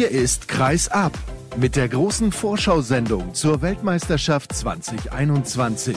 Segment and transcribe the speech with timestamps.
[0.00, 1.12] Hier ist Kreis ab
[1.58, 5.94] mit der großen Vorschau-Sendung zur Weltmeisterschaft 2021.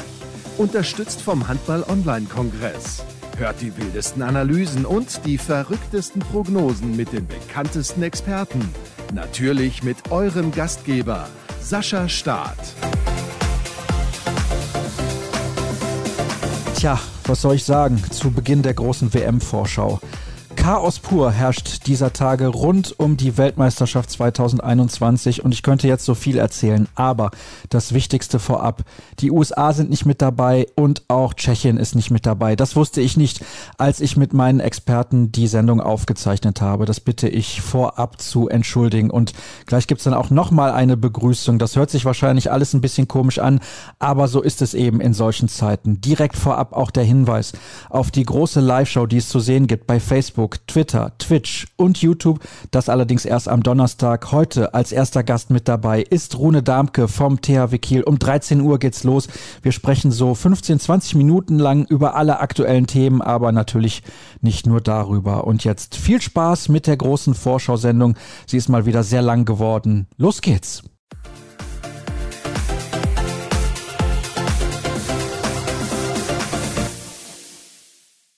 [0.57, 3.05] Unterstützt vom Handball-Online-Kongress.
[3.37, 8.67] Hört die wildesten Analysen und die verrücktesten Prognosen mit den bekanntesten Experten.
[9.13, 11.29] Natürlich mit eurem Gastgeber,
[11.61, 12.57] Sascha Staat.
[16.75, 20.01] Tja, was soll ich sagen zu Beginn der großen WM-Vorschau?
[20.63, 26.15] Chaos pur herrscht dieser Tage rund um die Weltmeisterschaft 2021 und ich könnte jetzt so
[26.15, 27.31] viel erzählen, aber
[27.67, 28.83] das Wichtigste vorab,
[29.19, 32.55] die USA sind nicht mit dabei und auch Tschechien ist nicht mit dabei.
[32.55, 33.43] Das wusste ich nicht,
[33.77, 36.85] als ich mit meinen Experten die Sendung aufgezeichnet habe.
[36.85, 39.33] Das bitte ich vorab zu entschuldigen und
[39.65, 41.59] gleich gibt's dann auch nochmal eine Begrüßung.
[41.59, 43.59] Das hört sich wahrscheinlich alles ein bisschen komisch an,
[43.99, 45.99] aber so ist es eben in solchen Zeiten.
[45.99, 47.51] Direkt vorab auch der Hinweis
[47.89, 52.01] auf die große Live-Show, die es zu sehen gibt bei Facebook Facebook, Twitter, Twitch und
[52.01, 52.39] YouTube.
[52.71, 54.31] Das allerdings erst am Donnerstag.
[54.31, 58.03] Heute als erster Gast mit dabei ist Rune Darmke vom THW Kiel.
[58.03, 59.27] Um 13 Uhr geht's los.
[59.61, 64.03] Wir sprechen so 15, 20 Minuten lang über alle aktuellen Themen, aber natürlich
[64.41, 65.45] nicht nur darüber.
[65.45, 68.15] Und jetzt viel Spaß mit der großen Vorschau-Sendung.
[68.45, 70.07] Sie ist mal wieder sehr lang geworden.
[70.17, 70.83] Los geht's!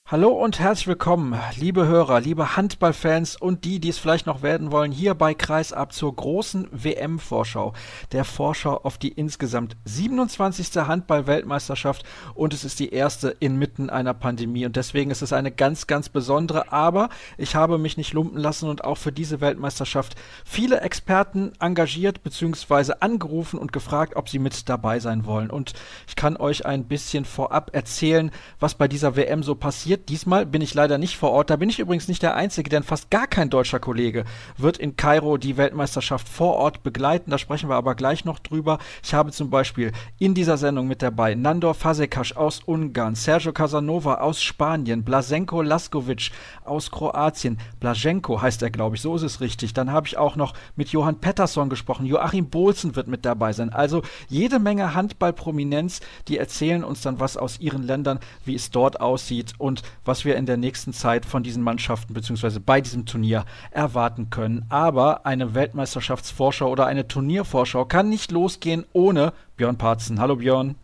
[0.08, 4.70] Hallo und herzlich willkommen, liebe Hörer, liebe Handballfans und die, die es vielleicht noch werden
[4.70, 7.72] wollen, hier bei Kreisab zur großen WM-Vorschau,
[8.12, 10.86] der Vorschau auf die insgesamt 27.
[10.86, 15.88] Handball-Weltmeisterschaft und es ist die erste inmitten einer Pandemie und deswegen ist es eine ganz,
[15.88, 20.82] ganz besondere, aber ich habe mich nicht lumpen lassen und auch für diese Weltmeisterschaft viele
[20.82, 22.92] Experten engagiert bzw.
[23.00, 25.72] angerufen und gefragt, ob sie mit dabei sein wollen und
[26.06, 30.08] ich kann euch ein bisschen vorab erzählen, was bei dieser WM so passiert passiert.
[30.08, 31.50] Diesmal bin ich leider nicht vor Ort.
[31.50, 34.24] Da bin ich übrigens nicht der Einzige, denn fast gar kein deutscher Kollege
[34.56, 37.30] wird in Kairo die Weltmeisterschaft vor Ort begleiten.
[37.30, 38.78] Da sprechen wir aber gleich noch drüber.
[39.02, 44.16] Ich habe zum Beispiel in dieser Sendung mit dabei Nandor Fazekas aus Ungarn, Sergio Casanova
[44.16, 46.30] aus Spanien, Blasenko Laskovic
[46.64, 47.58] aus Kroatien.
[47.80, 49.74] Blaženko heißt er, glaube ich, so ist es richtig.
[49.74, 52.06] Dann habe ich auch noch mit Johann Pettersson gesprochen.
[52.06, 53.70] Joachim Bohlsen wird mit dabei sein.
[53.70, 59.00] Also jede Menge Handballprominenz, die erzählen uns dann was aus ihren Ländern, wie es dort
[59.00, 62.58] aussieht und was wir in der nächsten Zeit von diesen Mannschaften bzw.
[62.58, 64.64] bei diesem Turnier erwarten können.
[64.68, 70.20] Aber eine Weltmeisterschaftsvorschau oder eine Turniervorschau kann nicht losgehen ohne Björn Parzen.
[70.20, 70.76] Hallo Björn.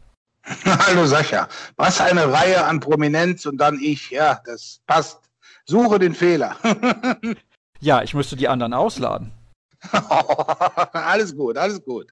[0.65, 1.49] Hallo Sascha.
[1.77, 4.11] Was eine Reihe an Prominenz und dann ich.
[4.11, 5.21] Ja, das passt.
[5.65, 6.57] Suche den Fehler.
[7.81, 9.33] ja, ich müsste die anderen ausladen.
[10.93, 12.07] alles gut, alles gut.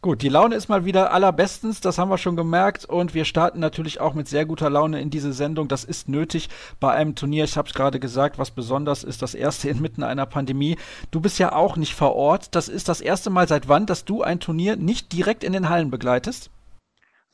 [0.00, 3.58] Gut, die Laune ist mal wieder allerbestens, das haben wir schon gemerkt und wir starten
[3.58, 5.66] natürlich auch mit sehr guter Laune in diese Sendung.
[5.66, 6.48] Das ist nötig
[6.78, 10.24] bei einem Turnier, ich habe es gerade gesagt, was besonders ist, das erste inmitten einer
[10.24, 10.76] Pandemie.
[11.10, 12.54] Du bist ja auch nicht vor Ort.
[12.54, 15.68] Das ist das erste Mal seit wann, dass du ein Turnier nicht direkt in den
[15.68, 16.50] Hallen begleitest?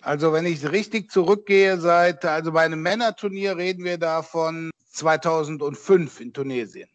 [0.00, 6.18] Also wenn ich richtig zurückgehe, seit also bei einem Männerturnier reden wir da von 2005
[6.18, 6.88] in Tunesien.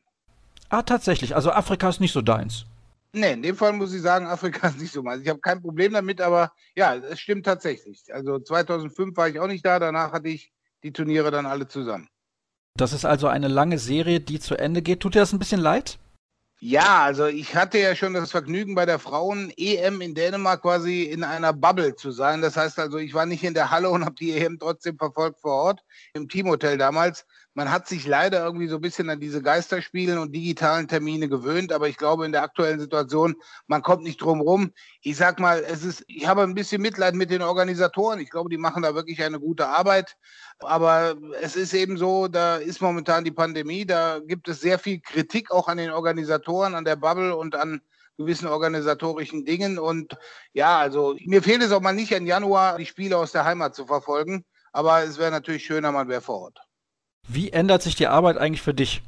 [0.70, 1.36] Ah, tatsächlich.
[1.36, 2.66] Also Afrika ist nicht so deins.
[3.12, 5.24] Nee, in dem Fall muss ich sagen, Afrika ist nicht so meins.
[5.24, 8.04] Ich habe kein Problem damit, aber ja, es stimmt tatsächlich.
[8.14, 10.52] Also 2005 war ich auch nicht da, danach hatte ich
[10.84, 12.08] die Turniere dann alle zusammen.
[12.78, 15.02] Das ist also eine lange Serie, die zu Ende geht.
[15.02, 16.00] Tut dir das ein bisschen leid?
[16.62, 21.24] Ja, also ich hatte ja schon das Vergnügen bei der Frauen-EM in Dänemark quasi in
[21.24, 22.42] einer Bubble zu sein.
[22.42, 25.40] Das heißt also, ich war nicht in der Halle und habe die EM trotzdem verfolgt
[25.40, 25.84] vor Ort
[26.14, 30.34] im Teamhotel damals man hat sich leider irgendwie so ein bisschen an diese Geisterspielen und
[30.34, 33.36] digitalen Termine gewöhnt, aber ich glaube in der aktuellen Situation,
[33.68, 34.72] man kommt nicht drum rum.
[35.02, 38.20] Ich sag mal, es ist, ich habe ein bisschen Mitleid mit den Organisatoren.
[38.20, 40.16] Ich glaube, die machen da wirklich eine gute Arbeit.
[40.60, 45.00] Aber es ist eben so, da ist momentan die Pandemie, da gibt es sehr viel
[45.00, 47.82] Kritik auch an den Organisatoren, an der Bubble und an
[48.18, 49.80] gewissen organisatorischen Dingen.
[49.80, 50.18] Und
[50.54, 53.76] ja, also mir fehlt es auch mal nicht, im Januar die Spiele aus der Heimat
[53.76, 54.46] zu verfolgen.
[54.72, 56.69] Aber es wäre natürlich schöner, man wäre vor Ort.
[57.32, 59.04] Wie ändert sich die Arbeit eigentlich für dich?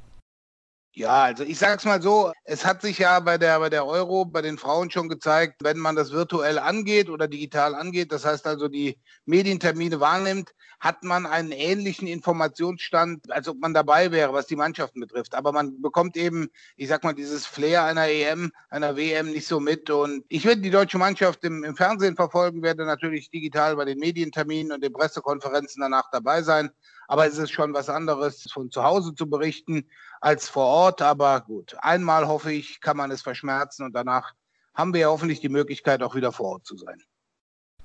[0.93, 3.85] Ja, also ich sage es mal so, es hat sich ja bei der, bei der
[3.87, 8.25] Euro, bei den Frauen schon gezeigt, wenn man das virtuell angeht oder digital angeht, das
[8.25, 10.51] heißt also die Medientermine wahrnimmt,
[10.81, 15.33] hat man einen ähnlichen Informationsstand, als ob man dabei wäre, was die Mannschaften betrifft.
[15.33, 19.59] Aber man bekommt eben, ich sag mal, dieses Flair einer EM, einer WM nicht so
[19.59, 19.91] mit.
[19.91, 23.99] Und ich werde die deutsche Mannschaft im, im Fernsehen verfolgen, werde natürlich digital bei den
[23.99, 26.71] Medienterminen und den Pressekonferenzen danach dabei sein.
[27.11, 29.85] Aber es ist schon was anderes, von zu Hause zu berichten
[30.21, 31.01] als vor Ort.
[31.01, 34.31] Aber gut, einmal hoffe ich, kann man es verschmerzen und danach
[34.73, 37.03] haben wir ja hoffentlich die Möglichkeit, auch wieder vor Ort zu sein.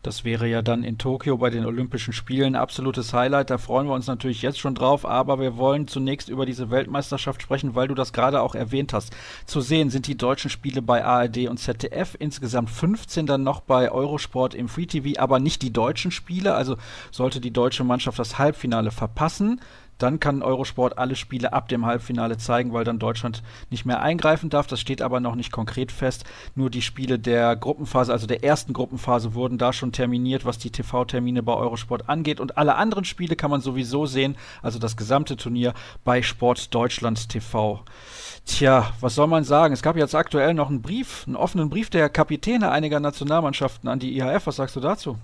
[0.02, 3.50] Das wäre ja dann in Tokio bei den Olympischen Spielen ein absolutes Highlight.
[3.50, 5.04] Da freuen wir uns natürlich jetzt schon drauf.
[5.04, 9.14] Aber wir wollen zunächst über diese Weltmeisterschaft sprechen, weil du das gerade auch erwähnt hast.
[9.46, 12.16] Zu sehen sind die deutschen Spiele bei ARD und ZDF.
[12.18, 16.54] Insgesamt 15 dann noch bei Eurosport im Free TV, aber nicht die deutschen Spiele.
[16.54, 16.76] Also
[17.10, 19.60] sollte die deutsche Mannschaft das Halbfinale verpassen,
[19.98, 24.50] dann kann Eurosport alle Spiele ab dem Halbfinale zeigen, weil dann Deutschland nicht mehr eingreifen
[24.50, 24.66] darf.
[24.66, 26.24] Das steht aber noch nicht konkret fest.
[26.54, 30.70] Nur die Spiele der Gruppenphase, also der ersten Gruppenphase, wurden da schon terminiert, was die
[30.70, 32.40] TV-Termine bei Eurosport angeht.
[32.40, 37.28] Und alle anderen Spiele kann man sowieso sehen, also das gesamte Turnier bei Sport Deutschland
[37.28, 37.82] TV.
[38.44, 39.74] Tja, was soll man sagen?
[39.74, 43.98] Es gab jetzt aktuell noch einen Brief, einen offenen Brief der Kapitäne einiger Nationalmannschaften an
[43.98, 44.46] die IHF.
[44.46, 45.18] Was sagst du dazu?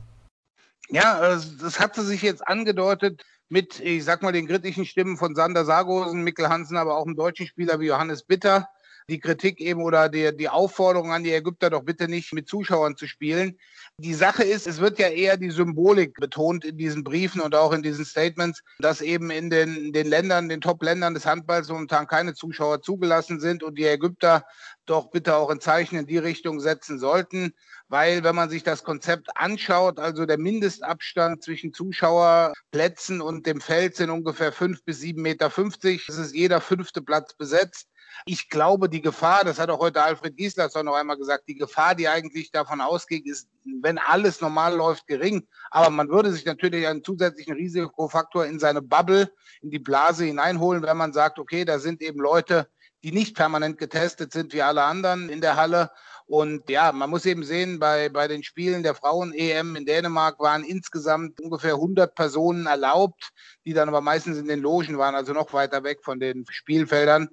[0.89, 1.21] Ja,
[1.61, 6.25] das hatte sich jetzt angedeutet, mit, ich sag mal, den kritischen Stimmen von Sander Sargosen,
[6.25, 8.67] Mikkel Hansen, aber auch einem deutschen Spieler wie Johannes Bitter.
[9.11, 12.97] Die Kritik eben oder die, die Aufforderung an die Ägypter doch bitte nicht mit Zuschauern
[12.97, 13.59] zu spielen.
[13.99, 17.73] Die Sache ist, es wird ja eher die Symbolik betont in diesen Briefen und auch
[17.73, 22.33] in diesen Statements, dass eben in den, den Ländern, den Top-Ländern des Handballs momentan keine
[22.33, 24.45] Zuschauer zugelassen sind und die Ägypter
[24.87, 27.53] doch bitte auch ein Zeichen in die Richtung setzen sollten
[27.93, 33.97] weil wenn man sich das Konzept anschaut, also der Mindestabstand zwischen Zuschauerplätzen und dem Feld
[33.97, 35.51] sind ungefähr fünf bis sieben Meter.
[35.51, 36.09] fünfzig.
[36.09, 37.89] Es ist jeder fünfte Platz besetzt.
[38.25, 41.95] Ich glaube, die Gefahr, das hat auch heute Alfred Gislason noch einmal gesagt, die Gefahr,
[41.95, 43.49] die eigentlich davon ausgeht, ist,
[43.83, 45.47] wenn alles normal läuft, gering.
[45.71, 49.31] Aber man würde sich natürlich einen zusätzlichen Risikofaktor in seine Bubble,
[49.61, 52.69] in die Blase hineinholen, wenn man sagt, okay, da sind eben Leute,
[53.05, 55.91] die nicht permanent getestet sind wie alle anderen in der Halle
[56.27, 60.65] und ja, man muss eben sehen, bei, bei den Spielen der Frauen-EM in Dänemark waren
[60.65, 63.31] insgesamt ungefähr 100 Personen erlaubt,
[63.65, 67.29] die dann aber meistens in den Logen waren, also noch weiter weg von den Spielfeldern.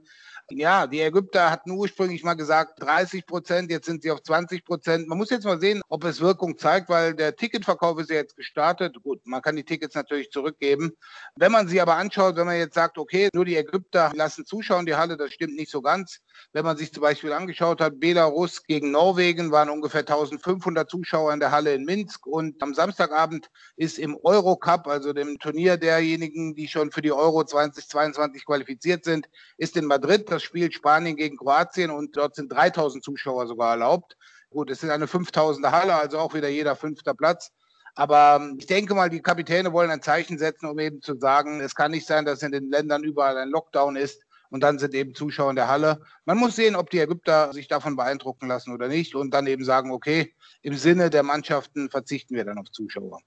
[0.52, 5.08] Ja, die Ägypter hatten ursprünglich mal gesagt 30 Prozent, jetzt sind sie auf 20 Prozent.
[5.08, 8.36] Man muss jetzt mal sehen, ob es Wirkung zeigt, weil der Ticketverkauf ist ja jetzt
[8.36, 8.98] gestartet.
[9.04, 10.92] Gut, man kann die Tickets natürlich zurückgeben.
[11.36, 14.88] Wenn man sie aber anschaut, wenn man jetzt sagt, okay, nur die Ägypter lassen zuschauen,
[14.88, 16.20] die Halle, das stimmt nicht so ganz.
[16.52, 21.40] Wenn man sich zum Beispiel angeschaut hat, Belarus gegen Norwegen waren ungefähr 1500 Zuschauer in
[21.40, 26.68] der Halle in Minsk und am Samstagabend ist im Eurocup, also dem Turnier derjenigen, die
[26.68, 30.32] schon für die Euro 2022 qualifiziert sind, ist in Madrid.
[30.32, 34.18] Das spielt Spanien gegen Kroatien und dort sind 3000 Zuschauer sogar erlaubt.
[34.50, 37.52] Gut, es ist eine 5000er Halle, also auch wieder jeder fünfter Platz.
[37.96, 41.60] Aber ähm, ich denke mal, die Kapitäne wollen ein Zeichen setzen, um eben zu sagen,
[41.60, 44.94] es kann nicht sein, dass in den Ländern überall ein Lockdown ist und dann sind
[44.94, 46.02] eben Zuschauer in der Halle.
[46.26, 49.64] Man muss sehen, ob die Ägypter sich davon beeindrucken lassen oder nicht und dann eben
[49.64, 53.22] sagen, okay, im Sinne der Mannschaften verzichten wir dann auf Zuschauer.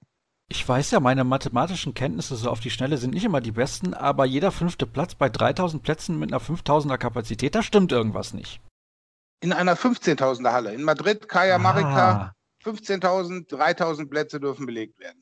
[0.49, 3.95] Ich weiß ja, meine mathematischen Kenntnisse so auf die Schnelle sind nicht immer die besten,
[3.95, 8.61] aber jeder fünfte Platz bei 3000 Plätzen mit einer 5000er Kapazität, da stimmt irgendwas nicht.
[9.43, 10.75] In einer 15.000er Halle.
[10.75, 12.33] In Madrid, Kaya Marika, ah.
[12.65, 15.21] 15.000, 3000 Plätze dürfen belegt werden.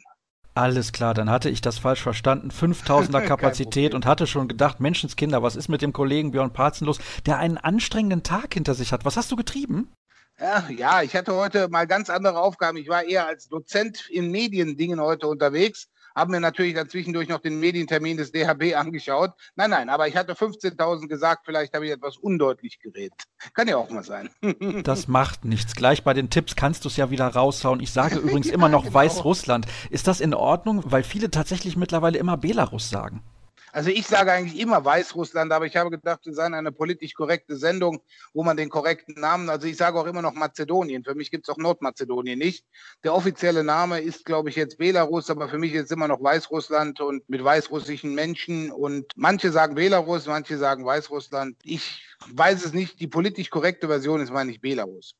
[0.54, 2.50] Alles klar, dann hatte ich das falsch verstanden.
[2.50, 6.98] 5000er Kapazität und hatte schon gedacht, Menschenskinder, was ist mit dem Kollegen Björn Parzen los,
[7.24, 9.04] der einen anstrengenden Tag hinter sich hat.
[9.04, 9.92] Was hast du getrieben?
[10.40, 12.78] Ja, ja, ich hatte heute mal ganz andere Aufgaben.
[12.78, 17.40] Ich war eher als Dozent in Mediendingen heute unterwegs haben mir natürlich dann zwischendurch noch
[17.40, 19.32] den Medientermin des DHB angeschaut.
[19.56, 23.22] Nein, nein, aber ich hatte 15.000 gesagt, vielleicht habe ich etwas undeutlich geredet.
[23.54, 24.30] Kann ja auch mal sein.
[24.84, 25.74] das macht nichts.
[25.74, 27.80] Gleich bei den Tipps kannst du es ja wieder raushauen.
[27.80, 28.94] Ich sage übrigens ja, immer noch genau.
[28.94, 29.66] Weißrussland.
[29.90, 30.82] Ist das in Ordnung?
[30.84, 33.22] Weil viele tatsächlich mittlerweile immer Belarus sagen.
[33.72, 37.56] Also ich sage eigentlich immer Weißrussland, aber ich habe gedacht, wir seien eine politisch korrekte
[37.56, 41.04] Sendung, wo man den korrekten Namen, also ich sage auch immer noch Mazedonien.
[41.04, 42.64] Für mich gibt es auch Nordmazedonien nicht.
[43.04, 46.22] Der offizielle Name ist, glaube ich, jetzt Belarus, aber für mich ist es immer noch
[46.22, 48.72] Weißrussland und mit weißrussischen Menschen.
[48.72, 51.56] Und manche sagen Belarus, manche sagen Weißrussland.
[51.62, 53.00] Ich weiß es nicht.
[53.00, 55.14] Die politisch korrekte Version ist, meine ich, Belarus.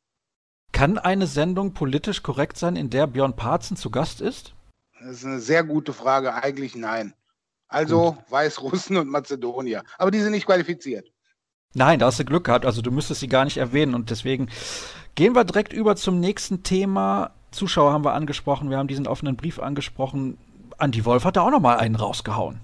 [0.72, 4.54] Kann eine Sendung politisch korrekt sein, in der Björn Parzen zu Gast ist?
[5.00, 6.34] Das ist eine sehr gute Frage.
[6.34, 7.14] Eigentlich nein.
[7.70, 8.30] Also Gut.
[8.30, 9.84] Weißrussen und Mazedonier.
[9.96, 11.08] Aber die sind nicht qualifiziert.
[11.72, 12.66] Nein, da hast du Glück gehabt.
[12.66, 13.94] Also du müsstest sie gar nicht erwähnen.
[13.94, 14.50] Und deswegen
[15.14, 17.30] gehen wir direkt über zum nächsten Thema.
[17.52, 18.70] Zuschauer haben wir angesprochen.
[18.70, 20.36] Wir haben diesen offenen Brief angesprochen.
[20.78, 22.60] Andi Wolf hat da auch noch mal einen rausgehauen.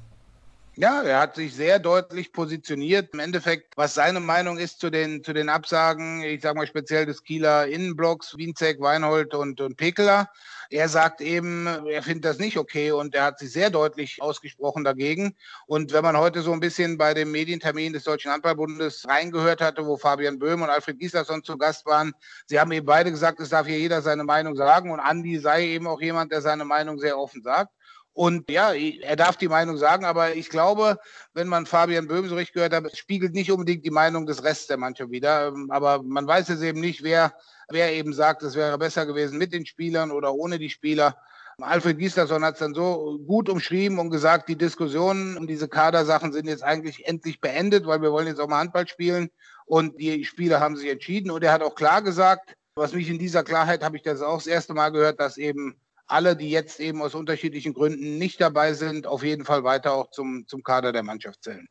[0.74, 3.14] Ja, er hat sich sehr deutlich positioniert.
[3.14, 7.06] Im Endeffekt, was seine Meinung ist zu den, zu den Absagen, ich sage mal speziell
[7.06, 10.28] des Kieler Innenblocks, Wienzek, Weinhold und, und Pekeler.
[10.70, 14.84] Er sagt eben, er findet das nicht okay und er hat sich sehr deutlich ausgesprochen
[14.84, 15.34] dagegen.
[15.66, 19.86] Und wenn man heute so ein bisschen bei dem Medientermin des Deutschen Handballbundes reingehört hatte,
[19.86, 22.12] wo Fabian Böhm und Alfred Gislason zu Gast waren,
[22.46, 25.66] sie haben eben beide gesagt, es darf hier jeder seine Meinung sagen und Andi sei
[25.66, 27.72] eben auch jemand, der seine Meinung sehr offen sagt.
[28.16, 30.98] Und ja, er darf die Meinung sagen, aber ich glaube,
[31.34, 34.68] wenn man Fabian Böhm so richtig gehört hat, spiegelt nicht unbedingt die Meinung des Restes
[34.68, 35.52] der Mannschaft wieder.
[35.68, 37.34] Aber man weiß es eben nicht, wer,
[37.68, 41.14] wer eben sagt, es wäre besser gewesen mit den Spielern oder ohne die Spieler.
[41.60, 46.32] Alfred Gislason hat es dann so gut umschrieben und gesagt, die Diskussionen um diese Kadersachen
[46.32, 49.28] sind jetzt eigentlich endlich beendet, weil wir wollen jetzt auch mal Handball spielen
[49.66, 53.18] und die Spieler haben sich entschieden und er hat auch klar gesagt, was mich in
[53.18, 56.80] dieser Klarheit habe ich das auch das erste Mal gehört, dass eben alle, die jetzt
[56.80, 60.92] eben aus unterschiedlichen Gründen nicht dabei sind, auf jeden Fall weiter auch zum, zum Kader
[60.92, 61.68] der Mannschaft zählen.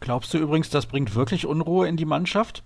[0.00, 2.64] Glaubst du übrigens, das bringt wirklich Unruhe in die Mannschaft?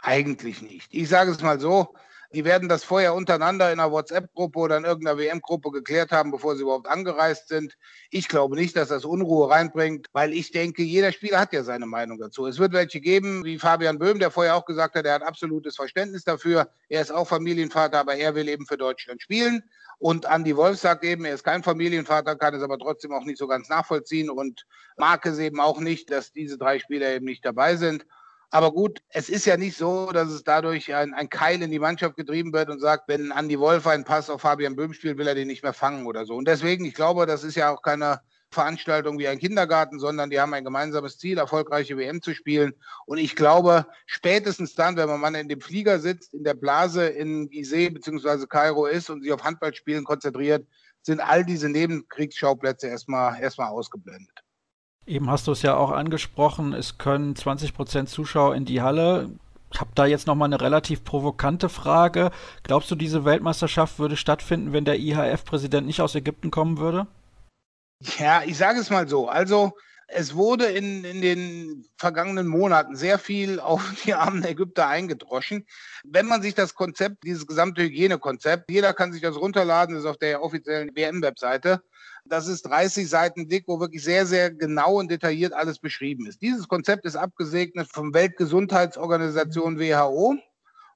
[0.00, 0.88] Eigentlich nicht.
[0.92, 1.94] Ich sage es mal so,
[2.34, 6.56] die werden das vorher untereinander in einer WhatsApp-Gruppe oder in irgendeiner WM-Gruppe geklärt haben, bevor
[6.56, 7.76] sie überhaupt angereist sind.
[8.10, 11.86] Ich glaube nicht, dass das Unruhe reinbringt, weil ich denke, jeder Spieler hat ja seine
[11.86, 12.46] Meinung dazu.
[12.46, 15.76] Es wird welche geben, wie Fabian Böhm, der vorher auch gesagt hat, er hat absolutes
[15.76, 16.68] Verständnis dafür.
[16.88, 19.62] Er ist auch Familienvater, aber er will eben für Deutschland spielen.
[19.98, 23.38] Und Andy Wolf sagt eben, er ist kein Familienvater, kann es aber trotzdem auch nicht
[23.38, 27.44] so ganz nachvollziehen und mag es eben auch nicht, dass diese drei Spieler eben nicht
[27.44, 28.04] dabei sind.
[28.54, 31.78] Aber gut, es ist ja nicht so, dass es dadurch ein, ein Keil in die
[31.78, 35.26] Mannschaft getrieben wird und sagt, wenn Andi Wolf einen Pass auf Fabian Böhm spielt, will
[35.26, 36.34] er den nicht mehr fangen oder so.
[36.34, 40.38] Und deswegen, ich glaube, das ist ja auch keine Veranstaltung wie ein Kindergarten, sondern die
[40.38, 42.74] haben ein gemeinsames Ziel, erfolgreiche WM zu spielen.
[43.06, 47.48] Und ich glaube, spätestens dann, wenn man in dem Flieger sitzt, in der Blase in
[47.48, 48.46] Gizeh bzw.
[48.46, 50.66] Kairo ist und sich auf Handballspielen konzentriert,
[51.00, 54.41] sind all diese Nebenkriegsschauplätze erstmal, erstmal ausgeblendet.
[55.06, 59.30] Eben hast du es ja auch angesprochen, es können 20 Prozent Zuschauer in die Halle.
[59.72, 62.30] Ich habe da jetzt nochmal eine relativ provokante Frage.
[62.62, 67.06] Glaubst du, diese Weltmeisterschaft würde stattfinden, wenn der IHF-Präsident nicht aus Ägypten kommen würde?
[68.18, 69.28] Ja, ich sage es mal so.
[69.28, 69.72] Also
[70.14, 75.66] es wurde in, in den vergangenen Monaten sehr viel auf die armen Ägypter eingedroschen.
[76.04, 80.18] Wenn man sich das Konzept, dieses gesamte Hygienekonzept, jeder kann sich das runterladen, ist auf
[80.18, 81.82] der offiziellen WM-Webseite,
[82.24, 86.42] das ist 30 Seiten dick, wo wirklich sehr, sehr genau und detailliert alles beschrieben ist.
[86.42, 90.36] Dieses Konzept ist abgesegnet vom Weltgesundheitsorganisation WHO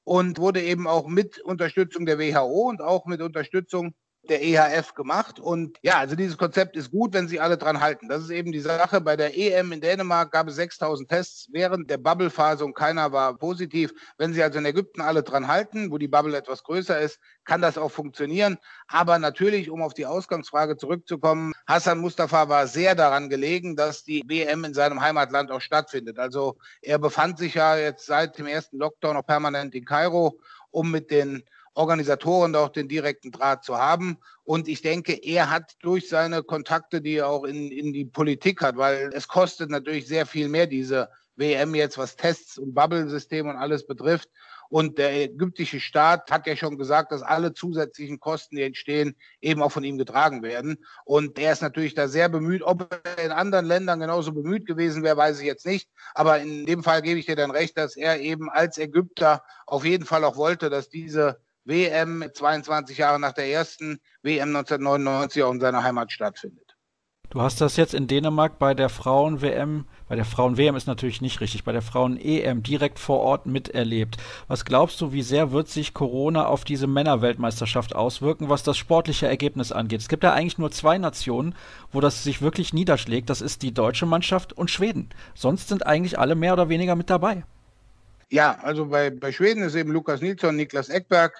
[0.04, 3.95] und wurde eben auch mit Unterstützung der WHO und auch mit Unterstützung
[4.30, 5.38] der EHF gemacht.
[5.38, 8.09] Und ja, also dieses Konzept ist gut, wenn sie alle dran halten.
[8.09, 9.00] Das ist eben die Sache.
[9.00, 13.37] Bei der EM in Dänemark gab es 6000 Tests während der Bubble-Phase und keiner war
[13.38, 13.92] positiv.
[14.18, 17.62] Wenn sie also in Ägypten alle dran halten, wo die Bubble etwas größer ist, kann
[17.62, 18.59] das auch funktionieren.
[18.88, 24.23] Aber natürlich, um auf die Ausgangsfrage zurückzukommen, Hassan Mustafa war sehr daran gelegen, dass die
[24.26, 26.18] WM in seinem Heimatland auch stattfindet.
[26.18, 30.40] Also er befand sich ja jetzt seit dem ersten Lockdown noch permanent in Kairo,
[30.71, 31.42] um mit den
[31.76, 34.18] Organisatoren auch den direkten Draht zu haben.
[34.45, 38.62] Und ich denke, er hat durch seine Kontakte, die er auch in, in die Politik
[38.62, 43.47] hat, weil es kostet natürlich sehr viel mehr, diese WM jetzt, was Tests und Bubble-System
[43.47, 44.30] und alles betrifft.
[44.68, 49.62] Und der ägyptische Staat hat ja schon gesagt, dass alle zusätzlichen Kosten, die entstehen, eben
[49.62, 50.78] auch von ihm getragen werden.
[51.04, 52.62] Und er ist natürlich da sehr bemüht.
[52.62, 55.88] Ob er in anderen Ländern genauso bemüht gewesen wäre, weiß ich jetzt nicht.
[56.14, 59.85] Aber in dem Fall gebe ich dir dann recht, dass er eben als Ägypter auf
[59.85, 65.52] jeden Fall auch wollte, dass diese WM 22 Jahre nach der ersten WM 1999 auch
[65.52, 66.76] in seiner Heimat stattfindet.
[67.28, 71.40] Du hast das jetzt in Dänemark bei der Frauen-WM, bei der Frauen-WM ist natürlich nicht
[71.40, 74.16] richtig, bei der Frauen-EM direkt vor Ort miterlebt.
[74.46, 79.26] Was glaubst du, wie sehr wird sich Corona auf diese Männerweltmeisterschaft auswirken, was das sportliche
[79.26, 80.00] Ergebnis angeht?
[80.00, 81.56] Es gibt ja eigentlich nur zwei Nationen,
[81.90, 83.28] wo das sich wirklich niederschlägt.
[83.28, 85.11] Das ist die deutsche Mannschaft und Schweden.
[85.35, 87.42] Sonst sind eigentlich alle mehr oder weniger mit dabei.
[88.28, 91.35] Ja, also bei, bei Schweden ist eben Lukas Nilsson, Niklas Eckberg,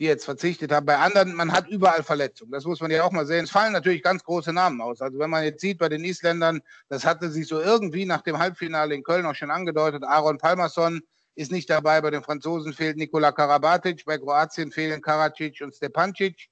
[0.00, 0.86] die jetzt verzichtet haben.
[0.86, 2.50] Bei anderen, man hat überall Verletzungen.
[2.52, 3.44] Das muss man ja auch mal sehen.
[3.44, 5.02] Es fallen natürlich ganz große Namen aus.
[5.02, 8.38] Also wenn man jetzt sieht bei den Isländern, das hatte sich so irgendwie nach dem
[8.38, 10.02] Halbfinale in Köln auch schon angedeutet.
[10.02, 11.02] Aaron Palmerson
[11.34, 12.00] ist nicht dabei.
[12.00, 14.06] Bei den Franzosen fehlt Nikola Karabatic.
[14.06, 16.48] Bei Kroatien fehlen Karacic und Stepancic.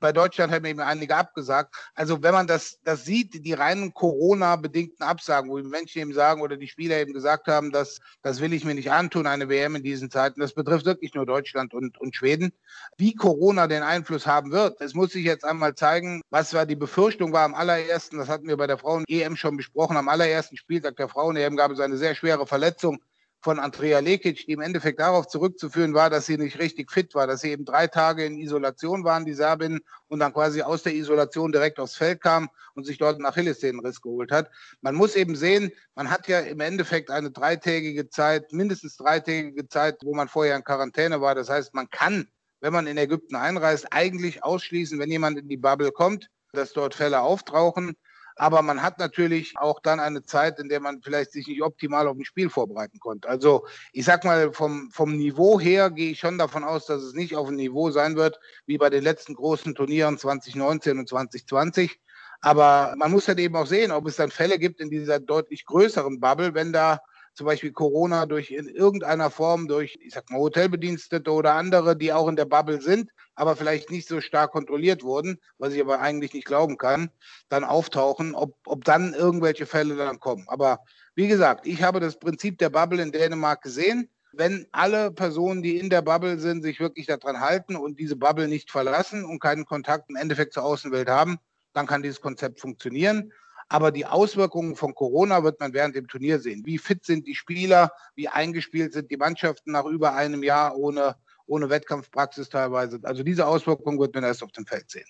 [0.00, 1.74] Bei Deutschland haben eben einige abgesagt.
[1.94, 6.40] Also wenn man das, das sieht, die reinen Corona-bedingten Absagen, wo die Menschen eben sagen
[6.40, 9.76] oder die Spieler eben gesagt haben, dass das will ich mir nicht antun, eine WM
[9.76, 10.40] in diesen Zeiten.
[10.40, 12.52] Das betrifft wirklich nur Deutschland und, und Schweden.
[12.96, 16.76] Wie Corona den Einfluss haben wird, es muss sich jetzt einmal zeigen, was war die
[16.76, 20.96] Befürchtung war am allerersten, das hatten wir bei der Frauen-EM schon besprochen, am allerersten Spieltag
[20.96, 23.00] der Frauen-EM gab es eine sehr schwere Verletzung
[23.40, 27.26] von Andrea Lekic, die im Endeffekt darauf zurückzuführen war, dass sie nicht richtig fit war,
[27.26, 30.94] dass sie eben drei Tage in Isolation waren, die Serbin, und dann quasi aus der
[30.94, 34.50] Isolation direkt aufs Feld kam und sich dort einen Achillessehnenriss geholt hat.
[34.80, 39.98] Man muss eben sehen, man hat ja im Endeffekt eine dreitägige Zeit, mindestens dreitägige Zeit,
[40.02, 41.34] wo man vorher in Quarantäne war.
[41.34, 42.28] Das heißt, man kann,
[42.60, 46.94] wenn man in Ägypten einreist, eigentlich ausschließen, wenn jemand in die Bubble kommt, dass dort
[46.94, 47.94] Fälle auftauchen.
[48.38, 52.06] Aber man hat natürlich auch dann eine Zeit, in der man vielleicht sich nicht optimal
[52.06, 53.28] auf ein Spiel vorbereiten konnte.
[53.28, 57.14] Also ich sag mal, vom, vom Niveau her gehe ich schon davon aus, dass es
[57.14, 62.00] nicht auf ein Niveau sein wird wie bei den letzten großen Turnieren 2019 und 2020.
[62.40, 65.64] Aber man muss halt eben auch sehen, ob es dann Fälle gibt in dieser deutlich
[65.64, 67.00] größeren Bubble, wenn da
[67.38, 72.12] zum Beispiel Corona durch in irgendeiner Form durch, ich sag mal, Hotelbedienstete oder andere, die
[72.12, 76.00] auch in der Bubble sind, aber vielleicht nicht so stark kontrolliert wurden, was ich aber
[76.00, 77.10] eigentlich nicht glauben kann,
[77.48, 80.46] dann auftauchen, ob, ob dann irgendwelche Fälle dann kommen.
[80.48, 80.80] Aber
[81.14, 84.10] wie gesagt, ich habe das Prinzip der Bubble in Dänemark gesehen.
[84.32, 88.48] Wenn alle Personen, die in der Bubble sind, sich wirklich daran halten und diese Bubble
[88.48, 91.38] nicht verlassen und keinen Kontakt im Endeffekt zur Außenwelt haben,
[91.72, 93.32] dann kann dieses Konzept funktionieren.
[93.68, 96.64] Aber die Auswirkungen von Corona wird man während dem Turnier sehen.
[96.64, 97.92] Wie fit sind die Spieler?
[98.14, 103.00] Wie eingespielt sind die Mannschaften nach über einem Jahr ohne, ohne Wettkampfpraxis teilweise?
[103.02, 105.08] Also diese Auswirkungen wird man erst auf dem Feld sehen.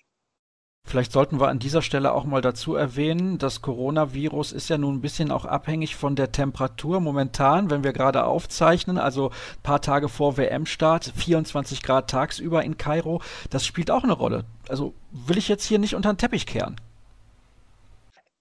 [0.88, 4.95] Vielleicht sollten wir an dieser Stelle auch mal dazu erwähnen, das Coronavirus ist ja nun
[4.95, 9.83] ein bisschen auch abhängig von der Temperatur momentan, wenn wir gerade aufzeichnen, also ein paar
[9.83, 14.47] Tage vor WM-Start, 24 Grad tagsüber in Kairo, das spielt auch eine Rolle.
[14.71, 16.81] Also will ich jetzt hier nicht unter den Teppich kehren.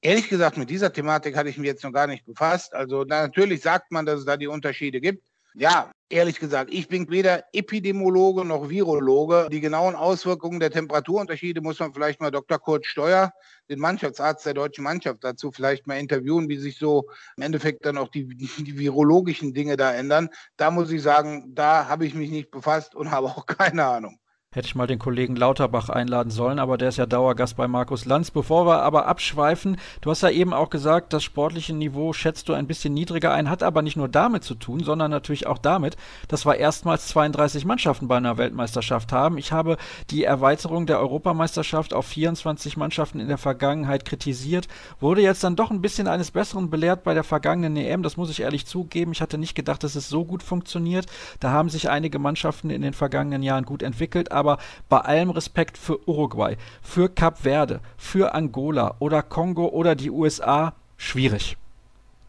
[0.02, 2.74] Ehrlich gesagt, mit dieser Thematik hatte ich mich jetzt noch gar nicht befasst.
[2.74, 5.24] Also natürlich sagt man, dass es da die Unterschiede gibt.
[5.60, 9.48] Ja, ehrlich gesagt, ich bin weder Epidemiologe noch Virologe.
[9.52, 12.60] Die genauen Auswirkungen der Temperaturunterschiede muss man vielleicht mal Dr.
[12.60, 13.34] Kurt Steuer,
[13.68, 17.98] den Mannschaftsarzt der deutschen Mannschaft, dazu vielleicht mal interviewen, wie sich so im Endeffekt dann
[17.98, 20.30] auch die, die virologischen Dinge da ändern.
[20.58, 24.20] Da muss ich sagen, da habe ich mich nicht befasst und habe auch keine Ahnung.
[24.58, 28.06] Hätte ich mal den Kollegen Lauterbach einladen sollen, aber der ist ja Dauergast bei Markus
[28.06, 28.32] Lanz.
[28.32, 32.54] Bevor wir aber abschweifen, du hast ja eben auch gesagt, das sportliche Niveau schätzt du
[32.54, 35.96] ein bisschen niedriger ein, hat aber nicht nur damit zu tun, sondern natürlich auch damit,
[36.28, 39.38] dass wir erstmals 32 Mannschaften bei einer Weltmeisterschaft haben.
[39.38, 39.78] Ich habe
[40.10, 44.68] die Erweiterung der Europameisterschaft auf 24 Mannschaften in der Vergangenheit kritisiert,
[45.00, 48.32] wurde jetzt dann doch ein bisschen eines Besseren belehrt bei der vergangenen EM, das muss
[48.32, 49.12] ich ehrlich zugeben.
[49.12, 51.06] Ich hatte nicht gedacht, dass es so gut funktioniert.
[51.40, 54.47] Da haben sich einige Mannschaften in den vergangenen Jahren gut entwickelt, aber
[54.88, 60.74] bei allem Respekt für Uruguay, für Kap Verde, für Angola oder Kongo oder die USA
[60.96, 61.58] schwierig.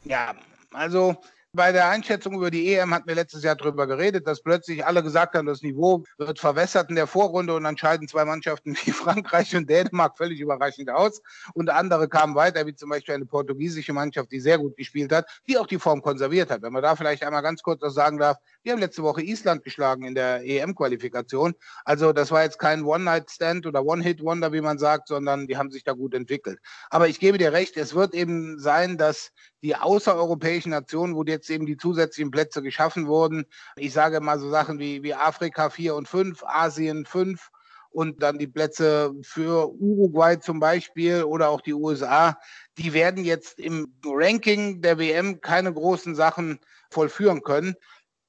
[0.04, 0.34] Ja,
[0.72, 1.16] also
[1.52, 5.02] bei der Einschätzung über die EM hatten wir letztes Jahr darüber geredet, dass plötzlich alle
[5.02, 8.92] gesagt haben, das Niveau wird verwässert in der Vorrunde und dann scheiden zwei Mannschaften wie
[8.92, 11.22] Frankreich und Dänemark völlig überraschend aus.
[11.54, 15.26] Und andere kamen weiter, wie zum Beispiel eine portugiesische Mannschaft, die sehr gut gespielt hat,
[15.48, 16.62] die auch die Form konserviert hat.
[16.62, 19.64] Wenn man da vielleicht einmal ganz kurz was sagen darf, wir haben letzte Woche Island
[19.64, 21.54] geschlagen in der EM-Qualifikation.
[21.84, 25.84] Also das war jetzt kein One-Night-Stand oder One-Hit-Wonder, wie man sagt, sondern die haben sich
[25.84, 26.58] da gut entwickelt.
[26.90, 29.30] Aber ich gebe dir recht, es wird eben sein, dass
[29.62, 33.46] die außereuropäischen Nationen, wo jetzt eben die zusätzlichen Plätze geschaffen wurden.
[33.76, 37.50] Ich sage mal so Sachen wie, wie Afrika 4 und 5, Asien 5
[37.90, 42.38] und dann die Plätze für Uruguay zum Beispiel oder auch die USA,
[42.76, 47.74] die werden jetzt im Ranking der WM keine großen Sachen vollführen können.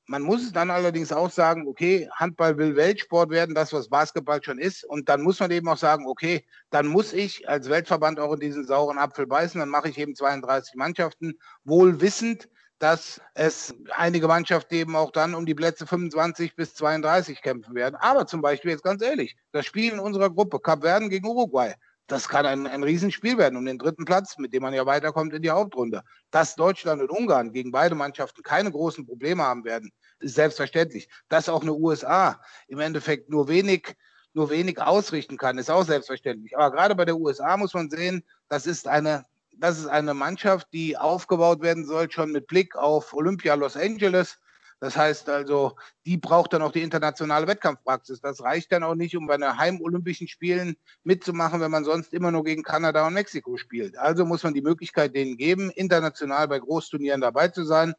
[0.10, 4.58] Man muss dann allerdings auch sagen, okay, Handball will Weltsport werden, das, was Basketball schon
[4.58, 4.84] ist.
[4.84, 8.40] Und dann muss man eben auch sagen, okay, dann muss ich als Weltverband auch in
[8.40, 9.60] diesen sauren Apfel beißen.
[9.60, 15.36] Dann mache ich eben 32 Mannschaften, wohl wissend, dass es einige Mannschaften eben auch dann
[15.36, 17.94] um die Plätze 25 bis 32 kämpfen werden.
[17.94, 21.76] Aber zum Beispiel jetzt ganz ehrlich, das Spiel in unserer Gruppe, Kap Verden gegen Uruguay,
[22.10, 25.32] das kann ein, ein Riesenspiel werden um den dritten Platz, mit dem man ja weiterkommt
[25.36, 26.02] in die Hauptrunde.
[26.32, 31.10] Dass Deutschland und Ungarn gegen beide Mannschaften keine großen Probleme haben werden, selbstverständlich.
[31.30, 33.96] Dass auch eine USA im Endeffekt nur wenig,
[34.34, 36.58] nur wenig ausrichten kann, ist auch selbstverständlich.
[36.58, 40.68] Aber gerade bei der USA muss man sehen, das ist eine, das ist eine Mannschaft,
[40.74, 44.40] die aufgebaut werden soll, schon mit Blick auf Olympia Los Angeles.
[44.82, 48.22] Das heißt also, die braucht dann auch die internationale Wettkampfpraxis.
[48.22, 52.32] Das reicht dann auch nicht, um bei den Heimolympischen Spielen mitzumachen, wenn man sonst immer
[52.32, 53.98] nur gegen Kanada und Mexiko spielt.
[53.98, 57.94] Also muss man die Möglichkeit denen geben, international bei Großturnieren dabei zu sein.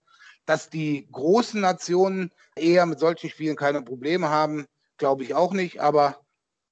[0.50, 5.78] Dass die großen Nationen eher mit solchen Spielen keine Probleme haben, glaube ich auch nicht.
[5.78, 6.18] Aber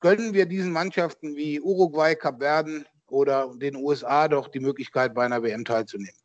[0.01, 5.25] gönnen wir diesen Mannschaften wie Uruguay, Kap Verden oder den USA doch die Möglichkeit, bei
[5.25, 6.19] einer WM teilzunehmen.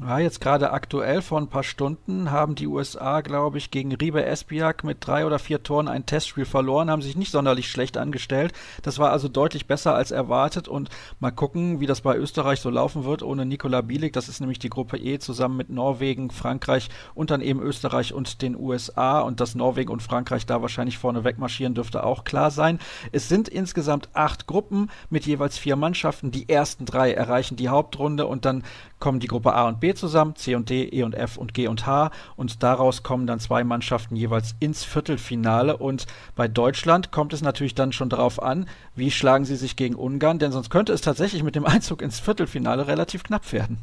[0.00, 4.24] Ja, jetzt gerade aktuell vor ein paar Stunden haben die USA, glaube ich, gegen Ribe
[4.24, 8.52] Espiak mit drei oder vier Toren ein Testspiel verloren, haben sich nicht sonderlich schlecht angestellt.
[8.82, 12.70] Das war also deutlich besser als erwartet und mal gucken, wie das bei Österreich so
[12.70, 14.12] laufen wird ohne Nikola Bielik.
[14.12, 18.40] Das ist nämlich die Gruppe E zusammen mit Norwegen, Frankreich und dann eben Österreich und
[18.40, 22.78] den USA und dass Norwegen und Frankreich da wahrscheinlich vorne wegmarschieren dürfte auch klar sein.
[23.10, 26.30] Es sind insgesamt acht Gruppen mit jeweils vier Mannschaften.
[26.30, 28.62] Die ersten drei erreichen die Hauptrunde und dann
[29.00, 31.68] kommen die Gruppe A und B zusammen, C und D, E und F und G
[31.68, 37.32] und H und daraus kommen dann zwei Mannschaften jeweils ins Viertelfinale und bei Deutschland kommt
[37.32, 40.92] es natürlich dann schon darauf an, wie schlagen sie sich gegen Ungarn, denn sonst könnte
[40.92, 43.78] es tatsächlich mit dem Einzug ins Viertelfinale relativ knapp werden.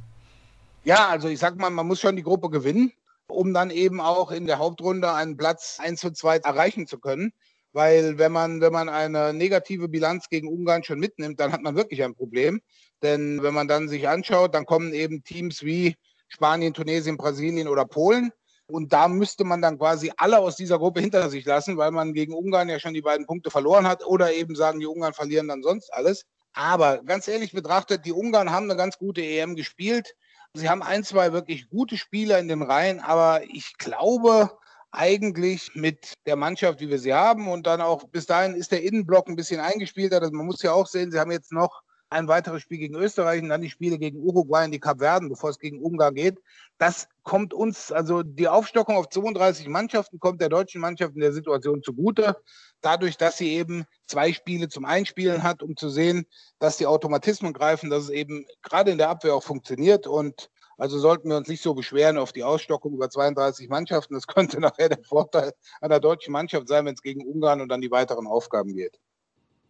[0.83, 2.91] Ja, also ich sag mal, man muss schon die Gruppe gewinnen,
[3.27, 7.33] um dann eben auch in der Hauptrunde einen Platz 1 zu 2 erreichen zu können
[7.75, 11.75] weil wenn man, wenn man eine negative Bilanz gegen Ungarn schon mitnimmt, dann hat man
[11.75, 12.61] wirklich ein Problem.
[13.03, 15.95] Denn wenn man dann sich anschaut, dann kommen eben Teams wie
[16.27, 18.31] Spanien, Tunesien, Brasilien oder Polen.
[18.67, 22.13] Und da müsste man dann quasi alle aus dieser Gruppe hinter sich lassen, weil man
[22.13, 25.47] gegen Ungarn ja schon die beiden Punkte verloren hat oder eben sagen, die Ungarn verlieren
[25.47, 26.25] dann sonst alles.
[26.53, 30.15] Aber ganz ehrlich betrachtet, die Ungarn haben eine ganz gute EM gespielt.
[30.53, 34.57] Sie haben ein, zwei wirklich gute Spieler in den Reihen, aber ich glaube
[34.91, 38.81] eigentlich mit der Mannschaft, wie wir sie haben und dann auch bis dahin ist der
[38.81, 40.13] Innenblock ein bisschen eingespielt.
[40.13, 41.81] Also man muss ja auch sehen, sie haben jetzt noch
[42.15, 45.49] ein weiteres Spiel gegen Österreich und dann die Spiele gegen Uruguay und die Kapverden, bevor
[45.49, 46.39] es gegen Ungarn geht.
[46.77, 51.33] Das kommt uns, also die Aufstockung auf 32 Mannschaften kommt der deutschen Mannschaft in der
[51.33, 52.37] Situation zugute,
[52.81, 56.25] dadurch, dass sie eben zwei Spiele zum Einspielen hat, um zu sehen,
[56.59, 60.99] dass die Automatismen greifen, dass es eben gerade in der Abwehr auch funktioniert und also
[60.99, 64.13] sollten wir uns nicht so beschweren auf die Ausstockung über 32 Mannschaften.
[64.13, 67.81] Das könnte nachher der Vorteil einer deutschen Mannschaft sein, wenn es gegen Ungarn und dann
[67.81, 68.99] die weiteren Aufgaben geht.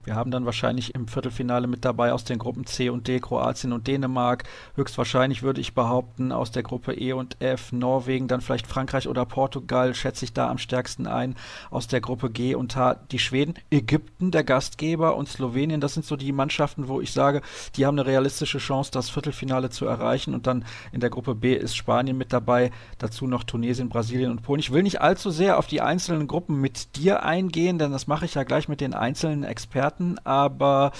[0.05, 3.73] Wir haben dann wahrscheinlich im Viertelfinale mit dabei aus den Gruppen C und D Kroatien
[3.73, 4.43] und Dänemark.
[4.75, 9.25] Höchstwahrscheinlich würde ich behaupten, aus der Gruppe E und F Norwegen, dann vielleicht Frankreich oder
[9.25, 11.35] Portugal, schätze ich da am stärksten ein.
[11.71, 15.81] Aus der Gruppe G und H die Schweden, Ägypten, der Gastgeber und Slowenien.
[15.81, 17.41] Das sind so die Mannschaften, wo ich sage,
[17.75, 20.35] die haben eine realistische Chance, das Viertelfinale zu erreichen.
[20.35, 24.43] Und dann in der Gruppe B ist Spanien mit dabei, dazu noch Tunesien, Brasilien und
[24.43, 24.59] Polen.
[24.59, 28.25] Ich will nicht allzu sehr auf die einzelnen Gruppen mit dir eingehen, denn das mache
[28.25, 30.91] ich ja gleich mit den einzelnen Experten hatten, aber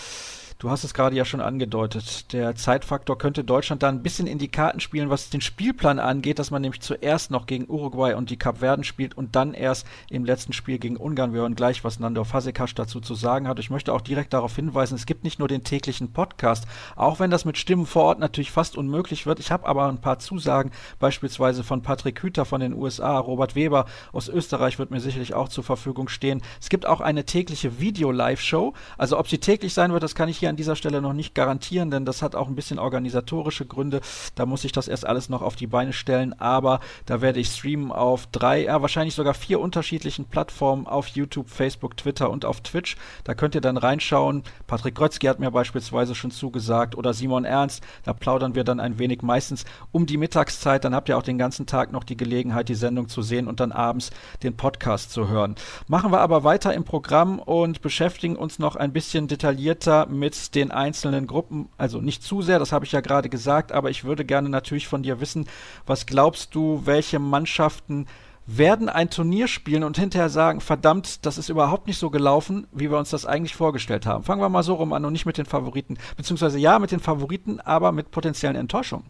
[0.65, 2.33] Du hast es gerade ja schon angedeutet.
[2.33, 6.39] Der Zeitfaktor könnte Deutschland da ein bisschen in die Karten spielen, was den Spielplan angeht,
[6.39, 10.25] dass man nämlich zuerst noch gegen Uruguay und die Kapverden spielt und dann erst im
[10.25, 11.33] letzten Spiel gegen Ungarn.
[11.33, 13.59] Wir hören gleich, was Nando Fasekas dazu zu sagen hat.
[13.59, 17.29] Ich möchte auch direkt darauf hinweisen, es gibt nicht nur den täglichen Podcast, auch wenn
[17.29, 19.39] das mit Stimmen vor Ort natürlich fast unmöglich wird.
[19.39, 23.85] Ich habe aber ein paar Zusagen, beispielsweise von Patrick Hüter von den USA, Robert Weber
[24.13, 26.41] aus Österreich wird mir sicherlich auch zur Verfügung stehen.
[26.59, 28.73] Es gibt auch eine tägliche Video-Live-Show.
[28.97, 31.11] Also ob sie täglich sein wird, das kann ich hier hier an dieser Stelle noch
[31.11, 33.99] nicht garantieren, denn das hat auch ein bisschen organisatorische Gründe.
[34.35, 37.49] Da muss ich das erst alles noch auf die Beine stellen, aber da werde ich
[37.49, 42.61] streamen auf drei, ja, wahrscheinlich sogar vier unterschiedlichen Plattformen auf YouTube, Facebook, Twitter und auf
[42.61, 42.95] Twitch.
[43.25, 44.43] Da könnt ihr dann reinschauen.
[44.65, 47.83] Patrick Grötzky hat mir beispielsweise schon zugesagt oder Simon Ernst.
[48.05, 50.85] Da plaudern wir dann ein wenig meistens um die Mittagszeit.
[50.85, 53.59] Dann habt ihr auch den ganzen Tag noch die Gelegenheit, die Sendung zu sehen und
[53.59, 55.55] dann abends den Podcast zu hören.
[55.89, 60.71] Machen wir aber weiter im Programm und beschäftigen uns noch ein bisschen detaillierter mit den
[60.71, 64.25] einzelnen Gruppen, also nicht zu sehr, das habe ich ja gerade gesagt, aber ich würde
[64.25, 65.47] gerne natürlich von dir wissen,
[65.85, 68.07] was glaubst du, welche Mannschaften
[68.47, 72.91] werden ein Turnier spielen und hinterher sagen, verdammt, das ist überhaupt nicht so gelaufen, wie
[72.91, 74.23] wir uns das eigentlich vorgestellt haben.
[74.23, 76.99] Fangen wir mal so rum an und nicht mit den Favoriten, beziehungsweise ja mit den
[76.99, 79.09] Favoriten, aber mit potenziellen Enttäuschungen.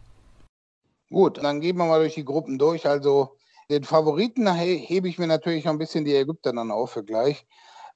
[1.10, 2.88] Gut, dann gehen wir mal durch die Gruppen durch.
[2.88, 3.36] Also
[3.70, 7.46] den Favoriten hebe ich mir natürlich noch ein bisschen die Ägypter dann auf für gleich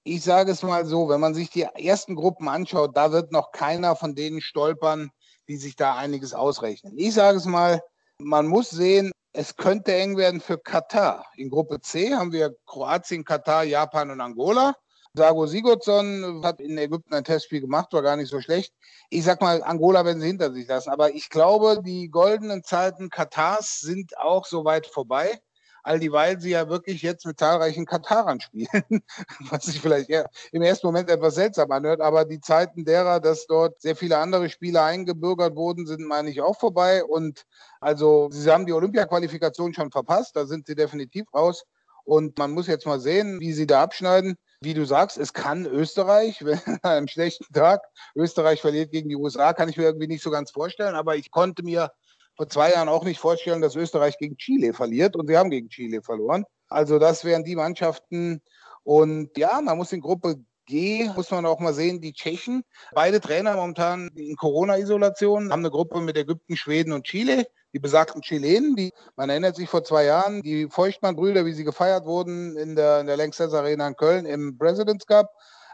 [0.10, 3.52] ich sage es mal so, wenn man sich die ersten Gruppen anschaut, da wird noch
[3.52, 5.12] keiner von denen stolpern,
[5.48, 6.98] die sich da einiges ausrechnen.
[6.98, 7.82] Ich sage es mal,
[8.18, 11.26] man muss sehen, es könnte eng werden für Katar.
[11.36, 14.74] In Gruppe C haben wir Kroatien, Katar, Japan und Angola.
[15.14, 18.74] Sago Sigurdsson hat in Ägypten ein Testspiel gemacht, war gar nicht so schlecht.
[19.12, 20.90] Ich sag mal, Angola werden sie hinter sich lassen.
[20.90, 25.40] Aber ich glaube, die goldenen Zeiten Katars sind auch so weit vorbei
[25.84, 29.04] all dieweil sie ja wirklich jetzt mit zahlreichen Katarern spielen,
[29.50, 30.10] was sich vielleicht
[30.52, 34.50] im ersten Moment etwas seltsam anhört, aber die Zeiten derer, dass dort sehr viele andere
[34.50, 37.04] Spieler eingebürgert wurden, sind, meine ich, auch vorbei.
[37.04, 37.46] Und
[37.80, 41.64] also sie haben die Olympia-Qualifikation schon verpasst, da sind sie definitiv raus.
[42.10, 44.36] Und man muss jetzt mal sehen, wie sie da abschneiden.
[44.62, 47.82] Wie du sagst, es kann Österreich, wenn an einem schlechten Tag
[48.16, 50.96] Österreich verliert gegen die USA, kann ich mir irgendwie nicht so ganz vorstellen.
[50.96, 51.92] Aber ich konnte mir
[52.40, 55.68] vor zwei Jahren auch nicht vorstellen, dass Österreich gegen Chile verliert und sie haben gegen
[55.68, 56.46] Chile verloren.
[56.70, 58.42] Also das wären die Mannschaften.
[58.84, 63.20] Und ja, man muss in Gruppe G, muss man auch mal sehen, die Tschechen, beide
[63.20, 67.46] Trainer momentan in Corona-Isolation, haben eine Gruppe mit Ägypten, Schweden und Chile.
[67.74, 72.06] Die besagten Chilenen, die, man erinnert sich vor zwei Jahren, die Feuchtmann-Brüder, wie sie gefeiert
[72.06, 75.30] wurden in der, in der Lanxess Arena in Köln im President's Cup.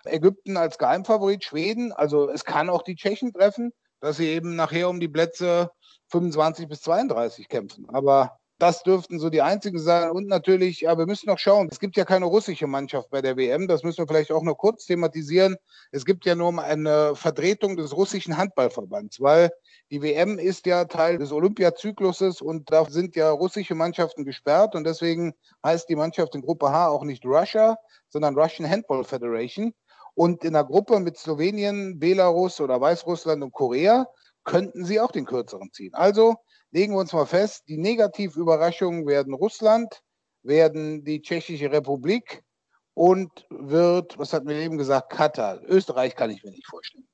[0.05, 4.89] Ägypten als Geheimfavorit, Schweden, also es kann auch die Tschechen treffen, dass sie eben nachher
[4.89, 5.69] um die Plätze
[6.09, 7.87] 25 bis 32 kämpfen.
[7.89, 10.11] Aber das dürften so die einzigen sein.
[10.11, 11.67] Und natürlich, ja, wir müssen noch schauen.
[11.71, 13.67] Es gibt ja keine russische Mannschaft bei der WM.
[13.67, 15.57] Das müssen wir vielleicht auch noch kurz thematisieren.
[15.91, 19.51] Es gibt ja nur eine Vertretung des russischen Handballverbands, weil
[19.91, 24.73] die WM ist ja Teil des Olympiazykluses und da sind ja russische Mannschaften gesperrt.
[24.73, 25.33] Und deswegen
[25.65, 27.75] heißt die Mannschaft in Gruppe H auch nicht Russia,
[28.07, 29.73] sondern Russian Handball Federation.
[30.13, 34.07] Und in der Gruppe mit Slowenien, Belarus oder Weißrussland und Korea
[34.45, 35.93] könnten sie auch den kürzeren ziehen.
[35.93, 36.35] Also
[36.71, 40.01] legen wir uns mal fest, die Negativüberraschungen werden Russland,
[40.43, 42.43] werden die Tschechische Republik
[42.93, 45.61] und wird, was hat mir eben gesagt, Katar.
[45.63, 47.07] Österreich kann ich mir nicht vorstellen.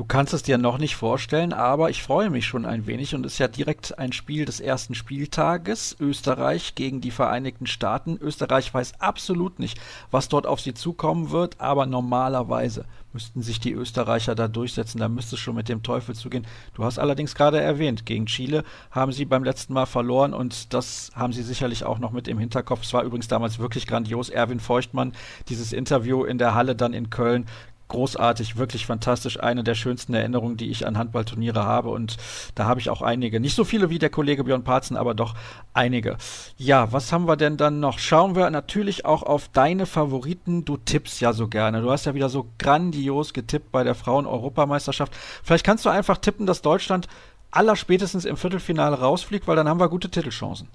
[0.00, 3.26] Du kannst es dir noch nicht vorstellen, aber ich freue mich schon ein wenig und
[3.26, 5.94] es ist ja direkt ein Spiel des ersten Spieltages.
[6.00, 8.16] Österreich gegen die Vereinigten Staaten.
[8.18, 9.78] Österreich weiß absolut nicht,
[10.10, 15.00] was dort auf sie zukommen wird, aber normalerweise müssten sich die Österreicher da durchsetzen.
[15.00, 16.46] Da müsste es schon mit dem Teufel zugehen.
[16.72, 21.10] Du hast allerdings gerade erwähnt, gegen Chile haben sie beim letzten Mal verloren und das
[21.14, 22.84] haben sie sicherlich auch noch mit im Hinterkopf.
[22.84, 24.30] Es war übrigens damals wirklich grandios.
[24.30, 25.12] Erwin Feuchtmann,
[25.50, 27.44] dieses Interview in der Halle dann in Köln,
[27.90, 29.38] großartig, wirklich fantastisch.
[29.38, 31.90] Eine der schönsten Erinnerungen, die ich an Handballturniere habe.
[31.90, 32.16] Und
[32.54, 33.38] da habe ich auch einige.
[33.38, 35.34] Nicht so viele wie der Kollege Björn Parzen, aber doch
[35.74, 36.16] einige.
[36.56, 37.98] Ja, was haben wir denn dann noch?
[37.98, 40.64] Schauen wir natürlich auch auf deine Favoriten.
[40.64, 41.82] Du tippst ja so gerne.
[41.82, 45.14] Du hast ja wieder so grandios getippt bei der Frauen-Europameisterschaft.
[45.42, 47.08] Vielleicht kannst du einfach tippen, dass Deutschland
[47.50, 50.68] allerspätestens im Viertelfinale rausfliegt, weil dann haben wir gute Titelchancen.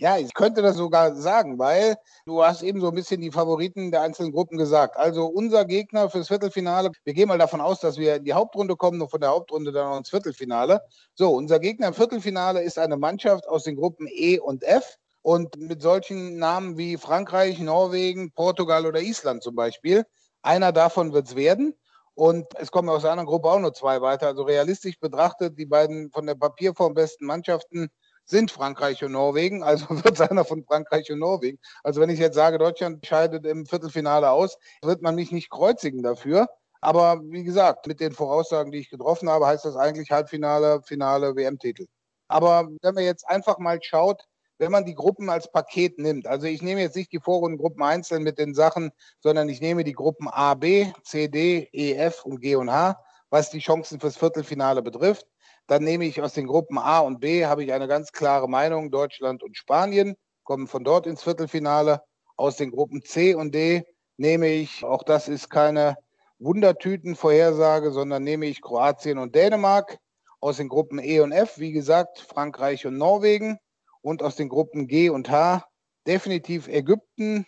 [0.00, 3.90] Ja, ich könnte das sogar sagen, weil du hast eben so ein bisschen die Favoriten
[3.90, 4.96] der einzelnen Gruppen gesagt.
[4.96, 8.76] Also unser Gegner fürs Viertelfinale, wir gehen mal davon aus, dass wir in die Hauptrunde
[8.76, 10.80] kommen und von der Hauptrunde dann ins Viertelfinale.
[11.14, 14.96] So, unser Gegner im Viertelfinale ist eine Mannschaft aus den Gruppen E und F.
[15.20, 20.06] Und mit solchen Namen wie Frankreich, Norwegen, Portugal oder Island zum Beispiel.
[20.40, 21.74] Einer davon wird es werden.
[22.14, 24.28] Und es kommen aus anderen Gruppe auch nur zwei weiter.
[24.28, 27.90] Also realistisch betrachtet, die beiden von der Papierform besten Mannschaften
[28.30, 31.58] sind Frankreich und Norwegen, also wird es einer von Frankreich und Norwegen.
[31.82, 36.02] Also wenn ich jetzt sage, Deutschland scheidet im Viertelfinale aus, wird man mich nicht kreuzigen
[36.02, 36.48] dafür.
[36.80, 41.36] Aber wie gesagt, mit den Voraussagen, die ich getroffen habe, heißt das eigentlich Halbfinale, Finale,
[41.36, 41.86] WM-Titel.
[42.28, 44.24] Aber wenn man jetzt einfach mal schaut,
[44.58, 48.22] wenn man die Gruppen als Paket nimmt, also ich nehme jetzt nicht die Vorrundengruppen einzeln
[48.22, 52.40] mit den Sachen, sondern ich nehme die Gruppen A, B, C, D, E, F und
[52.40, 55.26] G und H, was die Chancen fürs Viertelfinale betrifft,
[55.70, 58.90] dann nehme ich aus den Gruppen A und B, habe ich eine ganz klare Meinung,
[58.90, 62.02] Deutschland und Spanien kommen von dort ins Viertelfinale.
[62.36, 63.84] Aus den Gruppen C und D
[64.16, 65.96] nehme ich, auch das ist keine
[66.40, 69.98] Wundertütenvorhersage, sondern nehme ich Kroatien und Dänemark.
[70.40, 73.60] Aus den Gruppen E und F, wie gesagt, Frankreich und Norwegen.
[74.00, 75.64] Und aus den Gruppen G und H
[76.04, 77.46] definitiv Ägypten.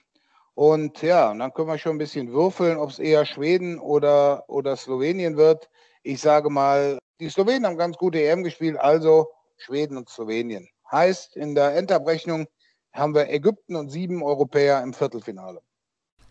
[0.55, 4.77] Und ja, dann können wir schon ein bisschen würfeln, ob es eher Schweden oder, oder
[4.77, 5.69] Slowenien wird.
[6.03, 10.69] Ich sage mal die Slowenen haben ganz gute EM gespielt, also Schweden und Slowenien.
[10.91, 12.49] Heißt, in der Endabrechnung
[12.93, 15.63] haben wir Ägypten und sieben Europäer im Viertelfinale.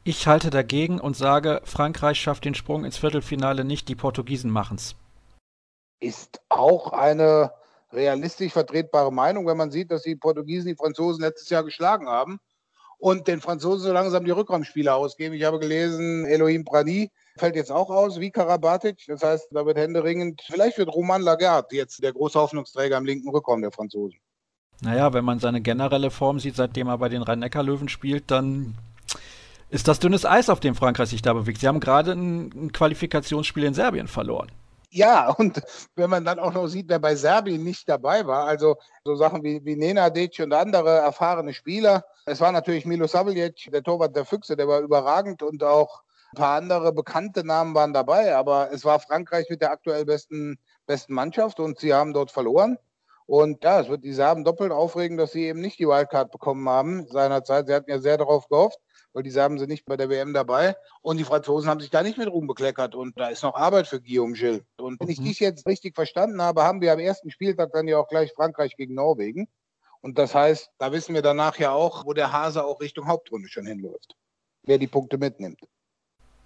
[0.03, 4.75] Ich halte dagegen und sage, Frankreich schafft den Sprung ins Viertelfinale nicht, die Portugiesen machen
[4.75, 4.95] es.
[5.99, 7.53] Ist auch eine
[7.91, 12.39] realistisch vertretbare Meinung, wenn man sieht, dass die Portugiesen die Franzosen letztes Jahr geschlagen haben
[12.97, 15.35] und den Franzosen so langsam die Rückraumspieler ausgeben.
[15.35, 19.05] Ich habe gelesen, Elohim Prani fällt jetzt auch aus, wie Karabatic.
[19.07, 23.29] Das heißt, da wird händeringend, vielleicht wird Roman Lagarde jetzt der große Hoffnungsträger im linken
[23.29, 24.19] Rückraum der Franzosen.
[24.81, 28.75] Naja, wenn man seine generelle Form sieht, seitdem er bei den Rhein-Neckar-Löwen spielt, dann
[29.69, 31.61] ist das dünnes Eis, auf dem Frankreich sich da bewegt.
[31.61, 34.51] Sie haben gerade ein, Qualifikationsspiel in Serbien verloren.
[34.89, 35.61] Ja, und
[35.95, 39.43] wenn man dann auch noch sieht, wer bei Serbien nicht dabei war, also so Sachen
[39.43, 42.03] wie, wie Nenadic und andere erfahrene Spieler.
[42.25, 46.01] Es war natürlich Milo Saveljic, der Torwart der Füchse, der war überragend und auch
[46.33, 50.57] ein paar andere bekannte Namen waren dabei, aber es war Frankreich mit der aktuell besten,
[50.85, 52.77] besten Mannschaft und sie haben dort verloren.
[53.25, 56.67] Und ja, es wird die Serben doppelt aufregen, dass sie eben nicht die Wildcard bekommen
[56.67, 57.67] haben seinerzeit.
[57.67, 58.79] Sie hatten ja sehr darauf gehofft
[59.13, 60.75] weil die Serben sind nicht bei der WM dabei.
[61.01, 62.95] Und die Franzosen haben sich da nicht mit Ruhm bekleckert.
[62.95, 64.61] Und da ist noch Arbeit für Guillaume Gilles.
[64.77, 65.25] Und wenn ich mhm.
[65.25, 68.75] dich jetzt richtig verstanden habe, haben wir am ersten Spieltag dann ja auch gleich Frankreich
[68.75, 69.47] gegen Norwegen.
[70.01, 73.49] Und das heißt, da wissen wir danach ja auch, wo der Hase auch Richtung Hauptrunde
[73.49, 74.15] schon hinläuft.
[74.63, 75.61] Wer die Punkte mitnimmt.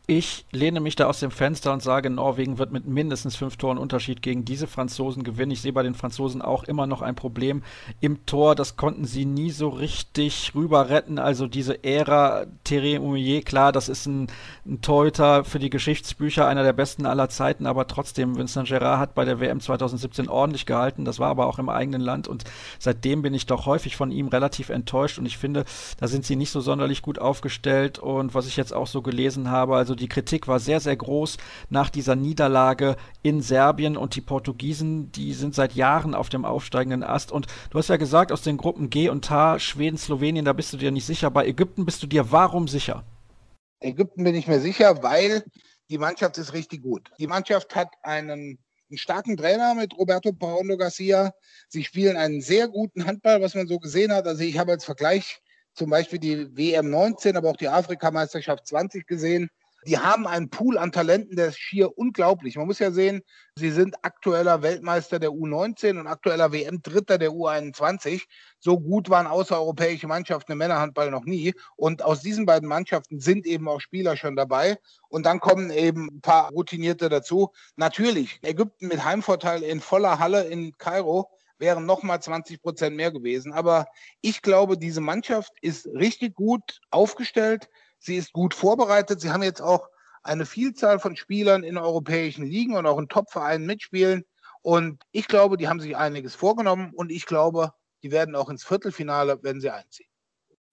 [0.07, 3.79] Ich lehne mich da aus dem Fenster und sage, Norwegen wird mit mindestens fünf Toren
[3.79, 5.49] Unterschied gegen diese Franzosen gewinnen.
[5.49, 7.63] Ich sehe bei den Franzosen auch immer noch ein Problem
[8.01, 8.53] im Tor.
[8.53, 11.17] Das konnten sie nie so richtig rüber retten.
[11.17, 14.27] Also diese Ära Thierry Oumier, klar, das ist ein,
[14.67, 19.15] ein Torhüter für die Geschichtsbücher, einer der besten aller Zeiten, aber trotzdem, Vincent Gerard hat
[19.15, 21.03] bei der WM 2017 ordentlich gehalten.
[21.03, 22.43] Das war aber auch im eigenen Land und
[22.77, 25.65] seitdem bin ich doch häufig von ihm relativ enttäuscht und ich finde,
[25.99, 29.49] da sind sie nicht so sonderlich gut aufgestellt und was ich jetzt auch so gelesen
[29.49, 31.38] habe, also die Kritik war sehr, sehr groß
[31.69, 37.03] nach dieser Niederlage in Serbien und die Portugiesen, die sind seit Jahren auf dem aufsteigenden
[37.03, 37.31] Ast.
[37.31, 40.73] Und du hast ja gesagt, aus den Gruppen G und H, Schweden, Slowenien, da bist
[40.73, 41.31] du dir nicht sicher.
[41.31, 43.03] Bei Ägypten bist du dir warum sicher?
[43.79, 45.43] Ägypten bin ich mir sicher, weil
[45.89, 47.12] die Mannschaft ist richtig gut.
[47.19, 48.58] Die Mannschaft hat einen,
[48.89, 51.31] einen starken Trainer mit Roberto Paulo Garcia.
[51.67, 54.27] Sie spielen einen sehr guten Handball, was man so gesehen hat.
[54.27, 55.39] Also ich habe als Vergleich
[55.75, 59.49] zum Beispiel die WM 19, aber auch die Afrikameisterschaft 20 gesehen
[59.85, 62.55] Die haben einen Pool an Talenten, der ist schier unglaublich.
[62.55, 63.21] Man muss ja sehen,
[63.55, 68.23] sie sind aktueller Weltmeister der U19 und aktueller WM-Dritter der U21.
[68.59, 71.53] So gut waren außereuropäische Mannschaften im Männerhandball noch nie.
[71.75, 74.79] Und aus diesen beiden Mannschaften sind eben auch Spieler schon dabei.
[75.07, 77.51] Und dann kommen eben ein paar Routinierte dazu.
[77.75, 83.53] Natürlich, Ägypten mit Heimvorteil in voller Halle in Kairo wären nochmal 20 Prozent mehr gewesen.
[83.53, 83.85] Aber
[84.21, 87.69] ich glaube, diese Mannschaft ist richtig gut aufgestellt.
[87.99, 89.21] Sie ist gut vorbereitet.
[89.21, 89.89] Sie haben jetzt auch
[90.23, 94.25] eine Vielzahl von Spielern in europäischen Ligen und auch in Top-Vereinen mitspielen.
[94.62, 98.63] Und ich glaube, die haben sich einiges vorgenommen und ich glaube, die werden auch ins
[98.63, 100.08] Viertelfinale, wenn sie einziehen.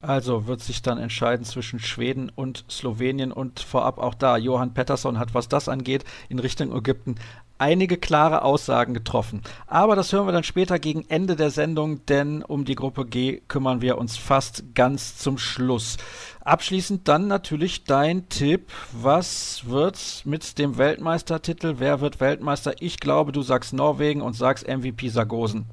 [0.01, 4.37] Also wird sich dann entscheiden zwischen Schweden und Slowenien und vorab auch da.
[4.37, 7.15] Johann Pettersson hat, was das angeht, in Richtung Ägypten
[7.63, 9.41] einige klare Aussagen getroffen.
[9.69, 13.41] Aber das hören wir dann später gegen Ende der Sendung, denn um die Gruppe G
[13.47, 15.97] kümmern wir uns fast ganz zum Schluss.
[16.41, 18.73] Abschließend dann natürlich dein Tipp.
[18.91, 21.77] Was wird mit dem Weltmeistertitel?
[21.79, 22.75] Wer wird Weltmeister?
[22.81, 25.67] Ich glaube, du sagst Norwegen und sagst MVP Sargosen.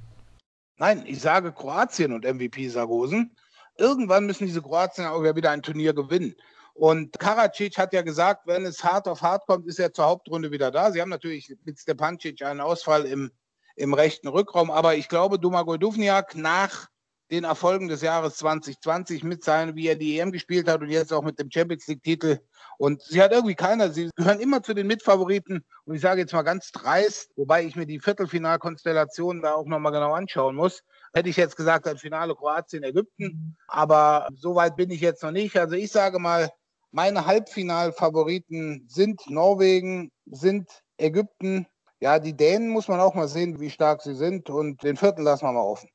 [0.78, 3.32] Nein, ich sage Kroatien und MVP Sargosen
[3.80, 6.36] irgendwann müssen diese Kroatien auch wieder ein Turnier gewinnen.
[6.80, 10.50] Und Karacic hat ja gesagt, wenn es hart auf hart kommt, ist er zur Hauptrunde
[10.50, 10.94] wieder da.
[10.94, 13.32] Sie haben natürlich mit Stepancic einen Ausfall im,
[13.76, 16.88] im rechten Rückraum, aber ich glaube, Domagoj Duvniak nach
[17.32, 21.12] den Erfolgen des Jahres 2020 mit seinem, wie er die EM gespielt hat und jetzt
[21.12, 22.40] auch mit dem Champions League-Titel.
[22.78, 25.66] Und sie hat irgendwie keiner, sie gehören immer zu den Mitfavoriten.
[25.84, 29.92] Und ich sage jetzt mal ganz dreist, wobei ich mir die Viertelfinalkonstellation da auch nochmal
[29.92, 30.82] genau anschauen muss
[31.14, 33.58] hätte ich jetzt gesagt, ein Finale Kroatien, Ägypten.
[33.68, 35.58] Aber so weit bin ich jetzt noch nicht.
[35.58, 36.52] Also ich sage mal,
[36.92, 41.68] meine Halbfinalfavoriten sind Norwegen, sind Ägypten.
[42.00, 44.50] Ja, die Dänen muss man auch mal sehen, wie stark sie sind.
[44.50, 45.90] Und den vierten lassen wir mal offen.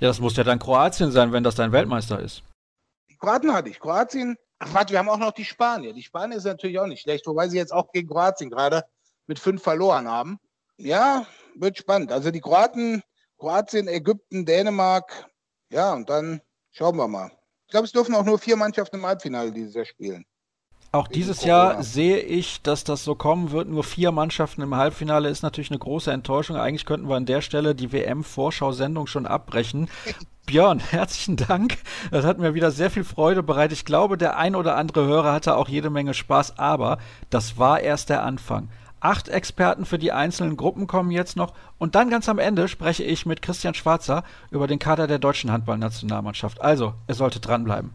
[0.00, 2.42] Ja, das muss ja dann Kroatien sein, wenn das dein Weltmeister ist.
[3.10, 3.80] Die Kroaten hatte ich.
[3.80, 5.92] Kroatien, ach warte, wir haben auch noch die Spanier.
[5.92, 8.84] Die Spanier ist natürlich auch nicht schlecht, wobei sie jetzt auch gegen Kroatien gerade
[9.26, 10.38] mit fünf verloren haben.
[10.76, 11.26] Ja,
[11.56, 12.12] wird spannend.
[12.12, 13.02] Also die Kroaten
[13.38, 15.28] Kroatien, Ägypten, Dänemark.
[15.70, 16.40] Ja, und dann
[16.72, 17.30] schauen wir mal.
[17.68, 20.24] Ich glaube, es dürfen auch nur vier Mannschaften im Halbfinale dieses Jahr spielen.
[20.90, 23.68] Auch dieses Jahr sehe ich, dass das so kommen wird.
[23.68, 26.56] Nur vier Mannschaften im Halbfinale ist natürlich eine große Enttäuschung.
[26.56, 29.90] Eigentlich könnten wir an der Stelle die WM-Vorschau-Sendung schon abbrechen.
[30.46, 31.76] Björn, herzlichen Dank.
[32.10, 33.76] Das hat mir wieder sehr viel Freude bereitet.
[33.76, 36.96] Ich glaube, der ein oder andere Hörer hatte auch jede Menge Spaß, aber
[37.28, 38.70] das war erst der Anfang.
[39.00, 41.54] Acht Experten für die einzelnen Gruppen kommen jetzt noch.
[41.78, 45.52] Und dann ganz am Ende spreche ich mit Christian Schwarzer über den Kader der deutschen
[45.52, 46.60] Handballnationalmannschaft.
[46.60, 47.92] Also, ihr solltet dranbleiben.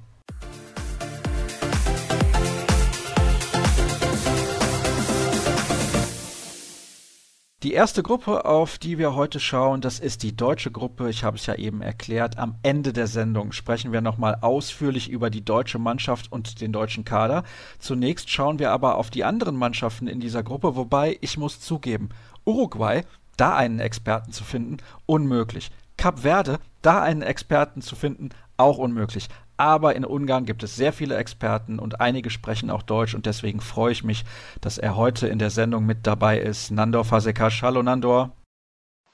[7.64, 11.10] Die erste Gruppe, auf die wir heute schauen, das ist die deutsche Gruppe.
[11.10, 12.38] Ich habe es ja eben erklärt.
[12.38, 17.06] Am Ende der Sendung sprechen wir nochmal ausführlich über die deutsche Mannschaft und den deutschen
[17.06, 17.44] Kader.
[17.80, 22.10] Zunächst schauen wir aber auf die anderen Mannschaften in dieser Gruppe, wobei ich muss zugeben,
[22.44, 23.04] Uruguay,
[23.38, 25.72] da einen Experten zu finden, unmöglich.
[25.96, 29.30] Kap Verde, da einen Experten zu finden, auch unmöglich.
[29.58, 33.62] Aber in Ungarn gibt es sehr viele Experten und einige sprechen auch Deutsch und deswegen
[33.62, 34.26] freue ich mich,
[34.62, 36.72] dass er heute in der Sendung mit dabei ist.
[36.72, 37.62] Nandor Fasekasch.
[37.62, 38.32] Hallo Nandor.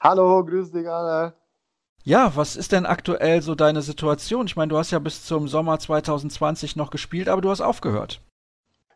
[0.00, 1.34] Hallo, grüß dich alle.
[2.02, 4.46] Ja, was ist denn aktuell so deine Situation?
[4.46, 8.22] Ich meine, du hast ja bis zum Sommer 2020 noch gespielt, aber du hast aufgehört.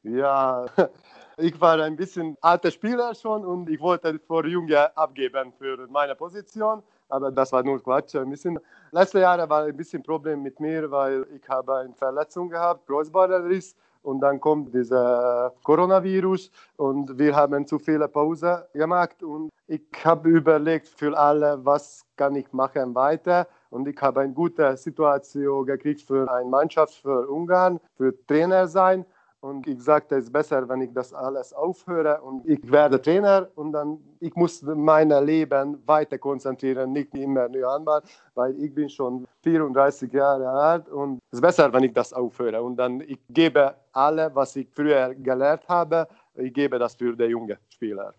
[0.03, 0.65] Ja,
[1.37, 6.15] ich war ein bisschen alter Spieler schon und ich wollte vor Junge abgeben für meine
[6.15, 8.15] Position aber das war nur Quatsch.
[8.17, 8.59] Ein bisschen.
[8.95, 13.75] Letzte Jahre war ein bisschen Problem mit mir, weil ich habe eine Verletzung gehabt, Kreuzbandriss
[14.03, 20.29] und dann kommt dieser Coronavirus und wir haben zu viele Pause gemacht und ich habe
[20.29, 26.03] überlegt für alle, was kann ich machen weiter und ich habe eine gute Situation gekriegt
[26.03, 29.05] für eine Mannschaft für Ungarn, für Trainer sein
[29.45, 33.47] und ich sagte, es ist besser, wenn ich das alles aufhöre und ich werde Trainer
[33.57, 38.01] und dann ich muss mein Leben weiter konzentrieren, nicht immer nur Handball,
[38.35, 42.63] weil ich bin schon 34 Jahre alt und es ist besser, wenn ich das aufhöre
[42.63, 47.25] und dann ich gebe alle, was ich früher gelernt habe, ich gebe das für die
[47.25, 48.15] jungen Spieler.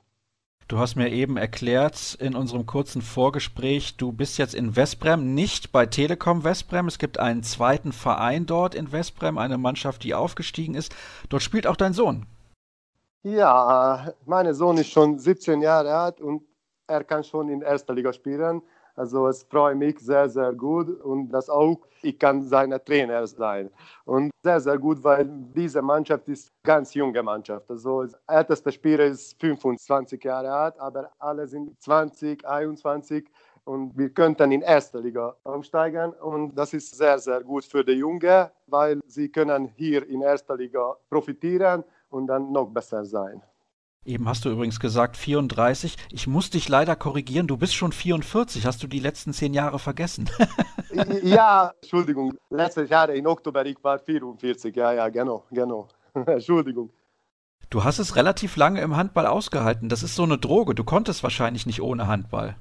[0.67, 5.71] Du hast mir eben erklärt in unserem kurzen Vorgespräch, du bist jetzt in Westbrem, nicht
[5.71, 6.87] bei Telekom Westbrem.
[6.87, 10.95] Es gibt einen zweiten Verein dort in Westbrem, eine Mannschaft, die aufgestiegen ist.
[11.29, 12.25] Dort spielt auch dein Sohn.
[13.21, 16.41] Ja, mein Sohn ist schon 17 Jahre alt und
[16.87, 18.63] er kann schon in erster Liga spielen.
[18.95, 23.69] Also es freut mich sehr, sehr gut und das auch, ich kann sein Trainer sein.
[24.05, 27.69] Und sehr, sehr gut, weil diese Mannschaft ist eine ganz junge Mannschaft.
[27.69, 33.29] Also der älteste Spieler ist 25 Jahre alt, aber alle sind 20, 21
[33.65, 37.93] und wir könnten in erste Liga aufsteigen und das ist sehr, sehr gut für die
[37.93, 43.41] Jungen, weil sie können hier in erster Liga profitieren und dann noch besser sein.
[44.05, 45.97] Eben hast du übrigens gesagt 34.
[46.11, 48.65] Ich muss dich leider korrigieren, du bist schon 44.
[48.65, 50.29] Hast du die letzten zehn Jahre vergessen?
[51.23, 52.37] ja, Entschuldigung.
[52.51, 54.75] Letztes Jahr im Oktober, ich war 44.
[54.75, 55.87] Ja, ja, genau, genau.
[56.13, 56.91] Entschuldigung.
[57.71, 59.89] Du hast es relativ lange im Handball ausgehalten.
[59.89, 60.75] Das ist so eine Droge.
[60.75, 62.55] Du konntest wahrscheinlich nicht ohne Handball.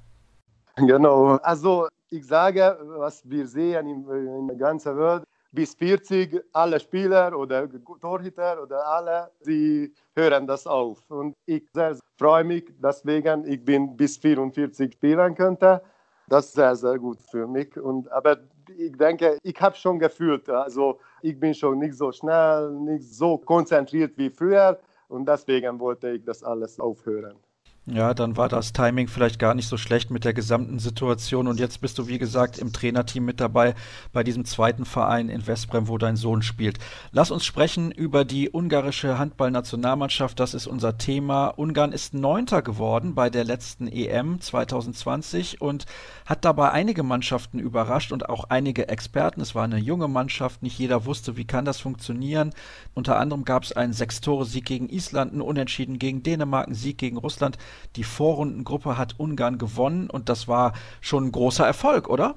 [0.76, 1.36] Genau.
[1.42, 5.24] Also ich sage, was wir sehen in, in der ganzen Welt,
[5.55, 7.69] bis 40 alle Spieler oder
[8.01, 11.09] Torhüter oder alle, sie hören das auf.
[11.09, 15.81] Und ich sehr freue mich deswegen, ich bin bis 44 spielen könnte.
[16.29, 17.77] Das ist sehr, sehr gut für mich.
[17.79, 18.39] Und, aber
[18.77, 23.39] ich denke, ich habe schon gefühlt, also ich bin schon nicht so schnell, nicht so
[23.39, 24.79] konzentriert wie früher.
[25.09, 27.37] Und deswegen wollte ich das alles aufhören.
[27.87, 31.47] Ja, dann war das Timing vielleicht gar nicht so schlecht mit der gesamten Situation.
[31.47, 33.74] Und jetzt bist du, wie gesagt, im Trainerteam mit dabei
[34.11, 36.78] bei diesem zweiten Verein in Westbrem, wo dein Sohn spielt.
[37.12, 40.41] Lass uns sprechen über die ungarische Handballnationalmannschaft.
[40.41, 41.49] Das ist unser Thema.
[41.49, 45.85] Ungarn ist Neunter geworden bei der letzten EM 2020 und
[46.24, 49.43] hat dabei einige Mannschaften überrascht und auch einige Experten.
[49.43, 50.62] Es war eine junge Mannschaft.
[50.62, 52.55] Nicht jeder wusste, wie kann das funktionieren.
[52.95, 57.18] Unter anderem gab es einen Sechstore-Sieg gegen Island, einen Unentschieden gegen Dänemark, einen Sieg gegen
[57.18, 57.59] Russland.
[57.97, 62.37] Die Vorrundengruppe hat Ungarn gewonnen und das war schon ein großer Erfolg, oder?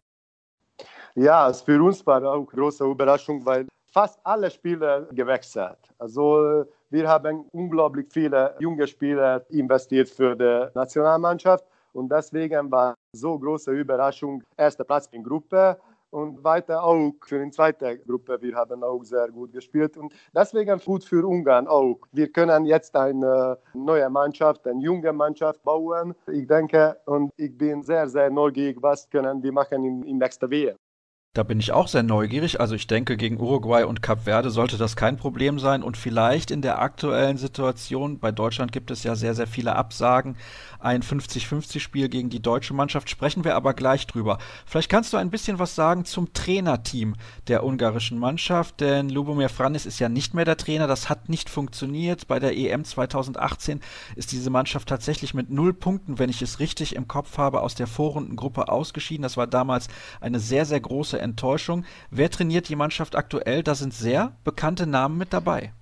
[1.16, 5.80] Ja, für uns war auch eine große Überraschung, weil fast alle Spieler gewechselt.
[5.98, 13.40] Also wir haben unglaublich viele junge Spieler investiert für die Nationalmannschaft und deswegen war so
[13.40, 15.78] große Überraschung erster Platz in Gruppe
[16.12, 18.38] und weiter auch für die zweite Gruppe.
[18.42, 22.00] Wir haben auch sehr gut gespielt und deswegen gut für Ungarn auch.
[22.12, 26.16] Wir können jetzt eine neue Mannschaft, eine junge Mannschaft bauen.
[26.32, 30.50] Ich denke und ich bin sehr, sehr neugierig, was können wir machen im, im nächsten
[30.50, 30.78] WM.
[31.38, 32.60] Da bin ich auch sehr neugierig.
[32.60, 35.84] Also ich denke, gegen Uruguay und Kap Verde sollte das kein Problem sein.
[35.84, 40.36] Und vielleicht in der aktuellen Situation, bei Deutschland gibt es ja sehr, sehr viele Absagen,
[40.80, 44.38] ein 50-50-Spiel gegen die deutsche Mannschaft, sprechen wir aber gleich drüber.
[44.66, 47.16] Vielleicht kannst du ein bisschen was sagen zum Trainerteam
[47.48, 50.88] der ungarischen Mannschaft, denn Lubomir Franis ist ja nicht mehr der Trainer.
[50.88, 52.28] Das hat nicht funktioniert.
[52.28, 53.82] Bei der EM 2018
[54.16, 57.76] ist diese Mannschaft tatsächlich mit null Punkten, wenn ich es richtig im Kopf habe, aus
[57.76, 59.24] der Vorrundengruppe ausgeschieden.
[59.24, 59.88] Das war damals
[60.22, 61.86] eine sehr, sehr große Enttäuschung.
[62.12, 63.64] Wer trainiert die Mannschaft aktuell?
[63.64, 65.74] Da sind sehr bekannte Namen mit dabei.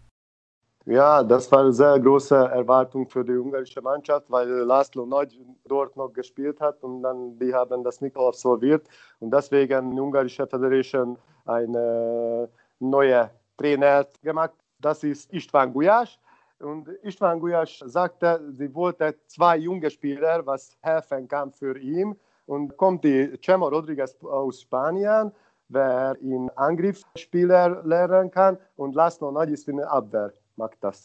[0.87, 5.97] Ja, das war eine sehr große Erwartung für die ungarische Mannschaft, weil Laszlo Nagy dort
[5.97, 8.87] noch gespielt hat und dann die haben das nicht absolviert.
[9.19, 12.47] Und deswegen die ungarische Federation eine
[12.79, 14.53] neue Trainer gemacht.
[14.79, 16.19] Das ist Istvan Gulyás.
[16.59, 22.15] Und Istvan Gulyás sagte, sie wollte zwei junge Spieler, was helfen kann für ihn.
[22.45, 25.31] Und kommt die Chemo Rodriguez aus Spanien,
[25.67, 28.59] wer in Angriffsspieler lernen kann.
[28.75, 31.03] Und Laszlo Nagy ist in der Abwehr, macht das.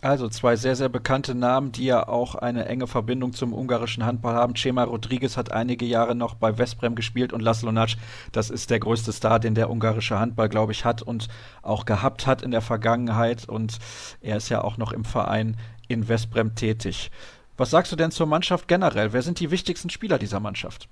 [0.00, 4.34] Also zwei sehr, sehr bekannte Namen, die ja auch eine enge Verbindung zum ungarischen Handball
[4.34, 4.54] haben.
[4.54, 7.96] Chema Rodriguez hat einige Jahre noch bei Westbrem gespielt und Laszlo Nac,
[8.30, 11.26] das ist der größte Star, den der ungarische Handball, glaube ich, hat und
[11.62, 13.48] auch gehabt hat in der Vergangenheit.
[13.48, 13.78] Und
[14.20, 15.56] er ist ja auch noch im Verein
[15.88, 17.10] in Westbrem tätig.
[17.56, 19.12] Was sagst du denn zur Mannschaft generell?
[19.12, 20.88] Wer sind die wichtigsten Spieler dieser Mannschaft?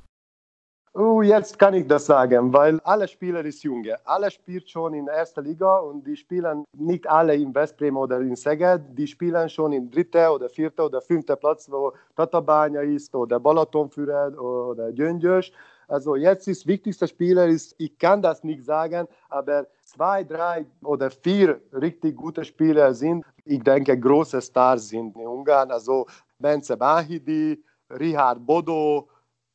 [0.99, 3.99] Oh, jetzt kann ich das sagen, weil alle Spieler ist junge.
[4.07, 8.35] Alle spielen schon in erster Liga und die spielen nicht alle in Westbrem oder in
[8.35, 8.81] Szeged.
[8.97, 14.43] Die spielen schon in dritter oder vierter oder fünfter Platz, wo Tatabánya ist oder Balatonführer
[14.43, 15.53] oder Gyöngyös.
[15.87, 21.11] Also jetzt ist wichtigster Spieler ist, ich kann das nicht sagen, aber zwei, drei oder
[21.11, 25.71] vier richtig gute Spieler sind, ich denke, große Stars sind in Ungarn.
[25.71, 26.07] Also
[26.39, 29.09] Bence Bahidi, Richard Bodo,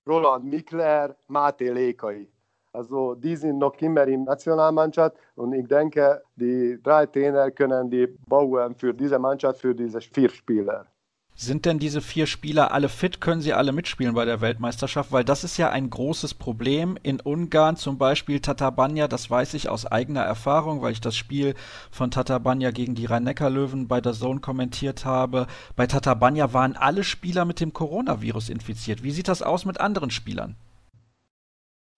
[0.07, 2.27] Roland Mikler, Mate Lékai.
[2.73, 8.07] Also die sind noch immer in Nationalmannschaft und ich denke, die drei Trainer können die
[8.07, 10.87] bauen für diese Mannschaft, für diese vier Spieler.
[11.33, 13.19] Sind denn diese vier Spieler alle fit?
[13.19, 15.11] Können sie alle mitspielen bei der Weltmeisterschaft?
[15.11, 16.97] Weil das ist ja ein großes Problem.
[17.01, 21.55] In Ungarn zum Beispiel Tatabanya, das weiß ich aus eigener Erfahrung, weil ich das Spiel
[21.89, 25.47] von Tatabanya gegen die Rhein-Neckar-Löwen bei der Zone kommentiert habe.
[25.75, 29.01] Bei Tatabanya waren alle Spieler mit dem Coronavirus infiziert.
[29.01, 30.55] Wie sieht das aus mit anderen Spielern?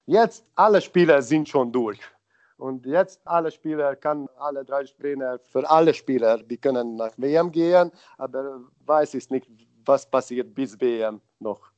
[0.05, 1.99] Jetzt alle Spieler sind schon durch.
[2.57, 7.51] Und jetzt alle Spieler kann alle drei Trainer für alle Spieler, die können nach WM
[7.51, 9.47] gehen, aber weiß ich nicht,
[9.85, 11.73] was passiert bis WM noch.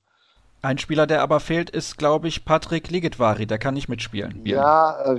[0.66, 3.46] Ein Spieler, der aber fehlt, ist, glaube ich, Patrick Ligetvari.
[3.46, 4.42] Der kann nicht mitspielen.
[4.46, 5.16] Ja, äh,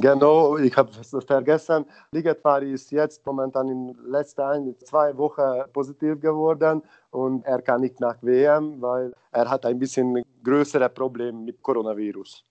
[0.00, 0.58] genau.
[0.58, 1.86] Ich habe es vergessen.
[2.12, 7.80] Ligetvari ist jetzt momentan in den letzten ein, zwei Wochen positiv geworden und er kann
[7.80, 12.44] nicht nach WM, weil er hat ein bisschen größere Probleme mit Coronavirus.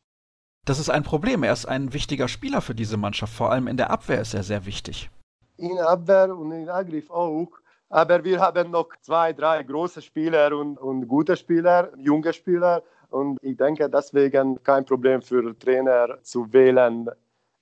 [0.65, 1.43] Das ist ein Problem.
[1.43, 3.33] Er ist ein wichtiger Spieler für diese Mannschaft.
[3.33, 5.09] Vor allem in der Abwehr ist er sehr wichtig.
[5.57, 7.49] in Abwehr und in Angriff auch.
[7.89, 12.83] Aber wir haben noch zwei, drei große Spieler und, und gute Spieler, junge Spieler.
[13.09, 17.09] Und ich denke, deswegen kein Problem für Trainer zu wählen,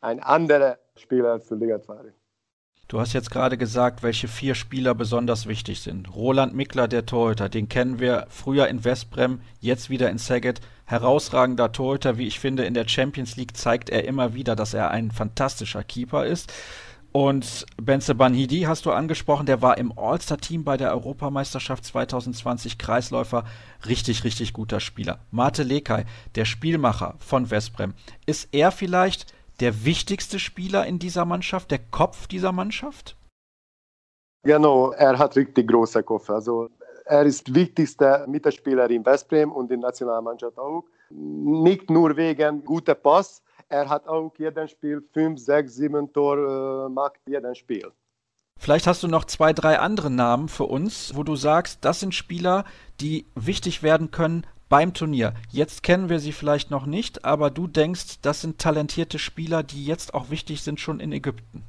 [0.02, 2.14] ein anderer Spieler für Liga 2.
[2.90, 6.14] Du hast jetzt gerade gesagt, welche vier Spieler besonders wichtig sind.
[6.14, 10.60] Roland Mickler, der Torhüter, den kennen wir früher in Westbrem, jetzt wieder in Saget.
[10.86, 14.92] Herausragender Torhüter, wie ich finde, in der Champions League zeigt er immer wieder, dass er
[14.92, 16.54] ein fantastischer Keeper ist.
[17.14, 23.46] Und Benze Banhidi hast du angesprochen, der war im All-Star-Team bei der Europameisterschaft 2020 Kreisläufer.
[23.88, 25.20] Richtig, richtig guter Spieler.
[25.30, 27.94] Mate Lekay, der Spielmacher von Westbrem.
[28.26, 29.28] Ist er vielleicht
[29.64, 33.16] der wichtigste Spieler in dieser Mannschaft, der Kopf dieser Mannschaft?
[34.44, 36.30] Genau, er hat richtig große Kopf.
[36.30, 36.70] Also
[37.06, 40.84] er ist wichtigster Mitspieler in Westbrem und in der Nationalmannschaft auch.
[41.12, 46.90] Nicht nur wegen guter Pass, er hat auch jeden Spiel 5, 6, 7 Tor äh,
[46.90, 47.90] macht jeden Spiel.
[48.60, 52.14] Vielleicht hast du noch zwei, drei andere Namen für uns, wo du sagst, das sind
[52.14, 52.66] Spieler,
[53.00, 55.34] die wichtig werden können beim Turnier.
[55.50, 59.86] Jetzt kennen wir sie vielleicht noch nicht, aber du denkst, das sind talentierte Spieler, die
[59.86, 61.64] jetzt auch wichtig sind schon in Ägypten.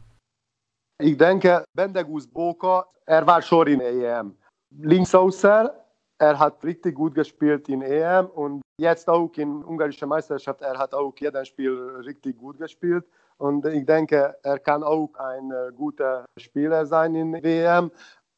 [1.01, 4.37] Ich denke, Bendegus Boka, er war schon in EM.
[4.71, 5.75] Linksaußer,
[6.19, 10.63] er hat richtig gut gespielt in EM und jetzt auch in ungarischer Meisterschaft.
[10.63, 11.73] Er hat auch jedes Spiel
[12.05, 13.05] richtig gut gespielt
[13.39, 17.91] und ich denke, er kann auch ein äh, guter Spieler sein in WM.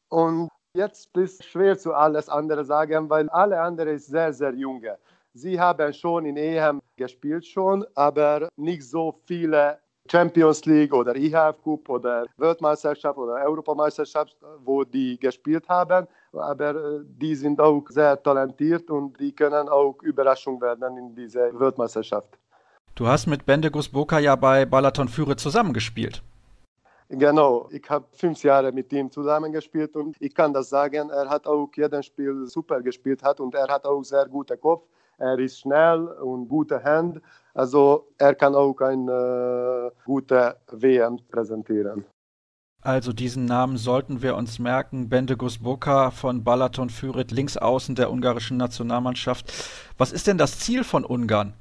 [0.09, 4.53] Und jetzt ist es schwer zu alles andere sagen, weil alle anderen sind sehr, sehr
[4.53, 4.97] junge.
[5.33, 9.77] Sie haben schon in EM gespielt schon, aber nicht so viele
[10.09, 16.07] Champions League oder IHF Cup oder Weltmeisterschaft oder Europameisterschaft, wo die gespielt haben.
[16.31, 21.59] Aber äh, die sind auch sehr talentiert und die können auch Überraschung werden in dieser
[21.59, 22.37] Weltmeisterschaft.
[22.95, 26.23] Du hast mit Bendegus Boka ja bei Balaton Führe zusammengespielt.
[27.09, 31.47] Genau, ich habe fünf Jahre mit ihm zusammengespielt und ich kann das sagen, er hat
[31.47, 34.85] auch jedes Spiel super gespielt hat und er hat auch sehr guten Kopf.
[35.17, 37.21] Er ist schnell und gute Hand,
[37.53, 42.05] also er kann auch eine äh, gute WM präsentieren.
[42.81, 45.09] Also diesen Namen sollten wir uns merken.
[45.09, 49.51] Bendegus Boka von Balaton Führet, links außen der ungarischen Nationalmannschaft.
[49.97, 51.53] Was ist denn das Ziel von Ungarn?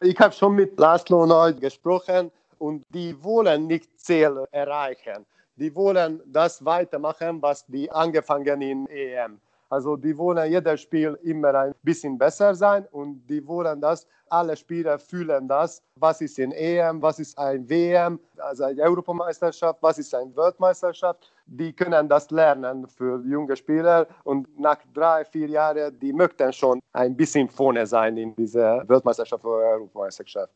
[0.00, 2.30] Ich habe schon mit Laszlo Neu gesprochen
[2.60, 5.26] und die wollen nicht Ziel erreichen.
[5.56, 9.40] Die wollen das weitermachen, was die angefangen in EM.
[9.70, 14.56] Also die wollen jedes Spiel immer ein bisschen besser sein und die wollen das, alle
[14.56, 19.98] Spieler fühlen das, was ist in EM, was ist ein WM, also eine Europameisterschaft, was
[19.98, 21.32] ist eine Weltmeisterschaft.
[21.46, 26.80] Die können das lernen für junge Spieler und nach drei, vier Jahren, die möchten schon
[26.92, 30.52] ein bisschen vorne sein in dieser Weltmeisterschaft oder Europameisterschaft.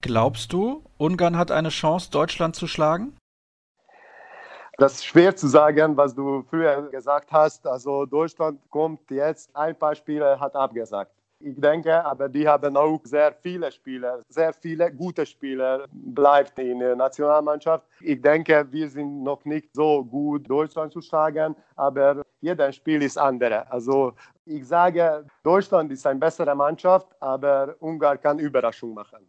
[0.00, 3.16] Glaubst du, Ungarn hat eine Chance, Deutschland zu schlagen?
[4.76, 7.66] Das ist schwer zu sagen, was du früher gesagt hast.
[7.66, 11.10] Also Deutschland kommt jetzt, ein paar Spieler hat abgesagt.
[11.40, 16.78] Ich denke, aber die haben auch sehr viele Spieler, sehr viele gute Spieler bleibt in
[16.78, 17.84] der Nationalmannschaft.
[18.00, 23.18] Ich denke, wir sind noch nicht so gut, Deutschland zu schlagen, aber jedes Spiel ist
[23.18, 23.70] andere.
[23.70, 24.12] Also
[24.44, 29.28] ich sage, Deutschland ist eine bessere Mannschaft, aber Ungarn kann Überraschung machen.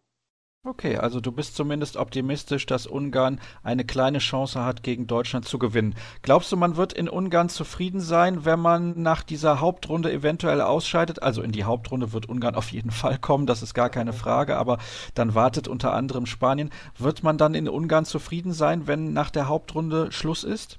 [0.65, 5.57] Okay, also du bist zumindest optimistisch, dass Ungarn eine kleine Chance hat, gegen Deutschland zu
[5.57, 5.95] gewinnen.
[6.21, 11.23] Glaubst du, man wird in Ungarn zufrieden sein, wenn man nach dieser Hauptrunde eventuell ausscheidet?
[11.23, 14.57] Also in die Hauptrunde wird Ungarn auf jeden Fall kommen, das ist gar keine Frage,
[14.57, 14.79] aber
[15.15, 16.71] dann wartet unter anderem Spanien.
[16.97, 20.77] Wird man dann in Ungarn zufrieden sein, wenn nach der Hauptrunde Schluss ist?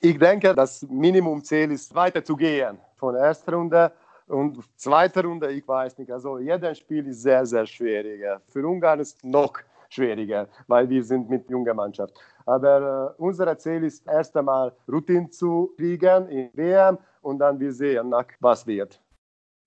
[0.00, 3.92] Ich denke, das Minimumziel ist weiterzugehen von der ersten Runde
[4.30, 6.10] und zweite Runde, ich weiß nicht.
[6.10, 8.40] Also jedes Spiel ist sehr, sehr schwieriger.
[8.48, 9.54] Für Ungarn ist es noch
[9.88, 12.14] schwieriger, weil wir sind mit junger Mannschaft.
[12.46, 17.72] Aber äh, unser Ziel ist erst einmal Routine zu kriegen in WM und dann wir
[17.72, 19.00] sehen, was wird.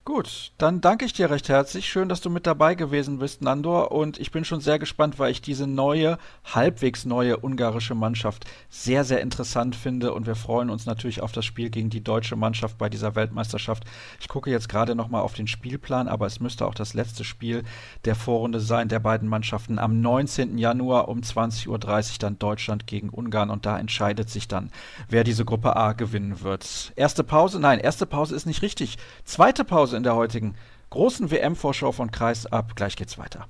[0.06, 1.88] Gut, dann danke ich dir recht herzlich.
[1.88, 3.93] Schön, dass du mit dabei gewesen bist, Nandor.
[3.93, 9.06] Und ich bin schon sehr gespannt, weil ich diese neue, halbwegs neue ungarische Mannschaft sehr,
[9.06, 10.14] sehr interessant finde.
[10.14, 13.86] Und wir freuen uns natürlich auf das Spiel gegen die deutsche Mannschaft bei dieser Weltmeisterschaft.
[14.20, 17.64] Ich gucke jetzt gerade nochmal auf den Spielplan, aber es müsste auch das letzte Spiel
[18.04, 19.80] der Vorrunde sein, der beiden Mannschaften.
[19.80, 20.58] Am 19.
[20.58, 21.80] Januar um 20.30 Uhr
[22.20, 23.49] dann Deutschland gegen Ungarn.
[23.49, 24.70] Und da entscheidet sich dann,
[25.08, 26.91] wer diese Gruppe A gewinnen wird.
[26.97, 27.62] Erste Pause?
[27.62, 28.97] Nein, erste Pause ist nicht richtig.
[29.24, 30.56] Zweite Pause in der heutigen
[30.89, 32.76] großen WM-Vorschau von Kreis ab.
[32.76, 33.48] Gleich geht's weiter.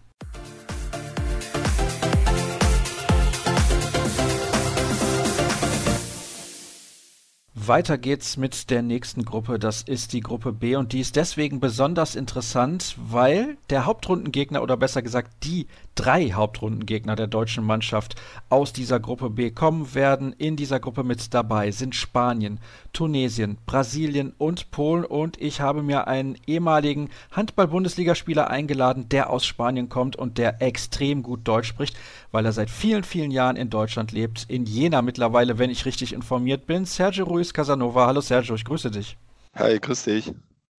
[7.55, 9.59] Weiter geht's mit der nächsten Gruppe.
[9.59, 14.75] Das ist die Gruppe B und die ist deswegen besonders interessant, weil der Hauptrundengegner oder
[14.75, 18.15] besser gesagt die drei Hauptrundengegner der deutschen Mannschaft
[18.49, 20.33] aus dieser Gruppe B kommen werden.
[20.33, 22.59] In dieser Gruppe mit dabei sind Spanien,
[22.91, 29.89] Tunesien, Brasilien und Polen und ich habe mir einen ehemaligen Handball-Bundesligaspieler eingeladen, der aus Spanien
[29.89, 31.95] kommt und der extrem gut Deutsch spricht,
[32.31, 34.45] weil er seit vielen, vielen Jahren in Deutschland lebt.
[34.47, 36.85] In Jena mittlerweile, wenn ich richtig informiert bin.
[36.85, 38.07] Sergio Luis Casanova.
[38.07, 39.17] Hallo Sergio, ich grüße dich.
[39.55, 40.31] Hi, grüß dich.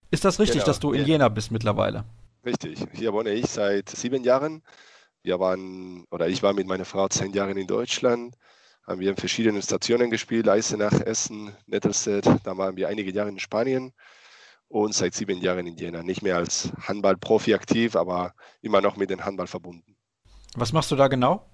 [0.09, 0.65] Ist das richtig, genau.
[0.65, 2.05] dass du in Jena bist mittlerweile?
[2.43, 2.79] Richtig.
[2.91, 4.63] Hier wohne ich seit sieben Jahren.
[5.21, 8.33] Wir waren, oder ich war mit meiner Frau zehn Jahre in Deutschland.
[8.87, 12.25] Haben wir in verschiedenen Stationen gespielt, Eisenach, Essen, Nettelstedt.
[12.43, 13.93] Da waren wir einige Jahre in Spanien
[14.67, 16.01] und seit sieben Jahren in Jena.
[16.01, 19.95] Nicht mehr als Handballprofi aktiv, aber immer noch mit dem Handball verbunden.
[20.55, 21.45] Was machst du da genau?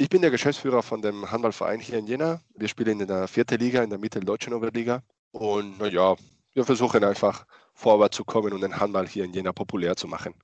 [0.00, 2.40] Ich bin der Geschäftsführer von dem Handballverein hier in Jena.
[2.54, 5.02] Wir spielen in der vierten Liga, in der Mitteldeutschen Oberliga.
[5.32, 6.14] Und naja,
[6.54, 7.44] wir versuchen einfach
[7.74, 10.34] vorwärts zu kommen und den Handball hier in Jena populär zu machen.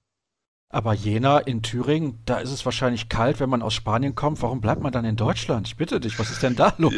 [0.71, 4.43] Aber Jena in Thüringen, da ist es wahrscheinlich kalt, wenn man aus Spanien kommt.
[4.43, 5.69] Warum bleibt man dann in Deutschland?
[5.69, 6.93] Ich bitte dich, was ist denn da los?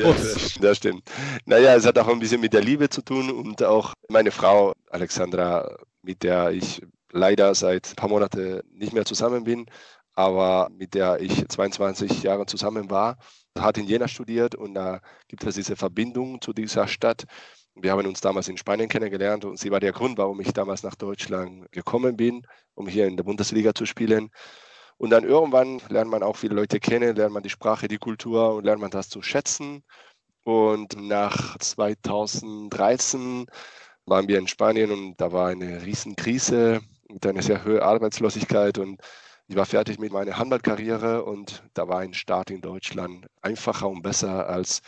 [0.54, 1.02] Ja, das stimmt.
[1.44, 4.72] Naja, es hat auch ein bisschen mit der Liebe zu tun und auch meine Frau
[4.88, 6.80] Alexandra, mit der ich
[7.12, 9.66] leider seit ein paar Monaten nicht mehr zusammen bin,
[10.16, 13.18] aber mit der ich 22 Jahre zusammen war,
[13.56, 17.24] hat in Jena studiert und da gibt es diese Verbindung zu dieser Stadt.
[17.74, 20.82] Wir haben uns damals in Spanien kennengelernt und sie war der Grund, warum ich damals
[20.82, 24.30] nach Deutschland gekommen bin, um hier in der Bundesliga zu spielen.
[24.96, 28.54] Und dann irgendwann lernt man auch viele Leute kennen, lernt man die Sprache, die Kultur
[28.54, 29.84] und lernt man das zu schätzen.
[30.44, 33.46] Und nach 2013
[34.06, 39.02] waren wir in Spanien und da war eine Riesenkrise mit einer sehr hohen Arbeitslosigkeit und
[39.48, 44.02] ich war fertig mit meiner Handballkarriere und da war ein Start in Deutschland einfacher und
[44.02, 44.82] besser als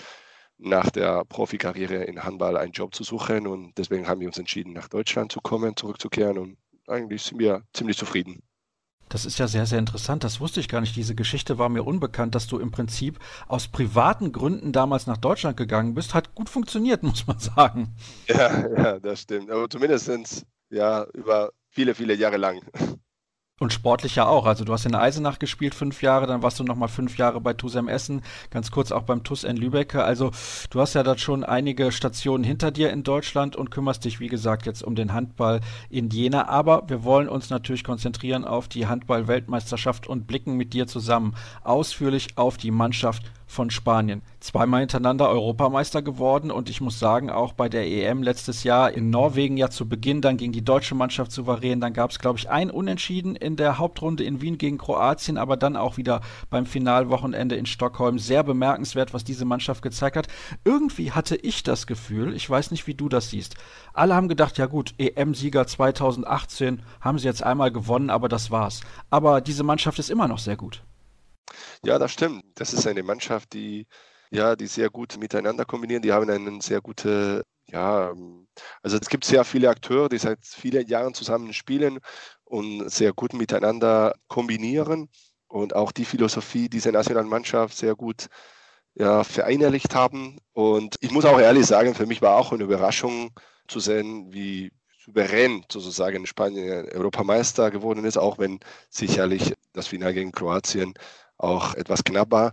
[0.59, 3.47] nach der Profikarriere in Handball einen Job zu suchen.
[3.47, 6.39] Und deswegen haben wir uns entschieden, nach Deutschland zu kommen, zurückzukehren.
[6.39, 8.43] Und eigentlich sind wir ziemlich zufrieden.
[9.09, 10.23] Das ist ja sehr, sehr interessant.
[10.25, 10.97] Das wusste ich gar nicht.
[10.97, 15.57] Diese Geschichte war mir unbekannt, dass du im Prinzip aus privaten Gründen damals nach Deutschland
[15.57, 16.13] gegangen bist.
[16.13, 17.95] Hat gut funktioniert, muss man sagen.
[18.27, 19.51] Ja, ja, das stimmt.
[19.51, 22.61] Aber zumindest ja über viele, viele Jahre lang.
[23.61, 24.47] Und sportlich ja auch.
[24.47, 27.55] Also du hast in Eisenach gespielt fünf Jahre, dann warst du nochmal fünf Jahre bei
[27.55, 29.97] TuSem Essen, ganz kurz auch beim TuS in Lübeck.
[29.97, 30.31] Also
[30.71, 34.29] du hast ja da schon einige Stationen hinter dir in Deutschland und kümmerst dich, wie
[34.29, 36.47] gesagt, jetzt um den Handball in Jena.
[36.47, 41.35] Aber wir wollen uns natürlich konzentrieren auf die Handball-Weltmeisterschaft und blicken mit dir zusammen
[41.65, 44.23] ausführlich auf die Mannschaft von Spanien.
[44.41, 49.11] Zweimal hintereinander Europameister geworden und ich muss sagen, auch bei der EM letztes Jahr in
[49.11, 51.81] Norwegen ja zu Beginn dann gegen die deutsche Mannschaft souverän.
[51.81, 55.57] Dann gab es, glaube ich, ein Unentschieden in der Hauptrunde in Wien gegen Kroatien, aber
[55.57, 56.21] dann auch wieder
[56.51, 58.19] beim Finalwochenende in Stockholm.
[58.19, 60.29] Sehr bemerkenswert, was diese Mannschaft gezeigt hat.
[60.65, 63.57] Irgendwie hatte ich das Gefühl, ich weiß nicht, wie du das siehst.
[63.95, 68.83] Alle haben gedacht, ja gut, EM-Sieger 2018 haben sie jetzt einmal gewonnen, aber das war's.
[69.09, 70.83] Aber diese Mannschaft ist immer noch sehr gut.
[71.85, 72.45] Ja, das stimmt.
[72.55, 73.87] Das ist eine Mannschaft, die
[74.31, 76.03] ja, die sehr gut miteinander kombinieren.
[76.03, 78.13] Die haben einen sehr gute, ja,
[78.83, 81.99] also es gibt sehr viele Akteure, die seit vielen Jahren zusammen spielen
[82.45, 85.09] und sehr gut miteinander kombinieren
[85.49, 88.27] und auch die Philosophie dieser nationalen Mannschaft sehr gut
[88.95, 90.39] ja, vereinheitlicht haben.
[90.53, 93.31] Und ich muss auch ehrlich sagen, für mich war auch eine Überraschung
[93.69, 94.73] zu sehen, wie
[95.05, 100.95] souverän sozusagen Spanien Europameister geworden ist, auch wenn sicherlich das Finale gegen Kroatien
[101.39, 102.53] auch etwas knapp war.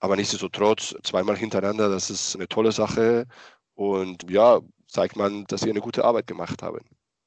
[0.00, 3.26] Aber nichtsdestotrotz zweimal hintereinander, das ist eine tolle Sache.
[3.74, 6.80] Und ja, zeigt man, dass sie eine gute Arbeit gemacht haben.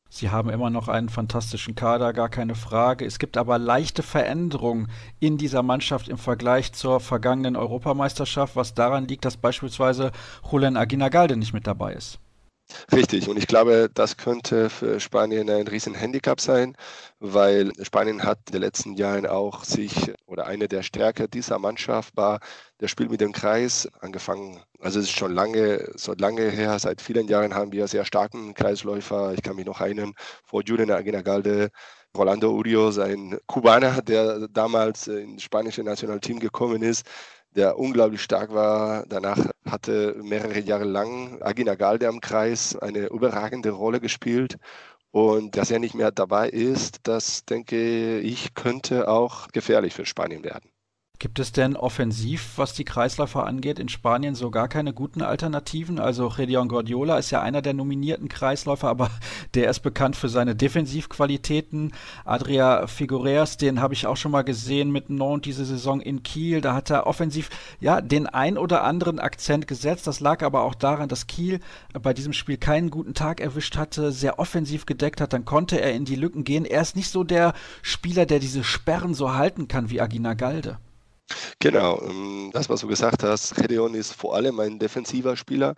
[0.09, 3.05] Sie haben immer noch einen fantastischen Kader, gar keine Frage.
[3.05, 4.89] Es gibt aber leichte Veränderungen
[5.19, 10.11] in dieser Mannschaft im Vergleich zur vergangenen Europameisterschaft, was daran liegt, dass beispielsweise
[10.49, 12.19] Julen Aginagalde nicht mit dabei ist.
[12.91, 16.75] Richtig, und ich glaube, das könnte für Spanien ein riesen Handicap sein,
[17.19, 22.15] weil Spanien hat in den letzten Jahren auch sich, oder eine der Stärke dieser Mannschaft
[22.17, 22.39] war
[22.79, 24.61] der Spiel mit dem Kreis angefangen.
[24.79, 28.53] Also es ist schon lange, so lange her, seit vielen Jahren haben wir sehr starken
[28.53, 29.33] Kreisläufer.
[29.33, 30.13] Ich kann mich noch einen
[30.43, 31.69] vor Julian Aguinagalde,
[32.17, 37.05] Rolando Urios, ein Kubaner, der damals ins spanische Nationalteam gekommen ist,
[37.55, 39.05] der unglaublich stark war.
[39.07, 44.57] Danach hatte mehrere Jahre lang Agina Galde am Kreis eine überragende Rolle gespielt.
[45.11, 50.43] Und dass er nicht mehr dabei ist, das denke ich, könnte auch gefährlich für Spanien
[50.43, 50.74] werden.
[51.19, 55.99] Gibt es denn offensiv, was die Kreisläufer angeht, in Spanien so gar keine guten Alternativen?
[55.99, 59.09] Also Redion Guardiola ist ja einer der nominierten Kreisläufer, aber
[59.53, 61.93] der ist bekannt für seine Defensivqualitäten.
[62.25, 66.59] Adria Figueres, den habe ich auch schon mal gesehen mit Nantes diese Saison in Kiel.
[66.59, 67.49] Da hat er offensiv
[67.79, 70.07] ja den ein oder anderen Akzent gesetzt.
[70.07, 71.59] Das lag aber auch daran, dass Kiel
[71.93, 75.33] bei diesem Spiel keinen guten Tag erwischt hatte, sehr offensiv gedeckt hat.
[75.33, 76.65] Dann konnte er in die Lücken gehen.
[76.65, 80.77] Er ist nicht so der Spieler, der diese Sperren so halten kann wie Agina Galde.
[81.59, 85.75] Genau, ähm, das, was du gesagt hast, Gedeon ist vor allem ein defensiver Spieler.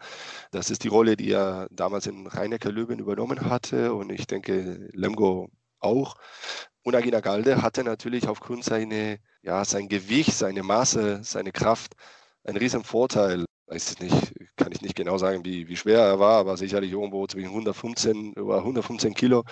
[0.51, 4.89] Das ist die Rolle, die er damals in Rheinecker Löwen übernommen hatte und ich denke
[4.93, 6.15] Lemgo auch.
[6.83, 11.93] Und Agina Galde hatte natürlich aufgrund seine, ja, sein Gewicht, seine Maße, seine Kraft
[12.43, 13.45] einen riesen Vorteil.
[13.67, 17.27] Weiß nicht, kann ich nicht genau sagen, wie, wie schwer er war, aber sicherlich irgendwo
[17.27, 19.43] zwischen 115 über 115 Kilo.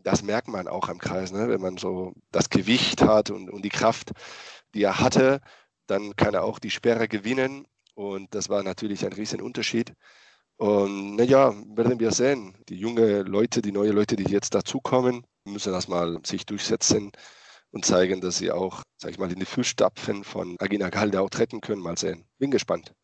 [0.00, 1.48] Das merkt man auch am Kreis, ne?
[1.48, 4.12] wenn man so das Gewicht hat und, und die Kraft
[4.74, 5.40] die er hatte,
[5.86, 7.66] dann kann er auch die Sperre gewinnen.
[7.94, 9.92] Und das war natürlich ein Riesenunterschied.
[10.56, 12.56] Und naja, werden wir sehen.
[12.68, 17.10] Die jungen Leute, die neuen Leute, die jetzt dazukommen, müssen erstmal sich durchsetzen
[17.70, 21.30] und zeigen, dass sie auch, sag ich mal, in die Fußstapfen von Agina Galde auch
[21.30, 21.82] treten können.
[21.82, 22.24] Mal sehen.
[22.38, 22.94] Bin gespannt.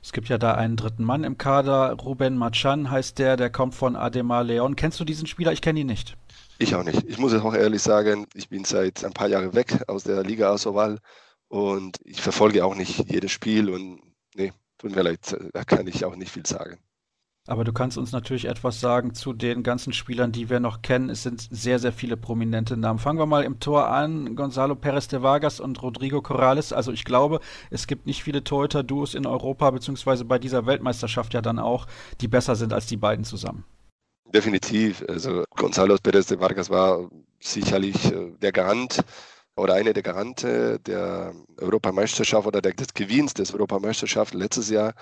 [0.00, 1.92] Es gibt ja da einen dritten Mann im Kader.
[1.94, 4.76] Ruben Machan heißt der, der kommt von Ademar Leon.
[4.76, 5.52] Kennst du diesen Spieler?
[5.52, 6.16] Ich kenne ihn nicht.
[6.58, 7.04] Ich auch nicht.
[7.08, 10.24] Ich muss es auch ehrlich sagen, ich bin seit ein paar Jahren weg aus der
[10.24, 10.98] Liga Asoval
[11.46, 14.00] und ich verfolge auch nicht jedes Spiel und
[14.34, 16.78] nee, tut mir leid, da kann ich auch nicht viel sagen.
[17.46, 21.08] Aber du kannst uns natürlich etwas sagen zu den ganzen Spielern, die wir noch kennen.
[21.08, 22.98] Es sind sehr, sehr viele prominente Namen.
[22.98, 24.36] Fangen wir mal im Tor an.
[24.36, 26.74] Gonzalo Perez de Vargas und Rodrigo Corrales.
[26.74, 27.40] Also ich glaube,
[27.70, 31.86] es gibt nicht viele Torhüter-Duos in Europa, beziehungsweise bei dieser Weltmeisterschaft ja dann auch,
[32.20, 33.64] die besser sind als die beiden zusammen.
[34.32, 35.04] Definitiv.
[35.08, 37.08] Also Gonzalo Pérez de Vargas war
[37.40, 39.00] sicherlich äh, der Garant
[39.56, 44.94] oder einer der Garanten der Europameisterschaft oder des Gewinns des Europameisterschaft letztes Jahr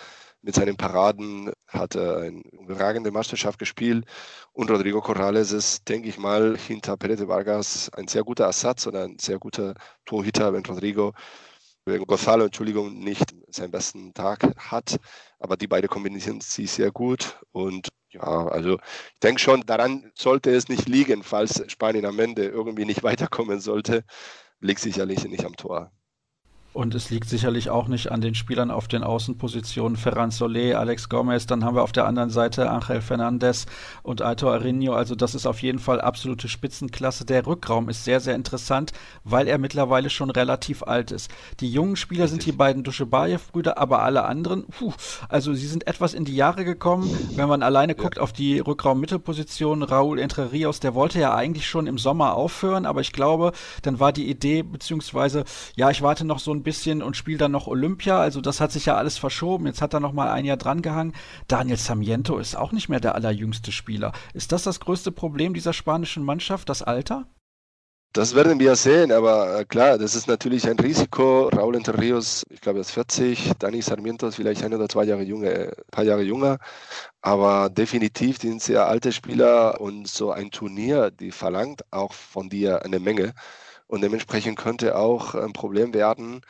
[0.43, 4.07] mit seinen Paraden hat er eine überragende Meisterschaft gespielt
[4.53, 8.87] und Rodrigo Corrales ist, denke ich mal, hinter Pérez de Vargas ein sehr guter Ersatz
[8.87, 9.75] oder ein sehr guter
[10.05, 11.13] Torhüter, wenn Rodrigo
[11.87, 14.99] Gonzalo, Entschuldigung, nicht seinen besten Tag hat.
[15.39, 17.39] Aber die beiden kombinieren sich sehr gut.
[17.53, 18.79] Und ja, also
[19.15, 23.61] ich denke schon, daran sollte es nicht liegen, falls Spanien am Ende irgendwie nicht weiterkommen
[23.61, 24.05] sollte,
[24.61, 25.93] liegt sicherlich nicht am Tor.
[26.77, 29.97] Und es liegt sicherlich auch nicht an den Spielern auf den Außenpositionen.
[29.97, 33.65] Ferran Solé, Alex Gomez, dann haben wir auf der anderen Seite Angel Fernandez
[34.03, 34.93] und Aitor Arinho.
[34.93, 37.25] Also das ist auf jeden Fall absolute Spitzenklasse.
[37.25, 38.93] Der Rückraum ist sehr, sehr interessant,
[39.25, 41.31] weil er mittlerweile schon relativ alt ist.
[41.61, 44.93] Die jungen Spieler sind die beiden Duschebaev-Brüder, aber alle anderen, puh,
[45.31, 47.09] also sie sind etwas in die Jahre gekommen.
[47.37, 48.03] Wenn man alleine ja.
[48.03, 52.85] guckt auf die Rückraum-Mittelposition, Raúl Entre Rios, der wollte ja eigentlich schon im Sommer aufhören,
[52.85, 57.01] aber ich glaube, dann war die Idee, beziehungsweise, ja, ich warte noch so ein bisschen
[57.03, 58.19] und spielt dann noch Olympia.
[58.19, 59.67] Also das hat sich ja alles verschoben.
[59.67, 61.15] Jetzt hat er noch mal ein Jahr drangehangen.
[61.49, 64.13] Daniel Samiento ist auch nicht mehr der allerjüngste Spieler.
[64.35, 67.27] Ist das das größte Problem dieser spanischen Mannschaft, das Alter?
[68.13, 71.49] Das werden wir sehen, aber äh, klar, das ist natürlich ein Risiko.
[71.49, 71.93] Raúl Entre
[72.49, 75.57] ich glaube, er ist 40, Dani Sarmiento ist vielleicht ein oder zwei Jahre jünger, ein
[75.69, 76.57] äh, paar Jahre jünger,
[77.21, 82.85] aber definitiv sind sehr alte Spieler und so ein Turnier, die verlangt auch von dir
[82.87, 83.35] eine Menge.
[83.87, 86.43] Und dementsprechend könnte auch ein Problem werden.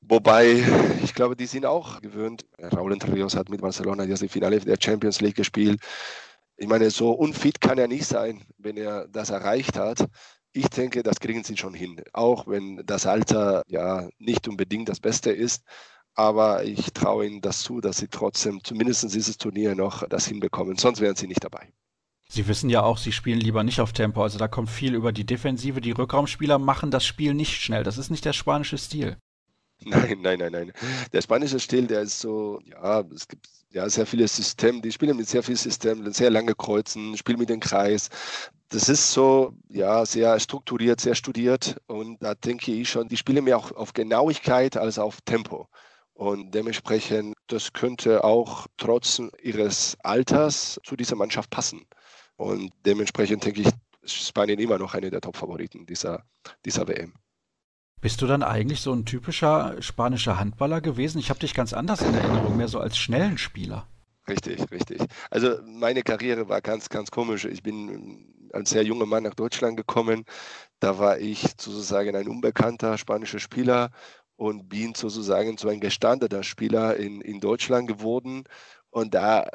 [0.00, 0.64] Wobei,
[1.02, 2.44] ich glaube, die sind auch gewöhnt.
[2.58, 5.80] Raúl Entre hat mit Barcelona das Finale der Champions League gespielt.
[6.56, 10.06] Ich meine, so unfit kann er nicht sein, wenn er das erreicht hat.
[10.52, 12.00] Ich denke, das kriegen sie schon hin.
[12.12, 15.64] Auch wenn das Alter ja nicht unbedingt das Beste ist.
[16.14, 20.76] Aber ich traue ihnen das zu, dass sie trotzdem zumindest dieses Turnier noch das hinbekommen.
[20.76, 21.72] Sonst wären sie nicht dabei.
[22.34, 24.20] Sie wissen ja auch, sie spielen lieber nicht auf Tempo.
[24.24, 25.80] Also da kommt viel über die Defensive.
[25.80, 27.84] Die Rückraumspieler machen das Spiel nicht schnell.
[27.84, 29.16] Das ist nicht der spanische Stil.
[29.84, 30.72] Nein, nein, nein, nein.
[31.12, 35.16] Der spanische Stil, der ist so, ja, es gibt ja sehr viele Systeme, die spielen
[35.16, 38.08] mit sehr viel System, sehr lange Kreuzen, spielen mit dem Kreis.
[38.70, 43.44] Das ist so, ja, sehr strukturiert, sehr studiert und da denke ich schon, die spielen
[43.44, 45.68] mehr auch auf Genauigkeit als auf Tempo.
[46.14, 51.84] Und dementsprechend, das könnte auch trotz ihres Alters zu dieser Mannschaft passen.
[52.36, 53.68] Und dementsprechend denke ich,
[54.02, 56.24] ist Spanien immer noch eine der Top-Favoriten dieser,
[56.64, 57.14] dieser WM.
[58.00, 61.18] Bist du dann eigentlich so ein typischer spanischer Handballer gewesen?
[61.18, 63.86] Ich habe dich ganz anders in Erinnerung, mehr so als schnellen Spieler.
[64.28, 65.00] Richtig, richtig.
[65.30, 67.44] Also meine Karriere war ganz, ganz komisch.
[67.44, 70.24] Ich bin als sehr junger Mann nach Deutschland gekommen.
[70.80, 73.90] Da war ich sozusagen ein unbekannter spanischer Spieler
[74.36, 78.44] und bin sozusagen zu einem gestandener Spieler in, in Deutschland geworden.
[78.90, 79.46] Und da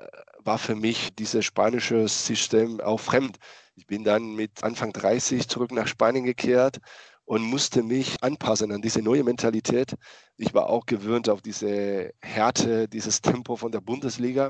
[0.50, 3.38] war für mich dieses spanische System auch fremd.
[3.76, 6.80] Ich bin dann mit Anfang 30 zurück nach Spanien gekehrt
[7.24, 9.94] und musste mich anpassen an diese neue Mentalität.
[10.38, 14.50] Ich war auch gewöhnt auf diese Härte, dieses Tempo von der Bundesliga.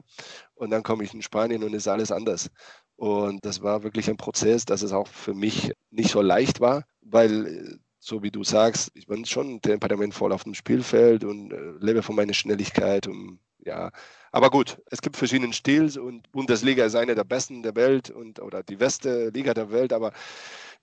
[0.54, 2.50] Und dann komme ich in Spanien und ist alles anders.
[2.96, 6.86] Und das war wirklich ein Prozess, dass es auch für mich nicht so leicht war,
[7.02, 12.02] weil so wie du sagst, ich bin schon temperamentvoll auf dem Spielfeld und äh, lebe
[12.02, 13.92] von meiner Schnelligkeit und ja,
[14.32, 18.40] aber gut, es gibt verschiedene Stils und Bundesliga ist eine der besten der Welt und
[18.40, 20.14] oder die beste Liga der Welt, aber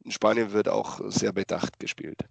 [0.04, 2.26] in Spanien wird auch sehr bedacht gespielt.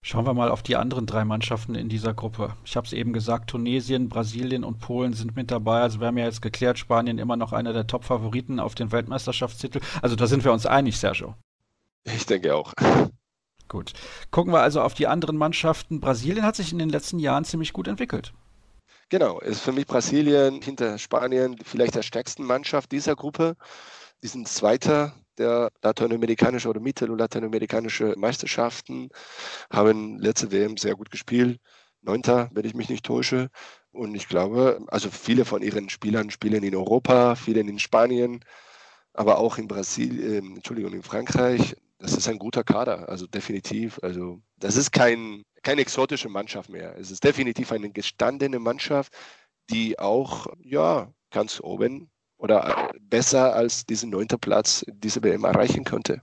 [0.00, 2.56] Schauen wir mal auf die anderen drei Mannschaften in dieser Gruppe.
[2.64, 5.80] Ich habe es eben gesagt, Tunesien, Brasilien und Polen sind mit dabei.
[5.82, 9.80] Also wir haben ja jetzt geklärt, Spanien immer noch einer der Top-Favoriten auf den Weltmeisterschaftstitel.
[10.00, 11.34] Also da sind wir uns einig, Sergio.
[12.04, 12.72] Ich denke auch.
[13.68, 13.92] Gut.
[14.30, 16.00] Gucken wir also auf die anderen Mannschaften.
[16.00, 18.32] Brasilien hat sich in den letzten Jahren ziemlich gut entwickelt.
[19.10, 23.56] Genau, ist für mich Brasilien hinter Spanien vielleicht der stärksten Mannschaft dieser Gruppe.
[24.22, 29.08] Die sind Zweiter der lateinamerikanische oder mittel- und lateinamerikanische Meisterschaften,
[29.70, 31.60] haben letzte WM sehr gut gespielt.
[32.02, 33.50] Neunter, wenn ich mich nicht täusche.
[33.90, 38.44] Und ich glaube, also viele von ihren Spielern spielen in Europa, viele in Spanien,
[39.14, 41.76] aber auch in Brasilien, äh, Entschuldigung, in Frankreich.
[41.98, 43.98] Das ist ein guter Kader, also definitiv.
[44.02, 46.96] Also das ist kein, keine exotische Mannschaft mehr.
[46.96, 49.12] Es ist definitiv eine gestandene Mannschaft,
[49.70, 56.22] die auch ja ganz oben oder besser als diesen neunten Platz diese WM erreichen könnte.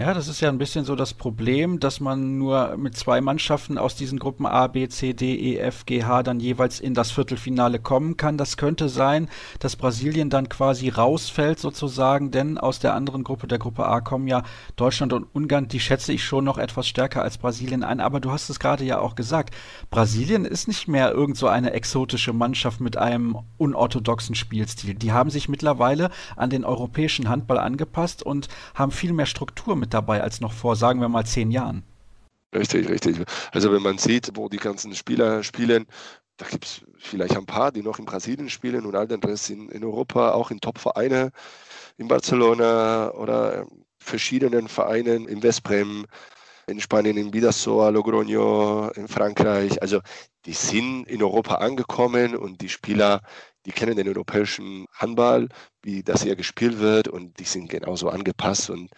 [0.00, 3.78] Ja, das ist ja ein bisschen so das Problem, dass man nur mit zwei Mannschaften
[3.78, 7.10] aus diesen Gruppen A, B, C, D, E, F, G, H dann jeweils in das
[7.10, 8.38] Viertelfinale kommen kann.
[8.38, 9.28] Das könnte sein,
[9.58, 14.28] dass Brasilien dann quasi rausfällt sozusagen, denn aus der anderen Gruppe, der Gruppe A, kommen
[14.28, 14.44] ja
[14.76, 17.98] Deutschland und Ungarn, die schätze ich schon noch etwas stärker als Brasilien ein.
[17.98, 19.52] Aber du hast es gerade ja auch gesagt,
[19.90, 24.94] Brasilien ist nicht mehr irgend so eine exotische Mannschaft mit einem unorthodoxen Spielstil.
[24.94, 28.46] Die haben sich mittlerweile an den europäischen Handball angepasst und
[28.76, 31.82] haben viel mehr Struktur mit mit dabei als noch vor, sagen wir mal, zehn Jahren.
[32.54, 33.16] Richtig, richtig.
[33.52, 35.86] Also wenn man sieht, wo die ganzen Spieler spielen,
[36.36, 39.48] da gibt es vielleicht ein paar, die noch in Brasilien spielen und all den Rest
[39.50, 41.30] in, in Europa, auch in Top-Vereine,
[41.96, 43.66] in Barcelona oder
[43.98, 46.06] verschiedenen Vereinen in Westbrem,
[46.66, 49.80] in Spanien, in Vidasoa, Logroño, in Frankreich.
[49.80, 50.00] Also
[50.44, 53.22] die sind in Europa angekommen und die Spieler,
[53.64, 55.48] die kennen den europäischen Handball,
[55.82, 58.90] wie das hier gespielt wird und die sind genauso angepasst und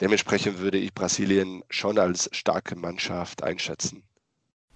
[0.00, 4.02] Dementsprechend würde ich Brasilien schon als starke Mannschaft einschätzen.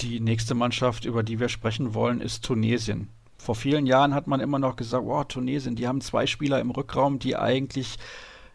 [0.00, 3.08] Die nächste Mannschaft, über die wir sprechen wollen, ist Tunesien.
[3.38, 6.70] Vor vielen Jahren hat man immer noch gesagt, oh, Tunesien, die haben zwei Spieler im
[6.70, 7.96] Rückraum, die eigentlich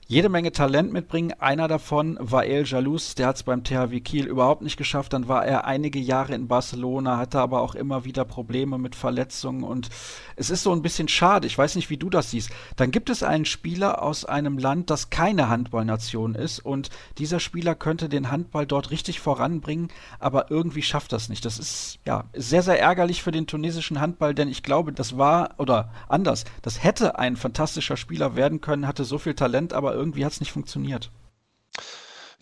[0.09, 1.33] jede Menge Talent mitbringen.
[1.37, 5.13] Einer davon war El Jalous, der hat es beim THW Kiel überhaupt nicht geschafft.
[5.13, 9.63] Dann war er einige Jahre in Barcelona, hatte aber auch immer wieder Probleme mit Verletzungen
[9.63, 9.89] und
[10.35, 11.45] es ist so ein bisschen schade.
[11.45, 12.49] Ich weiß nicht, wie du das siehst.
[12.75, 16.89] Dann gibt es einen Spieler aus einem Land, das keine Handballnation ist und
[17.19, 21.45] dieser Spieler könnte den Handball dort richtig voranbringen, aber irgendwie schafft das nicht.
[21.45, 25.51] Das ist ja sehr, sehr ärgerlich für den tunesischen Handball, denn ich glaube, das war
[25.59, 30.25] oder anders, das hätte ein fantastischer Spieler werden können, hatte so viel Talent, aber irgendwie
[30.25, 31.11] hat es nicht funktioniert.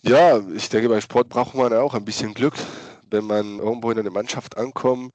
[0.02, 2.54] Ja, ich denke, beim Sport braucht man auch ein bisschen Glück,
[3.10, 5.12] wenn man irgendwo in eine Mannschaft ankommt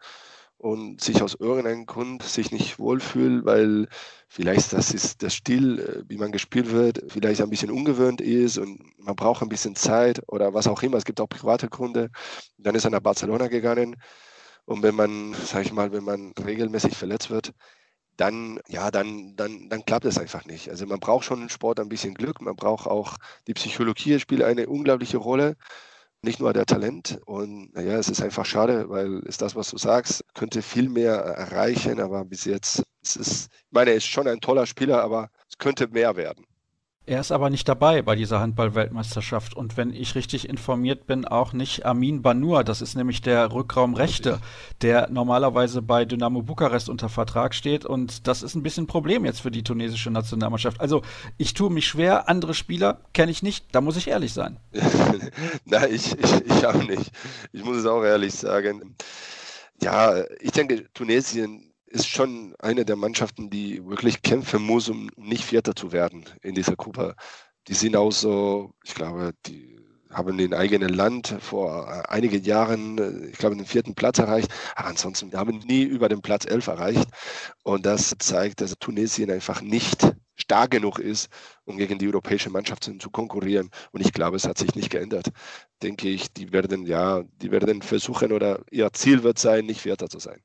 [0.58, 3.88] und sich aus irgendeinem Grund sich nicht wohlfühlt, weil
[4.28, 8.58] vielleicht das ist der Stil, äh, wie man gespielt wird, vielleicht ein bisschen ungewöhnt ist
[8.58, 10.98] und man braucht ein bisschen Zeit oder was auch immer.
[10.98, 12.10] Es gibt auch private Gründe.
[12.58, 13.96] Dann ist er nach Barcelona gegangen
[14.66, 17.54] und wenn man, sag ich mal, wenn man regelmäßig verletzt wird,
[18.18, 20.70] dann, ja, dann, dann, dann klappt es einfach nicht.
[20.70, 24.44] Also man braucht schon im Sport ein bisschen Glück, man braucht auch die Psychologie spielt
[24.44, 25.56] eine unglaubliche Rolle,
[26.22, 27.20] nicht nur der Talent.
[27.26, 31.16] Und naja, es ist einfach schade, weil ist das, was du sagst, könnte viel mehr
[31.16, 35.30] erreichen, aber bis jetzt, es ist, ich meine, er ist schon ein toller Spieler, aber
[35.50, 36.46] es könnte mehr werden.
[37.06, 41.52] Er ist aber nicht dabei bei dieser Handball-Weltmeisterschaft und wenn ich richtig informiert bin, auch
[41.52, 42.64] nicht Amin Banur.
[42.64, 44.40] Das ist nämlich der Rückraumrechte,
[44.82, 49.26] der normalerweise bei Dynamo Bukarest unter Vertrag steht und das ist ein bisschen ein Problem
[49.26, 50.80] jetzt für die tunesische Nationalmannschaft.
[50.80, 51.02] Also
[51.38, 54.58] ich tue mich schwer, andere Spieler kenne ich nicht, da muss ich ehrlich sein.
[55.66, 57.12] Nein, ich, ich, ich auch nicht.
[57.52, 58.96] Ich muss es auch ehrlich sagen.
[59.82, 65.46] Ja, ich denke, Tunesien ist schon eine der Mannschaften, die wirklich kämpfen muss, um nicht
[65.46, 67.16] Vierter zu werden in dieser Gruppe.
[67.68, 69.78] Die sind auch so, ich glaube, die
[70.10, 74.52] haben den eigenen Land vor äh, einigen Jahren, äh, ich glaube, den vierten Platz erreicht.
[74.76, 77.08] Aber ansonsten haben nie über den Platz elf erreicht.
[77.64, 81.30] Und das zeigt, dass Tunesien einfach nicht stark genug ist,
[81.66, 83.70] um gegen die europäische Mannschaft zu konkurrieren.
[83.92, 85.28] Und ich glaube, es hat sich nicht geändert.
[85.84, 90.10] Denke ich, die werden ja, die werden versuchen oder ihr Ziel wird sein, nicht Vierter
[90.10, 90.42] zu sein.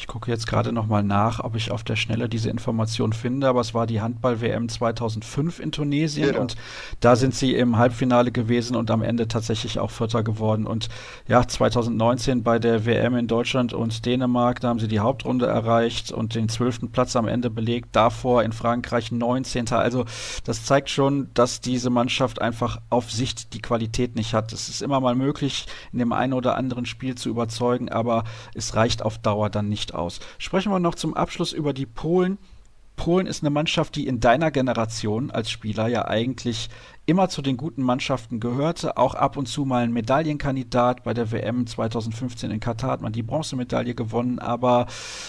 [0.00, 3.60] Ich gucke jetzt gerade nochmal nach, ob ich auf der Schnelle diese Information finde, aber
[3.60, 6.40] es war die Handball-WM 2005 in Tunesien genau.
[6.40, 6.56] und
[7.00, 10.66] da sind sie im Halbfinale gewesen und am Ende tatsächlich auch Vierter geworden.
[10.66, 10.88] Und
[11.28, 16.12] ja, 2019 bei der WM in Deutschland und Dänemark, da haben sie die Hauptrunde erreicht
[16.12, 17.90] und den zwölften Platz am Ende belegt.
[17.92, 19.68] Davor in Frankreich 19.
[19.68, 20.06] Also
[20.44, 24.54] das zeigt schon, dass diese Mannschaft einfach auf Sicht die Qualität nicht hat.
[24.54, 28.24] Es ist immer mal möglich, in dem einen oder anderen Spiel zu überzeugen, aber
[28.54, 30.20] es reicht auf Dauer dann nicht aus.
[30.38, 32.38] Sprechen wir noch zum Abschluss über die Polen.
[33.00, 36.68] Polen ist eine Mannschaft, die in deiner Generation als Spieler ja eigentlich
[37.06, 41.02] immer zu den guten Mannschaften gehörte, auch ab und zu mal ein Medaillenkandidat.
[41.02, 44.86] Bei der WM 2015 in Katar hat man die Bronzemedaille gewonnen, aber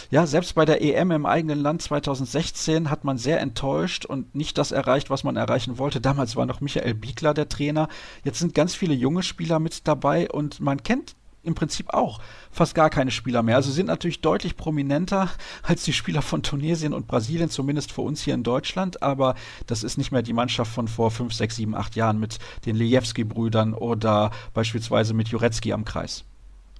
[0.10, 4.58] ja, selbst bei der EM im eigenen Land 2016 hat man sehr enttäuscht und nicht
[4.58, 6.02] das erreicht, was man erreichen wollte.
[6.02, 7.88] Damals war noch Michael Biegler der Trainer.
[8.26, 12.20] Jetzt sind ganz viele junge Spieler mit dabei und man kennt im Prinzip auch
[12.52, 13.56] fast gar keine Spieler mehr.
[13.56, 15.30] Also sind natürlich deutlich prominenter
[15.64, 19.02] als die Spieler von Tunesien und Brasilien, zumindest für uns hier in Deutschland.
[19.02, 19.36] Aber
[19.68, 22.76] das ist nicht mehr die Mannschaft von vor fünf, sechs, sieben, acht Jahren mit den
[22.76, 26.24] Lejewski-Brüdern oder beispielsweise mit Jurecki am Kreis.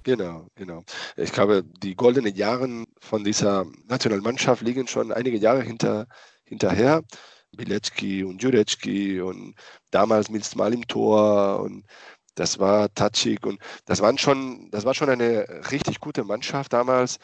[0.04, 0.82] Genau, genau.
[1.16, 6.06] Ich glaube, die goldenen Jahre von dieser Nationalmannschaft liegen schon einige Jahre hinter,
[6.44, 7.02] hinterher.
[7.54, 9.54] Bilecki und Jurecki und
[9.90, 11.84] damals Milz Mal im Tor und
[12.34, 17.18] das war Tatschik und das waren schon, das war schon eine richtig gute Mannschaft damals,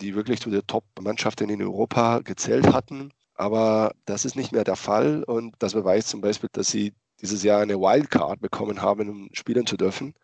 [0.00, 3.12] die wirklich zu den Top-Mannschaften in Europa gezählt hatten.
[3.34, 7.42] Aber das ist nicht mehr der Fall und das beweist zum Beispiel, dass sie dieses
[7.42, 10.14] Jahr eine Wildcard bekommen haben, um spielen zu dürfen.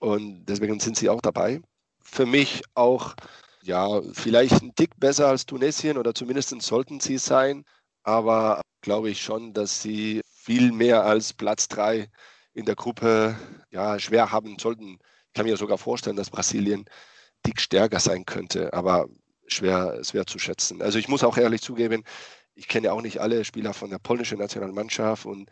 [0.00, 1.60] Und deswegen sind sie auch dabei.
[2.02, 3.14] Für mich auch,
[3.62, 7.64] ja, vielleicht ein Tick besser als Tunesien oder zumindest sollten sie sein.
[8.02, 12.08] Aber glaube ich schon, dass sie viel mehr als Platz drei
[12.56, 13.36] in der Gruppe
[13.70, 14.98] ja, schwer haben sollten.
[15.26, 16.86] Ich kann mir sogar vorstellen, dass Brasilien
[17.46, 19.08] dick stärker sein könnte, aber
[19.46, 20.80] schwer, schwer zu schätzen.
[20.80, 22.02] Also ich muss auch ehrlich zugeben,
[22.54, 25.50] ich kenne auch nicht alle Spieler von der polnischen Nationalmannschaft und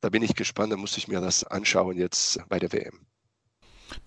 [0.00, 3.06] da bin ich gespannt, da muss ich mir das anschauen jetzt bei der WM.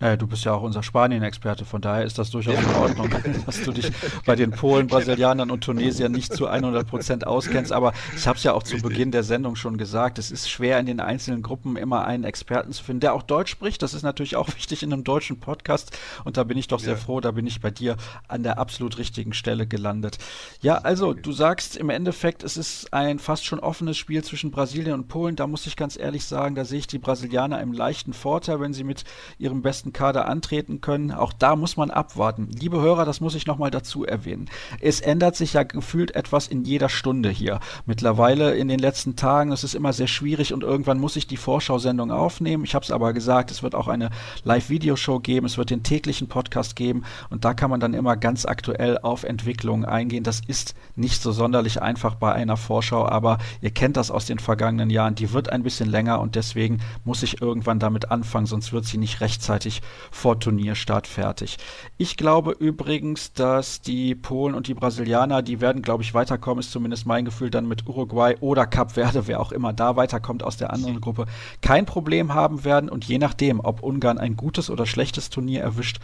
[0.00, 3.10] Naja, du bist ja auch unser Spanien-Experte, von daher ist das durchaus in Ordnung,
[3.46, 3.90] dass du dich
[4.26, 7.72] bei den Polen, Brasilianern und Tunesiern nicht zu 100 Prozent auskennst.
[7.72, 10.78] Aber ich habe es ja auch zu Beginn der Sendung schon gesagt, es ist schwer
[10.78, 13.82] in den einzelnen Gruppen immer einen Experten zu finden, der auch Deutsch spricht.
[13.82, 16.94] Das ist natürlich auch wichtig in einem deutschen Podcast und da bin ich doch sehr
[16.94, 16.98] ja.
[16.98, 17.96] froh, da bin ich bei dir
[18.28, 20.18] an der absolut richtigen Stelle gelandet.
[20.60, 24.94] Ja, also du sagst im Endeffekt, es ist ein fast schon offenes Spiel zwischen Brasilien
[24.94, 25.36] und Polen.
[25.36, 28.72] Da muss ich ganz ehrlich sagen, da sehe ich die Brasilianer im leichten Vorteil, wenn
[28.72, 29.04] sie mit
[29.38, 31.10] ihrem besten besten Kader antreten können.
[31.10, 32.48] Auch da muss man abwarten.
[32.48, 34.48] Liebe Hörer, das muss ich nochmal dazu erwähnen.
[34.80, 37.58] Es ändert sich ja gefühlt etwas in jeder Stunde hier.
[37.84, 41.36] Mittlerweile in den letzten Tagen, es ist immer sehr schwierig und irgendwann muss ich die
[41.36, 42.62] Vorschau-Sendung aufnehmen.
[42.62, 44.10] Ich habe es aber gesagt, es wird auch eine
[44.44, 48.46] Live-Videoshow geben, es wird den täglichen Podcast geben und da kann man dann immer ganz
[48.46, 50.22] aktuell auf Entwicklungen eingehen.
[50.22, 54.38] Das ist nicht so sonderlich einfach bei einer Vorschau, aber ihr kennt das aus den
[54.38, 55.16] vergangenen Jahren.
[55.16, 58.98] Die wird ein bisschen länger und deswegen muss ich irgendwann damit anfangen, sonst wird sie
[58.98, 61.56] nicht rechtzeitig rechtzeitig vor Turnierstart fertig.
[61.96, 66.70] Ich glaube übrigens, dass die Polen und die Brasilianer, die werden, glaube ich, weiterkommen, ist
[66.70, 70.56] zumindest mein Gefühl, dann mit Uruguay oder Cap Verde, wer auch immer da weiterkommt aus
[70.56, 71.26] der anderen Gruppe,
[71.60, 72.90] kein Problem haben werden.
[72.90, 75.98] Und je nachdem, ob Ungarn ein gutes oder schlechtes Turnier erwischt,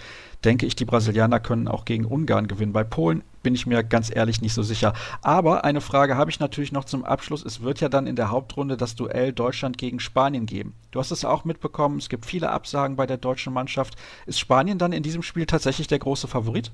[0.45, 2.73] denke ich, die Brasilianer können auch gegen Ungarn gewinnen.
[2.73, 4.95] Bei Polen bin ich mir ganz ehrlich nicht so sicher.
[5.23, 7.45] Aber eine Frage habe ich natürlich noch zum Abschluss.
[7.45, 10.75] Es wird ja dann in der Hauptrunde das Duell Deutschland gegen Spanien geben.
[10.91, 13.97] Du hast es auch mitbekommen, es gibt viele Absagen bei der deutschen Mannschaft.
[14.27, 16.73] Ist Spanien dann in diesem Spiel tatsächlich der große Favorit?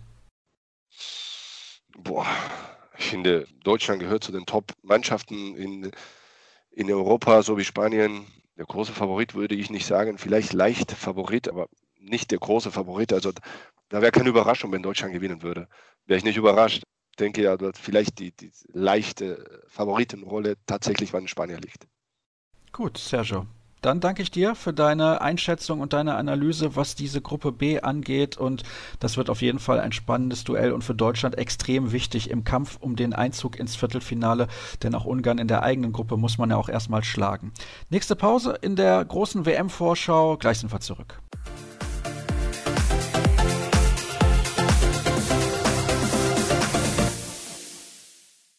[1.99, 2.27] Boah,
[2.99, 5.91] ich finde, Deutschland gehört zu den Top-Mannschaften in,
[6.71, 8.27] in Europa, so wie Spanien.
[8.57, 11.69] Der große Favorit würde ich nicht sagen, vielleicht leicht Favorit, aber
[12.07, 13.13] nicht der große Favorit.
[13.13, 13.33] Also
[13.89, 15.69] da wäre keine Überraschung, wenn Deutschland gewinnen würde.
[16.07, 16.83] Wäre ich nicht überrascht.
[17.11, 21.87] Ich denke ja, dass vielleicht die, die leichte Favoritenrolle tatsächlich bei den Spaniern liegt.
[22.73, 23.47] Gut, Sergio.
[23.83, 28.37] Dann danke ich dir für deine Einschätzung und deine Analyse, was diese Gruppe B angeht.
[28.37, 28.65] Und
[28.99, 32.79] das wird auf jeden Fall ein spannendes Duell und für Deutschland extrem wichtig im Kampf
[32.81, 34.49] um den Einzug ins Viertelfinale.
[34.83, 37.53] Denn auch Ungarn in der eigenen Gruppe muss man ja auch erstmal schlagen.
[37.89, 40.37] Nächste Pause in der großen WM-Vorschau.
[40.37, 41.21] Gleich sind wir zurück.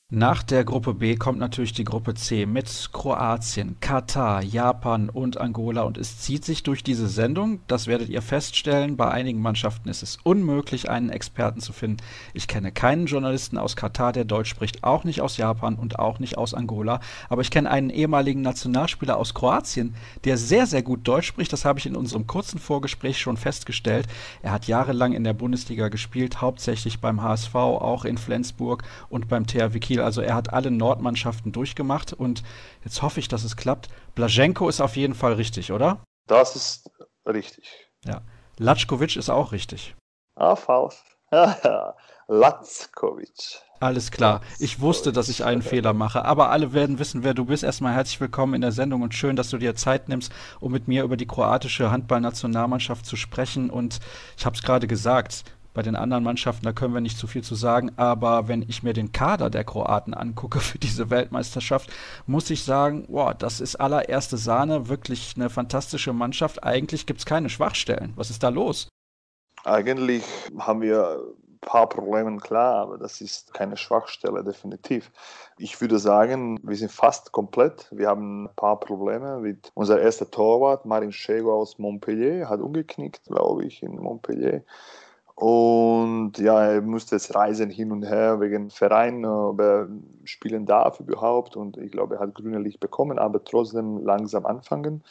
[0.09, 5.81] Nach der Gruppe B kommt natürlich die Gruppe C mit Kroatien, Katar, Japan und Angola
[5.81, 7.59] und es zieht sich durch diese Sendung.
[7.67, 8.95] Das werdet ihr feststellen.
[8.95, 11.97] Bei einigen Mannschaften ist es unmöglich, einen Experten zu finden.
[12.33, 16.19] Ich kenne keinen Journalisten aus Katar, der Deutsch spricht, auch nicht aus Japan und auch
[16.19, 17.01] nicht aus Angola.
[17.27, 19.93] Aber ich kenne einen ehemaligen Nationalspieler aus Kroatien,
[20.23, 21.51] der sehr, sehr gut Deutsch spricht.
[21.51, 24.07] Das habe ich in unserem kurzen Vorgespräch schon festgestellt.
[24.41, 29.45] Er hat jahrelang in der Bundesliga gespielt, hauptsächlich beim HSV, auch in Flensburg und beim
[29.45, 30.03] THW Kiel Kiel.
[30.03, 32.43] Also er hat alle Nordmannschaften durchgemacht und
[32.83, 33.89] jetzt hoffe ich, dass es klappt.
[34.15, 36.03] Blaženko ist auf jeden Fall richtig, oder?
[36.27, 36.89] Das ist
[37.25, 37.69] richtig.
[38.05, 38.21] Ja.
[38.57, 39.95] Latschkovic ist auch richtig.
[40.35, 40.95] Ah, falsch.
[42.29, 43.61] Latzkovic.
[43.79, 44.41] Alles klar.
[44.59, 47.63] Ich wusste, dass ich einen Fehler mache, aber alle werden wissen, wer du bist.
[47.63, 50.87] Erstmal herzlich willkommen in der Sendung und schön, dass du dir Zeit nimmst, um mit
[50.87, 53.69] mir über die kroatische Handballnationalmannschaft zu sprechen.
[53.69, 53.99] Und
[54.37, 55.43] ich habe es gerade gesagt,
[55.77, 57.91] bei den anderen Mannschaften, da können wir nicht zu viel zu sagen.
[57.97, 61.93] Aber wenn ich mir den Kader der Kroaten angucke für diese Weltmeisterschaft,
[62.25, 66.63] muss ich sagen, boah, das ist allererste Sahne, wirklich eine fantastische Mannschaft.
[66.63, 68.11] Eigentlich gibt es keine Schwachstellen.
[68.15, 68.89] Was ist da los?
[69.63, 70.23] Eigentlich
[70.57, 75.11] haben wir ein paar Probleme, klar, aber das ist keine Schwachstelle, definitiv.
[75.59, 77.87] Ich würde sagen, wir sind fast komplett.
[77.91, 79.39] Wir haben ein paar Probleme.
[79.41, 84.63] Mit unser erster Torwart, Marin Schego aus Montpellier, hat umgeknickt, glaube ich, in Montpellier.
[85.39, 89.87] Und ja, er musste jetzt reisen hin und her wegen Verein, ob er
[90.23, 91.55] spielen darf überhaupt.
[91.55, 95.03] Und ich glaube, er hat grüne Licht bekommen, aber trotzdem langsam anfangen.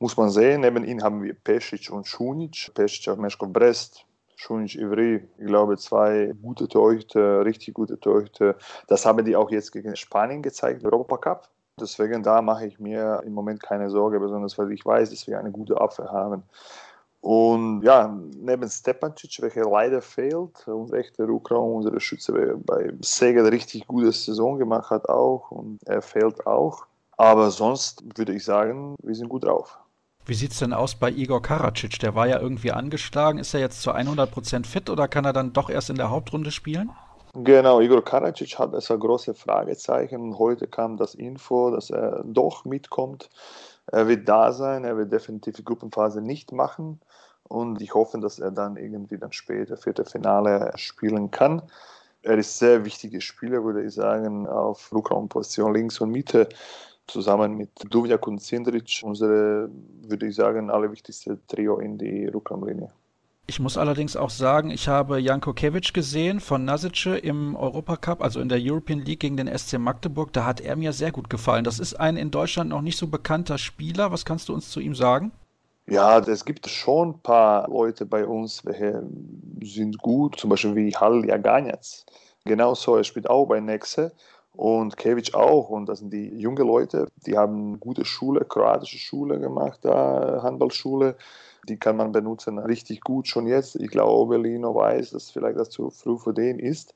[0.00, 0.60] Muss man sehen.
[0.60, 2.72] Neben ihm haben wir Pesic und Šunic.
[2.74, 4.04] Pesic auf Meshkov Brest,
[4.36, 5.26] Šunic Ivry.
[5.38, 8.54] Ich glaube, zwei gute Torhüter, richtig gute Torhüter.
[8.86, 11.48] Das haben die auch jetzt gegen Spanien gezeigt, Europacup.
[11.80, 15.38] Deswegen da mache ich mir im Moment keine Sorge, besonders weil ich weiß, dass wir
[15.38, 16.42] eine gute Abwehr haben.
[17.20, 23.52] Und ja, neben Stepancic, welcher leider fehlt, und echter Rukraum, unsere Schütze bei Sega eine
[23.52, 26.86] richtig gute Saison gemacht hat auch und er fehlt auch.
[27.16, 29.78] Aber sonst würde ich sagen, wir sind gut drauf.
[30.24, 31.98] Wie sieht es denn aus bei Igor Karacic?
[31.98, 33.38] Der war ja irgendwie angeschlagen.
[33.38, 36.52] Ist er jetzt zu 100% fit oder kann er dann doch erst in der Hauptrunde
[36.52, 36.90] spielen?
[37.34, 40.38] Genau, Igor Karacic hat das ein großes Fragezeichen.
[40.38, 43.28] Heute kam das Info, dass er doch mitkommt.
[43.86, 47.00] Er wird da sein, er wird definitiv die Gruppenphase nicht machen
[47.48, 51.62] und ich hoffe, dass er dann irgendwie dann später Viertelfinale spielen kann.
[52.22, 56.48] Er ist sehr wichtiger Spieler, würde ich sagen, auf Rückraumposition links und Mitte,
[57.06, 59.70] zusammen mit Duvjak und Sindric, unsere,
[60.02, 62.90] würde ich sagen, allerwichtigste Trio in die Rückraumlinie.
[63.46, 68.40] Ich muss allerdings auch sagen, ich habe Janko Kevic gesehen von Nasice im Europacup, also
[68.40, 70.34] in der European League gegen den SC Magdeburg.
[70.34, 71.64] Da hat er mir sehr gut gefallen.
[71.64, 74.12] Das ist ein in Deutschland noch nicht so bekannter Spieler.
[74.12, 75.32] Was kannst du uns zu ihm sagen?
[75.90, 79.02] Ja, es gibt schon ein paar Leute bei uns, welche
[79.62, 82.04] sind gut, zum Beispiel wie Hal Jaganjac.
[82.44, 84.12] Genauso, er spielt auch bei Nexe
[84.52, 85.70] und Kevic auch.
[85.70, 91.16] Und das sind die jungen Leute, die haben gute Schule, kroatische Schule gemacht, da Handballschule
[91.68, 93.76] die kann man benutzen richtig gut schon jetzt.
[93.76, 96.94] Ich glaube, Lino weiß, dass vielleicht das zu früh für den ist.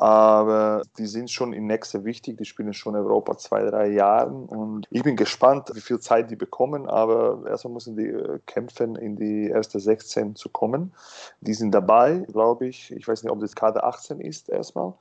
[0.00, 2.38] Aber die sind schon in nächster wichtig.
[2.38, 4.30] Die spielen schon Europa zwei, drei Jahre.
[4.30, 6.88] Und ich bin gespannt, wie viel Zeit die bekommen.
[6.88, 10.94] Aber erstmal müssen die äh, kämpfen, in die erste 16 zu kommen.
[11.42, 12.90] Die sind dabei, glaube ich.
[12.92, 14.94] Ich weiß nicht, ob das Kader 18 ist erstmal.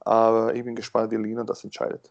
[0.00, 2.10] Aber ich bin gespannt, wie Lino das entscheidet.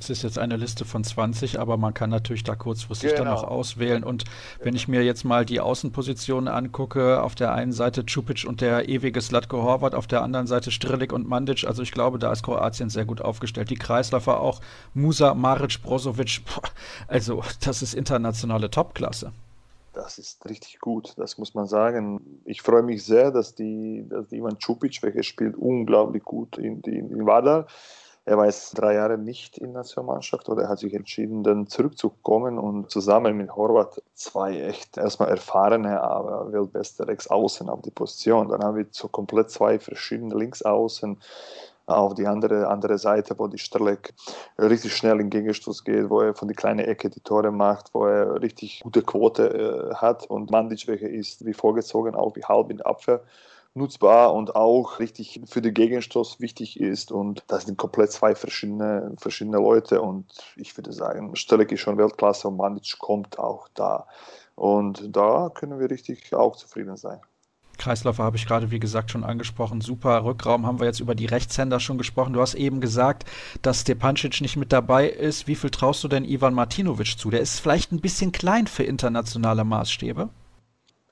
[0.00, 3.24] Es ist jetzt eine Liste von 20, aber man kann natürlich da kurzfristig genau.
[3.24, 4.02] dann noch auswählen.
[4.02, 4.24] Und
[4.60, 8.88] wenn ich mir jetzt mal die Außenpositionen angucke, auf der einen Seite Čupic und der
[8.88, 12.42] ewige Slatko Horvat, auf der anderen Seite Strilik und Mandic, also ich glaube, da ist
[12.42, 13.70] Kroatien sehr gut aufgestellt.
[13.70, 14.60] Die Kreisläufer auch,
[14.94, 16.42] Musa, Maric, Brozovic,
[17.06, 19.32] also das ist internationale Topklasse.
[19.92, 22.40] Das ist richtig gut, das muss man sagen.
[22.44, 26.80] Ich freue mich sehr, dass die, dass die Ivan Čupic, welcher spielt unglaublich gut in,
[26.80, 27.68] in, in Vadar,
[28.26, 31.66] er war jetzt drei Jahre nicht in der Nationalmannschaft oder er hat sich entschieden, dann
[31.66, 38.48] zurückzukommen und zusammen mit Horvath zwei echt erstmal erfahrene, aber weltbeste Rechtsaußen auf die Position.
[38.48, 41.18] Dann haben wir so komplett zwei verschiedene Linksaußen
[41.86, 44.14] auf die andere, andere Seite, wo die Sterlek
[44.58, 48.06] richtig schnell in Gegenstoß geht, wo er von der kleinen Ecke die Tore macht, wo
[48.06, 52.70] er richtig gute Quote äh, hat und Mandic, welcher ist wie vorgezogen, auch wie halb
[52.70, 53.20] in der Abwehr
[53.74, 57.12] nutzbar und auch richtig für den Gegenstoß wichtig ist.
[57.12, 60.00] Und das sind komplett zwei verschiedene, verschiedene Leute.
[60.00, 64.06] Und ich würde sagen, Stelek ist schon Weltklasse und Mandic kommt auch da.
[64.54, 67.20] Und da können wir richtig auch zufrieden sein.
[67.76, 69.80] Kreisläufer habe ich gerade, wie gesagt, schon angesprochen.
[69.80, 72.32] Super Rückraum haben wir jetzt über die Rechtshänder schon gesprochen.
[72.32, 73.24] Du hast eben gesagt,
[73.62, 75.48] dass Stepancic nicht mit dabei ist.
[75.48, 77.30] Wie viel traust du denn Ivan Martinovic zu?
[77.30, 80.28] Der ist vielleicht ein bisschen klein für internationale Maßstäbe.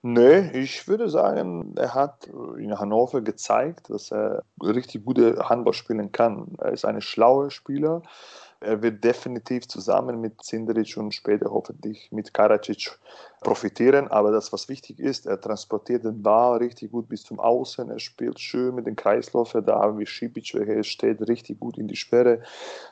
[0.04, 2.28] Nee, ich würde sagen, er hat
[2.58, 6.56] in Hannover gezeigt, dass er richtig gute Handball spielen kann.
[6.58, 8.02] Er ist ein schlauer Spieler.
[8.62, 12.96] Er wird definitiv zusammen mit Zinderic und später hoffentlich mit Karacic
[13.42, 14.08] profitieren.
[14.08, 17.90] Aber das, was wichtig ist, er transportiert den Ball richtig gut bis zum Außen.
[17.90, 19.64] Er spielt schön mit den Kreisläufen.
[19.64, 22.42] Da haben wir Šipic, welcher steht richtig gut in die Sperre.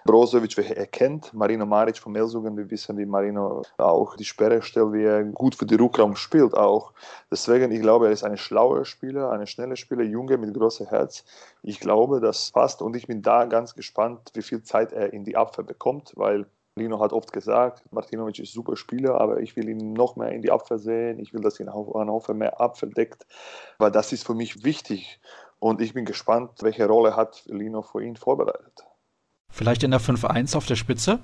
[0.05, 1.33] Brozovic, welcher er kennt.
[1.33, 2.57] Marino Maric von Melsungen.
[2.57, 6.55] Wir wissen, wie Marino auch die Sperre stellt, wie er gut für den Rückraum spielt
[6.55, 6.93] auch.
[7.31, 11.25] Deswegen, ich glaube, er ist ein schlauer Spieler, ein schneller Spieler, Junge mit großem Herz.
[11.63, 15.25] Ich glaube, das passt und ich bin da ganz gespannt, wie viel Zeit er in
[15.25, 16.47] die Abwehr bekommt, weil
[16.77, 20.31] Lino hat oft gesagt, Martinovic ist ein super Spieler, aber ich will ihn noch mehr
[20.31, 21.19] in die Abwehr sehen.
[21.19, 23.27] Ich will, dass ihn Hannover mehr Abwehr deckt,
[23.79, 25.21] weil das ist für mich wichtig.
[25.59, 28.85] Und ich bin gespannt, welche Rolle hat Lino für ihn vorbereitet.
[29.51, 31.19] Vielleicht in der 5-1 auf der Spitze?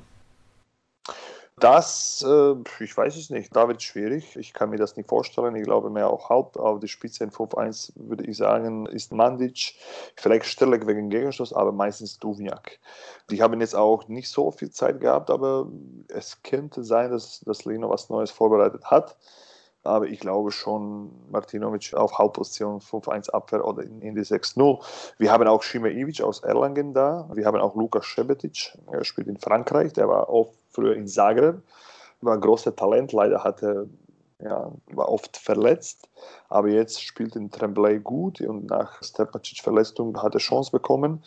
[1.59, 3.57] Das, äh, ich weiß es nicht.
[3.57, 4.37] Da wird es schwierig.
[4.37, 5.57] Ich kann mir das nicht vorstellen.
[5.57, 9.75] Ich glaube mehr auch Haupt auf die Spitze in 5-1 würde ich sagen, ist Mandic.
[10.17, 12.79] Vielleicht Stellek wegen Gegenstoß, aber meistens Duvniak.
[13.31, 15.67] Die haben jetzt auch nicht so viel Zeit gehabt, aber
[16.09, 19.17] es könnte sein, dass, dass Lino was Neues vorbereitet hat.
[19.87, 24.83] Aber ich glaube schon, Martinovic auf Hauptposition 5-1 Abwehr oder in, in die 6-0.
[25.19, 27.29] Wir haben auch Shime Ivic aus Erlangen da.
[27.33, 29.93] Wir haben auch Lukas Šebetic, er spielt in Frankreich.
[29.93, 31.63] Der war oft früher in Zagreb,
[32.21, 33.13] war ein großer Talent.
[33.13, 33.89] Leider hatte
[34.43, 36.09] ja, war oft verletzt,
[36.49, 41.23] aber jetzt spielt in Tremblay gut und nach Stepacic Verletzung hat er Chance bekommen.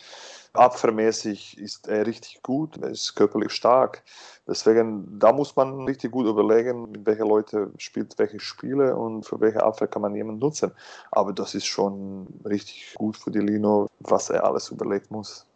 [0.52, 4.02] Abwehrmäßig ist er richtig gut, er ist körperlich stark.
[4.48, 9.40] Deswegen, da muss man richtig gut überlegen, mit welchen Leuten spielt welche Spiele und für
[9.40, 10.72] welche Abwehr kann man jemanden nutzen.
[11.12, 15.46] Aber das ist schon richtig gut für die Lino, was er alles überlegt muss.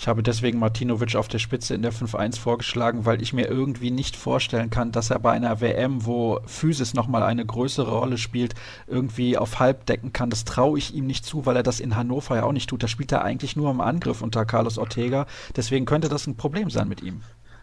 [0.00, 3.90] Ich habe deswegen Martinovic auf der Spitze in der 5-1 vorgeschlagen, weil ich mir irgendwie
[3.90, 8.54] nicht vorstellen kann, dass er bei einer WM, wo Physis nochmal eine größere Rolle spielt,
[8.86, 10.30] irgendwie auf halb decken kann.
[10.30, 12.82] Das traue ich ihm nicht zu, weil er das in Hannover ja auch nicht tut.
[12.82, 15.26] Da spielt er eigentlich nur im Angriff unter Carlos Ortega.
[15.54, 17.20] Deswegen könnte das ein Problem sein mit ihm.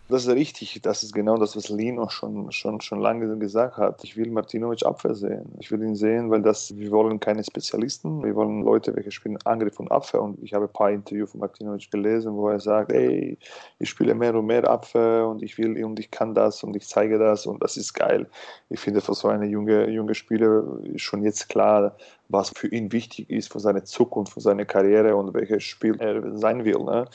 [0.10, 0.80] Das ist richtig.
[0.84, 4.06] Das ist genau das, was Lino schon, schon, schon lange gesagt hat.
[4.06, 5.52] Ich will Martinovic Abwehr sehen.
[5.60, 8.24] Ich will ihn sehen, weil das, wir wollen keine Spezialisten.
[8.24, 10.22] Wir wollen Leute, welche spielen Angriff und Abwehr.
[10.22, 13.38] Und ich habe ein paar Interviews von Martinovic gelesen, wo er sagt, ey,
[13.80, 16.88] ich spiele mehr und mehr Abwehr und ich will und ich kann das und ich
[16.88, 18.28] zeige das und das ist geil.
[18.70, 21.98] Ich finde, für so eine junge, junge Spieler ist schon jetzt klar,
[22.30, 26.38] was für ihn wichtig ist, für seine Zukunft, für seine Karriere und welches Spiel er
[26.38, 26.80] sein will.
[26.80, 27.08] Ne?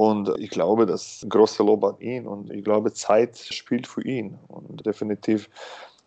[0.00, 4.38] Und ich glaube, das große Lob an ihn und ich glaube, Zeit spielt für ihn
[4.48, 5.50] und definitiv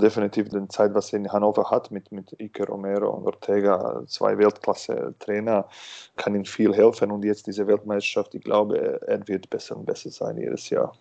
[0.02, 4.36] definitiv die Zeit, was er in Hannover hat mit, mit Ike Romero und Ortega, zwei
[4.36, 5.68] Weltklasse-Trainer,
[6.16, 7.12] kann ihm viel helfen.
[7.12, 10.94] Und jetzt diese Weltmeisterschaft, ich glaube, er wird besser und besser sein jedes Jahr.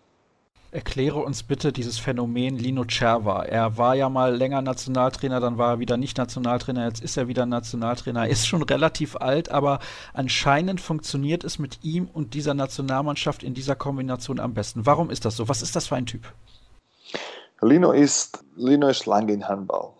[0.73, 3.43] Erkläre uns bitte dieses Phänomen Lino Cerva.
[3.43, 7.27] Er war ja mal länger Nationaltrainer, dann war er wieder nicht Nationaltrainer, jetzt ist er
[7.27, 8.21] wieder Nationaltrainer.
[8.21, 9.77] Er ist schon relativ alt, aber
[10.13, 14.87] anscheinend funktioniert es mit ihm und dieser Nationalmannschaft in dieser Kombination am besten.
[14.87, 15.47] Warum ist das so?
[15.47, 16.23] Was ist das für ein Typ?
[17.61, 19.91] Lino ist, Lino ist lange in Handball.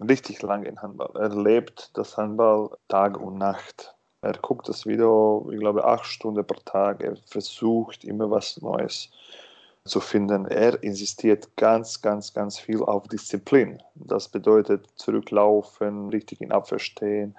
[0.00, 1.10] Richtig lange in Handball.
[1.16, 3.94] Er lebt das Handball Tag und Nacht.
[4.22, 7.02] Er guckt das Video, ich glaube, acht Stunden pro Tag.
[7.02, 9.10] Er versucht immer was Neues
[9.86, 10.46] zu finden.
[10.46, 13.82] Er insistiert ganz, ganz, ganz viel auf Disziplin.
[13.94, 17.36] Das bedeutet zurücklaufen, richtig in Abwehr stehen,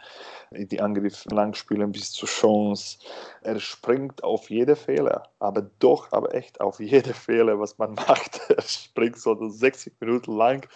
[0.51, 2.99] die Angriffe lang spielen bis zur Chance.
[3.41, 8.39] Er springt auf jede Fehler, aber doch, aber echt auf jede Fehler, was man macht.
[8.47, 10.67] Er springt so 60 Minuten lang.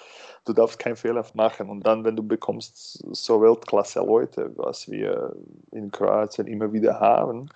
[0.45, 1.69] Du darfst keinen Fehler machen.
[1.69, 5.35] Und dann, wenn du bekommst so Weltklasse Leute, was wir
[5.71, 7.51] in Kroatien immer wieder haben,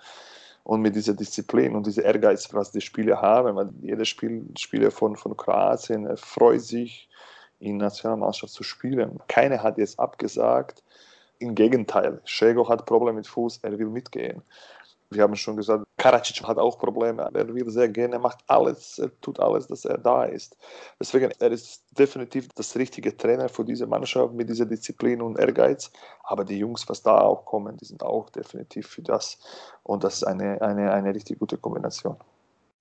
[0.64, 4.90] und mit dieser Disziplin und diesem Ehrgeiz, was die Spieler haben, weil jeder Spiel, Spieler
[4.90, 7.08] von, von Kroatien freut sich,
[7.60, 9.20] in Nationalmannschaft zu spielen.
[9.28, 10.82] Keiner hat jetzt abgesagt.
[11.38, 14.42] Im Gegenteil, Schego hat Probleme mit Fuß, er will mitgehen
[15.14, 17.22] wir haben schon gesagt, Karacic hat auch Probleme.
[17.32, 20.54] Er will sehr gerne, er macht alles, er tut alles, dass er da ist.
[21.00, 25.90] Deswegen, er ist definitiv das richtige Trainer für diese Mannschaft mit dieser Disziplin und Ehrgeiz.
[26.22, 29.38] Aber die Jungs, was da auch kommen, die sind auch definitiv für das.
[29.82, 32.18] Und das ist eine, eine, eine richtig gute Kombination.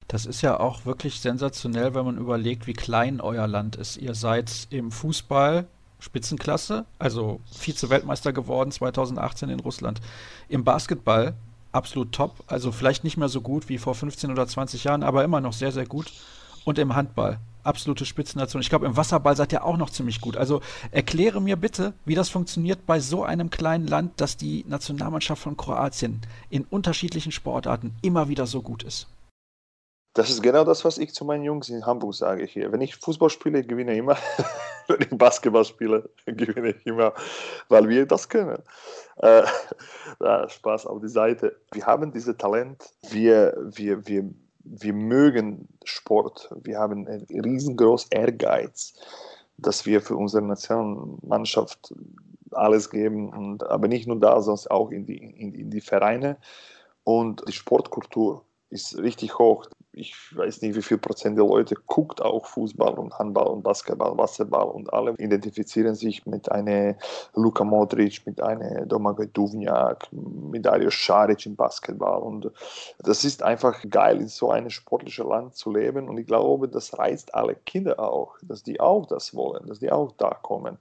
[0.10, 3.96] Das ist ja auch wirklich sensationell, wenn man überlegt, wie klein euer Land ist.
[3.96, 5.66] Ihr seid im Fußball
[6.00, 10.02] Spitzenklasse, also Vize-Weltmeister geworden 2018 in Russland.
[10.50, 11.36] Im Basketball
[11.74, 12.44] absolut top.
[12.48, 15.54] Also vielleicht nicht mehr so gut wie vor 15 oder 20 Jahren, aber immer noch
[15.54, 16.12] sehr, sehr gut.
[16.66, 17.40] Und im Handball.
[17.64, 18.62] Absolute Spitzennation.
[18.62, 20.38] Ich glaube, im Wasserball seid ihr auch noch ziemlich gut.
[20.38, 25.42] Also erkläre mir bitte, wie das funktioniert bei so einem kleinen Land, dass die Nationalmannschaft
[25.42, 29.08] von Kroatien in unterschiedlichen Sportarten immer wieder so gut ist.
[30.14, 32.72] Das ist genau das, was ich zu meinen Jungs in Hamburg sage hier.
[32.72, 34.18] Wenn ich Fußball spiele, gewinne ich immer.
[34.88, 37.14] Wenn ich Basketball spiele, gewinne ich immer,
[37.70, 38.62] weil wir das können.
[39.18, 39.44] Äh,
[40.48, 41.56] Spaß auf die Seite.
[41.72, 42.84] Wir haben dieses Talent.
[43.10, 44.30] Wir, wir, wir,
[44.64, 46.50] wir mögen Sport.
[46.64, 48.94] Wir haben einen riesengroßen Ehrgeiz,
[49.58, 51.94] dass wir für unsere Nationalmannschaft
[52.52, 53.30] alles geben.
[53.30, 56.38] Und, aber nicht nur da, sondern auch in die, in, in die Vereine.
[57.04, 59.68] Und die Sportkultur ist richtig hoch.
[59.96, 64.18] Ich weiß nicht, wie viel Prozent der Leute guckt auch Fußball und Handball und Basketball,
[64.18, 66.96] Wasserball und alle identifizieren sich mit einer
[67.36, 72.52] Luka Modric, mit einer Domagoj Duvnjak, mit Dario Saric im Basketball und
[73.00, 76.98] das ist einfach geil, in so einem sportlichen Land zu leben und ich glaube, das
[76.98, 80.80] reizt alle Kinder auch, dass die auch das wollen, dass die auch da kommen.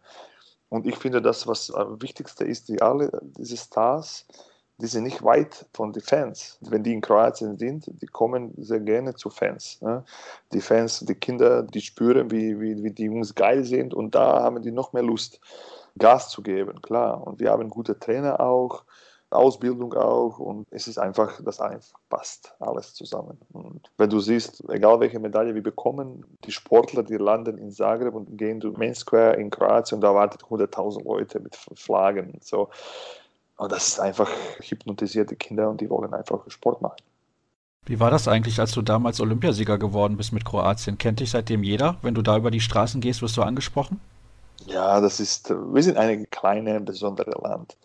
[0.71, 4.27] Und ich finde, das, was am wichtigsten ist, die alle, diese Stars,
[4.79, 6.59] die sind nicht weit von den Fans.
[6.63, 9.81] Wenn die in Kroatien sind, die kommen sehr gerne zu Fans.
[9.81, 10.05] Ne?
[10.53, 14.43] Die Fans, die Kinder, die spüren, wie, wie, wie die Jungs geil sind und da
[14.43, 15.41] haben die noch mehr Lust,
[15.99, 17.27] Gas zu geben, klar.
[17.27, 18.85] Und wir haben gute Trainer auch,
[19.33, 23.39] Ausbildung auch und es ist einfach, das einfach passt alles zusammen.
[23.53, 28.15] Und wenn du siehst, egal welche Medaille wir bekommen, die Sportler, die landen in Zagreb
[28.15, 32.39] und gehen zu Main Square in Kroatien und da wartet 100.000 Leute mit Flaggen.
[32.43, 32.69] So,
[33.57, 34.31] und das ist einfach
[34.61, 36.97] hypnotisierte Kinder und die wollen einfach Sport machen.
[37.85, 40.99] Wie war das eigentlich, als du damals Olympiasieger geworden bist mit Kroatien?
[40.99, 41.97] Kennt dich seitdem jeder?
[42.03, 44.01] Wenn du da über die Straßen gehst, wirst du angesprochen?
[44.67, 47.77] Ja, das ist, wir sind ein kleines, besonderes Land.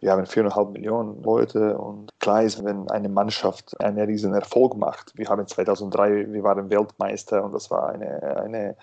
[0.00, 5.12] Wir haben 4,5 Millionen Leute und klar ist, wenn eine Mannschaft einen riesen Erfolg macht.
[5.16, 8.76] Wir haben 2003, wir waren Weltmeister und das war eine, eine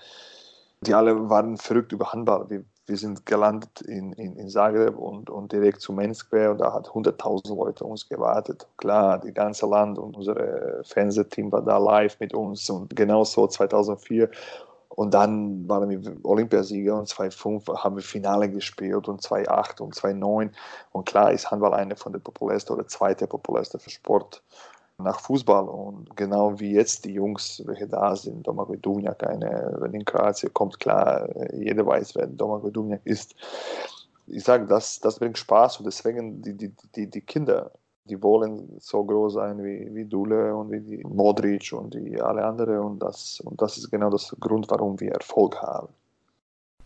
[0.82, 2.49] die alle waren verrückt über Handball.
[2.49, 6.57] Wir, wir sind gelandet in, in, in Zagreb und, und direkt zu Main Square und
[6.59, 8.65] da hat 100.000 Leute uns gewartet.
[8.77, 14.30] Klar, die ganze Land und unser Fernsehteam war da live mit uns und genauso 2004.
[14.89, 20.51] Und dann waren wir Olympiasieger und 2005 haben wir Finale gespielt und 2008 und 2009.
[20.91, 24.41] Und klar ist Handball eine von der populärsten oder zweite populärste für Sport
[24.98, 25.68] nach Fußball.
[25.68, 30.53] Und genau wie jetzt die Jungs, welche da sind, Domagoj Duvnjak, eine, wenn in Kroatien
[30.53, 33.36] kommt, klar, jeder weiß, wer Domagoj Duvnjak ist.
[34.28, 37.72] Ich sage, das, das bringt Spaß und deswegen die, die, die, die Kinder,
[38.06, 42.44] die wollen so groß sein wie, wie Dule und wie die Modric und die alle
[42.44, 45.90] anderen und das, und das ist genau das Grund, warum wir Erfolg haben.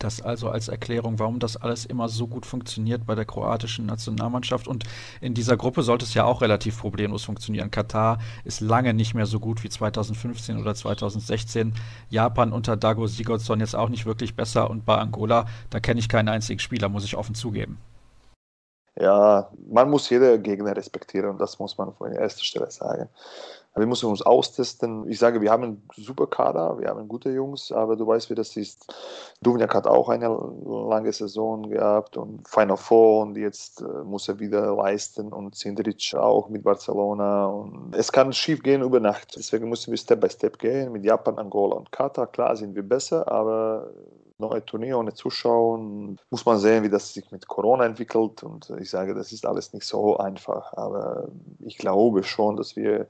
[0.02, 4.66] Das also als Erklärung, warum das alles immer so gut funktioniert bei der kroatischen Nationalmannschaft.
[4.66, 4.82] Und
[5.20, 7.70] in dieser Gruppe sollte es ja auch relativ problemlos funktionieren.
[7.70, 11.74] Katar ist lange nicht mehr so gut wie 2015 oder 2016.
[12.10, 14.68] Japan unter Dago Sigurdsson jetzt auch nicht wirklich besser.
[14.70, 17.78] Und bei Angola, da kenne ich keinen einzigen Spieler, muss ich offen zugeben.
[18.98, 23.08] Ja, man muss jede Gegner respektieren und das muss man von erster Stelle sagen.
[23.74, 25.08] Wir müssen uns austesten.
[25.08, 28.34] Ich sage, wir haben einen super Kader, wir haben gute Jungs, aber du weißt, wie
[28.34, 28.94] das ist.
[29.40, 34.38] Duvniak hat auch eine lange Saison gehabt und Final Four und jetzt äh, muss er
[34.38, 37.46] wieder leisten und Sindric auch mit Barcelona.
[37.46, 39.36] Und es kann schief gehen über Nacht.
[39.36, 42.26] Deswegen müssen wir Step by Step gehen mit Japan, Angola und Katar.
[42.26, 43.90] Klar sind wir besser, aber
[44.36, 45.78] neue Turnier ohne Zuschauer.
[46.28, 48.42] Muss man sehen, wie das sich mit Corona entwickelt.
[48.42, 50.74] Und ich sage, das ist alles nicht so einfach.
[50.74, 51.28] Aber
[51.60, 53.06] ich glaube schon, dass wir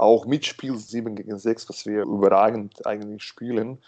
[0.00, 3.78] auch mitspielen 7 gegen 6, was wir überragend eigentlich spielen.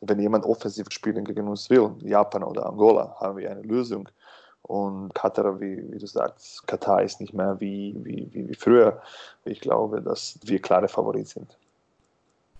[0.00, 4.08] Wenn jemand offensiv spielen gegen uns will, Japan oder Angola, haben wir eine Lösung.
[4.62, 9.02] Und Katar, wie, wie, du sagst, Katar ist nicht mehr wie, wie, wie früher.
[9.44, 11.58] Ich glaube, dass wir klare Favorit sind.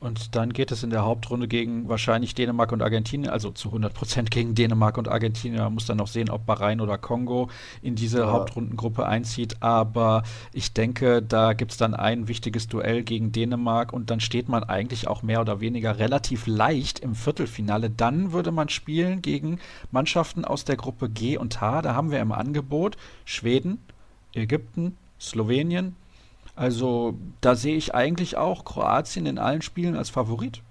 [0.00, 3.92] Und dann geht es in der Hauptrunde gegen wahrscheinlich Dänemark und Argentinien, also zu 100
[3.92, 5.62] Prozent gegen Dänemark und Argentinien.
[5.62, 7.50] Man muss dann noch sehen, ob Bahrain oder Kongo
[7.82, 8.32] in diese ja.
[8.32, 9.62] Hauptrundengruppe einzieht.
[9.62, 10.22] Aber
[10.54, 14.64] ich denke, da gibt es dann ein wichtiges Duell gegen Dänemark und dann steht man
[14.64, 17.90] eigentlich auch mehr oder weniger relativ leicht im Viertelfinale.
[17.90, 19.60] Dann würde man spielen gegen
[19.90, 21.82] Mannschaften aus der Gruppe G und H.
[21.82, 22.96] Da haben wir im Angebot
[23.26, 23.78] Schweden,
[24.32, 25.94] Ägypten, Slowenien,
[26.56, 30.62] also da sehe ich eigentlich auch Kroatien in allen Spielen als Favorit.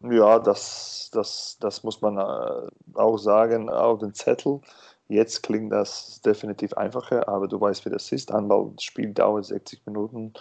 [0.00, 4.60] Ja, das, das, das muss man äh, auch sagen auf den Zettel.
[5.08, 8.32] Jetzt klingt das definitiv einfacher, aber du weißt, wie das ist.
[8.32, 10.32] Handballspiel dauert 60 Minuten.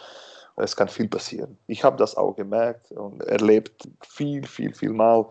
[0.55, 1.57] Es kann viel passieren.
[1.67, 5.25] Ich habe das auch gemerkt und erlebt viel, viel, viel Mal,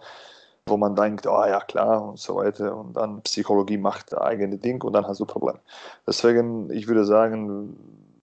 [0.66, 2.76] wo man denkt, oh ja klar und so weiter.
[2.76, 5.60] Und dann Psychologie macht eigene Ding und dann hast du Probleme.
[6.06, 7.76] Deswegen, ich würde sagen,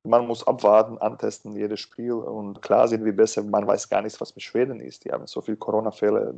[0.09, 3.43] man muss abwarten, antesten jedes Spiel und klar sind wir besser.
[3.43, 5.05] Man weiß gar nicht, was mit Schweden ist.
[5.05, 6.33] Die haben so viele Corona-Fälle.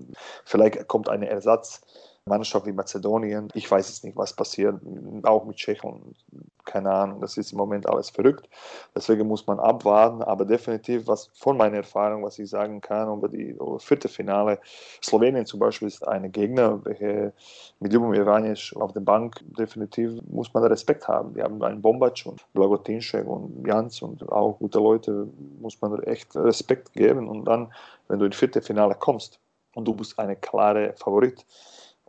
[0.46, 1.82] Vielleicht kommt ein Ersatz.
[2.26, 3.50] Mannschaft wie Mazedonien.
[3.56, 4.80] Ich weiß jetzt nicht, was passiert,
[5.24, 6.16] auch mit Tschechien.
[6.64, 8.48] Keine Ahnung, das ist im Moment alles verrückt.
[8.96, 10.22] Deswegen muss man abwarten.
[10.22, 14.60] Aber definitiv, was von meiner Erfahrung, was ich sagen kann über die über vierte Finale,
[15.04, 17.34] Slowenien zum Beispiel ist ein Gegner, welche
[17.80, 21.34] mit Ljubomir Vanic auf der Bank definitiv muss man Respekt haben.
[21.34, 25.28] Die haben einen Bombac und Blagotinschek und Jans und auch gute Leute,
[25.60, 27.28] muss man echt Respekt geben.
[27.28, 27.74] Und dann,
[28.08, 29.40] wenn du ins vierte Finale kommst
[29.74, 31.44] und du bist eine klare Favorit,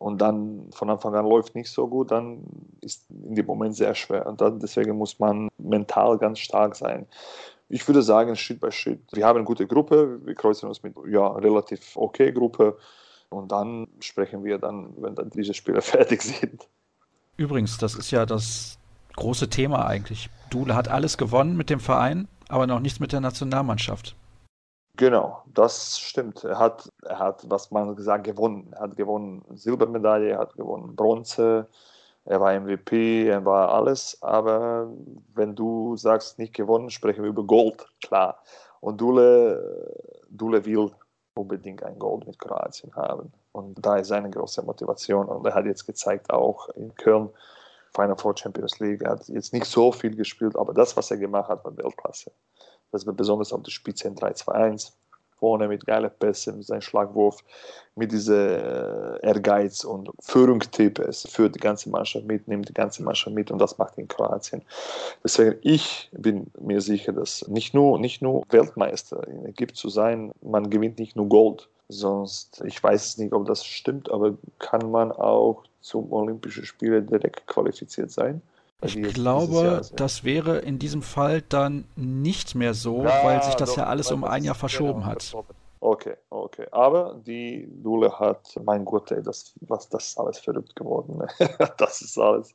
[0.03, 2.43] und dann von Anfang an läuft nicht so gut, dann
[2.81, 4.27] ist in dem Moment sehr schwer.
[4.27, 7.07] Und dann, deswegen muss man mental ganz stark sein.
[7.69, 9.01] Ich würde sagen, Schritt bei Schritt.
[9.13, 12.79] Wir haben eine gute Gruppe, wir kreuzen uns mit ja relativ okay Gruppe
[13.31, 16.69] und dann sprechen wir dann, wenn dann diese Spiele fertig sind.
[17.37, 18.79] Übrigens, das ist ja das
[19.15, 20.31] große Thema eigentlich.
[20.51, 24.17] Dule hat alles gewonnen mit dem Verein, aber noch nichts mit der Nationalmannschaft.
[24.97, 26.45] Genau, das stimmt.
[26.45, 28.73] Er hat, er hat, was man gesagt, gewonnen.
[28.75, 31.67] Er hat gewonnen Silbermedaille, er hat gewonnen Bronze,
[32.25, 34.19] er war MVP, er war alles.
[34.23, 34.91] Aber
[35.35, 38.43] wenn du sagst, nicht gewonnen, sprechen wir über Gold, klar.
[38.81, 39.97] Und Dule,
[40.29, 40.91] Dule will
[41.35, 43.33] unbedingt ein Gold mit Kroatien haben.
[43.53, 45.27] Und da ist seine große Motivation.
[45.29, 47.31] Und er hat jetzt gezeigt, auch in Köln,
[47.95, 51.19] Final Four Champions League, er hat jetzt nicht so viel gespielt, aber das, was er
[51.19, 52.33] gemacht hat, war Weltklasse.
[52.93, 54.93] Das wird besonders auf der Spitze in 3-2-1
[55.43, 57.43] vorne mit geilen Pässen, mit seinem Schlagwurf,
[57.97, 61.01] mit diesem äh, Ehrgeiz und Führungstipp.
[61.01, 64.07] Es führt die ganze Mannschaft mit, nimmt die ganze Mannschaft mit und das macht in
[64.07, 64.63] Kroatien.
[65.25, 70.31] Deswegen, ich bin mir sicher, dass nicht nur, nicht nur Weltmeister in Ägypten zu sein,
[70.43, 71.69] man gewinnt nicht nur Gold.
[71.89, 77.03] Sonst, ich weiß es nicht, ob das stimmt, aber kann man auch zum Olympischen Spiele
[77.03, 78.43] direkt qualifiziert sein?
[78.83, 83.71] Ich glaube, das wäre in diesem Fall dann nicht mehr so, ja, weil sich das
[83.71, 85.35] doch, ja alles um ein Jahr verschoben hat.
[85.81, 86.67] Okay, okay.
[86.71, 91.19] Aber die Dule hat, mein Gott, ey, das, was, das ist alles verrückt geworden.
[91.19, 91.27] Ne?
[91.79, 92.55] das ist alles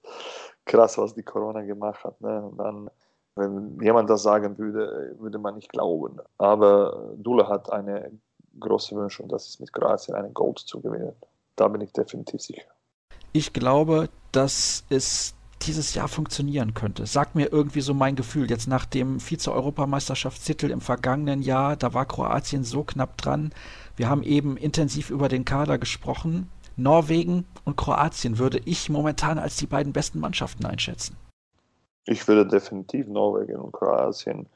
[0.63, 2.19] krass, was die Corona gemacht hat.
[2.21, 2.41] Ne?
[2.41, 2.89] Und dann,
[3.35, 6.21] wenn jemand das sagen würde, würde man nicht glauben.
[6.37, 8.11] Aber Dule hat eine
[8.59, 11.13] große Wunsch und das ist mit Kroatien einen Gold zu gewinnen.
[11.57, 12.69] Da bin ich definitiv sicher.
[13.33, 17.05] Ich glaube, dass es dieses Jahr funktionieren könnte.
[17.05, 18.49] Sag mir irgendwie so mein Gefühl.
[18.49, 23.51] Jetzt nach dem Vize-Europameisterschaftstitel im vergangenen Jahr, da war Kroatien so knapp dran.
[23.95, 26.49] Wir haben eben intensiv über den Kader gesprochen.
[26.75, 31.15] Norwegen und Kroatien würde ich momentan als die beiden besten Mannschaften einschätzen.
[32.05, 34.47] Ich würde definitiv Norwegen und Kroatien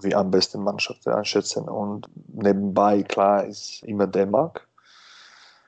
[0.00, 1.68] wie am besten Mannschaften einschätzen.
[1.68, 4.68] Und nebenbei, klar, ist immer Dänemark.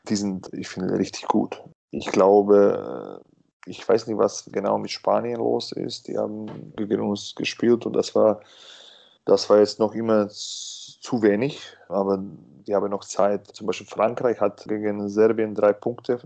[0.09, 1.63] Die sind, ich finde, richtig gut.
[1.91, 3.23] Ich glaube,
[3.67, 6.09] ich weiß nicht, was genau mit Spanien los ist.
[6.09, 8.41] Die haben gegen uns gespielt und das war,
[9.25, 12.19] das war jetzt noch immer zu wenig, aber
[12.67, 13.47] die haben noch Zeit.
[13.49, 16.21] Zum Beispiel Frankreich hat gegen Serbien drei Punkte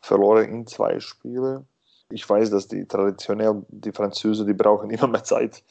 [0.00, 1.66] verloren in zwei Spielen.
[2.10, 5.62] Ich weiß, dass die traditionell die Franzosen, die brauchen immer mehr Zeit,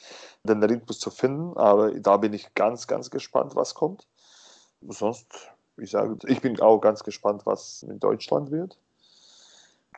[0.42, 4.08] den Rhythmus zu finden, aber da bin ich ganz, ganz gespannt, was kommt.
[4.88, 5.26] Sonst,
[5.76, 8.76] ich sage, ich bin auch ganz gespannt, was in Deutschland wird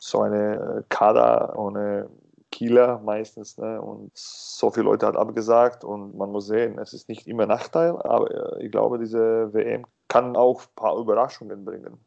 [0.04, 2.10] so eine äh, Kader ohne
[2.50, 3.56] Kieler meistens.
[3.58, 3.80] Ne?
[3.80, 7.96] Und so viele Leute hat abgesagt und man muss sehen, es ist nicht immer Nachteil,
[8.02, 11.98] aber äh, ich glaube, diese WM kann auch ein paar Überraschungen bringen.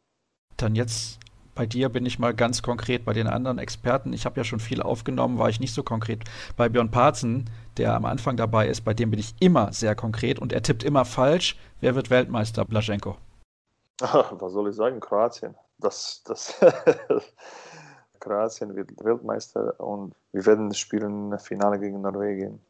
[0.56, 1.18] Dann jetzt
[1.54, 3.04] bei dir bin ich mal ganz konkret.
[3.04, 6.22] Bei den anderen Experten, ich habe ja schon viel aufgenommen, war ich nicht so konkret.
[6.56, 10.38] Bei Björn Parzen, der am Anfang dabei ist, bei dem bin ich immer sehr konkret
[10.38, 11.56] und er tippt immer falsch.
[11.80, 13.16] Wer wird Weltmeister, Blaschenko?
[14.00, 15.00] Was soll ich sagen?
[15.00, 15.56] Kroatien.
[15.78, 16.60] Das, das
[18.20, 22.60] Kroatien wird Weltmeister und wir werden spielen im Finale gegen Norwegen.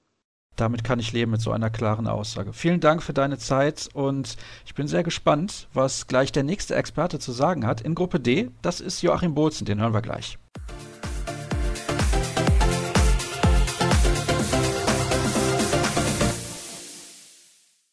[0.57, 2.53] Damit kann ich leben mit so einer klaren Aussage.
[2.53, 7.21] Vielen Dank für deine Zeit und ich bin sehr gespannt, was gleich der nächste Experte
[7.21, 7.81] zu sagen hat.
[7.81, 10.37] In Gruppe D, das ist Joachim Bozen, den hören wir gleich.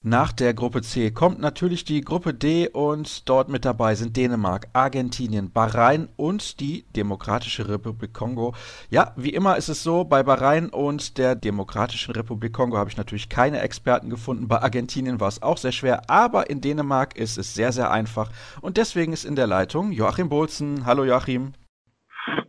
[0.07, 4.68] Nach der Gruppe C kommt natürlich die Gruppe D und dort mit dabei sind Dänemark,
[4.72, 8.53] Argentinien, Bahrain und die Demokratische Republik Kongo.
[8.91, 12.98] Ja, wie immer ist es so, bei Bahrain und der Demokratischen Republik Kongo habe ich
[12.98, 14.48] natürlich keine Experten gefunden.
[14.48, 18.30] Bei Argentinien war es auch sehr schwer, aber in Dänemark ist es sehr, sehr einfach.
[18.61, 20.86] Und deswegen ist in der Leitung Joachim Bolzen.
[20.86, 21.53] Hallo Joachim.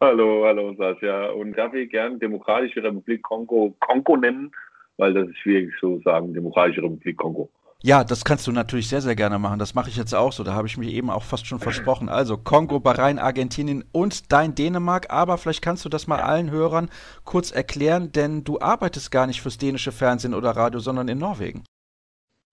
[0.03, 1.31] Hallo, hallo Sascha.
[1.31, 4.53] Und darf ich gern Demokratische Republik Kongo Kongo nennen?
[4.97, 7.51] Weil das ist schwierig zu sagen, Demokratische Republik Kongo.
[7.83, 9.59] Ja, das kannst du natürlich sehr, sehr gerne machen.
[9.59, 10.43] Das mache ich jetzt auch so.
[10.43, 12.09] Da habe ich mich eben auch fast schon versprochen.
[12.09, 15.11] Also Kongo, Bahrain, Argentinien und dein Dänemark.
[15.11, 16.89] Aber vielleicht kannst du das mal allen Hörern
[17.25, 21.65] kurz erklären, denn du arbeitest gar nicht fürs dänische Fernsehen oder Radio, sondern in Norwegen.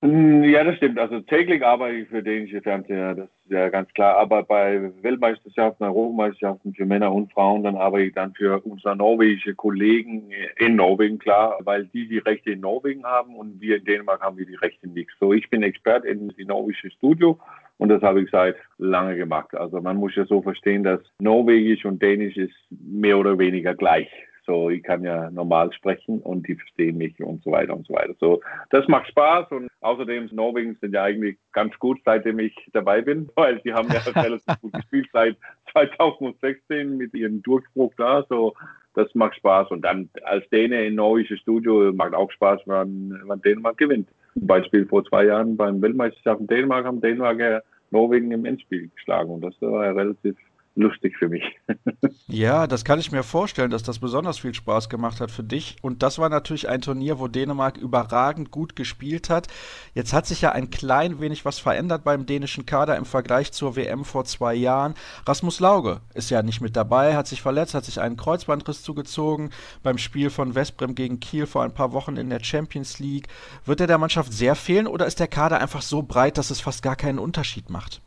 [0.03, 0.99] Hm, ja, das stimmt.
[0.99, 4.17] Also täglich arbeite ich für dänische Fernseher, das ist ja ganz klar.
[4.17, 9.55] Aber bei Weltmeisterschaften, Europameisterschaften für Männer und Frauen, dann arbeite ich dann für unsere norwegische
[9.55, 14.19] Kollegen in Norwegen, klar, weil die die Rechte in Norwegen haben und wir in Dänemark
[14.19, 15.09] haben wir die Rechte nicht.
[15.21, 17.39] So, ich bin Expert in die norwegische Studio
[17.77, 19.55] und das habe ich seit lange gemacht.
[19.55, 24.09] Also man muss ja so verstehen, dass Norwegisch und Dänisch ist mehr oder weniger gleich.
[24.45, 27.93] So, ich kann ja normal sprechen und die verstehen mich und so weiter und so
[27.93, 28.13] weiter.
[28.19, 28.41] So,
[28.71, 33.29] das macht Spaß und außerdem Norwegen sind ja eigentlich ganz gut, seitdem ich dabei bin,
[33.35, 35.37] weil sie haben ja relativ gut gespielt seit
[35.71, 38.25] 2016 mit ihrem Durchbruch da.
[38.27, 38.53] So,
[38.95, 43.41] das macht Spaß und dann als Däne in norwegisches Studio macht auch Spaß, wenn, wenn
[43.41, 44.09] Dänemark gewinnt.
[44.33, 47.61] Zum Beispiel vor zwei Jahren beim Weltmeisterschaften Dänemark haben Dänemark ja
[47.91, 50.35] Norwegen im Endspiel geschlagen und das war ja relativ
[50.75, 51.43] lustig für mich.
[52.27, 55.77] ja, das kann ich mir vorstellen, dass das besonders viel Spaß gemacht hat für dich.
[55.81, 59.47] Und das war natürlich ein Turnier, wo Dänemark überragend gut gespielt hat.
[59.93, 63.75] Jetzt hat sich ja ein klein wenig was verändert beim dänischen Kader im Vergleich zur
[63.75, 64.95] WM vor zwei Jahren.
[65.27, 69.51] Rasmus Lauge ist ja nicht mit dabei, hat sich verletzt, hat sich einen Kreuzbandriss zugezogen
[69.83, 73.27] beim Spiel von Westbrem gegen Kiel vor ein paar Wochen in der Champions League.
[73.65, 76.61] Wird er der Mannschaft sehr fehlen oder ist der Kader einfach so breit, dass es
[76.61, 78.01] fast gar keinen Unterschied macht?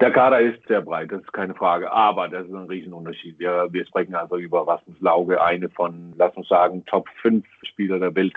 [0.00, 1.90] Der Kader ist sehr breit, das ist keine Frage.
[1.90, 3.38] Aber das ist ein Riesenunterschied.
[3.38, 7.98] Wir, wir sprechen also über Rasmus Lauge, eine von, lass uns sagen, Top 5 Spieler
[7.98, 8.34] der Welt,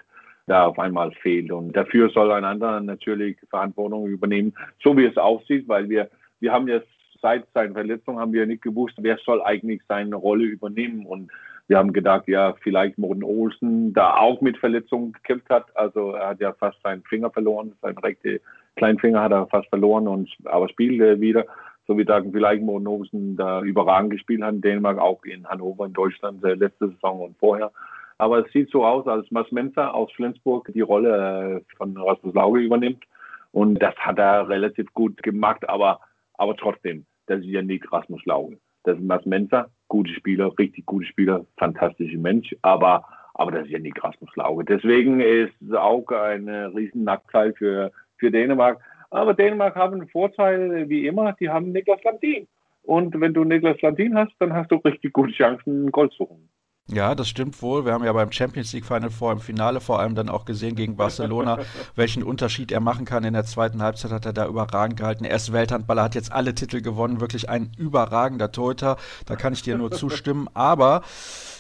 [0.48, 1.52] der auf einmal fehlt.
[1.52, 4.54] Und dafür soll ein anderer natürlich Verantwortung übernehmen,
[4.84, 6.88] so wie es aussieht, weil wir, wir haben jetzt
[7.22, 11.06] seit seiner Verletzung haben wir nicht gewusst, wer soll eigentlich seine Rolle übernehmen.
[11.06, 11.32] Und
[11.70, 15.66] wir haben gedacht, ja, vielleicht Morten Olsen, da auch mit Verletzungen gekämpft hat.
[15.78, 18.42] Also er hat ja fast seinen Finger verloren, seine rechte
[18.76, 21.46] Kleinfinger hat er fast verloren und aber spielt er wieder.
[21.86, 25.86] So wie da vielleicht Morten Olsen da überragend gespielt hat in Dänemark, auch in Hannover,
[25.86, 27.72] in Deutschland, äh, letzte Saison und vorher.
[28.18, 32.34] Aber es sieht so aus, als Mas Menzer aus Flensburg die Rolle äh, von Rasmus
[32.34, 33.04] Lauge übernimmt.
[33.52, 36.00] Und das hat er relativ gut gemacht, aber,
[36.34, 38.58] aber trotzdem, das ist ja nicht Rasmus Lauge.
[38.90, 43.06] Das ist Mas Menzer, gute Spieler, richtig gute Spieler, fantastischer Mensch, aber,
[43.36, 44.66] aber das ist ja nicht Rasmus Lauge.
[44.66, 48.80] Deswegen ist es auch ein riesen Nachteil für, für Dänemark.
[49.12, 52.48] Aber Dänemark haben einen Vorteil, wie immer, die haben Niklas Landin.
[52.82, 56.50] Und wenn du Niklas Landin hast, dann hast du richtig gute Chancen, Gold zu holen.
[56.92, 57.86] Ja, das stimmt wohl.
[57.86, 60.76] Wir haben ja beim Champions League Final vor im Finale vor allem dann auch gesehen
[60.76, 61.60] gegen Barcelona,
[61.96, 63.24] welchen Unterschied er machen kann.
[63.24, 65.24] In der zweiten Halbzeit hat er da überragend gehalten.
[65.24, 67.22] Er ist Welthandballer, hat jetzt alle Titel gewonnen.
[67.22, 68.98] Wirklich ein überragender Torhüter.
[69.28, 70.48] Da kann ich dir nur zustimmen.
[70.56, 71.04] Aber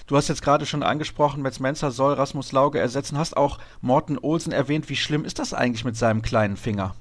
[0.07, 3.19] du hast jetzt gerade schon angesprochen, Metz Menzer soll Rasmus Lauge ersetzen.
[3.19, 4.89] Hast auch Morten Olsen erwähnt.
[4.89, 6.95] Wie schlimm ist das eigentlich mit seinem kleinen Finger?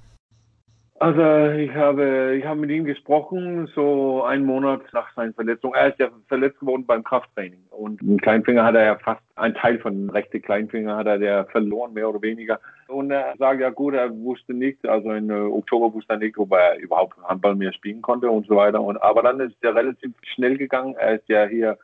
[1.00, 5.72] Also ich habe, ich habe mit ihm gesprochen, so einen Monat nach seiner Verletzung.
[5.74, 9.54] Er ist ja verletzt geworden beim Krafttraining und den Kleinfinger hat er ja fast, ein
[9.54, 12.58] Teil von rechten Kleinfinger hat er der verloren, mehr oder weniger.
[12.88, 16.50] Und er sagt ja gut, er wusste nicht, also im Oktober wusste er nicht, ob
[16.50, 18.80] er überhaupt Handball mehr spielen konnte und so weiter.
[18.80, 20.96] Und, aber dann ist er relativ schnell gegangen.
[20.98, 21.78] Er ist ja hier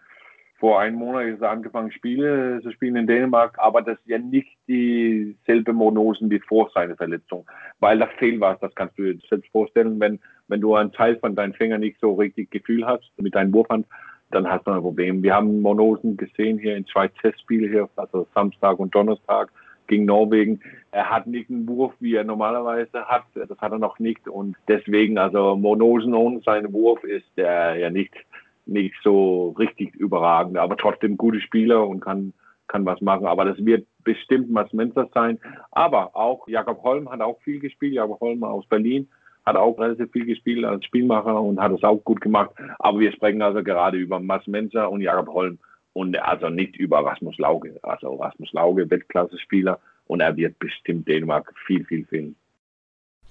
[0.65, 4.16] vor einem Monat ist er angefangen, Spiele zu spielen in Dänemark, aber das ist ja
[4.16, 7.45] nicht dieselbe Monosen wie vor seiner Verletzung,
[7.81, 10.19] weil da fehlt was, das kannst du dir selbst vorstellen, wenn,
[10.49, 13.86] wenn du einen Teil von deinen Fingern nicht so richtig Gefühl hast mit deinem Wurfhand,
[14.31, 15.23] dann hast du ein Problem.
[15.23, 19.51] Wir haben Monosen gesehen hier in zwei Testspiele hier, also Samstag und Donnerstag
[19.86, 20.61] gegen Norwegen.
[20.93, 23.24] Er hat nicht einen Wurf, wie er normalerweise hat.
[23.35, 24.27] Das hat er noch nicht.
[24.28, 28.15] Und deswegen, also Monosen ohne seinen Wurf ist er ja nicht
[28.66, 32.32] nicht so richtig überragend, aber trotzdem gute Spieler und kann,
[32.69, 33.27] kann was machen.
[33.27, 35.39] Aber das wird bestimmt Mats Menzer sein.
[35.70, 37.95] Aber auch Jakob Holm hat auch viel gespielt.
[37.95, 39.09] Jakob Holm aus Berlin
[39.45, 42.51] hat auch relativ viel gespielt als Spielmacher und hat es auch gut gemacht.
[42.78, 45.59] Aber wir sprechen also gerade über Mats Menzer und Jakob Holm
[45.93, 47.78] und also nicht über Rasmus Lauge.
[47.82, 52.36] Also Rasmus Lauge, Weltklasse-Spieler und er wird bestimmt Dänemark viel, viel fehlen.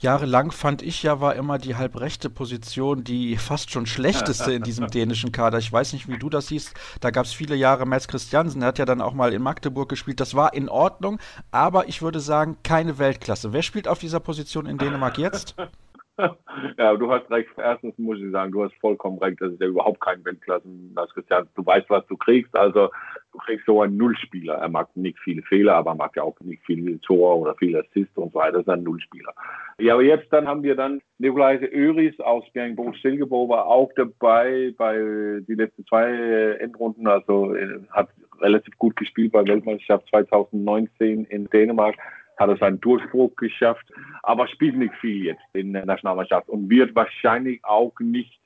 [0.04, 4.88] Jahrelang fand ich ja, war immer die halbrechte Position die fast schon schlechteste in diesem
[4.92, 5.58] dänischen Kader.
[5.58, 6.74] Ich weiß nicht, wie du das siehst.
[7.00, 9.90] Da gab es viele Jahre Mats Christiansen, der hat ja dann auch mal in Magdeburg
[9.90, 10.20] gespielt.
[10.20, 11.20] Das war in Ordnung,
[11.52, 13.54] aber ich würde sagen, keine Weltklasse.
[13.54, 15.56] Wer spielt auf dieser Position in Dänemark jetzt?
[16.78, 17.50] ja, du hast recht.
[17.58, 19.42] Erstens muss ich sagen, du hast vollkommen recht.
[19.42, 20.96] Das ist ja überhaupt kein Weltklassen.
[21.14, 22.56] Christian, du weißt, was du kriegst.
[22.56, 22.90] Also
[23.32, 24.56] du kriegst so einen Nullspieler.
[24.56, 27.80] Er mag nicht viele Fehler, aber er mag ja auch nicht viele Tore oder viele
[27.80, 28.54] Assists und so weiter.
[28.54, 29.34] Das ist ein Nullspieler.
[29.80, 34.74] Ja, aber jetzt dann haben wir dann Nikolai Öris aus Bjergenbro Silkeborg war auch dabei
[34.78, 36.12] bei die letzten zwei
[36.60, 37.08] Endrunden.
[37.08, 38.10] Also äh, hat
[38.40, 41.96] relativ gut gespielt bei Weltmeisterschaft 2019 in Dänemark
[42.38, 43.86] hat er seinen Durchbruch geschafft,
[44.24, 48.40] aber spielt nicht viel jetzt in der Nationalmannschaft und wird wahrscheinlich auch nicht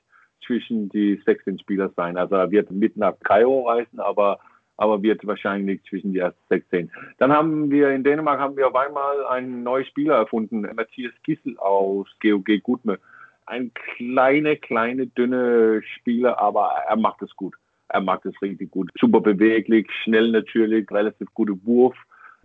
[0.46, 2.16] zwischen die 16 Spieler sein.
[2.16, 4.38] Also er wird mit nach Kairo reisen, aber
[4.78, 6.90] aber wird wahrscheinlich zwischen die ersten 16.
[7.18, 11.58] Dann haben wir in Dänemark haben wir auf einmal einen neuen Spieler erfunden, Matthias Gissel
[11.58, 12.98] aus GOG Gutme.
[13.46, 17.56] Ein kleiner, kleine, dünne Spieler, aber er macht es gut.
[17.88, 18.90] Er macht es richtig gut.
[19.00, 21.96] Super beweglich, schnell natürlich, relativ guter Wurf,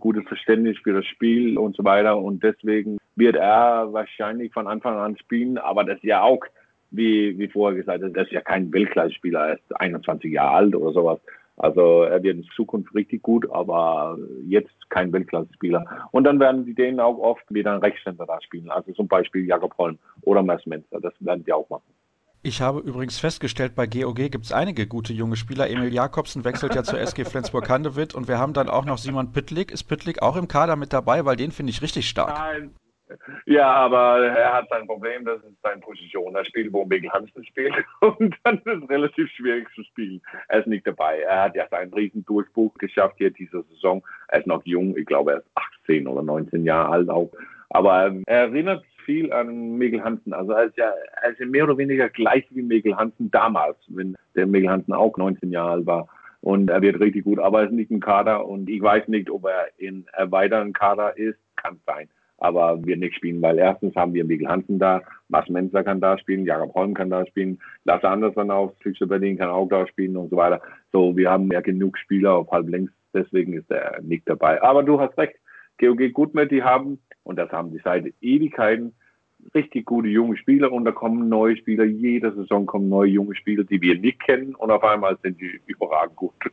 [0.04, 2.18] gutes Verständnis für das Spiel und so weiter.
[2.18, 6.44] Und deswegen wird er wahrscheinlich von Anfang an spielen, aber das ist ja auch,
[6.90, 10.92] wie, wie vorher gesagt, das ist ja kein Weltklasse-Spieler, er ist 21 Jahre alt oder
[10.92, 11.20] sowas.
[11.56, 15.86] Also er wird in Zukunft richtig gut, aber jetzt kein Weltklasse-Spieler.
[16.10, 19.46] Und dann werden die Dänen auch oft wieder einen Rechtshänder da spielen, also zum Beispiel
[19.46, 21.94] Jakob Holm oder Mess Menzer, das werden die auch machen.
[22.46, 25.70] Ich habe übrigens festgestellt, bei GOG gibt es einige gute junge Spieler.
[25.70, 29.70] Emil Jakobsen wechselt ja zur SG Flensburg-Handewitt und wir haben dann auch noch Simon Pittlik.
[29.72, 31.24] Ist Pittlik auch im Kader mit dabei?
[31.24, 32.38] Weil den finde ich richtig stark.
[32.38, 32.74] Nein,
[33.46, 36.34] ja, aber er hat sein Problem, das ist seine Position.
[36.34, 40.20] Er spielt, wo Mikkel Hansen spielt und dann ist es relativ schwierig zu spielen.
[40.48, 41.20] Er ist nicht dabei.
[41.20, 44.02] Er hat ja seinen riesen Durchbruch geschafft hier diese Saison.
[44.28, 47.30] Er ist noch jung, ich glaube, er ist 18 oder 19 Jahre alt auch.
[47.70, 50.32] Aber er erinnert viel an Mikkel Hansen.
[50.32, 54.16] Also er ist ja, er ist mehr oder weniger gleich wie Mikkel Hansen damals, wenn
[54.34, 56.08] der Mikkel Hansen auch 19 Jahre alt war.
[56.40, 59.30] Und er wird richtig gut, aber er ist nicht im Kader und ich weiß nicht,
[59.30, 61.38] ob er in erweiterten Kader ist.
[61.56, 62.08] Kann sein
[62.38, 66.18] aber wir nicht spielen, weil erstens haben wir Mikkel Hansen da, Mas Menzer kann da
[66.18, 70.16] spielen, Jakob Holm kann da spielen, Lasse Andersson auf Füchse Berlin kann auch da spielen
[70.16, 70.60] und so weiter.
[70.92, 74.62] So, wir haben ja genug Spieler auf halb links, deswegen ist er nicht dabei.
[74.62, 75.36] Aber du hast recht,
[75.78, 78.94] GOG Gutmet, die haben, und das haben die seit Ewigkeiten,
[79.54, 83.64] richtig gute junge Spieler und da kommen neue Spieler, jede Saison kommen neue junge Spieler,
[83.64, 86.34] die wir nicht kennen und auf einmal sind die überragend gut.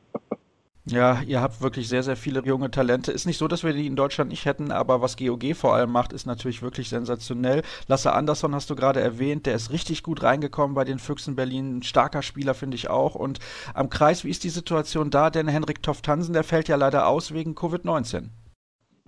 [0.86, 3.12] Ja, ihr habt wirklich sehr, sehr viele junge Talente.
[3.12, 5.92] Ist nicht so, dass wir die in Deutschland nicht hätten, aber was GOG vor allem
[5.92, 7.62] macht, ist natürlich wirklich sensationell.
[7.88, 11.78] Lasse Andersson hast du gerade erwähnt, der ist richtig gut reingekommen bei den Füchsen Berlin.
[11.78, 13.14] Ein starker Spieler, finde ich auch.
[13.14, 13.38] Und
[13.76, 15.30] am Kreis, wie ist die Situation da?
[15.30, 18.30] Denn Henrik Toft-Hansen, der fällt ja leider aus wegen Covid-19.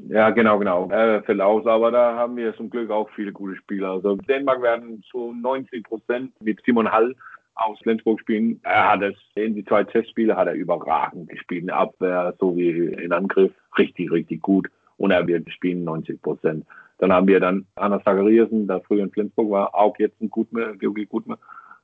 [0.09, 0.89] Ja, genau, genau.
[0.89, 3.91] Er fällt aus, aber da haben wir zum Glück auch viele gute Spieler.
[3.91, 7.15] Also Dänemark werden zu 90 Prozent mit Simon Hall
[7.55, 8.59] aus Flensburg spielen.
[8.63, 11.63] Er hat es in die zwei Testspiele hat er überragend gespielt.
[11.63, 14.67] In Abwehr sowie in Angriff richtig, richtig gut.
[14.97, 16.65] Und er wird spielen 90 Prozent.
[16.99, 20.73] Dann haben wir dann Anna Zachariasen, der früher in Flensburg war, auch jetzt ein Gutmer,
[20.73, 21.37] Georgi Gutmer.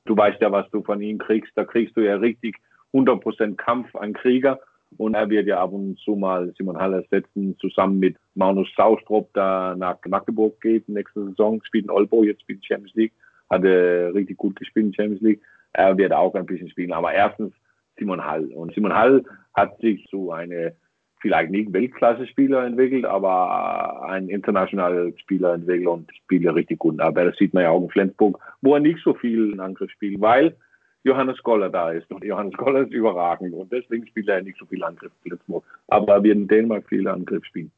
[0.05, 1.51] Du weißt ja, was du von ihm kriegst.
[1.55, 2.57] Da kriegst du ja richtig
[2.93, 4.59] 100 Prozent Kampf, ein Krieger.
[4.97, 9.31] Und er wird ja ab und zu mal Simon Haller setzen, zusammen mit Magnus Saustrup,
[9.33, 13.13] der nach Magdeburg geht nächste Saison, spielt in Olbo, jetzt spielt Champions League,
[13.49, 15.41] hat er richtig gut gespielt in Champions League.
[15.73, 16.91] Er wird auch ein bisschen spielen.
[16.91, 17.53] Aber erstens
[17.97, 18.45] Simon Hall.
[18.45, 20.75] Und Simon Hall hat sich zu eine
[21.21, 26.99] vielleicht nicht Weltklasse-Spieler entwickelt, aber ein internationaler Spieler entwickelt und spielt richtig gut.
[26.99, 29.91] Aber das sieht man ja auch in Flensburg, wo er nicht so viel in Angriff
[29.91, 30.55] spielt, weil
[31.03, 32.09] Johannes Goller da ist.
[32.11, 35.63] Und Johannes Goller ist überragend und deswegen spielt er nicht so viel Angriff Flensburg.
[35.87, 37.71] Aber er wird in Dänemark viel Angriff spielen.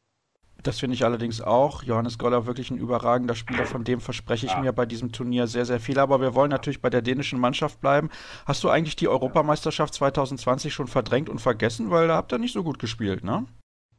[0.63, 1.81] Das finde ich allerdings auch.
[1.83, 4.61] Johannes Goller wirklich ein überragender Spieler, von dem verspreche ich ja.
[4.61, 5.97] mir bei diesem Turnier sehr, sehr viel.
[5.97, 8.09] Aber wir wollen natürlich bei der dänischen Mannschaft bleiben.
[8.45, 11.89] Hast du eigentlich die Europameisterschaft 2020 schon verdrängt und vergessen?
[11.89, 13.45] Weil da habt ihr nicht so gut gespielt, ne?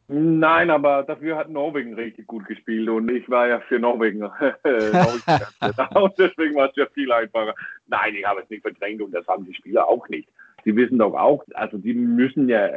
[0.09, 4.23] Nein, aber dafür hat Norwegen richtig gut gespielt und ich war ja für Norwegen.
[4.23, 7.55] und deswegen war es ja viel einfacher.
[7.87, 10.29] Nein, ich habe es nicht verdrängt und das haben die Spieler auch nicht
[10.65, 12.69] die wissen doch auch, also die müssen ja,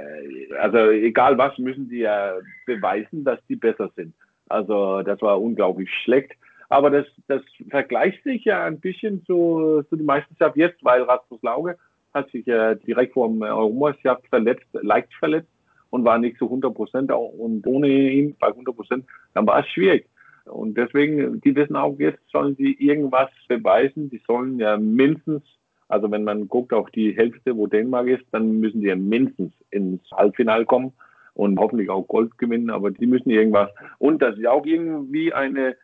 [0.60, 2.36] also egal was, müssen die ja
[2.66, 4.14] beweisen, dass die besser sind.
[4.50, 6.34] Also das war unglaublich schlecht.
[6.70, 11.42] Aber das, das vergleicht sich ja ein bisschen zu, zu der Meisterschaft jetzt, weil Rasmus
[11.44, 11.78] Lauge
[12.14, 15.50] hat sich ja direkt vor dem Europameisterschaft verletzt, leicht verletzt
[15.96, 17.12] und war nicht zu 100 Prozent.
[17.12, 20.08] Und ohne ihn bei 100 Prozent, dann war es schwierig.
[20.46, 24.10] Und deswegen, die wissen auch, jetzt sollen sie irgendwas beweisen.
[24.10, 25.44] Die sollen ja mindestens
[25.88, 29.54] also wenn man guckt auf die Hälfte, wo Dänemark ist, dann müssen die ja mindestens
[29.70, 30.94] ins Halbfinale kommen
[31.34, 33.70] und hoffentlich auch Gold gewinnen, aber die müssen irgendwas.
[34.00, 35.76] Und das ist auch irgendwie eine,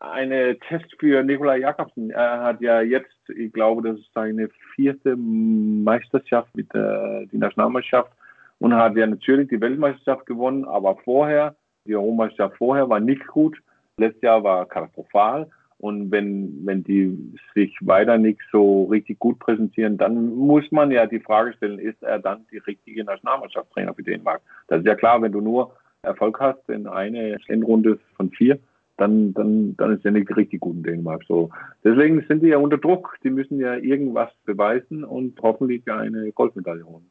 [0.00, 2.10] eine Test für Nikola Jakobsen.
[2.10, 8.12] Er hat ja jetzt, ich glaube, das ist seine vierte Meisterschaft mit der die Nationalmeisterschaft
[8.58, 11.56] und hat ja natürlich die Weltmeisterschaft gewonnen, aber vorher,
[11.86, 13.58] die Europameisterschaft vorher war nicht gut.
[13.98, 15.48] Letztes Jahr war katastrophal.
[15.78, 21.06] Und wenn, wenn die sich weiter nicht so richtig gut präsentieren, dann muss man ja
[21.06, 24.40] die Frage stellen, ist er dann die richtige Nationalmannschaftstrainer für Dänemark?
[24.68, 28.58] Das ist ja klar, wenn du nur Erfolg hast in eine Endrunde von vier,
[28.96, 31.24] dann, dann, dann ist er nicht richtig gut in Dänemark.
[31.26, 31.50] So.
[31.82, 33.18] Deswegen sind die ja unter Druck.
[33.24, 37.10] Die müssen ja irgendwas beweisen und hoffentlich eine Goldmedaille holen.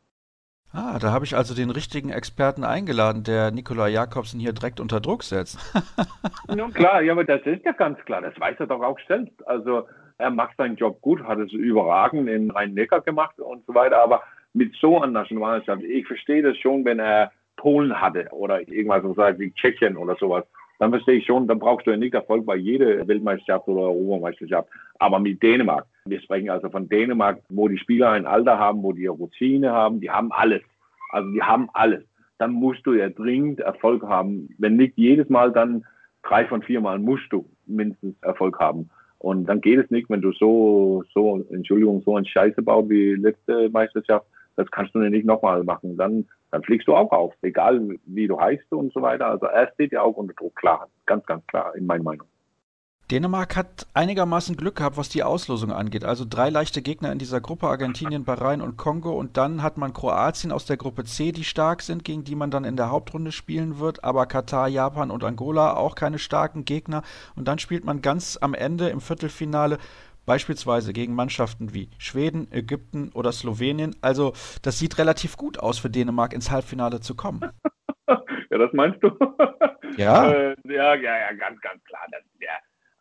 [0.76, 5.00] Ah, da habe ich also den richtigen Experten eingeladen, der Nikola Jakobsen hier direkt unter
[5.00, 5.60] Druck setzt.
[6.56, 9.48] ja, klar, ja, aber das ist ja ganz klar, das weiß er doch auch selbst.
[9.48, 9.88] Also
[10.18, 14.24] er macht seinen Job gut, hat es überragend in Rhein-Neckar gemacht und so weiter, aber
[14.54, 19.14] mit so einer Nationalmannschaft, ich verstehe das schon, wenn er Polen hatte oder irgendwas so
[19.14, 20.44] sagt wie Tschechien oder sowas,
[20.84, 24.68] dann verstehe ich schon, dann brauchst du ja nicht Erfolg bei jeder Weltmeisterschaft oder Europameisterschaft.
[25.00, 28.92] Aber mit Dänemark, wir sprechen also von Dänemark, wo die Spieler ein Alter haben, wo
[28.92, 30.62] die Routine haben, die haben alles.
[31.08, 32.04] Also die haben alles.
[32.38, 34.54] Dann musst du ja dringend Erfolg haben.
[34.58, 35.86] Wenn nicht jedes Mal, dann
[36.22, 38.90] drei von vier Mal musst du mindestens Erfolg haben.
[39.20, 43.16] Und dann geht es nicht, wenn du so, so, Entschuldigung, so ein Scheiße baust wie
[43.16, 44.26] letzte Meisterschaft,
[44.58, 45.96] das kannst du nicht nochmal machen.
[45.96, 49.26] Dann, dann fliegst du auch auf, egal wie du heißt und so weiter.
[49.26, 52.28] Also er steht ja auch unter Druck, klar, ganz, ganz klar, in meiner Meinung.
[53.10, 56.06] Dänemark hat einigermaßen Glück gehabt, was die Auslosung angeht.
[56.06, 59.14] Also drei leichte Gegner in dieser Gruppe, Argentinien, Bahrain und Kongo.
[59.14, 62.52] Und dann hat man Kroatien aus der Gruppe C, die stark sind, gegen die man
[62.52, 64.04] dann in der Hauptrunde spielen wird.
[64.04, 67.02] Aber Katar, Japan und Angola auch keine starken Gegner.
[67.36, 69.80] Und dann spielt man ganz am Ende im Viertelfinale
[70.26, 73.96] beispielsweise gegen Mannschaften wie Schweden, Ägypten oder Slowenien.
[74.02, 77.42] Also das sieht relativ gut aus für Dänemark ins Halbfinale zu kommen.
[78.08, 79.10] ja, das meinst du?
[79.96, 80.32] Ja.
[80.32, 82.02] äh, ja, ja, ja, ganz, ganz klar.
[82.10, 82.50] Das, ja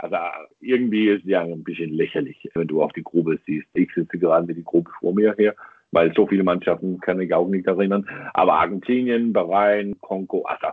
[0.02, 0.16] also
[0.60, 3.68] irgendwie ist es ja ein bisschen lächerlich, wenn du auf die Grube siehst.
[3.74, 5.54] Ich sitze gerade mit die Grube vor mir her,
[5.92, 8.08] weil so viele Mannschaften kann ich auch nicht erinnern.
[8.34, 10.66] Aber Argentinien, Bahrain, Kongo, also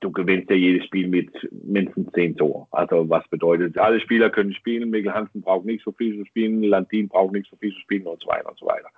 [0.00, 2.66] du gewinnst ja jedes Spiel mit mindestens zehn Toren.
[2.70, 6.62] Also was bedeutet, alle Spieler können spielen, Mikkel Hansen braucht nicht so viel zu spielen,
[6.62, 8.88] Landin braucht nicht so viel zu spielen und so weiter und so weiter.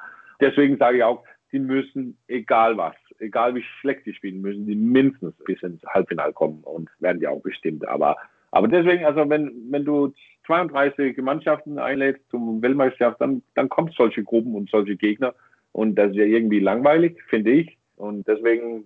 [0.41, 4.75] Deswegen sage ich auch, sie müssen, egal was, egal wie schlecht sie spielen, müssen sie
[4.75, 7.87] mindestens bis ins Halbfinale kommen und werden ja auch bestimmt.
[7.89, 8.17] Aber
[8.53, 10.13] aber deswegen, also wenn, wenn du
[10.47, 15.35] 32 Mannschaften einlädst zum Weltmeisterschaft, dann, dann kommt solche Gruppen und solche Gegner.
[15.73, 17.79] Und das ist ja irgendwie langweilig, finde ich.
[17.97, 18.85] Und deswegen,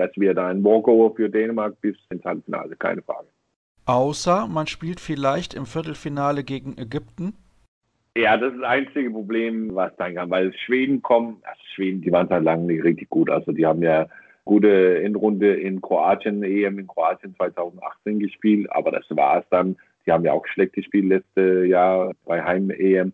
[0.00, 3.28] ja, das wird ein Walkover für Dänemark bis ins Halbfinale, keine Frage.
[3.86, 7.34] Außer man spielt vielleicht im Viertelfinale gegen Ägypten.
[8.16, 12.12] Ja, das ist das einzige Problem, was sein kann, weil Schweden kommen, also Schweden, die
[12.12, 13.30] waren halt lange nicht richtig gut.
[13.30, 14.06] Also die haben ja
[14.44, 19.76] gute Endrunde in Kroatien, EM in Kroatien 2018 gespielt, aber das war es dann.
[20.06, 23.12] Die haben ja auch schlecht gespielt letztes Jahr bei Heim-EM.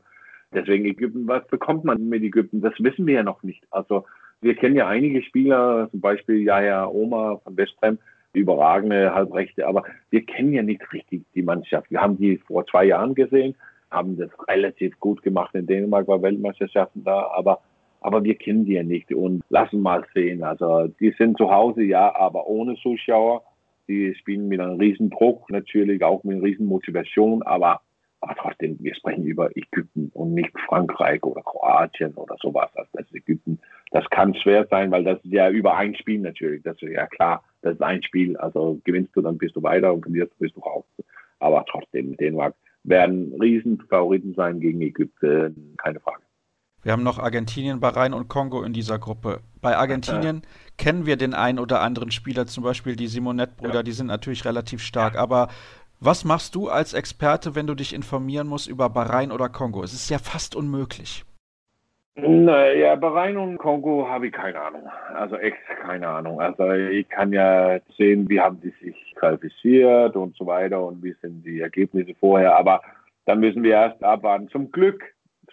[0.55, 2.63] Deswegen Ägypten, was bekommt man mit Ägypten?
[2.63, 3.65] Das wissen wir ja noch nicht.
[3.71, 4.07] Also
[4.41, 7.99] wir kennen ja einige Spieler, zum Beispiel Jaja Oma von Westbrem,
[8.33, 11.91] überragende Halbrechte, aber wir kennen ja nicht richtig die Mannschaft.
[11.91, 13.55] Wir haben die vor zwei Jahren gesehen,
[13.91, 17.61] haben das relativ gut gemacht in Dänemark bei Weltmeisterschaften da, aber
[18.07, 20.45] aber wir kennen die ja nicht und lassen mal sehen.
[20.45, 23.43] Also die sind zu Hause, ja, aber ohne Zuschauer.
[23.89, 27.81] Die spielen mit einem riesen Druck, natürlich auch mit einer riesen Motivation, aber,
[28.27, 32.71] aber trotzdem, wir sprechen über Ägypten und nicht Frankreich oder Kroatien oder sowas.
[32.75, 33.61] Also das ist Ägypten.
[33.93, 36.63] Das kann schwer sein, weil das ist ja über ein Spiel natürlich.
[36.65, 38.37] Das ist ja klar, das ist ein Spiel.
[38.37, 40.85] Also gewinnst du, dann bist du weiter und verlierst, bist du raus.
[41.39, 46.23] Aber trotzdem, Dänemark werden riesen Favoriten sein gegen Ägypten, keine Frage.
[46.83, 49.41] Wir haben noch Argentinien, Bahrain und Kongo in dieser Gruppe.
[49.61, 50.51] Bei Argentinien ja.
[50.79, 53.83] kennen wir den einen oder anderen Spieler, zum Beispiel die Simonet-Brüder, ja.
[53.83, 55.17] die sind natürlich relativ stark.
[55.17, 55.49] Aber
[56.01, 59.83] was machst du als Experte, wenn du dich informieren musst über Bahrain oder Kongo?
[59.83, 61.25] Es ist ja fast unmöglich.
[62.17, 64.89] Naja, Bahrain und Kongo habe ich keine Ahnung.
[65.15, 66.41] Also echt keine Ahnung.
[66.41, 71.15] Also ich kann ja sehen, wie haben die sich qualifiziert und so weiter und wie
[71.21, 72.57] sind die Ergebnisse vorher.
[72.57, 72.81] Aber
[73.27, 74.49] dann müssen wir erst abwarten.
[74.49, 75.03] Zum Glück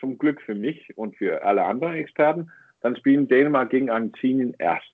[0.04, 2.52] zum Glück für mich und für alle anderen Experten,
[2.82, 4.92] dann spielen Dänemark gegen Argentinien erst.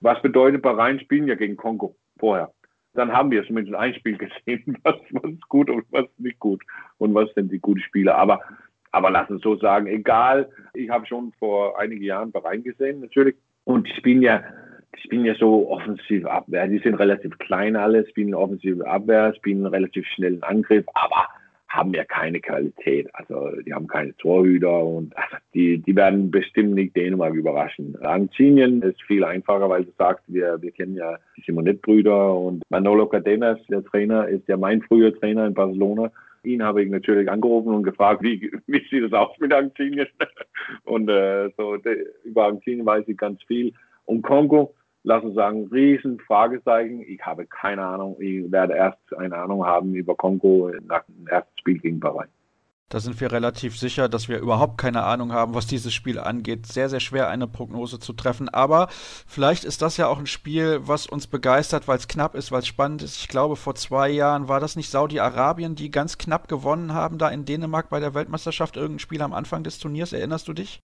[0.00, 2.52] Was bedeutet, Bahrain spielen ja gegen Kongo vorher.
[2.94, 6.62] Dann haben wir zumindest ein Spiel gesehen, was, was gut und was nicht gut
[6.98, 8.14] und was sind die guten Spiele.
[8.14, 8.40] Aber,
[8.90, 13.36] aber lass uns so sagen, egal, ich habe schon vor einigen Jahren Bahrain gesehen, natürlich.
[13.64, 14.42] Und die spielen ja,
[14.94, 16.66] die spielen ja so offensiv Abwehr.
[16.68, 21.28] Die sind relativ klein alle, spielen offensive Abwehr, spielen relativ schnellen Angriff, aber
[21.72, 23.08] haben ja keine Qualität.
[23.14, 27.96] Also die haben keine Torhüter und also die, die werden bestimmt nicht Dänemark überraschen.
[28.02, 33.06] Argentinien ist viel einfacher, weil du sagst, wir, wir kennen ja die Simonet-Brüder und Manolo
[33.06, 36.12] Cardenas, der Trainer, ist ja mein früher Trainer in Barcelona.
[36.44, 40.08] Ihn habe ich natürlich angerufen und gefragt, wie, wie sieht es aus mit Argentinien?
[40.84, 43.72] Und äh, so de, über Argentinien weiß ich ganz viel.
[44.06, 44.74] Und Kongo,
[45.04, 47.02] lass uns sagen, riesen Fragezeichen.
[47.02, 48.16] Ich habe keine Ahnung.
[48.20, 52.28] Ich werde erst eine Ahnung haben über Kongo nach dem ersten Spiel gegen Bahrain.
[52.92, 56.66] Da sind wir relativ sicher, dass wir überhaupt keine Ahnung haben, was dieses Spiel angeht.
[56.66, 58.50] Sehr, sehr schwer, eine Prognose zu treffen.
[58.50, 58.88] Aber
[59.26, 62.58] vielleicht ist das ja auch ein Spiel, was uns begeistert, weil es knapp ist, weil
[62.58, 63.16] es spannend ist.
[63.16, 67.30] Ich glaube, vor zwei Jahren war das nicht Saudi-Arabien, die ganz knapp gewonnen haben, da
[67.30, 70.12] in Dänemark bei der Weltmeisterschaft irgendein Spiel am Anfang des Turniers.
[70.12, 70.82] Erinnerst du dich?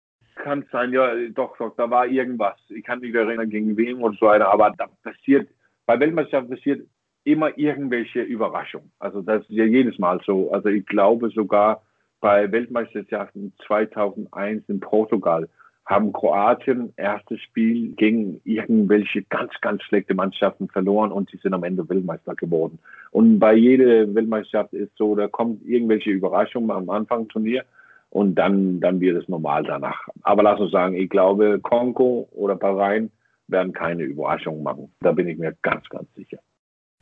[0.43, 2.57] Kann sein, ja, doch, doch, da war irgendwas.
[2.69, 5.49] Ich kann mich erinnern, gegen wem und so weiter, aber da passiert,
[5.87, 6.87] bei Weltmeisterschaften passiert
[7.25, 8.91] immer irgendwelche Überraschungen.
[8.99, 10.51] Also das ist ja jedes Mal so.
[10.53, 11.83] Also ich glaube sogar
[12.21, 15.49] bei Weltmeisterschaften 2001 in Portugal
[15.87, 21.65] haben Kroatien erstes Spiel gegen irgendwelche ganz, ganz schlechte Mannschaften verloren und sie sind am
[21.65, 22.79] Ende Weltmeister geworden.
[23.11, 27.65] Und bei jeder Weltmeisterschaft ist so, da kommt irgendwelche Überraschungen am Anfang Turnier
[28.11, 30.09] und dann, dann wird es normal danach.
[30.23, 33.11] Aber lass uns sagen, ich glaube, Kongo oder Bahrain
[33.49, 34.93] werden keine Überraschungen machen.
[35.01, 36.39] Da bin ich mir ganz, ganz sicher.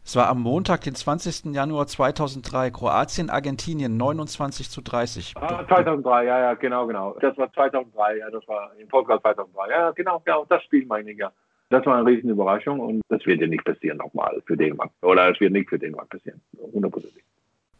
[0.05, 1.55] Es war am Montag, den 20.
[1.55, 5.35] Januar 2003, Kroatien, Argentinien 29 zu 30.
[5.37, 7.15] Ah, 2003, ja, ja, genau, genau.
[7.21, 9.71] Das war 2003, ja, das war in Portugal 2003.
[9.71, 11.31] Ja, genau, genau, das Spiel meine ich ja.
[11.71, 14.91] Das war eine riesen Überraschung und das wird ja nicht passieren nochmal für Dänemark.
[15.03, 17.23] Oder es wird nicht für Dänemark passieren, hundertprozentig.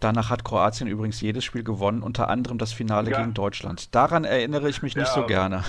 [0.01, 3.19] Danach hat Kroatien übrigens jedes Spiel gewonnen, unter anderem das Finale ja.
[3.19, 3.95] gegen Deutschland.
[3.97, 5.13] Daran erinnere ich mich nicht ja.
[5.13, 5.65] so gerne.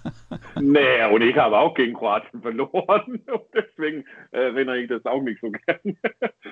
[0.60, 3.22] nee, und ich habe auch gegen Kroatien verloren.
[3.54, 5.96] Deswegen erinnere ich das auch nicht so gerne.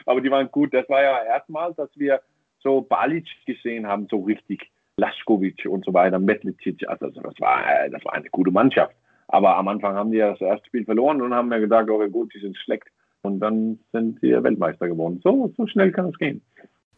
[0.04, 0.74] Aber die waren gut.
[0.74, 2.20] Das war ja erstmal, dass wir
[2.62, 4.70] so Balic gesehen haben, so richtig.
[4.96, 6.88] Laskovic und so weiter, Metlicic.
[6.88, 8.94] Also das war, das war eine gute Mannschaft.
[9.28, 12.08] Aber am Anfang haben die ja das erste Spiel verloren und haben ja gesagt, okay,
[12.10, 12.84] gut, die sind schlecht.
[13.22, 15.20] Und dann sind sie Weltmeister geworden.
[15.24, 16.42] So, so schnell kann es gehen.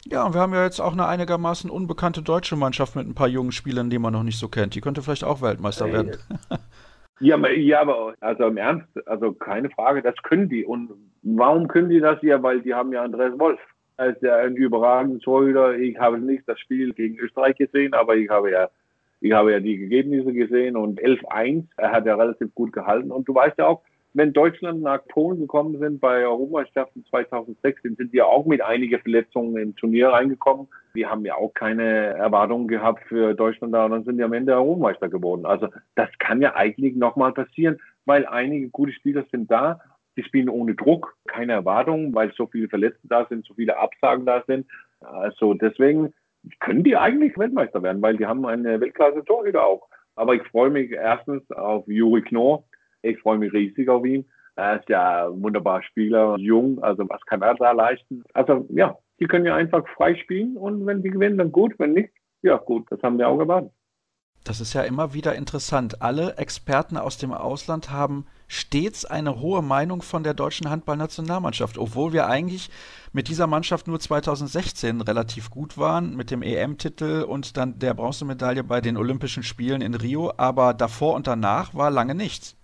[0.08, 3.28] Ja, und wir haben ja jetzt auch eine einigermaßen unbekannte deutsche Mannschaft mit ein paar
[3.28, 4.74] jungen Spielern, die man noch nicht so kennt.
[4.74, 6.16] Die könnte vielleicht auch Weltmeister werden.
[7.18, 10.64] Ja, ja, aber also im Ernst, also keine Frage, das können die.
[10.64, 10.90] Und
[11.22, 12.42] warum können die das ja?
[12.42, 13.58] Weil die haben ja Andreas Wolf
[13.96, 15.74] als der ein überragender Torhüter.
[15.78, 18.68] Ich habe nicht das Spiel gegen Österreich gesehen, aber ich habe ja,
[19.20, 23.10] ich habe ja die Ergebnisse gesehen und 11-1, er hat ja relativ gut gehalten.
[23.10, 23.82] Und du weißt ja auch,
[24.16, 28.98] wenn Deutschland nach Polen gekommen sind bei Europameisterschaften 2006, sind die ja auch mit einigen
[28.98, 30.68] Verletzungen im Turnier reingekommen.
[30.94, 34.32] Wir haben ja auch keine Erwartungen gehabt für Deutschland da und dann sind die am
[34.32, 35.44] Ende Europameister geworden.
[35.44, 39.80] Also das kann ja eigentlich nochmal passieren, weil einige gute Spieler sind da.
[40.16, 44.24] Die spielen ohne Druck, keine Erwartungen, weil so viele Verletzte da sind, so viele Absagen
[44.24, 44.66] da sind.
[45.00, 46.14] Also deswegen
[46.60, 49.88] können die eigentlich Weltmeister werden, weil die haben eine Weltklasse-Torhüter auch.
[50.14, 52.64] Aber ich freue mich erstens auf Juri Knorr,
[53.02, 54.26] ich freue mich riesig auf ihn.
[54.56, 58.24] Er ist ja ein wunderbarer Spieler, jung, also was kann er da leisten?
[58.32, 61.92] Also ja, die können ja einfach frei spielen und wenn die gewinnen, dann gut, wenn
[61.92, 62.10] nicht,
[62.42, 63.72] ja gut, das haben wir auch erwartet.
[64.46, 66.02] Das ist ja immer wieder interessant.
[66.02, 72.12] Alle Experten aus dem Ausland haben stets eine hohe Meinung von der deutschen Handballnationalmannschaft, obwohl
[72.12, 72.70] wir eigentlich
[73.12, 78.62] mit dieser Mannschaft nur 2016 relativ gut waren, mit dem EM-Titel und dann der Bronzemedaille
[78.62, 82.55] bei den Olympischen Spielen in Rio, aber davor und danach war lange nichts.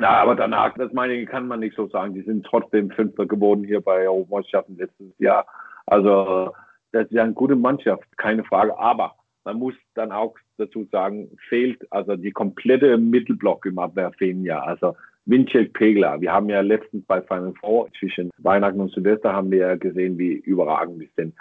[0.00, 2.14] Ja, aber danach, das meine ich, kann man nicht so sagen.
[2.14, 5.44] Die sind trotzdem Fünfter geworden hier bei Europameisterschaften letztes Jahr.
[5.86, 6.52] Also,
[6.92, 8.78] das ist ja eine gute Mannschaft, keine Frage.
[8.78, 14.60] Aber man muss dann auch dazu sagen, fehlt also die komplette Mittelblock im Abwehr ja.
[14.60, 14.94] Also
[15.24, 19.58] Vincent Pegler, wir haben ja letztens bei Final Four zwischen Weihnachten und Silvester haben wir
[19.58, 21.34] ja gesehen, wie überragend die sind.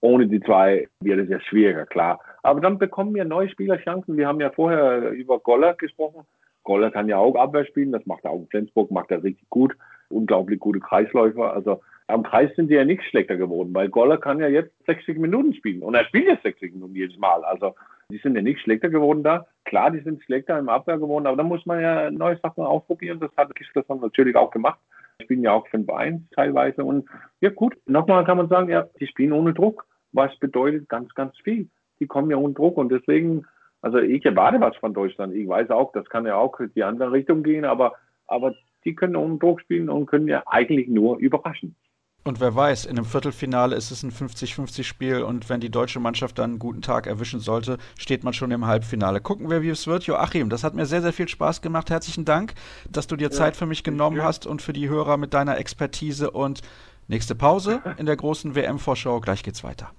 [0.00, 2.18] Ohne die zwei wird es ja schwieriger, klar.
[2.42, 4.16] Aber dann bekommen wir neue Spielerchancen.
[4.16, 6.24] Wir haben ja vorher über Goller gesprochen.
[6.70, 9.50] Goller kann ja auch Abwehr spielen, das macht er auch in Flensburg, macht er richtig
[9.50, 9.74] gut.
[10.08, 11.52] Unglaublich gute Kreisläufer.
[11.52, 15.18] Also am Kreis sind die ja nicht schlechter geworden, weil Goller kann ja jetzt 60
[15.18, 17.42] Minuten spielen und er spielt jetzt 60 Minuten jedes Mal.
[17.42, 17.74] Also
[18.12, 19.46] die sind ja nicht schlechter geworden da.
[19.64, 23.18] Klar, die sind schlechter im Abwehr geworden, aber da muss man ja neue Sachen ausprobieren.
[23.18, 24.78] Das hat Kistelson natürlich auch gemacht.
[25.18, 26.84] Die spielen ja auch 5-1 teilweise.
[26.84, 27.08] Und
[27.40, 31.36] ja gut, nochmal kann man sagen, ja, die spielen ohne Druck, was bedeutet ganz, ganz
[31.42, 31.68] viel.
[31.98, 33.44] Die kommen ja ohne Druck und deswegen
[33.82, 35.34] also ich erwarte was von Deutschland.
[35.34, 37.94] Ich weiß auch, das kann ja auch in die andere Richtung gehen, aber,
[38.26, 38.54] aber
[38.84, 41.74] die können ohne Druck spielen und können ja eigentlich nur überraschen.
[42.22, 46.38] Und wer weiß, in einem Viertelfinale ist es ein 50-50-Spiel und wenn die deutsche Mannschaft
[46.38, 49.22] dann einen guten Tag erwischen sollte, steht man schon im Halbfinale.
[49.22, 50.04] Gucken wir, wie es wird.
[50.04, 51.88] Joachim, das hat mir sehr, sehr viel Spaß gemacht.
[51.88, 52.52] Herzlichen Dank,
[52.90, 54.24] dass du dir ja, Zeit für mich genommen ja.
[54.24, 56.30] hast und für die Hörer mit deiner Expertise.
[56.30, 56.60] Und
[57.08, 59.20] nächste Pause in der großen WM-Vorschau.
[59.20, 59.90] Gleich geht's weiter.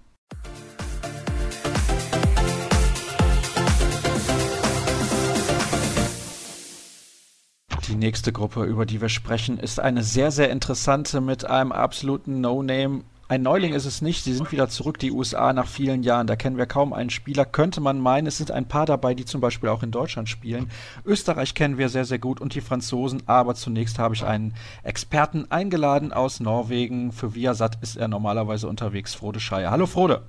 [7.92, 12.40] Die nächste Gruppe, über die wir sprechen, ist eine sehr, sehr interessante mit einem absoluten
[12.40, 13.04] No-Name.
[13.28, 14.24] Ein Neuling ist es nicht.
[14.24, 16.26] Sie sind wieder zurück, die USA, nach vielen Jahren.
[16.26, 17.44] Da kennen wir kaum einen Spieler.
[17.44, 20.72] Könnte man meinen, es sind ein paar dabei, die zum Beispiel auch in Deutschland spielen.
[21.04, 23.24] Österreich kennen wir sehr, sehr gut und die Franzosen.
[23.26, 24.54] Aber zunächst habe ich einen
[24.84, 27.12] Experten eingeladen aus Norwegen.
[27.12, 29.70] Für Viasat ist er normalerweise unterwegs, Frode Scheier.
[29.70, 30.22] Hallo, Frode.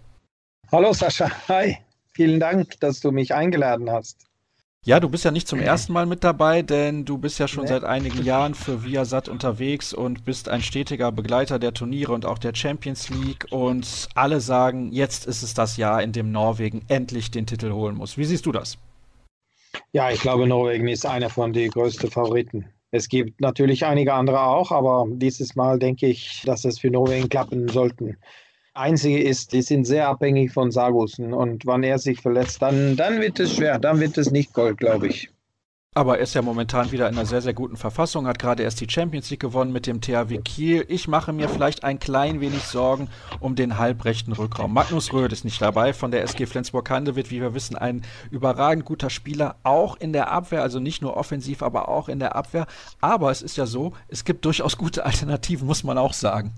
[0.72, 1.30] Hallo, Sascha.
[1.46, 1.78] Hi.
[2.10, 4.26] Vielen Dank, dass du mich eingeladen hast.
[4.84, 7.62] Ja, du bist ja nicht zum ersten Mal mit dabei, denn du bist ja schon
[7.62, 7.68] nee.
[7.68, 12.38] seit einigen Jahren für Viasat unterwegs und bist ein stetiger Begleiter der Turniere und auch
[12.38, 13.46] der Champions League.
[13.50, 17.94] Und alle sagen, jetzt ist es das Jahr, in dem Norwegen endlich den Titel holen
[17.94, 18.18] muss.
[18.18, 18.76] Wie siehst du das?
[19.92, 22.66] Ja, ich glaube, Norwegen ist einer von den größten Favoriten.
[22.90, 27.28] Es gibt natürlich einige andere auch, aber dieses Mal denke ich, dass es für Norwegen
[27.28, 28.16] klappen sollten.
[28.74, 33.20] Einzige ist, die sind sehr abhängig von Sargussen und wann er sich verletzt, dann, dann
[33.20, 35.30] wird es schwer, dann wird es nicht Gold, glaube ich.
[35.94, 38.80] Aber er ist ja momentan wieder in einer sehr, sehr guten Verfassung, hat gerade erst
[38.80, 40.86] die Champions League gewonnen mit dem THW Kiel.
[40.88, 44.72] Ich mache mir vielleicht ein klein wenig Sorgen um den halbrechten Rückraum.
[44.72, 48.00] Magnus Röth ist nicht dabei von der SG Flensburg-Handewitt, wie wir wissen, ein
[48.30, 52.36] überragend guter Spieler, auch in der Abwehr, also nicht nur offensiv, aber auch in der
[52.36, 52.66] Abwehr.
[53.02, 56.54] Aber es ist ja so, es gibt durchaus gute Alternativen, muss man auch sagen.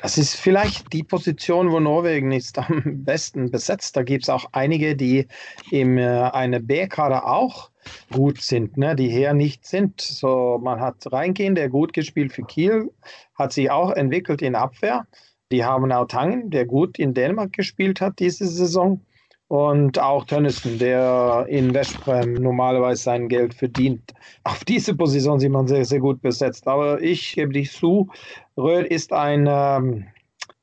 [0.00, 3.96] Das ist vielleicht die Position, wo Norwegen ist am besten besetzt.
[3.96, 5.26] Da gibt es auch einige, die
[5.70, 7.70] im äh, eine B-Kader auch
[8.12, 10.00] gut sind, ne, die her nicht sind.
[10.00, 12.90] So, man hat Reinkin, der gut gespielt für Kiel,
[13.34, 15.06] hat sich auch entwickelt in Abwehr.
[15.52, 19.00] Die haben auch Tangen, der gut in Dänemark gespielt hat diese Saison.
[19.46, 24.14] Und auch Tönnissen, der in Westbrem normalerweise sein Geld verdient.
[24.42, 26.66] Auf diese Position sieht man sehr, sehr gut besetzt.
[26.66, 28.08] Aber ich gebe dich zu,
[28.56, 30.06] Röhl ist ein ähm,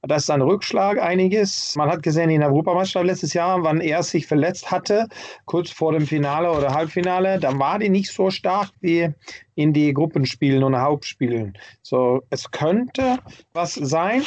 [0.04, 1.76] das ist ein Rückschlag einiges.
[1.76, 5.08] Man hat gesehen in der Europameisterschaft letztes Jahr, wann er sich verletzt hatte,
[5.46, 9.10] kurz vor dem Finale oder Halbfinale, dann war die nicht so stark wie
[9.54, 11.56] in die Gruppenspielen und Hauptspielen.
[11.84, 13.20] So, es könnte
[13.54, 14.24] was sein.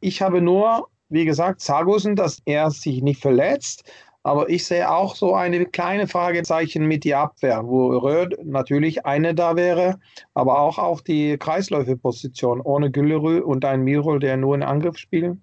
[0.00, 3.90] Ich habe nur, wie gesagt, Sargussen, dass er sich nicht verletzt.
[4.26, 9.36] Aber ich sehe auch so eine kleine Fragezeichen mit der Abwehr, wo Röd natürlich eine
[9.36, 10.00] da wäre,
[10.34, 15.38] aber auch auf die Kreisläuferposition ohne Güllerü und ein Mirol, der nur in Angriff spielt.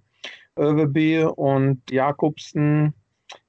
[0.60, 2.94] Överby und Jakobsen.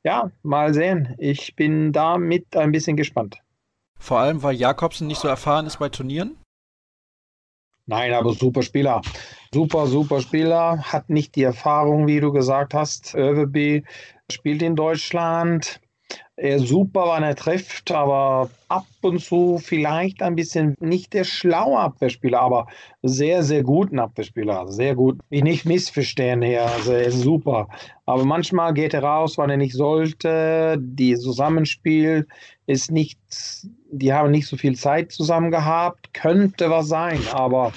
[0.05, 1.17] Ja, mal sehen.
[1.19, 3.37] Ich bin damit ein bisschen gespannt.
[3.99, 6.37] Vor allem, weil Jakobsen nicht so erfahren ist bei Turnieren?
[7.87, 9.03] Nein, aber super Spieler.
[9.53, 10.79] Super, super Spieler.
[10.79, 13.15] Hat nicht die Erfahrung, wie du gesagt hast.
[13.15, 13.85] Överby
[14.33, 15.81] spielt in Deutschland.
[16.37, 21.25] Er ist super, wann er trifft, aber ab und zu vielleicht ein bisschen nicht der
[21.25, 22.67] schlaue Abwehrspieler, aber
[23.03, 24.69] sehr, sehr guten Abwehrspieler.
[24.69, 25.21] Sehr gut.
[25.31, 26.67] Ich nicht missverstehen hier.
[26.67, 27.69] Also er ist super.
[28.05, 30.77] Aber manchmal geht er raus, wann er nicht sollte.
[30.81, 32.27] Die Zusammenspiel
[32.67, 33.19] ist nicht,
[33.91, 36.13] die haben nicht so viel Zeit zusammen gehabt.
[36.13, 37.73] Könnte was sein, aber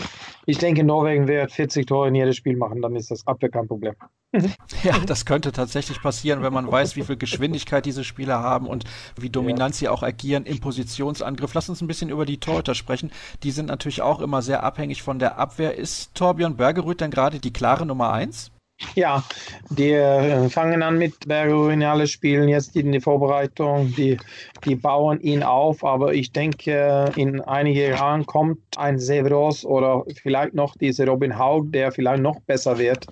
[0.45, 3.67] ich denke, Norwegen wird 40 Tore in jedes Spiel machen, dann ist das Abwehr kein
[3.67, 3.95] Problem.
[4.83, 8.83] Ja, das könnte tatsächlich passieren, wenn man weiß, wie viel Geschwindigkeit diese Spieler haben und
[9.17, 9.79] wie dominant ja.
[9.79, 11.53] sie auch agieren im Positionsangriff.
[11.53, 13.11] Lass uns ein bisschen über die Torhüter sprechen.
[13.43, 15.75] Die sind natürlich auch immer sehr abhängig von der Abwehr.
[15.75, 18.51] Ist Torbjörn Bergerud denn gerade die klare Nummer eins?
[18.95, 19.23] Ja,
[19.69, 24.17] die äh, fangen an mit Bergerin, alle spielen jetzt in die Vorbereitung, die,
[24.65, 30.53] die bauen ihn auf, aber ich denke, in einigen Jahren kommt ein Severos oder vielleicht
[30.53, 33.07] noch dieser Robin Haug, der vielleicht noch besser wird,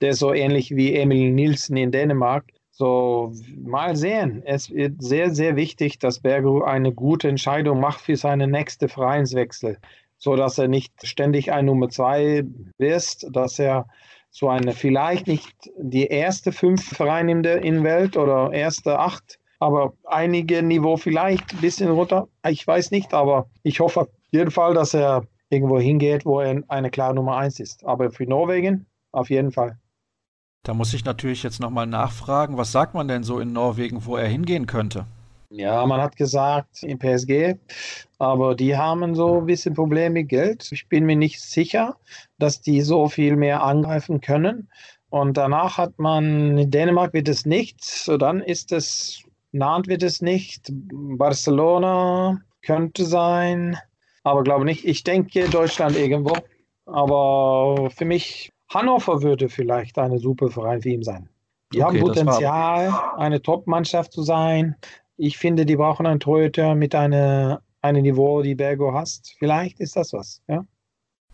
[0.00, 2.44] der so ähnlich wie Emil Nielsen in Dänemark.
[2.70, 3.32] So,
[3.62, 4.42] mal sehen.
[4.46, 9.76] Es wird sehr, sehr wichtig, dass Bergeru eine gute Entscheidung macht für seinen nächsten Vereinswechsel,
[10.16, 12.44] sodass er nicht ständig ein Nummer zwei
[12.78, 13.86] ist, dass er
[14.30, 19.38] so eine, vielleicht nicht die erste fünf Vereine in der in Welt oder erste acht,
[19.58, 22.28] aber einige Niveau vielleicht ein bisschen runter.
[22.48, 26.62] Ich weiß nicht, aber ich hoffe auf jeden Fall, dass er irgendwo hingeht, wo er
[26.68, 27.84] eine klare Nummer eins ist.
[27.84, 29.78] Aber für Norwegen auf jeden Fall.
[30.62, 34.16] Da muss ich natürlich jetzt nochmal nachfragen, was sagt man denn so in Norwegen, wo
[34.16, 35.06] er hingehen könnte?
[35.48, 37.56] Ja, man hat gesagt in PSG,
[38.20, 40.70] aber die haben so ein bisschen Probleme mit Geld.
[40.72, 41.96] Ich bin mir nicht sicher,
[42.38, 44.68] dass die so viel mehr angreifen können.
[45.08, 49.22] Und danach hat man, in Dänemark wird es nicht, so dann ist es,
[49.52, 53.78] Nantes wird es nicht, Barcelona könnte sein,
[54.22, 54.84] aber glaube nicht.
[54.84, 56.36] Ich denke Deutschland irgendwo.
[56.84, 61.30] Aber für mich, Hannover würde vielleicht eine super Verein für ihn sein.
[61.72, 64.76] Die okay, haben Potenzial, eine Top-Mannschaft zu sein.
[65.16, 69.34] Ich finde, die brauchen einen Torhüter mit einer, einem Niveau, die Bergo hast.
[69.38, 70.64] Vielleicht ist das was, ja.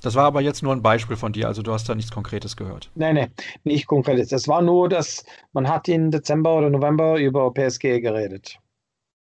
[0.03, 2.57] Das war aber jetzt nur ein Beispiel von dir, also du hast da nichts Konkretes
[2.57, 2.91] gehört.
[2.95, 3.33] Nein, nein,
[3.65, 4.29] nicht Konkretes.
[4.29, 8.59] Das war nur, dass man hat im Dezember oder November über PSG geredet.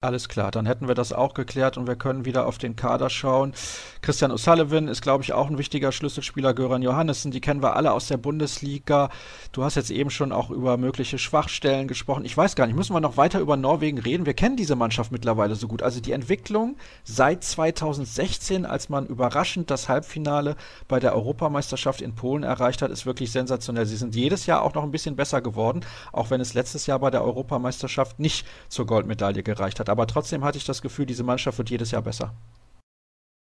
[0.05, 3.09] Alles klar, dann hätten wir das auch geklärt und wir können wieder auf den Kader
[3.09, 3.55] schauen.
[4.03, 6.53] Christian O'Sullivan ist, glaube ich, auch ein wichtiger Schlüsselspieler.
[6.53, 9.09] Göran Johannessen, die kennen wir alle aus der Bundesliga.
[9.53, 12.27] Du hast jetzt eben schon auch über mögliche Schwachstellen gesprochen.
[12.27, 14.27] Ich weiß gar nicht, müssen wir noch weiter über Norwegen reden?
[14.27, 15.83] Wir kennen diese Mannschaft mittlerweile so gut.
[15.83, 20.57] Also die Entwicklung seit 2016, als man überraschend das Halbfinale
[20.87, 23.87] bei der Europameisterschaft in Polen erreicht hat, ist wirklich sensationell.
[23.87, 25.81] Sie sind jedes Jahr auch noch ein bisschen besser geworden,
[26.13, 30.43] auch wenn es letztes Jahr bei der Europameisterschaft nicht zur Goldmedaille gereicht hat aber trotzdem
[30.43, 32.35] hatte ich das Gefühl, diese Mannschaft wird jedes Jahr besser.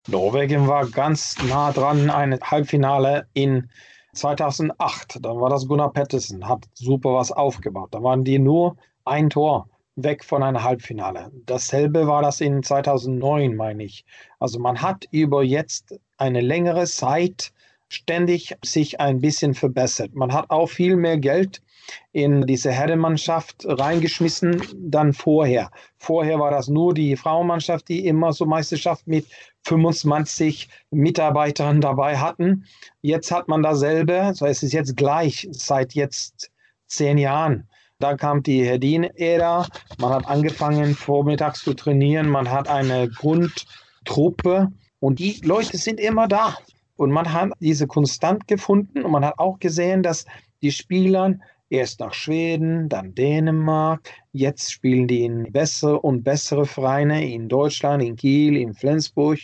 [0.08, 3.70] Norwegen war ganz nah dran, ein Halbfinale in
[4.14, 5.24] 2008.
[5.24, 7.90] Dann war das Gunnar Pettersen, hat super was aufgebaut.
[7.92, 11.30] Da waren die nur ein Tor weg von einem Halbfinale.
[11.46, 14.04] Dasselbe war das in 2009, meine ich.
[14.40, 17.52] Also man hat über jetzt eine längere Zeit
[17.88, 20.16] ständig sich ein bisschen verbessert.
[20.16, 21.62] Man hat auch viel mehr Geld
[22.12, 25.70] in diese Herrenmannschaft reingeschmissen, dann vorher.
[25.98, 29.26] Vorher war das nur die Frauenmannschaft, die immer so Meisterschaft mit
[29.64, 32.64] 25 Mitarbeitern dabei hatten.
[33.02, 36.50] Jetzt hat man dasselbe, so es ist jetzt gleich seit jetzt
[36.86, 37.68] zehn Jahren.
[38.00, 39.66] Da kam die Herdin-Ära.
[39.98, 42.28] Man hat angefangen, vormittags zu trainieren.
[42.30, 46.56] Man hat eine Grundtruppe und die Leute sind immer da.
[46.96, 50.26] Und man hat diese konstant gefunden und man hat auch gesehen, dass
[50.62, 51.34] die Spieler
[51.70, 58.02] erst nach Schweden, dann Dänemark, jetzt spielen die in bessere und bessere Vereine in Deutschland,
[58.02, 59.38] in Kiel, in Flensburg.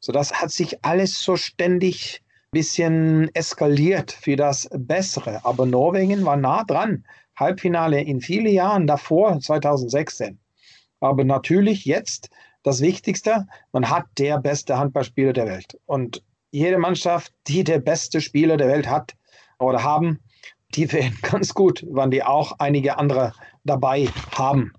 [0.00, 5.44] So das hat sich alles so ständig ein bisschen eskaliert für das Bessere.
[5.44, 7.04] Aber Norwegen war nah dran.
[7.36, 10.38] Halbfinale in vielen Jahren davor, 2016.
[11.00, 12.28] Aber natürlich jetzt
[12.62, 15.78] das Wichtigste, man hat der beste Handballspieler der Welt.
[15.86, 19.14] Und jede Mannschaft, die der beste Spieler der Welt hat
[19.58, 20.18] oder haben,
[20.74, 23.32] die werden ganz gut, wenn die auch einige andere
[23.64, 24.72] dabei haben.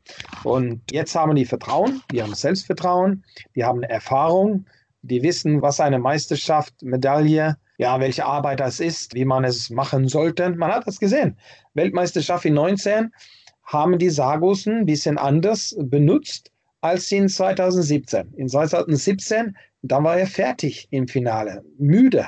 [0.44, 3.24] Und jetzt haben die Vertrauen, die haben Selbstvertrauen,
[3.56, 4.66] die haben Erfahrung,
[5.04, 10.08] die wissen, was eine Meisterschaft, Medaille, ja, welche Arbeit das ist, wie man es machen
[10.08, 10.52] sollte.
[10.52, 11.38] Man hat das gesehen.
[11.74, 13.12] Weltmeisterschaft in 19
[13.64, 16.52] haben die Sargussen ein bisschen anders benutzt
[16.82, 18.34] als in 2017.
[18.36, 22.28] In 2017, da war er fertig im Finale, müde.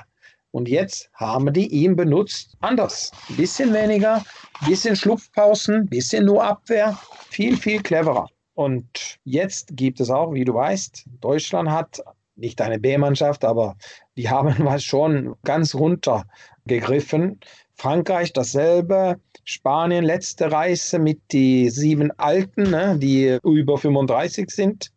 [0.53, 3.11] Und jetzt haben die ihn benutzt anders.
[3.27, 4.23] Ein bisschen weniger,
[4.61, 6.95] ein bisschen Schlupfpausen, ein bisschen nur Abwehr,
[7.31, 8.27] viel, viel cleverer.
[8.53, 12.03] Und jetzt gibt es auch, wie du weißt, Deutschland hat
[12.35, 13.77] nicht eine B-Mannschaft, aber
[14.15, 16.27] die haben was schon ganz runter
[16.67, 17.39] gegriffen.
[17.73, 24.91] Frankreich dasselbe, Spanien letzte Reise mit die sieben Alten, ne, die über 35 sind.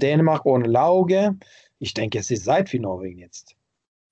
[0.00, 1.36] Dänemark ohne Lauge.
[1.78, 3.57] Ich denke, es ist Zeit für Norwegen jetzt.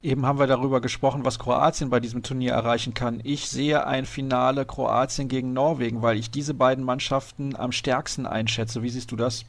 [0.07, 3.21] Eben haben wir darüber gesprochen, was Kroatien bei diesem Turnier erreichen kann.
[3.25, 8.85] Ich sehe ein Finale Kroatien gegen Norwegen, weil ich diese beiden Mannschaften am stärksten einschätze.
[8.85, 9.45] Wie siehst du das?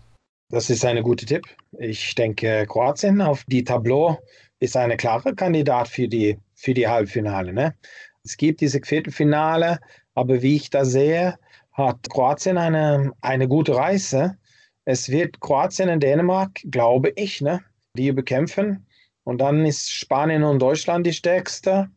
[0.49, 1.43] Das ist ein guter Tipp.
[1.77, 4.17] Ich denke, Kroatien auf die Tableau
[4.59, 7.53] ist eine klare Kandidat für die, für die Halbfinale.
[7.53, 7.75] Ne?
[8.23, 9.79] Es gibt diese Viertelfinale,
[10.15, 11.37] aber wie ich da sehe,
[11.73, 14.37] hat Kroatien eine, eine gute Reise.
[14.85, 17.61] Es wird Kroatien und Dänemark, glaube ich, ne,
[17.93, 18.86] die bekämpfen.
[19.27, 21.89] Und dann ist Spanien und Deutschland die stärkste.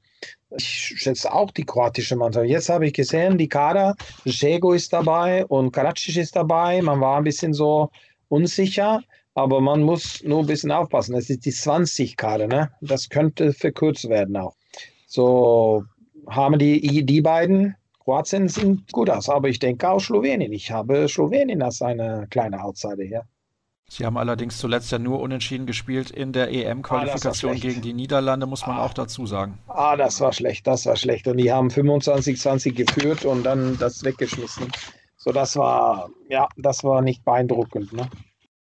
[0.58, 0.64] Ich
[0.96, 2.48] schätze auch die kroatische Mannschaft.
[2.48, 3.94] Jetzt habe ich gesehen, die Kader,
[4.24, 6.82] Jego ist dabei und Karadzic ist dabei.
[6.82, 7.90] Man war ein bisschen so
[8.26, 9.00] unsicher,
[9.34, 11.12] aber man muss nur ein bisschen aufpassen.
[11.12, 12.72] Das ist die 20-Karte, ne?
[12.80, 14.56] Das könnte verkürzt werden auch.
[15.06, 15.84] So
[16.26, 20.52] haben die, die beiden, Kroatien sieht gut aus, aber ich denke auch Slowenien.
[20.52, 23.24] Ich habe Slowenien als eine kleine Outsider hier.
[23.92, 28.46] Sie haben allerdings zuletzt ja nur unentschieden gespielt in der EM-Qualifikation ah, gegen die Niederlande,
[28.46, 28.84] muss man ah.
[28.84, 29.58] auch dazu sagen.
[29.66, 31.26] Ah, das war schlecht, das war schlecht.
[31.26, 34.68] Und die haben 25-20 geführt und dann das weggeschmissen.
[35.16, 37.92] So, das war, ja, das war nicht beeindruckend.
[37.92, 38.08] Ne?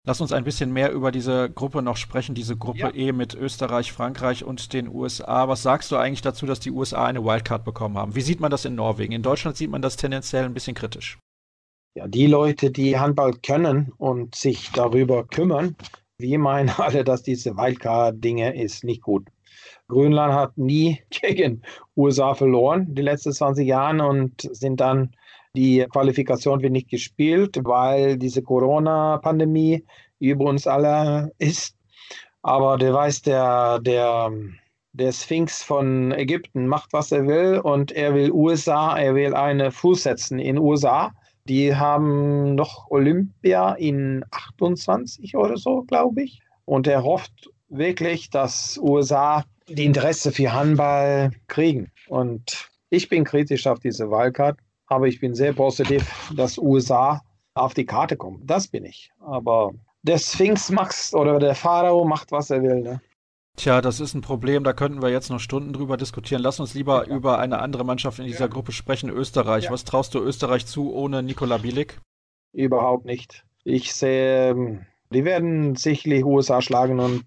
[0.06, 2.94] Lass uns ein bisschen mehr über diese Gruppe noch sprechen, diese Gruppe ja.
[2.94, 5.46] E mit Österreich, Frankreich und den USA.
[5.46, 8.14] Was sagst du eigentlich dazu, dass die USA eine Wildcard bekommen haben?
[8.14, 9.12] Wie sieht man das in Norwegen?
[9.12, 11.18] In Deutschland sieht man das tendenziell ein bisschen kritisch.
[11.94, 15.76] Ja, die Leute, die Handball können und sich darüber kümmern,
[16.16, 19.28] wir meinen alle, dass diese Wildcard-Dinge ist nicht gut.
[19.88, 21.62] Grönland hat nie gegen
[21.96, 25.14] USA verloren die letzten 20 Jahre und sind dann
[25.54, 29.84] die Qualifikation wird nicht gespielt, weil diese Corona-Pandemie
[30.18, 31.76] über uns alle ist.
[32.40, 34.32] Aber der weiß, der, der,
[34.92, 39.70] der Sphinx von Ägypten macht, was er will und er will USA, er will eine
[39.70, 41.12] Fuß setzen in USA.
[41.48, 46.40] Die haben noch Olympia in 28 oder so, glaube ich.
[46.64, 51.90] Und er hofft wirklich, dass USA die Interesse für Handball kriegen.
[52.08, 54.62] Und ich bin kritisch auf diese Wahlkarte
[54.92, 57.22] aber ich bin sehr positiv, dass USA
[57.54, 58.48] auf die Karte kommt.
[58.48, 59.10] Das bin ich.
[59.20, 62.80] Aber der Sphinx macht oder der Pharao macht, was er will.
[62.80, 63.00] Ne?
[63.56, 66.42] Tja, das ist ein Problem, da könnten wir jetzt noch Stunden drüber diskutieren.
[66.42, 67.14] Lass uns lieber ja.
[67.14, 68.46] über eine andere Mannschaft in dieser ja.
[68.46, 69.64] Gruppe sprechen, Österreich.
[69.64, 69.70] Ja.
[69.70, 72.00] Was traust du Österreich zu ohne Nikola Bielik?
[72.52, 73.44] Überhaupt nicht.
[73.64, 77.24] Ich sehe ähm, die werden sicherlich USA schlagen und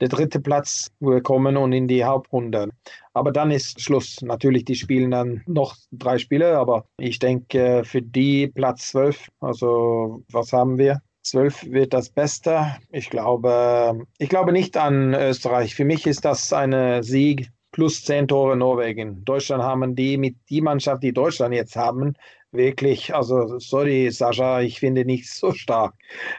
[0.00, 0.90] der dritte Platz
[1.22, 2.68] kommen und in die Hauptrunde.
[3.14, 4.20] Aber dann ist Schluss.
[4.20, 10.22] Natürlich, die spielen dann noch drei Spiele, aber ich denke, für die Platz 12, also
[10.30, 11.00] was haben wir?
[11.24, 12.76] 12 wird das Beste.
[12.90, 15.74] Ich glaube, ich glaube nicht an Österreich.
[15.74, 19.24] Für mich ist das ein Sieg plus zehn Tore Norwegen.
[19.24, 22.14] Deutschland haben die mit die Mannschaft, die Deutschland jetzt haben,
[22.52, 25.94] wirklich, also sorry, Sascha, ich finde nicht so stark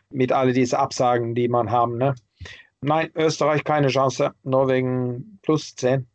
[0.09, 1.97] mit all diesen Absagen, die man haben.
[1.97, 2.15] Ne?
[2.81, 6.07] Nein, Österreich keine Chance, Norwegen plus 10.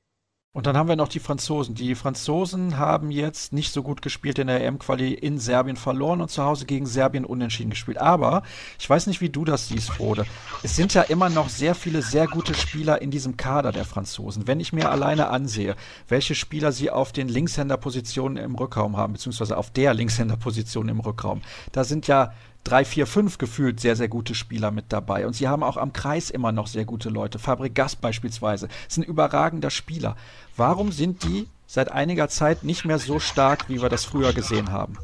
[0.52, 1.76] Und dann haben wir noch die Franzosen.
[1.76, 6.28] Die Franzosen haben jetzt nicht so gut gespielt in der EM-Quali in Serbien verloren und
[6.28, 7.98] zu Hause gegen Serbien unentschieden gespielt.
[7.98, 8.42] Aber
[8.76, 10.26] ich weiß nicht, wie du das siehst, Frode.
[10.64, 14.48] Es sind ja immer noch sehr viele sehr gute Spieler in diesem Kader der Franzosen.
[14.48, 15.76] Wenn ich mir alleine ansehe,
[16.08, 21.42] welche Spieler sie auf den Linkshänderpositionen im Rückraum haben, beziehungsweise auf der Linkshänderposition im Rückraum,
[21.70, 22.32] da sind ja
[22.64, 25.26] drei, vier, fünf gefühlt sehr, sehr gute Spieler mit dabei.
[25.26, 27.38] Und sie haben auch am Kreis immer noch sehr gute Leute.
[27.38, 30.16] Fabregas beispielsweise ist ein überragender Spieler.
[30.56, 34.72] Warum sind die seit einiger Zeit nicht mehr so stark, wie wir das früher gesehen
[34.72, 34.98] haben?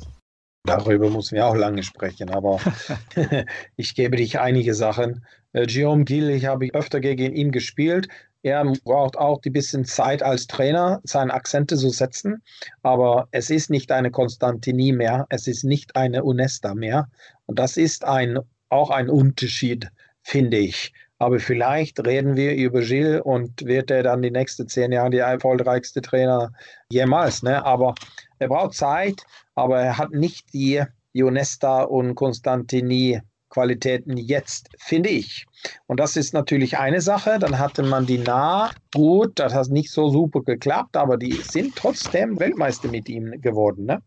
[0.64, 2.58] Darüber müssen wir auch lange sprechen, aber
[3.76, 5.24] ich gebe dich einige Sachen.
[5.52, 8.08] Äh, Guillaume Gill, ich habe öfter gegen ihn gespielt.
[8.42, 12.42] Er braucht auch ein bisschen Zeit als Trainer, seine Akzente zu setzen.
[12.82, 17.08] Aber es ist nicht eine Konstantini mehr, es ist nicht eine Unesta mehr.
[17.46, 19.90] Und das ist ein, auch ein Unterschied,
[20.22, 20.92] finde ich.
[21.18, 25.26] Aber vielleicht reden wir über Gilles und wird er dann die nächsten zehn Jahre der
[25.26, 26.52] erfolgreichste Trainer
[26.90, 27.42] jemals.
[27.42, 27.64] Ne?
[27.64, 27.94] Aber
[28.38, 29.22] er braucht Zeit,
[29.54, 30.82] aber er hat nicht die
[31.14, 35.46] Ionesta und Konstantini Qualitäten jetzt, finde ich.
[35.86, 37.38] Und das ist natürlich eine Sache.
[37.38, 41.74] Dann hatte man die nah, gut, das hat nicht so super geklappt, aber die sind
[41.74, 43.86] trotzdem Weltmeister mit ihm geworden.
[43.86, 44.02] Ne?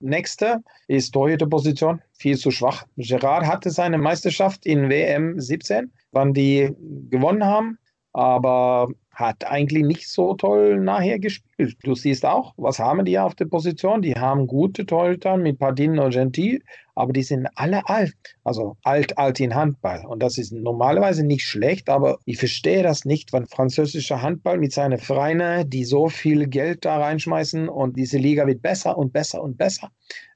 [0.00, 2.84] Nächste ist Torhüterposition, viel zu schwach.
[2.96, 6.74] Gerard hatte seine Meisterschaft in WM 17, wann die
[7.10, 7.78] gewonnen haben,
[8.12, 11.78] aber hat eigentlich nicht so toll nachher gespielt.
[11.82, 14.02] Du siehst auch, was haben die auf der Position?
[14.02, 16.62] Die haben gute Torhüter mit Pardin und Gentil,
[16.94, 18.14] aber die sind alle alt.
[18.44, 20.04] Also alt, alt in Handball.
[20.04, 24.72] Und das ist normalerweise nicht schlecht, aber ich verstehe das nicht, wenn französischer Handball mit
[24.72, 29.42] seinen Vereinen, die so viel Geld da reinschmeißen und diese Liga wird besser und besser
[29.42, 29.90] und besser.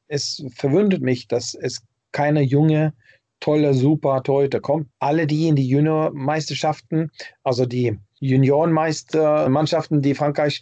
[0.09, 1.83] Es verwundert mich, dass es
[2.13, 2.95] keine junge
[3.41, 4.89] tolle, super Torhüter kommt.
[4.99, 7.11] Alle die in die Juniormeisterschaften,
[7.43, 10.61] also die Juniorenmeistermannschaften, die Frankreich,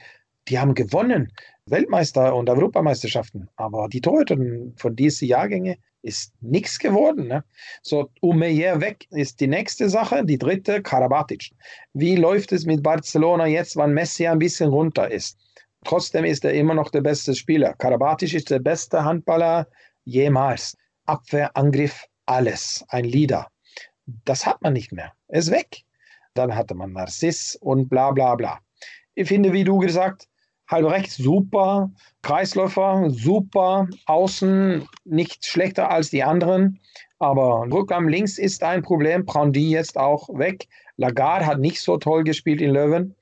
[0.48, 1.32] die haben gewonnen.
[1.66, 3.48] Weltmeister und Europameisterschaften.
[3.56, 4.36] Aber die Torhüter
[4.76, 7.26] von diesen Jahrgängen ist nichts geworden.
[7.26, 7.44] Ne?
[7.82, 10.24] So, Umeyer weg ist die nächste Sache.
[10.24, 11.50] Die dritte, Karabatic.
[11.92, 15.36] Wie läuft es mit Barcelona jetzt, wann Messi ein bisschen runter ist?
[15.84, 17.74] Trotzdem ist er immer noch der beste Spieler.
[17.74, 19.66] Karabatic ist der beste Handballer
[20.04, 20.76] jemals.
[21.04, 22.84] Abwehr, Angriff, alles.
[22.88, 23.48] Ein Leader.
[24.24, 25.12] Das hat man nicht mehr.
[25.28, 25.84] Er ist weg.
[26.34, 28.60] Dann hatte man Narziss und bla bla bla.
[29.14, 30.28] Ich finde, wie du gesagt,
[30.68, 31.90] halb rechts super,
[32.22, 36.78] Kreisläufer super, außen nicht schlechter als die anderen,
[37.18, 40.68] aber Rückraum links ist ein Problem, Brandy jetzt auch weg.
[40.96, 43.14] Lagarde hat nicht so toll gespielt in Löwen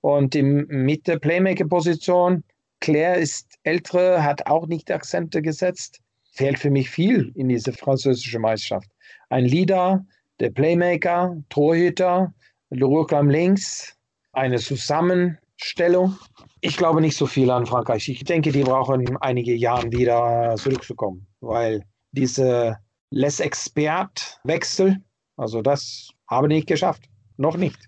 [0.00, 2.44] und in Mitte Playmaker-Position,
[2.80, 6.00] Claire ist ältere, hat auch nicht Akzente gesetzt.
[6.38, 8.88] Fehlt für mich viel in diese französische Meisterschaft.
[9.28, 10.06] Ein Leader,
[10.38, 12.32] der Playmaker, Torhüter,
[12.70, 13.96] Rückraum links,
[14.34, 16.16] eine Zusammenstellung.
[16.60, 18.08] Ich glaube nicht so viel an Frankreich.
[18.08, 21.82] Ich denke, die brauchen einige Jahre wieder zurückzukommen, weil
[22.12, 22.76] diese
[23.10, 24.96] Les Expert-Wechsel,
[25.36, 27.08] also das habe ich nicht geschafft.
[27.36, 27.80] Noch nicht.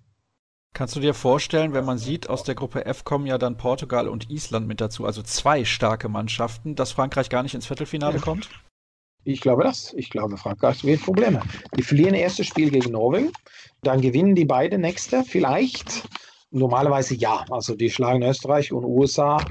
[0.72, 4.08] Kannst du dir vorstellen, wenn man sieht, aus der Gruppe F kommen ja dann Portugal
[4.08, 8.22] und Island mit dazu, also zwei starke Mannschaften, dass Frankreich gar nicht ins Viertelfinale ja.
[8.22, 8.48] kommt?
[9.24, 9.92] Ich glaube das.
[9.94, 11.42] Ich glaube, Frankreich wird Probleme.
[11.76, 13.32] Die verlieren erstes Spiel gegen Norwegen,
[13.82, 16.08] dann gewinnen die beiden nächste vielleicht.
[16.50, 17.44] Normalerweise ja.
[17.50, 19.44] Also die schlagen Österreich und USA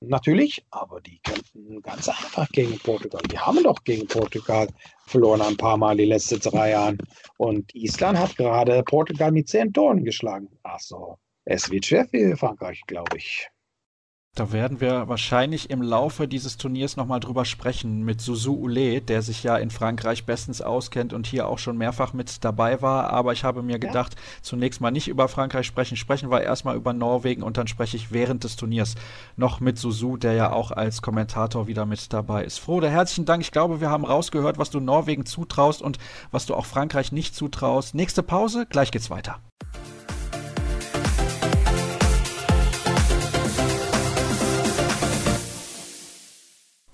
[0.00, 3.22] natürlich, aber die kämpfen ganz einfach gegen Portugal.
[3.30, 4.68] Die haben doch gegen Portugal
[5.06, 6.98] verloren ein paar Mal die letzten drei Jahre.
[7.38, 10.48] Und Island hat gerade Portugal mit zehn Toren geschlagen.
[10.62, 13.48] Also es wird schwer für Frankreich, glaube ich.
[14.36, 19.22] Da werden wir wahrscheinlich im Laufe dieses Turniers nochmal drüber sprechen mit Suzu Ule, der
[19.22, 23.08] sich ja in Frankreich bestens auskennt und hier auch schon mehrfach mit dabei war.
[23.08, 24.20] Aber ich habe mir gedacht, ja.
[24.42, 25.96] zunächst mal nicht über Frankreich sprechen.
[25.96, 28.94] Sprechen wir erstmal über Norwegen und dann spreche ich während des Turniers
[29.36, 32.58] noch mit Suzu, der ja auch als Kommentator wieder mit dabei ist.
[32.58, 33.40] Frode, herzlichen Dank.
[33.40, 35.96] Ich glaube, wir haben rausgehört, was du Norwegen zutraust und
[36.30, 37.94] was du auch Frankreich nicht zutraust.
[37.94, 39.40] Nächste Pause, gleich geht's weiter.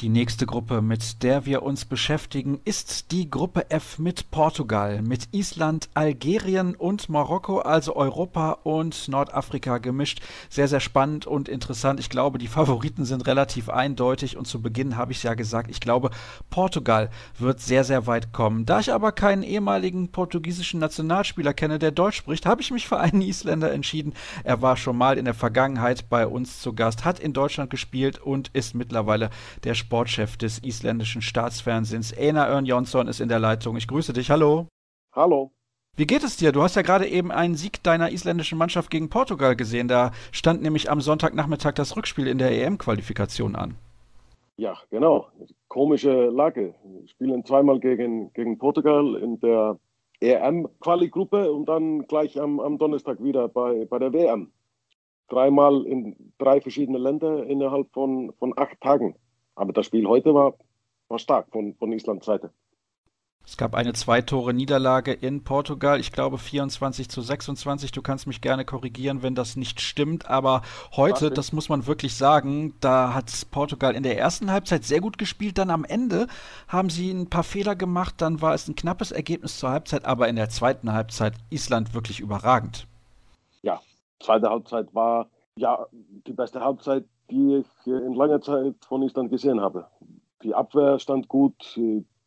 [0.03, 5.29] Die nächste Gruppe, mit der wir uns beschäftigen, ist die Gruppe F mit Portugal, mit
[5.31, 10.20] Island, Algerien und Marokko, also Europa und Nordafrika gemischt.
[10.51, 12.01] Sehr, sehr spannend und interessant.
[12.01, 15.70] Ich glaube, die Favoriten sind relativ eindeutig und zu Beginn habe ich es ja gesagt,
[15.70, 16.11] ich glaube,
[16.51, 17.09] Portugal
[17.39, 18.66] wird sehr, sehr weit kommen.
[18.66, 22.99] Da ich aber keinen ehemaligen portugiesischen Nationalspieler kenne, der Deutsch spricht, habe ich mich für
[22.99, 24.15] einen Isländer entschieden.
[24.43, 28.19] Er war schon mal in der Vergangenheit bei uns zu Gast, hat in Deutschland gespielt
[28.19, 29.31] und ist mittlerweile
[29.62, 32.16] der Sport Sportchef des isländischen Staatsfernsehens.
[32.16, 33.77] Einar Örn Jonsson ist in der Leitung.
[33.77, 34.31] Ich grüße dich.
[34.31, 34.66] Hallo.
[35.14, 35.51] Hallo.
[35.98, 36.51] Wie geht es dir?
[36.51, 39.89] Du hast ja gerade eben einen Sieg deiner isländischen Mannschaft gegen Portugal gesehen.
[39.89, 43.74] Da stand nämlich am Sonntagnachmittag das Rückspiel in der EM-Qualifikation an.
[44.56, 45.27] Ja, genau.
[45.69, 46.74] Komische Lage.
[46.85, 49.78] Wir spielen zweimal gegen, gegen Portugal in der
[50.23, 54.52] EM-Quali-Gruppe und dann gleich am, am Donnerstag wieder bei, bei der WM.
[55.28, 59.16] Dreimal in drei verschiedene Länder innerhalb von, von acht Tagen.
[59.55, 60.55] Aber das Spiel heute war,
[61.09, 62.51] war stark von, von Islands Seite.
[63.45, 67.91] Es gab eine Zwei-Tore-Niederlage in Portugal, ich glaube 24 zu 26.
[67.91, 70.62] Du kannst mich gerne korrigieren, wenn das nicht stimmt, aber
[70.97, 75.19] heute, das muss man wirklich sagen, da hat Portugal in der ersten Halbzeit sehr gut
[75.19, 76.29] gespielt, dann am Ende
[76.69, 80.29] haben sie ein paar Fehler gemacht, dann war es ein knappes Ergebnis zur Halbzeit, aber
[80.29, 82.87] in der zweiten Halbzeit Island wirklich überragend.
[83.62, 83.81] Ja,
[84.20, 89.61] zweite Halbzeit war ja die beste Halbzeit, die ich in langer Zeit von Island gesehen
[89.61, 89.87] habe.
[90.43, 91.79] Die Abwehr stand gut,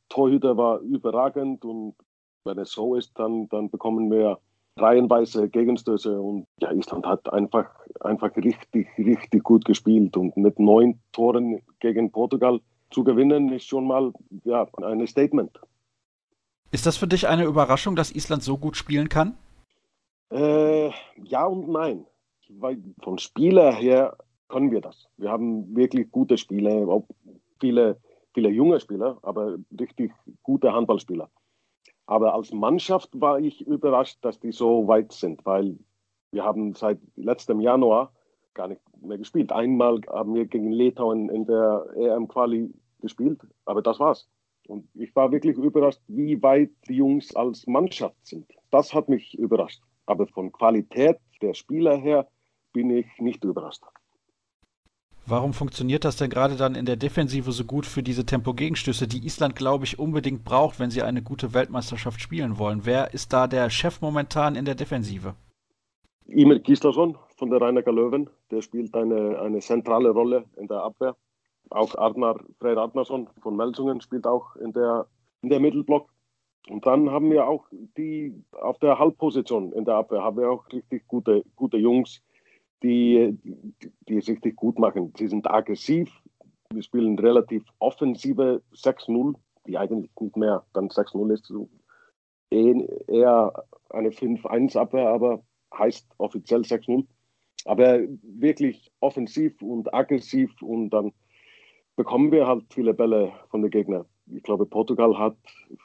[0.09, 1.95] Torhüter war überragend und
[2.43, 4.39] wenn es so ist, dann, dann bekommen wir
[4.77, 7.69] reihenweise Gegenstöße und ja, Island hat einfach,
[8.01, 12.59] einfach richtig, richtig gut gespielt und mit neun Toren gegen Portugal
[12.91, 14.11] zu gewinnen, ist schon mal
[14.43, 15.59] ja, ein Statement.
[16.71, 19.37] Ist das für dich eine Überraschung, dass Island so gut spielen kann?
[20.31, 20.89] Äh,
[21.23, 22.05] ja und nein.
[22.49, 25.07] Weil von Spieler her können wir das.
[25.17, 27.07] Wir haben wirklich gute Spieler, auch
[27.59, 27.97] viele
[28.35, 30.11] viele junge Spieler, aber richtig
[30.43, 31.29] gute Handballspieler.
[32.05, 35.79] Aber als Mannschaft war ich überrascht, dass die so weit sind, weil
[36.31, 38.11] wir haben seit letztem Januar
[38.53, 39.51] gar nicht mehr gespielt.
[39.51, 44.27] Einmal haben wir gegen Litauen in der EM-Quali gespielt, aber das war's.
[44.67, 48.45] Und ich war wirklich überrascht, wie weit die Jungs als Mannschaft sind.
[48.69, 49.81] Das hat mich überrascht.
[50.07, 52.27] Aber von Qualität der Spieler her
[52.73, 53.83] bin ich nicht überrascht.
[55.27, 59.25] Warum funktioniert das denn gerade dann in der Defensive so gut für diese Tempo-Gegenstöße, die
[59.25, 62.81] Island, glaube ich, unbedingt braucht, wenn sie eine gute Weltmeisterschaft spielen wollen?
[62.83, 65.33] Wer ist da der Chef momentan in der Defensive?
[66.27, 71.15] Imir Gislason von der Rheinacker Löwen, der spielt eine, eine zentrale Rolle in der Abwehr.
[71.71, 75.07] Auch Arnar, Freyr Arnarsson von Melsungen spielt auch in der,
[75.41, 76.07] in der Mittelblock.
[76.69, 77.65] Und dann haben wir auch
[77.97, 82.21] die auf der Halbposition in der Abwehr haben wir auch richtig gute, gute Jungs
[82.83, 83.37] die,
[84.07, 85.13] die es richtig gut machen.
[85.17, 86.11] Sie sind aggressiv,
[86.71, 89.35] wir spielen relativ offensive 6-0,
[89.67, 91.69] die eigentlich nicht mehr dann 6-0 ist, so
[92.49, 95.43] eher eine 5-1-Abwehr, aber
[95.77, 97.05] heißt offiziell 6-0.
[97.65, 101.11] Aber wirklich offensiv und aggressiv und dann
[101.95, 104.05] bekommen wir halt viele Bälle von den Gegnern.
[104.27, 105.37] Ich glaube, Portugal hat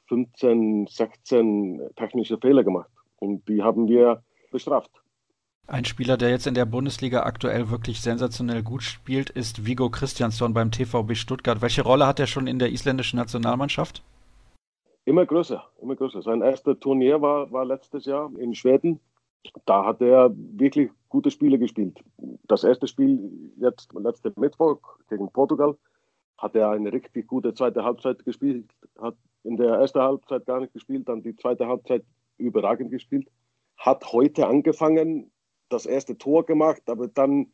[0.08, 4.90] 15, 16 technische Fehler gemacht und die haben wir bestraft.
[5.70, 10.52] Ein Spieler, der jetzt in der Bundesliga aktuell wirklich sensationell gut spielt, ist Vigo Christiansson
[10.52, 11.62] beim TVB Stuttgart.
[11.62, 14.02] Welche Rolle hat er schon in der isländischen Nationalmannschaft?
[15.04, 16.22] Immer größer, immer größer.
[16.22, 18.98] Sein erstes Turnier war, war letztes Jahr in Schweden.
[19.64, 22.02] Da hat er wirklich gute Spiele gespielt.
[22.48, 25.76] Das erste Spiel jetzt letzte Mittwoch gegen Portugal
[26.36, 28.68] hat er eine richtig gute zweite Halbzeit gespielt.
[29.00, 29.14] Hat
[29.44, 32.02] in der ersten Halbzeit gar nicht gespielt, dann die zweite Halbzeit
[32.38, 33.28] überragend gespielt.
[33.76, 35.30] Hat heute angefangen,
[35.70, 37.46] das erste Tor gemacht, aber dann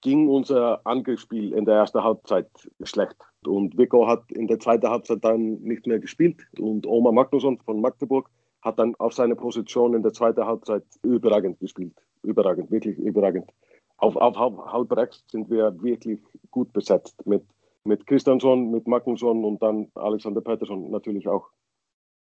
[0.00, 2.48] ging unser Angriffsspiel in der ersten Halbzeit
[2.82, 3.16] schlecht.
[3.46, 6.46] Und Vico hat in der zweiten Halbzeit dann nicht mehr gespielt.
[6.58, 8.28] Und Oma Magnusson von Magdeburg
[8.62, 11.94] hat dann auf seine Position in der zweiten Halbzeit überragend gespielt.
[12.22, 13.50] Überragend, wirklich überragend.
[13.96, 16.20] Auf, auf halb rechts sind wir wirklich
[16.50, 17.42] gut besetzt mit,
[17.84, 21.48] mit Christiansson, mit Magnusson und dann Alexander Pettersson natürlich auch.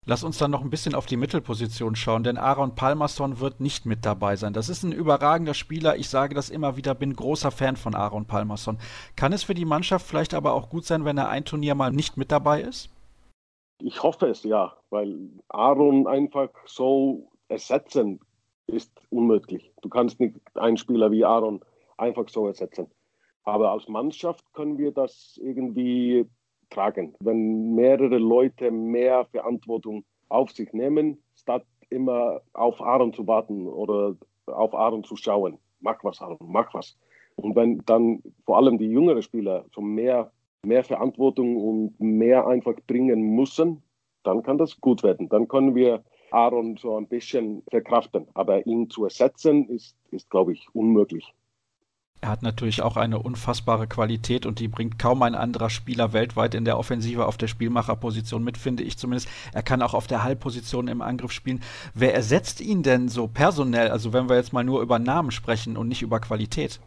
[0.06, 3.86] Lass uns dann noch ein bisschen auf die Mittelposition schauen, denn Aaron Palmerson wird nicht
[3.86, 4.52] mit dabei sein.
[4.52, 5.96] Das ist ein überragender Spieler.
[5.96, 8.78] Ich sage das immer wieder, bin großer Fan von Aaron Palmerson.
[9.16, 11.90] Kann es für die Mannschaft vielleicht aber auch gut sein, wenn er ein Turnier mal
[11.90, 12.90] nicht mit dabei ist?
[13.78, 18.20] Ich hoffe es ja, weil Aaron einfach so ersetzen
[18.66, 19.72] ist unmöglich.
[19.82, 21.60] Du kannst nicht einen Spieler wie Aaron
[21.96, 22.90] einfach so ersetzen.
[23.42, 26.26] Aber als Mannschaft können wir das irgendwie
[26.74, 27.14] tragen.
[27.20, 34.16] Wenn mehrere Leute mehr Verantwortung auf sich nehmen, statt immer auf Aaron zu warten oder
[34.46, 35.58] auf Aaron zu schauen.
[35.80, 36.96] Mach was, Aaron, mach was.
[37.36, 40.32] Und wenn dann vor allem die jüngeren Spieler so mehr,
[40.64, 43.82] mehr Verantwortung und mehr einfach bringen müssen,
[44.22, 45.28] dann kann das gut werden.
[45.28, 48.26] Dann können wir Aaron so ein bisschen verkraften.
[48.34, 51.34] Aber ihn zu ersetzen, ist, ist glaube ich, unmöglich.
[52.24, 56.54] Er hat natürlich auch eine unfassbare Qualität und die bringt kaum ein anderer Spieler weltweit
[56.54, 59.28] in der Offensive auf der Spielmacherposition mit, finde ich zumindest.
[59.52, 61.60] Er kann auch auf der Halbposition im Angriff spielen.
[61.92, 65.76] Wer ersetzt ihn denn so personell, also wenn wir jetzt mal nur über Namen sprechen
[65.76, 66.80] und nicht über Qualität?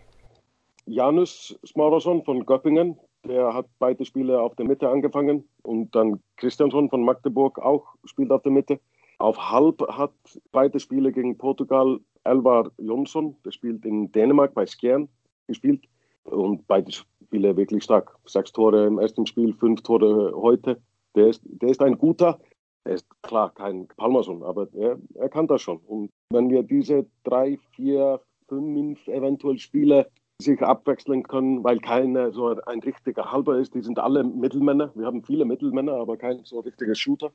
[0.88, 6.90] Janus Smaroson von Göppingen, der hat beide Spiele auf der Mitte angefangen und dann Christiansson
[6.90, 8.80] von Magdeburg auch spielt auf der Mitte.
[9.20, 10.14] Auf halb hat
[10.52, 15.10] beide Spiele gegen Portugal Elvar Jonsson, der spielt in Dänemark bei Skjern,
[15.48, 15.86] gespielt.
[16.24, 18.18] Und beide Spiele wirklich stark.
[18.26, 20.82] Sechs Tore im ersten Spiel, fünf Tore heute.
[21.16, 22.40] Der ist, der ist ein guter.
[22.84, 25.78] Er ist klar kein Palmerson, aber er, er kann das schon.
[25.78, 30.08] Und wenn wir diese drei, vier, fünf eventuell Spiele
[30.40, 33.74] sich abwechseln können, weil keiner so ein richtiger Halber ist.
[33.74, 34.92] Die sind alle Mittelmänner.
[34.96, 37.32] Wir haben viele Mittelmänner, aber kein so richtiger Shooter.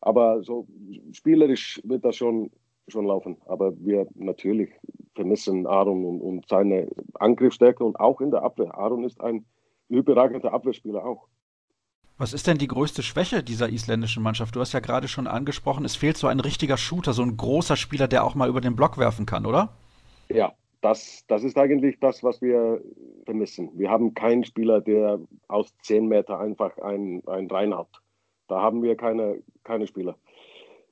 [0.00, 0.66] Aber so
[1.12, 2.50] spielerisch wird das schon,
[2.88, 3.36] schon laufen.
[3.46, 4.70] Aber wir natürlich
[5.14, 8.74] vermissen Aaron und, und seine Angriffsstärke und auch in der Abwehr.
[8.74, 9.44] Aaron ist ein
[9.88, 11.26] überragender Abwehrspieler auch.
[12.20, 14.54] Was ist denn die größte Schwäche dieser isländischen Mannschaft?
[14.54, 17.76] Du hast ja gerade schon angesprochen, es fehlt so ein richtiger Shooter, so ein großer
[17.76, 19.70] Spieler, der auch mal über den Block werfen kann, oder?
[20.28, 20.52] Ja,
[20.82, 22.82] das, das ist eigentlich das, was wir
[23.24, 23.70] vermissen.
[23.74, 28.02] Wir haben keinen Spieler, der aus 10 Meter einfach einen, einen reinhaut.
[28.48, 30.16] Da haben wir keine, keine Spieler.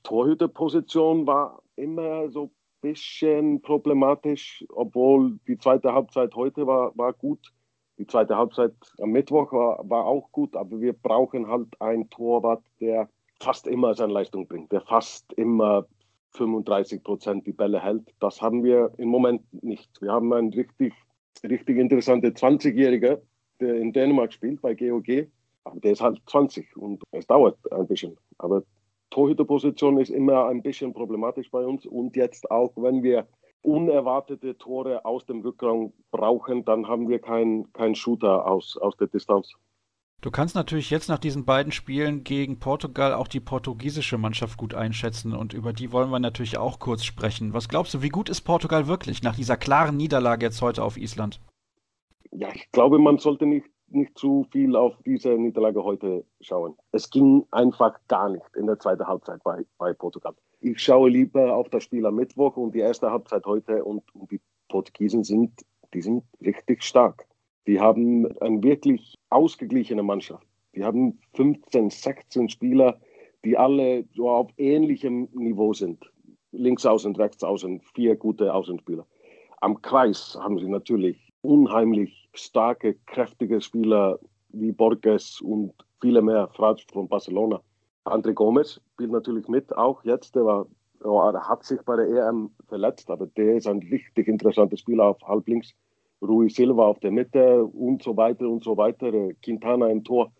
[0.04, 2.50] Torhüterposition war immer so ein
[2.80, 7.52] bisschen problematisch, obwohl die zweite Halbzeit heute war, war gut.
[7.98, 12.62] Die zweite Halbzeit am Mittwoch war, war auch gut, aber wir brauchen halt einen Torwart,
[12.80, 13.08] der
[13.40, 15.86] fast immer seine Leistung bringt, der fast immer
[16.32, 18.14] 35 Prozent die Bälle hält.
[18.20, 19.90] Das haben wir im Moment nicht.
[20.00, 20.94] Wir haben einen richtig,
[21.42, 23.20] richtig interessanten 20-Jähriger,
[23.60, 25.28] der in Dänemark spielt bei GOG.
[25.64, 28.16] Aber der ist halt 20 und es dauert ein bisschen.
[28.38, 28.62] Aber
[29.10, 31.86] Torhüterposition ist immer ein bisschen problematisch bei uns.
[31.86, 33.26] Und jetzt auch, wenn wir
[33.62, 39.08] unerwartete Tore aus dem Rückraum brauchen, dann haben wir keinen kein Shooter aus, aus der
[39.08, 39.54] Distanz.
[40.20, 44.74] Du kannst natürlich jetzt nach diesen beiden Spielen gegen Portugal auch die portugiesische Mannschaft gut
[44.74, 47.54] einschätzen und über die wollen wir natürlich auch kurz sprechen.
[47.54, 50.96] Was glaubst du, wie gut ist Portugal wirklich nach dieser klaren Niederlage jetzt heute auf
[50.96, 51.40] Island?
[52.32, 56.74] Ja, ich glaube, man sollte nicht, nicht zu viel auf diese Niederlage heute schauen.
[56.92, 60.34] Es ging einfach gar nicht in der zweiten Halbzeit bei, bei Portugal.
[60.60, 64.30] Ich schaue lieber auf das Spiel am Mittwoch und die erste Halbzeit heute und, und
[64.30, 65.52] die Portugiesen sind,
[65.94, 67.26] die sind richtig stark.
[67.66, 70.46] Die haben eine wirklich ausgeglichene Mannschaft.
[70.74, 72.98] Die haben 15, 16 Spieler,
[73.44, 76.10] die alle so auf ähnlichem Niveau sind.
[76.52, 79.06] Links außen, rechts außen, vier gute Außenspieler.
[79.60, 84.18] Am Kreis haben sie natürlich unheimlich starke, kräftige Spieler
[84.50, 87.62] wie Borges und viele mehr, Frage von Barcelona.
[88.04, 90.36] André Gomez spielt natürlich mit, auch jetzt.
[90.36, 90.66] Der war,
[91.00, 95.22] er hat sich bei der EM verletzt, aber der ist ein richtig interessanter Spieler auf
[95.26, 95.72] halblinks.
[96.20, 99.10] Rui Silva auf der Mitte und so weiter und so weiter,
[99.42, 100.30] Quintana im Tor,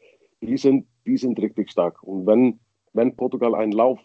[0.43, 2.03] die sind, die sind richtig stark.
[2.03, 2.61] Und wenn,
[2.93, 4.01] wenn Portugal einen Lauf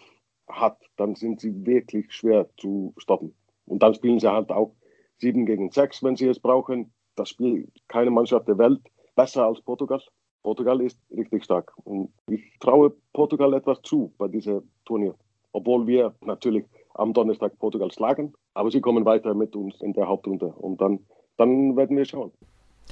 [0.47, 3.34] hat, dann sind sie wirklich schwer zu stoppen.
[3.65, 4.73] Und dann spielen sie halt auch
[5.19, 6.91] 7 gegen 6, wenn sie es brauchen.
[7.15, 8.81] Das spielt keine Mannschaft der Welt
[9.15, 10.02] besser als Portugal.
[10.41, 11.72] Portugal ist richtig stark.
[11.84, 15.15] Und ich traue Portugal etwas zu bei diesem Turnier.
[15.53, 16.65] Obwohl wir natürlich
[16.95, 20.48] am Donnerstag Portugal schlagen, aber sie kommen weiter mit uns in der Hauptrunde.
[20.48, 20.99] Und dann
[21.38, 22.31] dann werden wir schauen.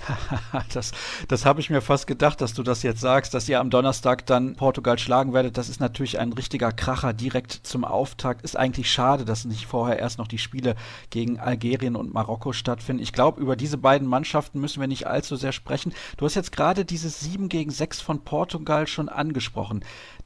[0.73, 0.91] das
[1.27, 4.25] das habe ich mir fast gedacht, dass du das jetzt sagst, dass ihr am Donnerstag
[4.25, 5.57] dann Portugal schlagen werdet.
[5.57, 8.43] Das ist natürlich ein richtiger Kracher direkt zum Auftakt.
[8.43, 10.75] Ist eigentlich schade, dass nicht vorher erst noch die Spiele
[11.09, 13.03] gegen Algerien und Marokko stattfinden.
[13.03, 15.93] Ich glaube, über diese beiden Mannschaften müssen wir nicht allzu sehr sprechen.
[16.17, 19.83] Du hast jetzt gerade dieses 7 gegen 6 von Portugal schon angesprochen.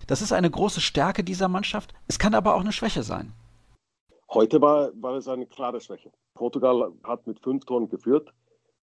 [0.07, 1.93] Das ist eine große Stärke dieser Mannschaft.
[2.07, 3.33] Es kann aber auch eine Schwäche sein.
[4.29, 6.11] Heute war, war es eine klare Schwäche.
[6.33, 8.33] Portugal hat mit fünf Toren geführt.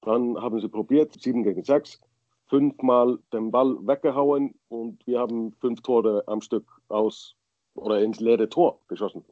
[0.02, 2.00] Dann haben sie probiert, sieben gegen sechs,
[2.48, 7.34] fünfmal den Ball weggehauen und wir haben fünf Tore am Stück aus
[7.74, 9.24] oder ins leere Tor geschossen.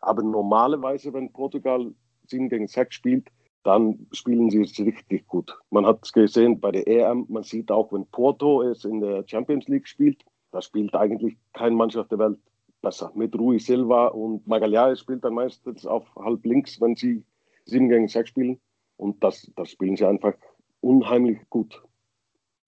[0.00, 1.92] Aber normalerweise, wenn Portugal
[2.26, 3.28] sieben gegen sechs spielt,
[3.64, 5.58] dann spielen sie es richtig gut.
[5.70, 9.24] Man hat es gesehen bei der EM, man sieht auch, wenn Porto es in der
[9.26, 12.38] Champions League spielt, da spielt eigentlich keine Mannschaft der Welt
[12.80, 13.10] besser.
[13.14, 17.24] Mit Rui Silva und Magalhães spielt dann meistens auf halb links, wenn sie
[17.64, 18.60] 7 gegen 6 spielen.
[18.98, 20.34] Und das, das spielen sie einfach
[20.80, 21.82] unheimlich gut.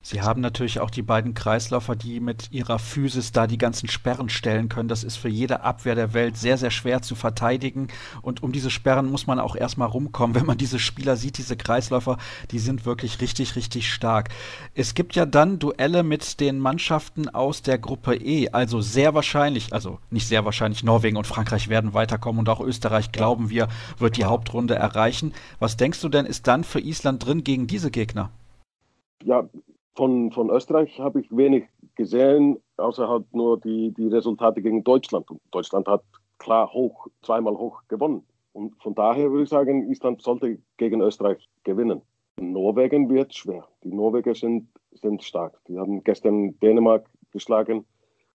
[0.03, 4.31] Sie haben natürlich auch die beiden Kreisläufer, die mit ihrer Physis da die ganzen Sperren
[4.31, 4.89] stellen können.
[4.89, 7.89] Das ist für jede Abwehr der Welt sehr, sehr schwer zu verteidigen.
[8.23, 10.35] Und um diese Sperren muss man auch erstmal rumkommen.
[10.41, 12.17] Wenn man diese Spieler sieht, diese Kreisläufer,
[12.51, 14.31] die sind wirklich richtig, richtig stark.
[14.75, 18.49] Es gibt ja dann Duelle mit den Mannschaften aus der Gruppe E.
[18.49, 23.13] Also sehr wahrscheinlich, also nicht sehr wahrscheinlich, Norwegen und Frankreich werden weiterkommen und auch Österreich,
[23.13, 23.69] glauben wir,
[23.99, 25.35] wird die Hauptrunde erreichen.
[25.59, 28.31] Was denkst du denn, ist dann für Island drin gegen diese Gegner?
[29.23, 29.45] Ja,
[29.95, 31.65] von, von Österreich habe ich wenig
[31.95, 35.31] gesehen, außer halt nur die, die Resultate gegen Deutschland.
[35.31, 36.03] Und Deutschland hat
[36.39, 38.25] klar hoch, zweimal hoch gewonnen.
[38.53, 42.03] Und von daher würde ich sagen, Island sollte gegen Österreich gewinnen.
[42.41, 43.69] Norwegen wird schwer.
[43.85, 45.61] Die Norweger sind, sind stark.
[45.69, 47.85] Die haben gestern Dänemark geschlagen.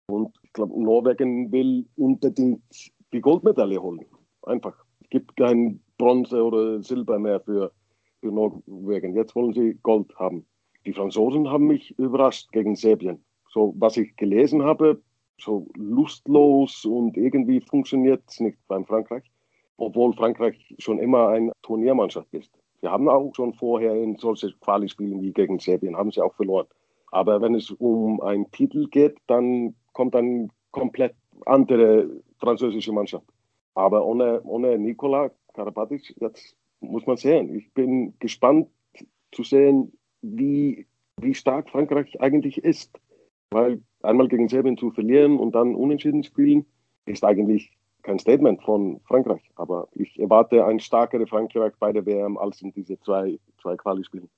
[0.07, 2.61] Und ich glaube, Norwegen will unbedingt
[3.11, 4.05] die Goldmedaille holen.
[4.43, 4.75] Einfach.
[5.01, 7.71] Es gibt kein Bronze oder Silber mehr für,
[8.19, 9.15] für Norwegen.
[9.15, 10.45] Jetzt wollen sie Gold haben.
[10.85, 13.23] Die Franzosen haben mich überrascht gegen Serbien.
[13.49, 15.01] So, was ich gelesen habe,
[15.39, 19.23] so lustlos und irgendwie funktioniert es nicht beim Frankreich,
[19.77, 22.51] obwohl Frankreich schon immer eine Turniermannschaft ist.
[22.81, 26.67] Wir haben auch schon vorher in solche Quali-Spielen wie gegen Serbien, haben sie auch verloren.
[27.11, 33.25] Aber wenn es um einen Titel geht, dann kommt eine komplett andere französische Mannschaft.
[33.73, 37.55] Aber ohne, ohne Nikola Karabatic, jetzt muss man sehen.
[37.55, 38.67] Ich bin gespannt
[39.31, 39.91] zu sehen,
[40.33, 40.87] wie,
[41.17, 42.99] wie stark Frankreich eigentlich ist.
[43.51, 46.65] Weil einmal gegen Serbien zu verlieren und dann unentschieden spielen,
[47.05, 47.71] ist eigentlich
[48.01, 49.41] kein Statement von Frankreich.
[49.55, 54.29] Aber ich erwarte ein stärkeres Frankreich bei der WM als in diese zwei, zwei Quali-Spielen.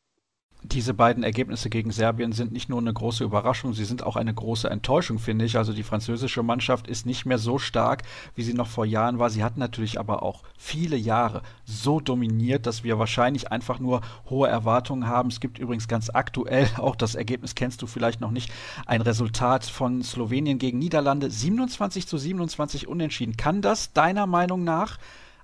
[0.72, 4.34] Diese beiden Ergebnisse gegen Serbien sind nicht nur eine große Überraschung, sie sind auch eine
[4.34, 5.58] große Enttäuschung, finde ich.
[5.58, 8.04] Also die französische Mannschaft ist nicht mehr so stark,
[8.36, 9.30] wie sie noch vor Jahren war.
[9.30, 14.50] Sie hat natürlich aber auch viele Jahre so dominiert, dass wir wahrscheinlich einfach nur hohe
[14.50, 15.30] Erwartungen haben.
[15.30, 18.52] Es gibt übrigens ganz aktuell, auch das Ergebnis kennst du vielleicht noch nicht,
[18.86, 21.30] ein Resultat von Slowenien gegen Niederlande.
[21.30, 23.38] 27 zu 27 unentschieden.
[23.38, 24.98] Kann das deiner Meinung nach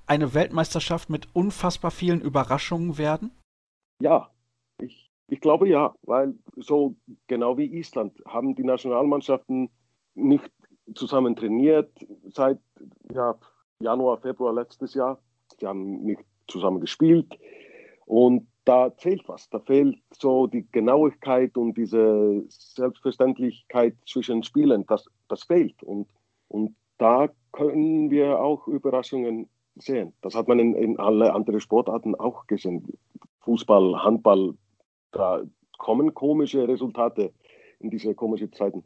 [0.05, 3.31] eine Weltmeisterschaft mit unfassbar vielen Überraschungen werden?
[4.01, 4.32] Ja,
[5.33, 6.95] ich, glaube ja, weil so
[7.27, 9.69] genau wie Island haben die Nationalmannschaften
[10.15, 10.51] nicht
[10.95, 11.91] zusammen trainiert
[12.29, 12.59] seit
[13.11, 13.35] ja,
[13.79, 15.19] Januar, Februar letztes Jahr.
[15.59, 17.37] Sie haben nicht zusammen gespielt
[18.05, 19.49] und da fehlt was.
[19.49, 24.85] Da fehlt so die Genauigkeit und diese Selbstverständlichkeit zwischen Spielen.
[24.85, 26.07] Das, das fehlt und,
[26.47, 30.13] und da können wir auch Überraschungen sehen.
[30.21, 32.85] Das hat man in, in alle anderen Sportarten auch gesehen.
[33.41, 34.55] Fußball, Handball,
[35.13, 35.43] da
[35.77, 37.33] kommen komische Resultate
[37.79, 38.83] in diese komischen Zeiten.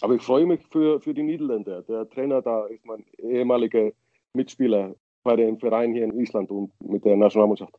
[0.00, 1.82] Aber ich freue mich für, für die Niederländer.
[1.82, 3.90] Der Trainer da ist mein ehemaliger
[4.32, 7.74] Mitspieler bei dem Verein hier in Island und mit der Nationalmannschaft.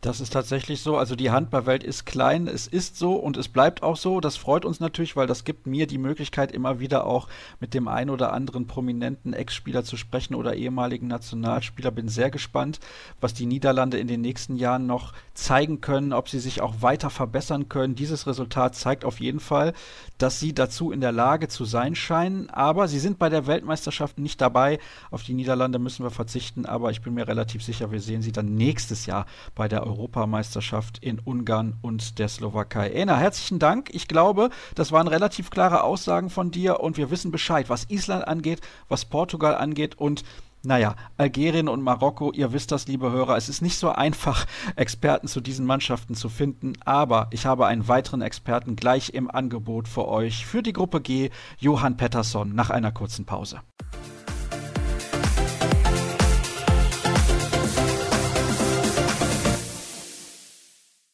[0.00, 0.96] Das ist tatsächlich so.
[0.96, 4.20] Also die Handballwelt ist klein, es ist so und es bleibt auch so.
[4.20, 7.26] Das freut uns natürlich, weil das gibt mir die Möglichkeit, immer wieder auch
[7.58, 11.90] mit dem ein oder anderen prominenten Ex-Spieler zu sprechen oder ehemaligen Nationalspieler.
[11.90, 12.78] Bin sehr gespannt,
[13.20, 17.10] was die Niederlande in den nächsten Jahren noch zeigen können, ob sie sich auch weiter
[17.10, 17.96] verbessern können.
[17.96, 19.72] Dieses Resultat zeigt auf jeden Fall,
[20.16, 22.50] dass sie dazu in der Lage zu sein scheinen.
[22.50, 24.78] Aber sie sind bei der Weltmeisterschaft nicht dabei.
[25.10, 26.66] Auf die Niederlande müssen wir verzichten.
[26.66, 29.26] Aber ich bin mir relativ sicher, wir sehen sie dann nächstes Jahr
[29.56, 32.90] bei der Europameisterschaft in Ungarn und der Slowakei.
[32.90, 33.90] Ena, herzlichen Dank.
[33.92, 38.26] Ich glaube, das waren relativ klare Aussagen von dir und wir wissen Bescheid, was Island
[38.28, 40.24] angeht, was Portugal angeht und
[40.62, 44.44] naja, Algerien und Marokko, ihr wisst das, liebe Hörer, es ist nicht so einfach,
[44.76, 49.88] Experten zu diesen Mannschaften zu finden, aber ich habe einen weiteren Experten gleich im Angebot
[49.88, 53.60] für euch, für die Gruppe G, Johann Pettersson, nach einer kurzen Pause.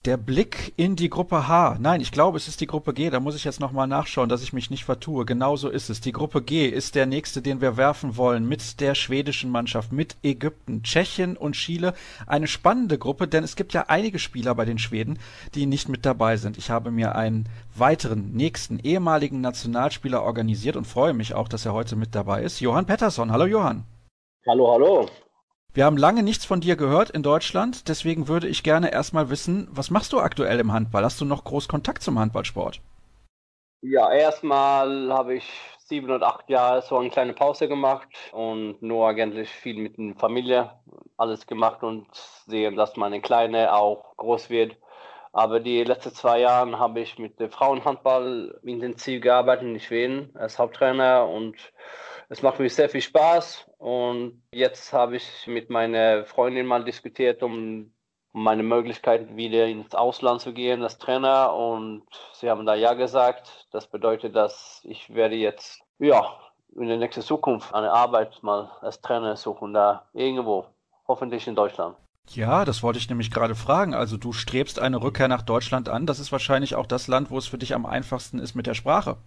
[0.04, 1.78] Der Blick in die Gruppe H.
[1.80, 3.08] Nein, ich glaube, es ist die Gruppe G.
[3.08, 5.24] Da muss ich jetzt nochmal nachschauen, dass ich mich nicht vertue.
[5.24, 6.02] Genauso ist es.
[6.02, 8.46] Die Gruppe G ist der nächste, den wir werfen wollen.
[8.46, 11.94] Mit der schwedischen Mannschaft, mit Ägypten, Tschechien und Chile.
[12.26, 15.18] Eine spannende Gruppe, denn es gibt ja einige Spieler bei den Schweden,
[15.54, 16.58] die nicht mit dabei sind.
[16.58, 21.72] Ich habe mir einen weiteren, nächsten, ehemaligen Nationalspieler organisiert und freue mich auch, dass er
[21.72, 22.60] heute mit dabei ist.
[22.60, 23.32] Johann Pettersson.
[23.32, 23.84] Hallo Johann.
[24.46, 25.08] Hallo, hallo.
[25.74, 29.66] Wir haben lange nichts von dir gehört in Deutschland, deswegen würde ich gerne erstmal wissen,
[29.72, 31.02] was machst du aktuell im Handball?
[31.02, 32.80] Hast du noch groß Kontakt zum Handballsport?
[33.82, 39.08] Ja, erstmal habe ich sieben oder acht Jahre so eine kleine Pause gemacht und nur
[39.08, 40.70] eigentlich viel mit der Familie
[41.16, 42.06] alles gemacht und
[42.46, 44.76] sehen, dass meine Kleine auch groß wird.
[45.32, 50.56] Aber die letzten zwei Jahre habe ich mit dem Frauenhandball intensiv gearbeitet in Schweden als
[50.56, 51.56] Haupttrainer und
[52.28, 57.42] es macht mir sehr viel Spaß und jetzt habe ich mit meiner Freundin mal diskutiert,
[57.42, 57.92] um
[58.32, 62.02] meine Möglichkeit wieder ins Ausland zu gehen als Trainer und
[62.32, 63.68] sie haben da ja gesagt.
[63.70, 66.36] Das bedeutet, dass ich werde jetzt ja
[66.76, 70.66] in der nächsten Zukunft eine Arbeit mal als Trainer suchen da irgendwo,
[71.06, 71.96] hoffentlich in Deutschland.
[72.30, 73.94] Ja, das wollte ich nämlich gerade fragen.
[73.94, 76.06] Also du strebst eine Rückkehr nach Deutschland an.
[76.06, 78.74] Das ist wahrscheinlich auch das Land, wo es für dich am einfachsten ist mit der
[78.74, 79.18] Sprache.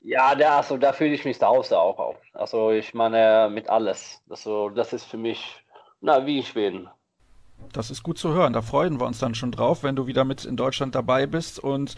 [0.00, 2.16] Ja, da, also, da fühle ich mich zu Hause auch.
[2.32, 4.22] Also ich meine mit alles.
[4.28, 5.64] Also das ist für mich,
[6.00, 6.88] na, wie in Schweden.
[7.72, 8.52] Das ist gut zu hören.
[8.52, 11.58] Da freuen wir uns dann schon drauf, wenn du wieder mit in Deutschland dabei bist.
[11.58, 11.96] Und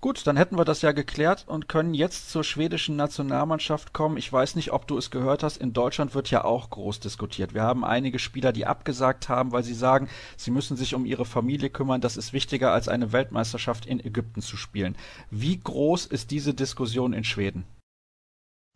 [0.00, 4.16] gut, dann hätten wir das ja geklärt und können jetzt zur schwedischen Nationalmannschaft kommen.
[4.16, 5.56] Ich weiß nicht, ob du es gehört hast.
[5.56, 7.52] In Deutschland wird ja auch groß diskutiert.
[7.52, 11.24] Wir haben einige Spieler, die abgesagt haben, weil sie sagen, sie müssen sich um ihre
[11.24, 12.00] Familie kümmern.
[12.00, 14.96] Das ist wichtiger, als eine Weltmeisterschaft in Ägypten zu spielen.
[15.30, 17.64] Wie groß ist diese Diskussion in Schweden?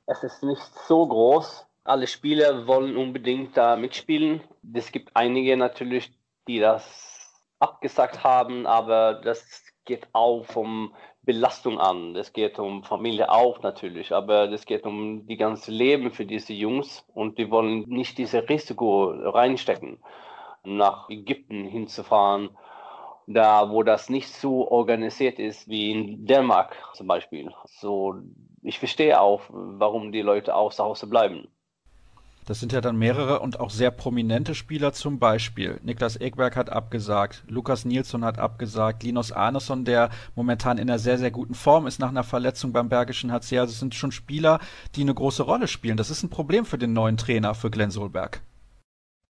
[0.06, 1.66] Es ist nicht so groß.
[1.84, 4.40] Alle Spieler wollen unbedingt da mitspielen.
[4.72, 6.12] Es gibt einige natürlich,
[6.48, 7.12] die das
[7.58, 9.44] abgesagt haben, aber das
[9.84, 12.16] geht auch um Belastung an.
[12.16, 16.52] Es geht um Familie auch natürlich, aber es geht um die ganze Leben für diese
[16.52, 19.98] Jungs und die wollen nicht diese Risiko reinstecken,
[20.64, 22.50] nach Ägypten hinzufahren,
[23.26, 27.52] da wo das nicht so organisiert ist wie in Dänemark zum Beispiel.
[27.66, 28.16] So,
[28.62, 31.48] ich verstehe auch, warum die Leute auch zu Hause bleiben.
[32.44, 35.78] Das sind ja dann mehrere und auch sehr prominente Spieler zum Beispiel.
[35.82, 41.18] Niklas Ekberg hat abgesagt, Lukas Nilsson hat abgesagt, Linus Arneson, der momentan in einer sehr,
[41.18, 43.58] sehr guten Form ist nach einer Verletzung beim Bergischen HC.
[43.60, 44.58] Also es sind schon Spieler,
[44.96, 45.96] die eine große Rolle spielen.
[45.96, 48.42] Das ist ein Problem für den neuen Trainer, für Glenn Solberg.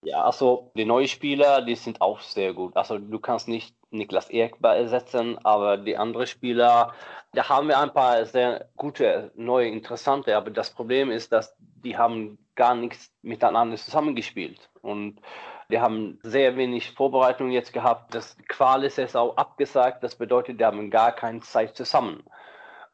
[0.06, 2.76] Ja, also die neuen Spieler, die sind auch sehr gut.
[2.76, 6.94] Also du kannst nicht Niklas Ekberg ersetzen, aber die anderen Spieler,
[7.34, 10.36] da haben wir ein paar sehr gute, neue, interessante.
[10.36, 14.70] Aber das Problem ist, dass die haben gar nichts miteinander zusammengespielt.
[14.82, 15.22] Und
[15.70, 18.14] die haben sehr wenig Vorbereitung jetzt gehabt.
[18.14, 20.04] Das Qual ist jetzt auch abgesagt.
[20.04, 22.24] Das bedeutet, die haben gar keine Zeit zusammen.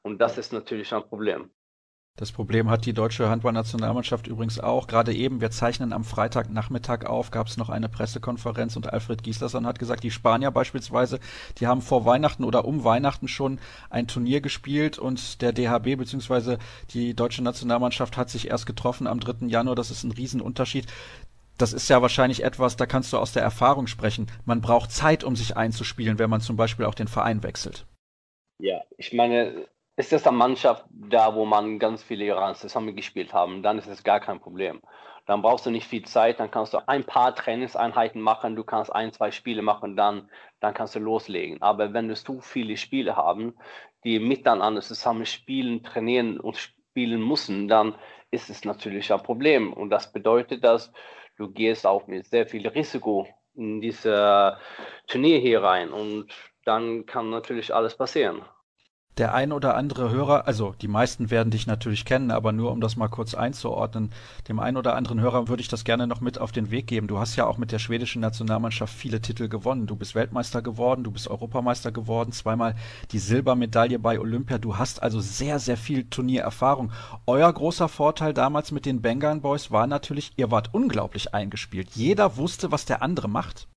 [0.02, 1.52] Und das ist natürlich ein Problem.
[2.20, 4.88] Das Problem hat die deutsche Handballnationalmannschaft übrigens auch.
[4.88, 9.66] Gerade eben, wir zeichnen am Freitagnachmittag auf, gab es noch eine Pressekonferenz und Alfred Gislason
[9.66, 11.22] hat gesagt, die Spanier beispielsweise,
[11.60, 13.58] die haben vor Weihnachten oder um Weihnachten schon
[13.90, 16.58] ein Turnier gespielt und der DHB bzw.
[16.94, 19.48] die deutsche Nationalmannschaft hat sich erst getroffen am 3.
[19.48, 19.76] Januar.
[19.76, 20.88] Das ist ein Riesenunterschied.
[21.58, 24.28] Das ist ja wahrscheinlich etwas, da kannst du aus der Erfahrung sprechen.
[24.44, 27.86] Man braucht Zeit, um sich einzuspielen, wenn man zum Beispiel auch den Verein wechselt.
[28.62, 29.70] Ja, ich meine,
[30.00, 34.02] ist es eine Mannschaft da, wo man ganz viele Jahre zusammengespielt haben, dann ist es
[34.02, 34.80] gar kein Problem.
[35.26, 38.96] Dann brauchst du nicht viel Zeit, dann kannst du ein paar Trainingseinheiten machen, du kannst
[38.96, 40.30] ein, zwei Spiele machen, dann,
[40.62, 41.62] dann kannst du loslegen.
[41.62, 43.56] Aber wenn du so viele Spiele haben,
[44.06, 47.94] die miteinander zusammen spielen, trainieren und spielen müssen, dann
[48.32, 49.74] ist es natürlich ein Problem.
[49.74, 50.94] Und das bedeutet, dass
[51.36, 54.56] du gehst auch mit sehr viel Risiko in dieses
[55.08, 56.28] Turnier hier rein und
[56.64, 58.46] dann kann natürlich alles passieren
[59.20, 62.80] der ein oder andere Hörer, also die meisten werden dich natürlich kennen, aber nur um
[62.80, 64.12] das mal kurz einzuordnen,
[64.48, 67.08] dem ein oder anderen Hörer würde ich das gerne noch mit auf den Weg geben.
[67.08, 69.88] Du hast ja auch mit der schwedischen Nationalmannschaft viele Titel gewonnen.
[69.88, 72.76] Du bist Weltmeister geworden, du bist Europameister geworden, zweimal
[73.12, 74.58] die Silbermedaille bei Olympia.
[74.58, 76.92] Du hast also sehr, sehr viel Turniererfahrung.
[77.28, 81.90] Euer großer Vorteil damals mit den Bengal Boys war natürlich, ihr wart unglaublich eingespielt.
[81.94, 83.68] Jeder wusste, was der andere macht.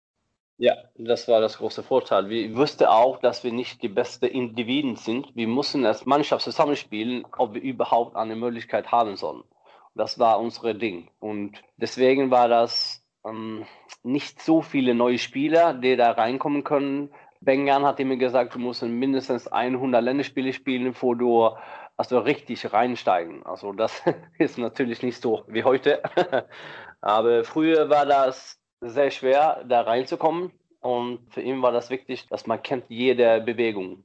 [0.59, 2.29] Ja, das war das große Vorteil.
[2.29, 5.35] Wir wussten auch, dass wir nicht die besten Individuen sind.
[5.35, 9.43] Wir mussten als Mannschaft zusammenspielen, ob wir überhaupt eine Möglichkeit haben sollen.
[9.95, 11.11] Das war unser Ding.
[11.19, 13.67] Und deswegen war das ähm,
[14.03, 17.11] nicht so viele neue Spieler, die da reinkommen können.
[17.41, 21.51] Bengan hat immer gesagt, du musst mindestens 100 Länderspiele spielen, bevor du
[21.97, 23.45] also richtig reinsteigen.
[23.45, 24.03] Also das
[24.39, 26.03] ist natürlich nicht so wie heute.
[27.01, 30.51] Aber früher war das sehr schwer, da reinzukommen.
[30.81, 34.05] Und für ihn war das wichtig, dass man kennt jede Bewegung.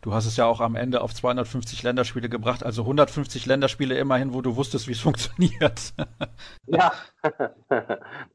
[0.00, 4.32] Du hast es ja auch am Ende auf 250 Länderspiele gebracht, also 150 Länderspiele immerhin,
[4.34, 5.92] wo du wusstest, wie es funktioniert.
[6.66, 6.92] ja,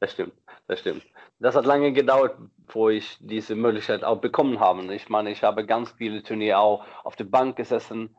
[0.00, 0.34] das stimmt,
[0.68, 1.02] das stimmt.
[1.38, 2.36] Das hat lange gedauert,
[2.68, 4.94] wo ich diese Möglichkeit auch bekommen habe.
[4.94, 8.14] Ich meine, ich habe ganz viele Turniere auch auf der Bank gesessen.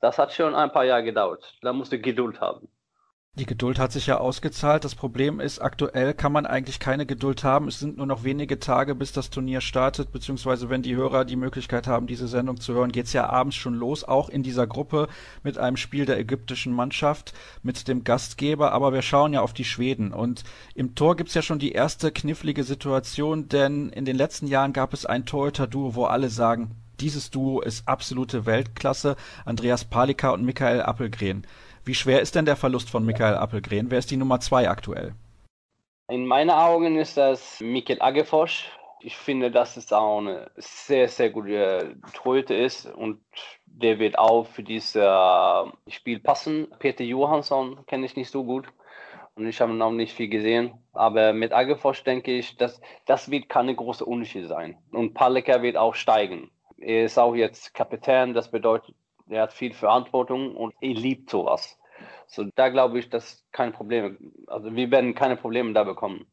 [0.00, 1.56] Das hat schon ein paar Jahre gedauert.
[1.62, 2.68] Da musst du Geduld haben.
[3.34, 4.84] Die Geduld hat sich ja ausgezahlt.
[4.84, 7.68] Das Problem ist, aktuell kann man eigentlich keine Geduld haben.
[7.68, 11.36] Es sind nur noch wenige Tage, bis das Turnier startet, beziehungsweise wenn die Hörer die
[11.36, 15.06] Möglichkeit haben, diese Sendung zu hören, geht's ja abends schon los, auch in dieser Gruppe
[15.44, 17.32] mit einem Spiel der ägyptischen Mannschaft,
[17.62, 18.72] mit dem Gastgeber.
[18.72, 20.12] Aber wir schauen ja auf die Schweden.
[20.12, 20.42] Und
[20.74, 24.92] im Tor gibt's ja schon die erste knifflige Situation, denn in den letzten Jahren gab
[24.92, 29.14] es ein Torhüter-Duo, wo alle sagen, dieses Duo ist absolute Weltklasse.
[29.44, 31.46] Andreas Palika und Michael Appelgren.
[31.88, 33.90] Wie schwer ist denn der Verlust von Michael Appelgren?
[33.90, 35.14] Wer ist die Nummer zwei aktuell?
[36.10, 38.70] In meinen Augen ist das Michael Agefosch.
[39.00, 43.22] Ich finde, dass es auch eine sehr, sehr gute Torhüter ist und
[43.64, 46.68] der wird auch für dieses äh, Spiel passen.
[46.78, 48.66] Peter Johansson kenne ich nicht so gut
[49.34, 50.74] und ich habe noch nicht viel gesehen.
[50.92, 54.76] Aber mit Agefosch denke ich, dass das wird keine große Unterschied sein.
[54.92, 56.50] Und Paleka wird auch steigen.
[56.76, 58.94] Er ist auch jetzt Kapitän, das bedeutet,
[59.30, 61.77] er hat viel Verantwortung und er liebt sowas.
[62.28, 66.26] So, da glaube ich, dass kein Problem, also wir werden keine Probleme da bekommen.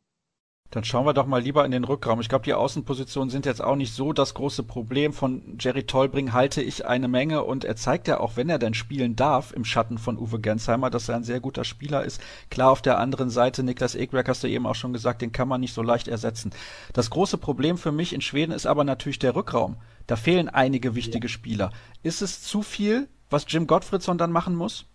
[0.71, 2.19] Dann schauen wir doch mal lieber in den Rückraum.
[2.19, 5.13] Ich glaube, die Außenpositionen sind jetzt auch nicht so das große Problem.
[5.13, 8.73] Von Jerry Tolbring halte ich eine Menge und er zeigt ja auch, wenn er denn
[8.73, 12.19] spielen darf, im Schatten von Uwe Gensheimer, dass er ein sehr guter Spieler ist.
[12.49, 15.47] Klar, auf der anderen Seite, Niklas Ekberg hast du eben auch schon gesagt, den kann
[15.47, 16.51] man nicht so leicht ersetzen.
[16.91, 19.77] Das große Problem für mich in Schweden ist aber natürlich der Rückraum.
[20.07, 21.31] Da fehlen einige wichtige ja.
[21.31, 21.71] Spieler.
[22.03, 24.87] Ist es zu viel, was Jim Gottfriedson dann machen muss?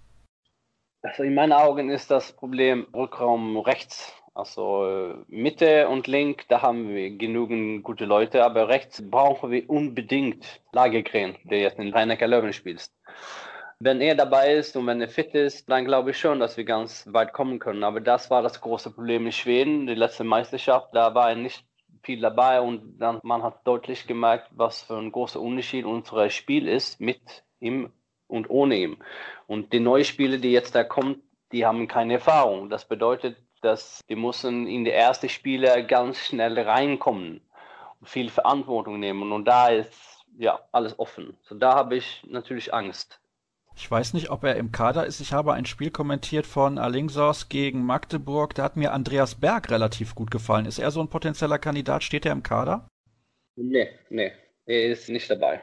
[1.03, 4.13] Also in meinen Augen ist das Problem Rückraum rechts.
[4.35, 9.69] Also äh, Mitte und Link, da haben wir genügend gute Leute, aber rechts brauchen wir
[9.69, 12.91] unbedingt Lagergren, der jetzt in Rhein-Neckar Löwen spielt.
[13.81, 16.65] Wenn er dabei ist und wenn er fit ist, dann glaube ich schon, dass wir
[16.65, 17.83] ganz weit kommen können.
[17.83, 20.91] Aber das war das große Problem in Schweden, die letzte Meisterschaft.
[20.93, 21.65] Da war er nicht
[22.03, 26.69] viel dabei und dann, man hat deutlich gemerkt, was für ein großer Unterschied unser Spiel
[26.69, 27.21] ist mit
[27.59, 27.91] ihm
[28.31, 28.97] und ohne ihm.
[29.47, 32.71] Und die neuen Spiele, die jetzt da kommen, die haben keine Erfahrung.
[32.71, 37.41] Das bedeutet, dass die müssen in die ersten Spiele ganz schnell reinkommen
[38.01, 39.33] und viel Verantwortung nehmen.
[39.33, 41.37] Und da ist ja alles offen.
[41.43, 43.21] So da habe ich natürlich Angst.
[43.77, 45.21] Ich weiß nicht, ob er im Kader ist.
[45.21, 48.55] Ich habe ein Spiel kommentiert von Alingsos gegen Magdeburg.
[48.55, 50.67] Da hat mir Andreas Berg relativ gut gefallen.
[50.67, 52.03] Ist er so ein potenzieller Kandidat?
[52.03, 52.89] Steht er im Kader?
[53.57, 54.33] Nee, nee,
[54.67, 55.61] er ist nicht dabei.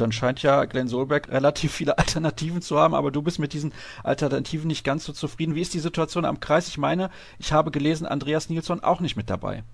[0.00, 3.72] Dann scheint ja Glenn Solberg relativ viele Alternativen zu haben, aber du bist mit diesen
[4.04, 5.54] Alternativen nicht ganz so zufrieden.
[5.54, 6.68] Wie ist die Situation am Kreis?
[6.68, 9.64] Ich meine, ich habe gelesen, Andreas Nilsson auch nicht mit dabei.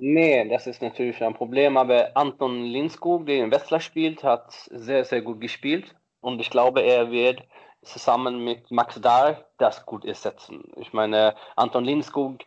[0.00, 5.04] Nee, das ist natürlich ein Problem, aber Anton Linskog, der in Wetzlar spielt, hat sehr,
[5.04, 5.94] sehr gut gespielt.
[6.20, 7.42] Und ich glaube, er wird
[7.82, 10.64] zusammen mit Max Dahl das gut ersetzen.
[10.76, 12.38] Ich meine, Anton Lindskog,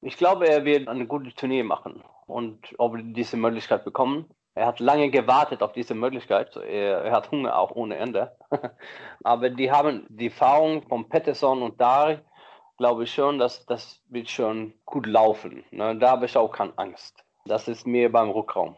[0.00, 2.02] ich glaube, er wird eine gute Turnier machen.
[2.26, 6.56] Und ob wir diese Möglichkeit bekommen, er hat lange gewartet auf diese Möglichkeit.
[6.56, 8.34] Er, hat Hunger auch ohne Ende.
[9.22, 12.24] Aber die haben die Erfahrung von Pettersson und Dahl,
[12.78, 15.62] glaube ich schon, dass das wird schon gut laufen.
[15.70, 15.98] Ne?
[15.98, 17.22] Da habe ich auch keine Angst.
[17.44, 18.76] Das ist mir beim Rückraum.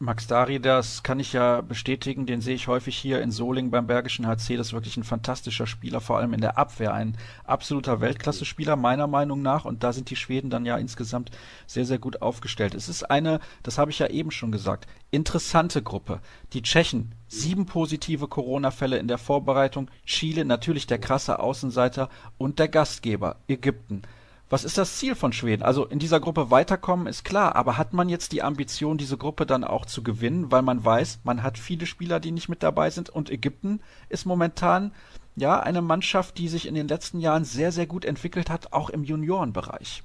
[0.00, 3.88] Max Dari, das kann ich ja bestätigen, den sehe ich häufig hier in Solingen beim
[3.88, 4.56] Bergischen HC.
[4.56, 6.94] Das ist wirklich ein fantastischer Spieler, vor allem in der Abwehr.
[6.94, 9.64] Ein absoluter Weltklasse-Spieler, meiner Meinung nach.
[9.64, 11.32] Und da sind die Schweden dann ja insgesamt
[11.66, 12.76] sehr, sehr gut aufgestellt.
[12.76, 16.20] Es ist eine, das habe ich ja eben schon gesagt, interessante Gruppe.
[16.52, 19.90] Die Tschechen, sieben positive Corona-Fälle in der Vorbereitung.
[20.06, 22.08] Chile, natürlich der krasse Außenseiter.
[22.38, 24.02] Und der Gastgeber, Ägypten.
[24.50, 25.62] Was ist das Ziel von Schweden?
[25.62, 29.44] Also in dieser Gruppe weiterkommen ist klar, aber hat man jetzt die Ambition, diese Gruppe
[29.44, 32.88] dann auch zu gewinnen, weil man weiß, man hat viele Spieler, die nicht mit dabei
[32.88, 34.92] sind und Ägypten ist momentan
[35.36, 38.88] ja eine Mannschaft, die sich in den letzten Jahren sehr, sehr gut entwickelt hat, auch
[38.88, 40.02] im Juniorenbereich.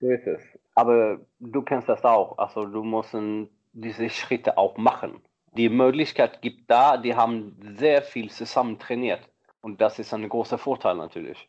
[0.00, 0.40] So ist es.
[0.74, 2.36] Aber du kennst das auch.
[2.36, 3.16] Also du musst
[3.72, 5.20] diese Schritte auch machen.
[5.56, 9.20] Die Möglichkeit gibt da, die haben sehr viel zusammen trainiert.
[9.62, 11.48] Und das ist ein großer Vorteil natürlich.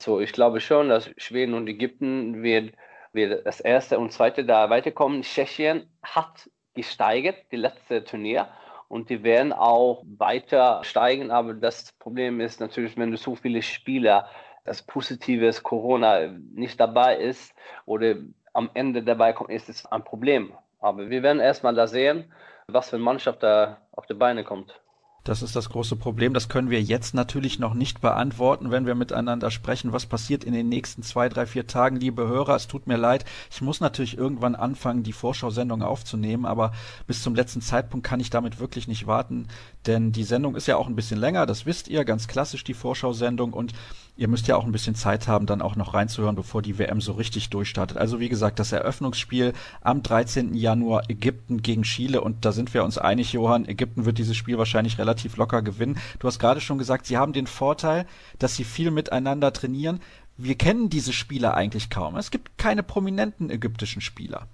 [0.00, 2.74] So, ich glaube schon, dass Schweden und Ägypten wird,
[3.12, 5.22] wird das erste und zweite da weiterkommen.
[5.22, 8.48] Tschechien hat gesteigert, die letzte Turnier.
[8.86, 11.30] Und die werden auch weiter steigen.
[11.30, 14.28] Aber das Problem ist natürlich, wenn du so viele Spieler,
[14.64, 17.54] das positives Corona nicht dabei ist
[17.84, 18.16] oder
[18.52, 20.52] am Ende dabei kommt, ist es ein Problem.
[20.78, 22.32] Aber wir werden erstmal da sehen,
[22.68, 24.80] was für eine Mannschaft da auf die Beine kommt.
[25.24, 26.32] Das ist das große Problem.
[26.32, 29.92] Das können wir jetzt natürlich noch nicht beantworten, wenn wir miteinander sprechen.
[29.92, 32.54] Was passiert in den nächsten zwei, drei, vier Tagen, liebe Hörer?
[32.56, 33.24] Es tut mir leid.
[33.50, 36.72] Ich muss natürlich irgendwann anfangen, die Vorschau-Sendung aufzunehmen, aber
[37.06, 39.48] bis zum letzten Zeitpunkt kann ich damit wirklich nicht warten,
[39.86, 41.44] denn die Sendung ist ja auch ein bisschen länger.
[41.46, 43.74] Das wisst ihr, ganz klassisch die Vorschau-Sendung und
[44.18, 47.00] ihr müsst ja auch ein bisschen Zeit haben, dann auch noch reinzuhören, bevor die WM
[47.00, 47.96] so richtig durchstartet.
[47.96, 50.54] Also wie gesagt, das Eröffnungsspiel am 13.
[50.54, 54.58] Januar Ägypten gegen Chile und da sind wir uns einig, Johann, Ägypten wird dieses Spiel
[54.58, 55.98] wahrscheinlich relativ locker gewinnen.
[56.18, 58.06] Du hast gerade schon gesagt, sie haben den Vorteil,
[58.40, 60.00] dass sie viel miteinander trainieren.
[60.36, 62.16] Wir kennen diese Spieler eigentlich kaum.
[62.16, 64.48] Es gibt keine prominenten ägyptischen Spieler.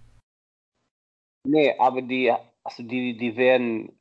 [1.46, 3.98] Nee, aber die, also die, die werden,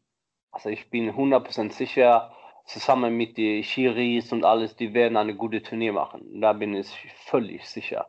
[0.52, 2.34] also ich bin 100% sicher,
[2.66, 6.42] zusammen mit den Chiris und alles, die werden eine gute Turnier machen.
[6.42, 6.90] Da bin ich
[7.26, 8.08] völlig sicher.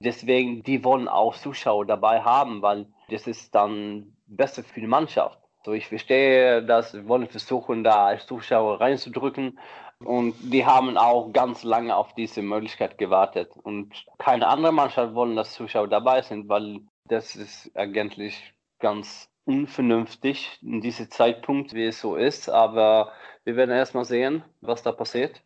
[0.00, 5.38] Deswegen, die wollen auch Zuschauer dabei haben, weil das ist dann besser für die Mannschaft.
[5.64, 9.58] So, ich verstehe, dass wir wollen versuchen, da als Zuschauer reinzudrücken.
[10.00, 13.52] Und die haben auch ganz lange auf diese Möglichkeit gewartet.
[13.62, 20.58] Und keine andere Mannschaft wollen, dass Zuschauer dabei sind, weil das ist eigentlich ganz unvernünftig
[20.62, 22.48] in diesem Zeitpunkt, wie es so ist.
[22.48, 23.12] Aber
[23.44, 25.42] wir werden erstmal sehen, was da passiert.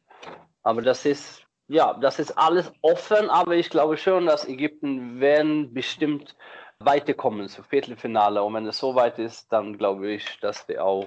[0.62, 5.72] Aber das ist, ja, das ist alles offen, aber ich glaube schon, dass Ägypten werden
[5.72, 6.36] bestimmt
[6.78, 8.42] weiterkommen zum Viertelfinale.
[8.42, 11.06] Und wenn es so weit ist, dann glaube ich, dass wir auch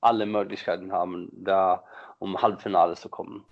[0.00, 1.84] alle Möglichkeiten haben, da
[2.18, 3.44] um Halbfinale zu kommen.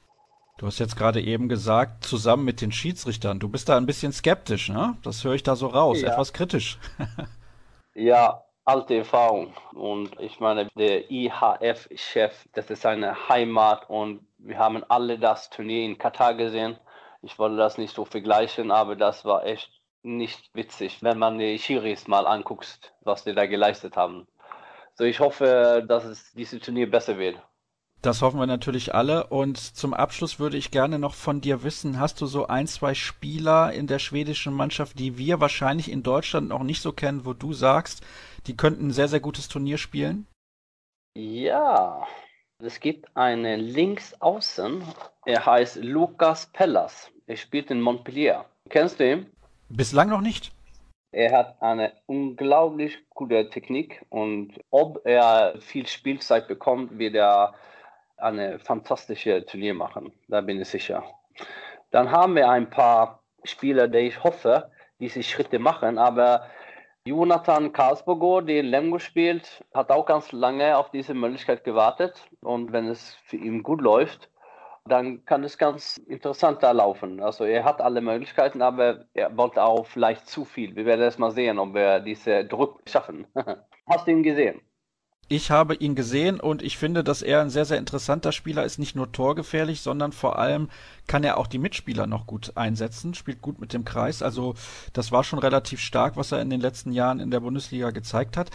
[0.59, 4.13] Du hast jetzt gerade eben gesagt, zusammen mit den Schiedsrichtern, du bist da ein bisschen
[4.13, 4.97] skeptisch, ne?
[5.03, 6.13] Das höre ich da so raus, ja.
[6.13, 6.79] etwas kritisch.
[7.95, 9.55] ja, alte Erfahrung.
[9.73, 15.84] Und ich meine, der IHF-Chef, das ist seine Heimat und wir haben alle das Turnier
[15.84, 16.78] in Katar gesehen.
[17.23, 19.70] Ich wollte das nicht so vergleichen, aber das war echt
[20.02, 24.26] nicht witzig, wenn man die Chiris mal anguckt, was die da geleistet haben.
[24.94, 27.41] So, ich hoffe, dass es dieses Turnier besser wird.
[28.05, 29.28] Das hoffen wir natürlich alle.
[29.28, 32.93] Und zum Abschluss würde ich gerne noch von dir wissen, hast du so ein, zwei
[32.93, 37.33] Spieler in der schwedischen Mannschaft, die wir wahrscheinlich in Deutschland noch nicht so kennen, wo
[37.33, 38.02] du sagst,
[38.47, 40.27] die könnten ein sehr, sehr gutes Turnier spielen?
[41.17, 42.07] Ja,
[42.59, 44.83] es gibt einen Linksaußen,
[45.27, 47.11] er heißt Lukas Pellas.
[47.27, 48.45] Er spielt in Montpellier.
[48.69, 49.27] Kennst du ihn?
[49.69, 50.53] Bislang noch nicht.
[51.13, 57.55] Er hat eine unglaublich gute Technik und ob er viel Spielzeit bekommt, wird er
[58.17, 60.13] eine fantastische Turnier machen.
[60.29, 61.05] Da bin ich sicher.
[61.91, 66.49] Dann haben wir ein paar Spieler, die ich hoffe, diese Schritte machen, aber
[67.07, 72.73] Jonathan Karlsburger, der in Lemgo spielt, hat auch ganz lange auf diese Möglichkeit gewartet und
[72.73, 74.31] wenn es für ihn gut läuft,
[74.86, 77.20] dann kann es ganz interessant da laufen.
[77.20, 80.74] Also er hat alle Möglichkeiten, aber er wollte auch vielleicht zu viel.
[80.76, 83.26] Wir werden erst mal sehen, ob wir diese Druck schaffen.
[83.86, 84.62] Hast du ihn gesehen?
[85.28, 88.78] Ich habe ihn gesehen und ich finde, dass er ein sehr, sehr interessanter Spieler ist.
[88.78, 90.69] Nicht nur torgefährlich, sondern vor allem
[91.07, 94.23] kann er auch die Mitspieler noch gut einsetzen, spielt gut mit dem Kreis.
[94.23, 94.55] Also
[94.93, 98.36] das war schon relativ stark, was er in den letzten Jahren in der Bundesliga gezeigt
[98.36, 98.51] hat.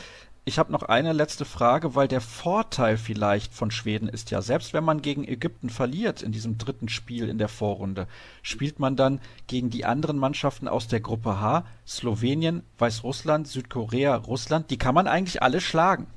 [0.45, 4.73] Ich habe noch eine letzte Frage, weil der Vorteil vielleicht von Schweden ist ja, selbst
[4.73, 8.07] wenn man gegen Ägypten verliert in diesem dritten Spiel in der Vorrunde,
[8.41, 14.69] spielt man dann gegen die anderen Mannschaften aus der Gruppe H, Slowenien, Weißrussland, Südkorea, Russland,
[14.69, 16.07] die kann man eigentlich alle schlagen.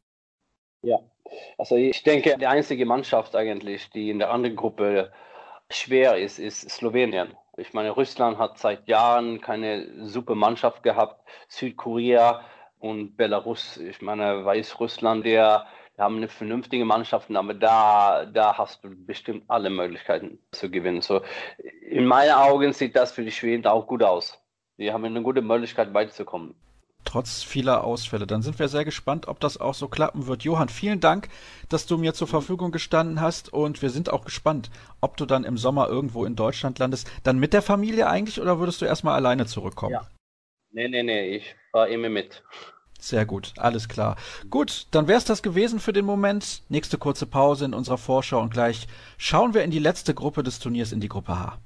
[0.83, 0.99] Ja,
[1.59, 5.13] also ich denke, die einzige Mannschaft eigentlich, die in der anderen Gruppe
[5.71, 7.37] schwer ist, ist Slowenien.
[7.57, 11.23] Ich meine, Russland hat seit Jahren keine super Mannschaft gehabt.
[11.49, 12.43] Südkorea
[12.79, 15.67] und Belarus, ich meine, Weißrussland, der
[15.99, 21.03] haben eine vernünftige Mannschaft, aber da, da hast du bestimmt alle Möglichkeiten zu gewinnen.
[21.03, 21.21] So,
[21.89, 24.43] in meinen Augen sieht das für die Schweden auch gut aus.
[24.79, 26.57] Die haben eine gute Möglichkeit weiterzukommen
[27.05, 28.27] trotz vieler Ausfälle.
[28.27, 30.45] Dann sind wir sehr gespannt, ob das auch so klappen wird.
[30.45, 31.29] Johann, vielen Dank,
[31.69, 35.45] dass du mir zur Verfügung gestanden hast und wir sind auch gespannt, ob du dann
[35.45, 37.11] im Sommer irgendwo in Deutschland landest.
[37.23, 39.93] Dann mit der Familie eigentlich oder würdest du erstmal alleine zurückkommen?
[39.93, 40.09] Ja.
[40.71, 42.43] Nee, nee, nee, ich fahre immer mit.
[42.99, 44.17] Sehr gut, alles klar.
[44.49, 46.63] Gut, dann wäre es das gewesen für den Moment.
[46.69, 48.87] Nächste kurze Pause in unserer Vorschau und gleich
[49.19, 51.59] schauen wir in die letzte Gruppe des Turniers, in die Gruppe H.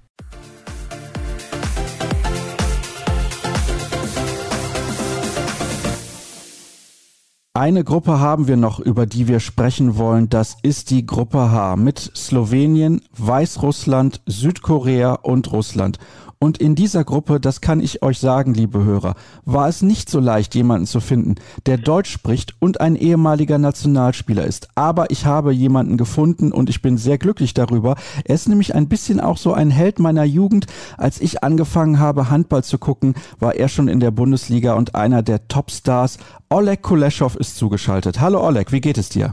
[7.57, 10.29] Eine Gruppe haben wir noch, über die wir sprechen wollen.
[10.29, 15.99] Das ist die Gruppe H mit Slowenien, Weißrussland, Südkorea und Russland.
[16.39, 20.21] Und in dieser Gruppe, das kann ich euch sagen, liebe Hörer, war es nicht so
[20.21, 24.69] leicht, jemanden zu finden, der Deutsch spricht und ein ehemaliger Nationalspieler ist.
[24.75, 27.97] Aber ich habe jemanden gefunden und ich bin sehr glücklich darüber.
[28.25, 30.67] Er ist nämlich ein bisschen auch so ein Held meiner Jugend.
[30.99, 35.23] Als ich angefangen habe, Handball zu gucken, war er schon in der Bundesliga und einer
[35.23, 36.19] der Topstars.
[36.51, 38.21] Oleg Kuleschow ist zugeschaltet.
[38.21, 39.33] Hallo Oleg, wie geht es dir?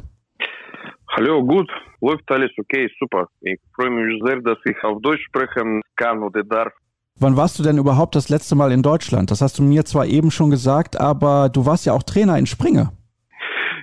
[1.16, 1.70] Hallo, gut.
[2.02, 3.28] Läuft alles okay, super.
[3.42, 6.74] Ich freue mich sehr, dass ich auf Deutsch sprechen kann oder darf.
[7.20, 9.32] Wann warst du denn überhaupt das letzte Mal in Deutschland?
[9.32, 12.46] Das hast du mir zwar eben schon gesagt, aber du warst ja auch Trainer in
[12.46, 12.92] Springe.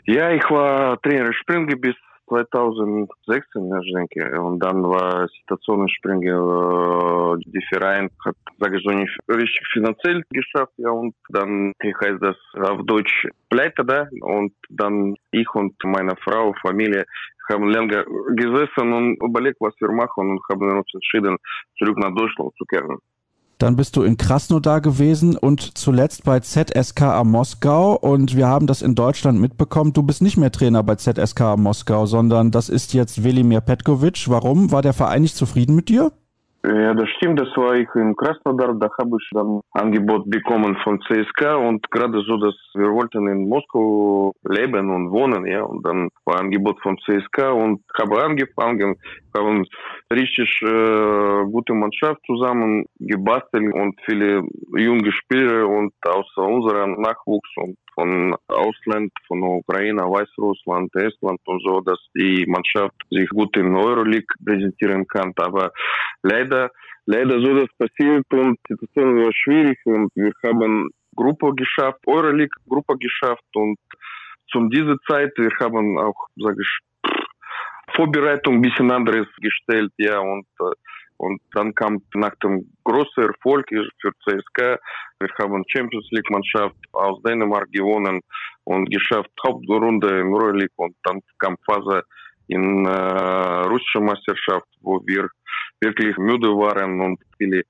[0.04, 1.94] Ja, ich war Trainer in Springe bis
[2.30, 4.40] 2016, ich denke.
[4.40, 9.66] Und dann war Situation in Springe, äh, die Verein hat, sage ich so, nicht richtig
[9.72, 10.72] finanziell geschafft.
[10.76, 14.08] Ja, und dann heißt das auf Deutsch Pleite, da.
[14.20, 17.04] Und dann ich und meine Frau, Familie
[17.50, 18.04] haben länger
[18.36, 21.36] gesessen und überlegt, was wir machen und haben uns entschieden,
[21.78, 22.98] zurück nach Deutschland zu kehren.
[23.60, 27.94] Dann bist du in Krasnodar gewesen und zuletzt bei ZSKA Moskau.
[27.94, 29.92] Und wir haben das in Deutschland mitbekommen.
[29.92, 34.30] Du bist nicht mehr Trainer bei ZSKA Moskau, sondern das ist jetzt Velimir Petkovic.
[34.30, 34.72] Warum?
[34.72, 36.10] War der Verein nicht zufrieden mit dir?
[36.62, 41.00] Ja, das stimmt, das war ich in Krasnodar, da habe ich dann Angebot bekommen von
[41.00, 46.10] CSK und gerade so, dass wir wollten in Moskau leben und wohnen, ja, und dann
[46.26, 48.96] war Angebot von CSK und habe angefangen,
[49.34, 49.64] haben
[50.12, 54.42] richtig äh, gute Mannschaft zusammen gebastelt und viele
[54.76, 61.80] junge Spieler und aus unserem Nachwuchs und von Ausland, von Ukraine, Weißrussland, Estland und so,
[61.80, 65.32] dass die Mannschaft sich gut in Euroleague präsentieren kann.
[65.36, 65.70] Aber
[66.22, 66.49] leider,
[67.06, 72.56] leider so das passiert und die Situation war schwierig und wir haben Gruppe geschafft, Euroleague
[72.68, 73.78] Gruppe geschafft und
[74.52, 76.78] zu dieser Zeit, wir haben auch, sage ich,
[77.94, 80.46] Vorbereitung ein bisschen anderes gestellt, ja, und
[81.20, 84.80] und dann kam nach dem großen Erfolg für CSK,
[85.20, 88.22] wir haben Champions League Mannschaft aus Dänemark gewonnen
[88.64, 92.04] und geschafft Hauptrunde in Euroleague und dann kam Phase
[92.50, 95.28] in äh, russischer Meisterschaft, wo wir
[95.80, 97.62] wirklich müde waren und viele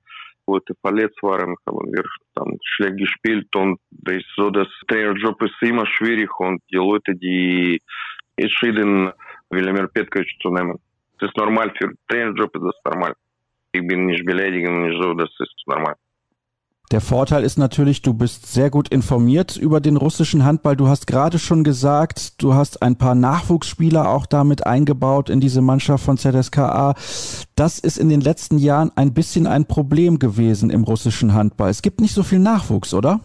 [0.47, 2.03] Leute verletzt waren, haben wir
[2.35, 7.15] dann schlecht gespielt und das ist so, dass Trainerjob ist immer schwierig und die Leute,
[7.15, 7.81] die
[8.35, 9.11] entschieden
[9.49, 10.79] Wladimir Petkovic zu nehmen.
[11.19, 13.13] Das ist normal für Trainerjob, das ist normal.
[13.73, 15.95] Ich bin nicht beleidigend, nicht so, das ist normal.
[16.91, 20.75] Der Vorteil ist natürlich, du bist sehr gut informiert über den russischen Handball.
[20.75, 25.61] Du hast gerade schon gesagt, du hast ein paar Nachwuchsspieler auch damit eingebaut in diese
[25.61, 26.95] Mannschaft von ZSKA.
[27.55, 31.69] Das ist in den letzten Jahren ein bisschen ein Problem gewesen im russischen Handball.
[31.69, 33.21] Es gibt nicht so viel Nachwuchs, oder?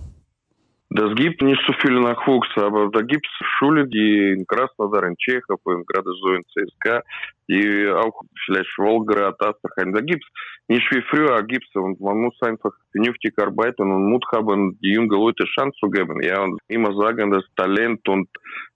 [0.90, 5.16] Das gibt nicht so viel Nachwuchs, aber da gibt es Schulen, die in Krasnodar, in
[5.16, 7.02] Tschechow gerade so in CSK,
[7.48, 10.30] die auch vielleicht Wolgrad, Astrachan, da gibt es
[10.68, 15.10] nicht wie früher gibt's und man muss einfach vernünftig arbeiten und Mut haben, die jungen
[15.10, 18.28] Leute Chance zu geben, ja, und immer sagen, dass Talent und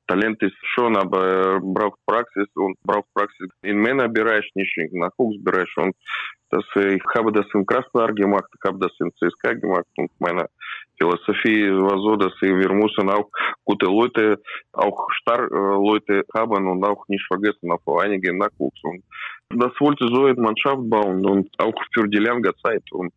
[0.06, 3.48] Talent ist schon, aber er braucht Praxis und braucht Praxis.
[3.62, 5.94] Im Männerbereich, nicht im Nachwuchsbereich und
[6.50, 10.48] das, ich habe das in Krasnodar gemacht, ich habe das in CSK gemacht und meine
[11.00, 13.30] Philosophie war so, dass wir müssen auch
[13.64, 14.38] gute Leute,
[14.72, 18.80] auch starke Leute haben und auch nicht vergessen auf einige Nachwuchs.
[18.84, 19.02] Und
[19.48, 22.84] das wollte so eine Mannschaft bauen und auch für die lange Zeit.
[22.92, 23.12] Und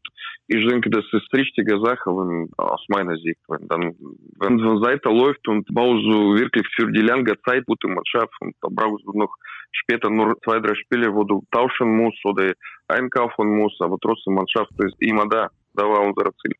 [0.47, 3.39] ich denke, das ist richtige Sache, wenn, aus meiner Sicht.
[3.49, 3.95] Wenn dann,
[4.39, 8.55] wenn so Seite läuft und baust du wirklich für die lange Zeit gute Mannschaft und
[8.61, 9.35] da brauchst du noch
[9.71, 12.53] später nur zwei, drei Spiele, wo du tauschen musst oder
[12.87, 15.49] einkaufen musst, aber trotzdem Mannschaft ist immer da.
[15.73, 16.55] Da war unser Ziel.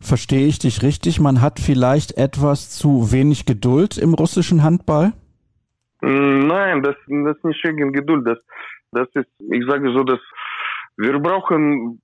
[0.00, 1.20] Verstehe ich dich richtig?
[1.20, 5.12] Man hat vielleicht etwas zu wenig Geduld im russischen Handball?
[6.00, 8.26] Nein, das, das ist nicht wegen Geduld.
[8.26, 8.38] Das,
[8.92, 10.20] das ist, ich sage so, dass
[10.96, 12.00] wir brauchen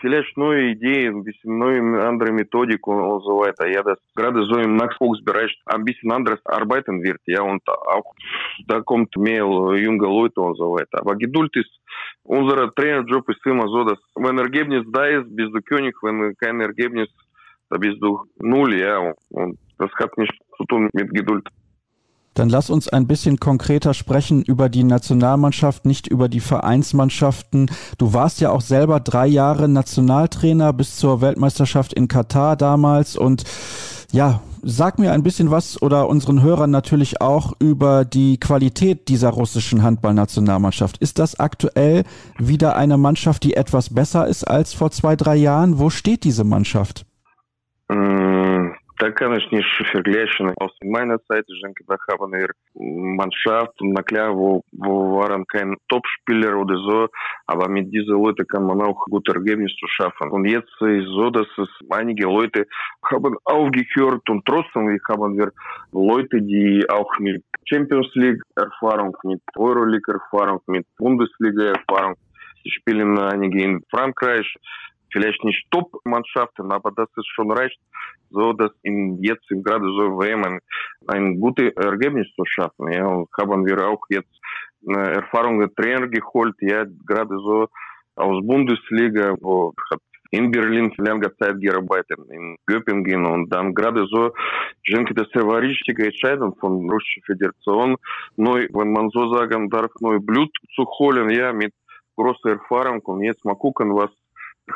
[0.00, 3.66] vielleicht neue Ideen, ein bisschen neue andere Methodik und, so weiter.
[3.68, 7.20] Ja, dass gerade so im Nachwuchsbereich ein bisschen anders arbeiten wird.
[7.26, 8.14] Ja, und auch
[8.66, 11.00] da kommt mehr junge Leute und so weiter.
[11.00, 11.70] Aber Geduld ist,
[12.22, 16.60] unser Trainerjob ist immer so, dass wenn Ergebnis da ist, bist du König, wenn kein
[16.60, 17.08] Ergebnis
[17.70, 17.98] da bist
[18.40, 19.12] null, ja.
[19.30, 21.48] Und das hat nichts zu tun mit Geduld.
[22.34, 27.70] Dann lass uns ein bisschen konkreter sprechen über die Nationalmannschaft, nicht über die Vereinsmannschaften.
[27.98, 33.44] Du warst ja auch selber drei Jahre Nationaltrainer bis zur Weltmeisterschaft in Katar damals und
[34.12, 39.30] ja, sag mir ein bisschen was oder unseren Hörern natürlich auch über die Qualität dieser
[39.30, 40.98] russischen Handballnationalmannschaft.
[40.98, 42.04] Ist das aktuell
[42.38, 45.78] wieder eine Mannschaft, die etwas besser ist als vor zwei, drei Jahren?
[45.78, 47.06] Wo steht diese Mannschaft?
[49.00, 50.52] Da kann ich nicht vergleichen.
[50.58, 55.46] Aus meiner Zeit, ich denke, da haben wir Mannschaft und na klar, wo, wo waren
[55.46, 57.08] kein Topspieler oder so,
[57.46, 60.30] aber mit diesen Leuten kann man auch gute Ergebnisse schaffen.
[60.30, 62.66] Und jetzt ist so, dass es einige Leute
[63.10, 65.50] haben aufgehört und trotzdem haben wir
[65.92, 72.16] Leute, die auch mit Champions League Erfahrung, mit Euroleague Erfahrung, mit Bundesliga Erfahrung,
[72.66, 74.46] spielen einige in Frankreich,
[75.12, 77.78] vielleicht nicht Top-Mannschaften, aber das ist schon recht,
[78.30, 80.60] so dass in jetzt im gerade so WM
[81.08, 82.92] ein, gutes Ergebnis zu schaffen.
[82.92, 84.34] Ja, und haben wir auch jetzt
[84.86, 87.68] eine Erfahrung der Trainer geholt, ja, gerade so
[88.16, 94.30] aus Bundesliga, wo hat in Berlin lange Zeit gearbeitet, in Göppingen und dann gerade so,
[94.82, 97.96] ich denke, das war richtige Entscheidung von der Russischen Föderation,
[98.36, 101.72] neu, wenn man so sagen darf, neu Blut zu holen, ja, mit
[102.16, 104.10] großer Erfahrung und jetzt mal gucken, was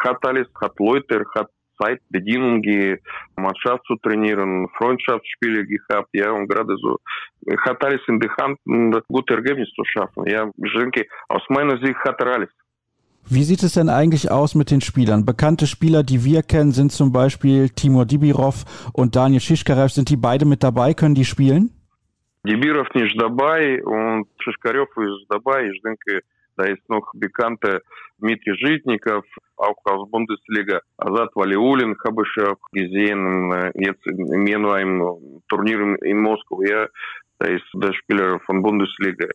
[0.01, 1.49] hat alles, hat Leute, hat
[1.81, 2.99] Zeit, Bedingungen,
[3.37, 6.99] Mannschaft zu trainieren, Freundschaftsspiele gehabt, ja, und gerade so,
[7.65, 10.49] hat alles in der Hand, um das gute Ergebnis zu schaffen, ja.
[10.57, 12.51] Ich denke, aus meiner Sicht hat er alles.
[13.27, 15.25] Wie sieht es denn eigentlich aus mit den Spielern?
[15.25, 19.89] Bekannte Spieler, die wir kennen, sind zum Beispiel Timur Dibirov und Daniel Shishkarev.
[19.89, 20.93] Sind die beide mit dabei?
[20.93, 21.71] Können die spielen?
[22.47, 25.71] Dibirov nicht dabei und Shishkarev ist dabei.
[25.73, 26.21] Ich denke,
[26.57, 27.81] да, есть много Хабиканта,
[28.19, 29.25] Дмитрий Житников,
[29.57, 36.89] Аукхаус Бундеслига, Азат Валиулин, Хабышев, Гизейн, Менвайм, турнир in Москву, я,
[37.41, 39.29] да, есть даже Шпиллер фон Бундеслига.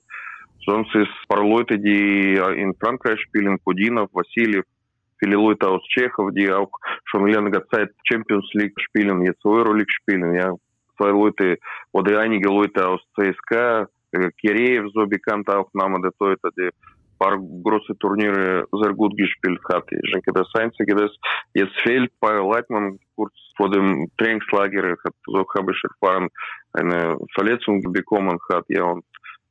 [0.66, 4.66] Sonst ist par Leute, die in Frankreich spielen, Kudinov, Васильев,
[5.18, 6.72] viele Leute aus Tschechien, die auch
[7.06, 10.36] schon längere Zeit Champions League spielen, jetzt Euroleague spielen.
[10.36, 10.54] Ja,
[10.98, 11.58] zwei Leute
[11.92, 13.88] oder einige Leute aus CSKA,
[14.40, 16.70] Киреев, so bekannt auch Name der Leute, die
[22.42, 26.30] Leitmann kurz vor dem Trainingslager, hat, so habe ich erfahren,
[26.74, 29.04] eine Verletzung bekommen hat, ja, und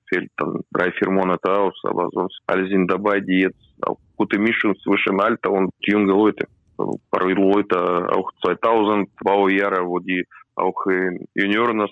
[0.08, 4.38] fehlt dann drei, vier Monate aus, aber sonst alle sind dabei, die jetzt auch gute
[4.38, 6.46] Mischung zwischen Alter und junge Leute.
[6.78, 10.24] Also ein paar Leute auch 2000 Baujahre, wo die
[10.54, 11.86] auch in Junioren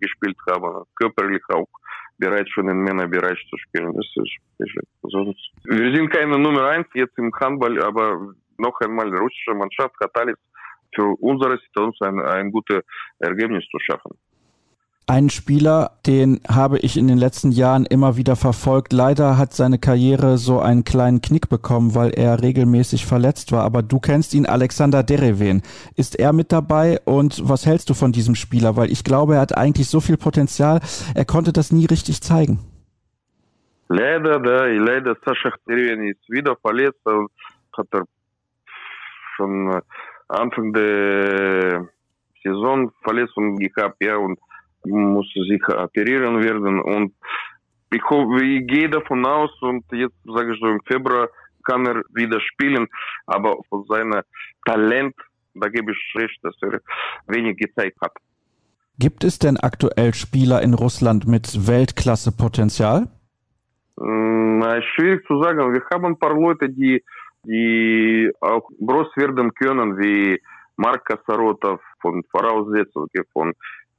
[0.00, 1.68] gespielt haben, körperlich auch
[2.18, 3.94] bereit schon im Männerbereich zu spielen.
[3.94, 5.50] Das ist, sonst.
[5.64, 10.36] Wir sind keine Nummer eins jetzt im Handball, aber noch einmal, russische Mannschaft hat alles
[10.94, 12.82] für unsere Situation ein, ein gutes
[13.18, 14.12] Ergebnis zu schaffen.
[15.06, 18.94] Ein Spieler, den habe ich in den letzten Jahren immer wieder verfolgt.
[18.94, 23.64] Leider hat seine Karriere so einen kleinen Knick bekommen, weil er regelmäßig verletzt war.
[23.64, 25.60] Aber du kennst ihn, Alexander Dereven.
[25.94, 28.76] Ist er mit dabei und was hältst du von diesem Spieler?
[28.76, 30.80] Weil ich glaube, er hat eigentlich so viel Potenzial,
[31.14, 32.60] er konnte das nie richtig zeigen.
[33.88, 37.30] Leider, da, leider Sascha Derevin ist wieder verletzt und
[37.76, 38.04] hat er
[39.36, 39.82] schon
[40.28, 41.90] Anfang der
[42.42, 44.38] Saison Verletzung gehabt, ja, und
[44.84, 46.80] muss sich operieren werden.
[46.80, 47.14] Und
[47.92, 51.28] ich, hoffe, ich gehe davon aus, und jetzt sage ich so, im Februar
[51.64, 52.86] kann er wieder spielen,
[53.26, 54.22] aber von seinem
[54.64, 55.14] Talent,
[55.54, 56.80] da gebe ich recht, dass er
[57.26, 58.12] wenig gezeigt hat.
[58.98, 63.08] Gibt es denn aktuell Spieler in Russland mit Weltklasse-Potenzial?
[63.96, 65.72] Na, schwierig zu sagen.
[65.72, 67.02] Wir haben ein paar Leute, die,
[67.44, 70.40] die auch groß werden können, wie
[70.76, 73.52] Mark Kasarotov von Voraussetzungen, von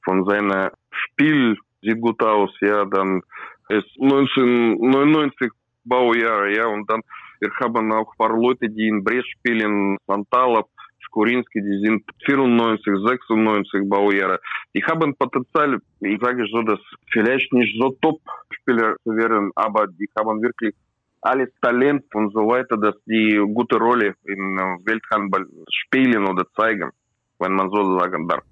[0.05, 3.21] von seinem Spiel sieht gut aus, ja, dann
[3.69, 5.51] ist 1999
[5.83, 7.01] Baujahr, ja, und dann
[7.39, 10.67] wir haben auch ein paar Leute, die in Brest spielen, Santalov,
[11.05, 14.39] Skurinski, die sind 94, 96 Baujahre.
[14.73, 16.79] Die haben Potenzial, ich sage so, dass
[17.11, 20.73] vielleicht nicht so Top-Spieler werden, aber die haben wirklich
[21.21, 26.91] alles Talent und so weiter, dass die gute Rolle im Welthandball spielen oder zeigen,
[27.39, 28.43] wenn man so sagen darf.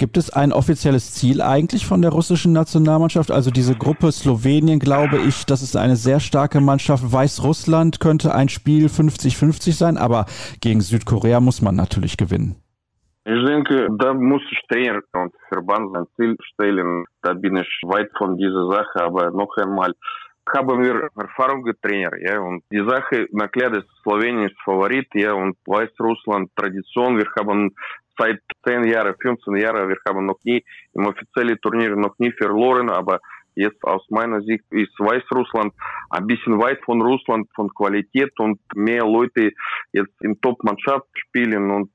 [0.00, 3.32] Gibt es ein offizielles Ziel eigentlich von der russischen Nationalmannschaft?
[3.32, 7.12] Also diese Gruppe Slowenien, glaube ich, das ist eine sehr starke Mannschaft.
[7.12, 10.26] Weißrussland könnte ein Spiel 50-50 sein, aber
[10.60, 12.54] gegen Südkorea muss man natürlich gewinnen.
[13.24, 17.04] Ich denke, da muss ich Trainer und Verband sein Ziel stellen.
[17.22, 19.92] Da bin ich weit von dieser Sache, aber noch einmal
[20.54, 25.32] haben wir Erfahrung getrainiert, ja, und die Sache, na klar, das Slowenien ist Favorit, ja,
[25.32, 27.74] und Weißrussland Tradition, wir haben
[28.18, 32.90] seit 10 Jahren, 15 Jahren, wir haben noch nie im offiziellen Turnier noch nie verloren,
[32.90, 33.20] aber
[33.54, 35.72] jetzt aus meiner Sicht ist Weißrussland
[36.10, 39.52] ein bisschen weit von Russland, von Qualität und mehr Leute
[39.92, 41.90] jetzt in Top-Mannschaft spielen und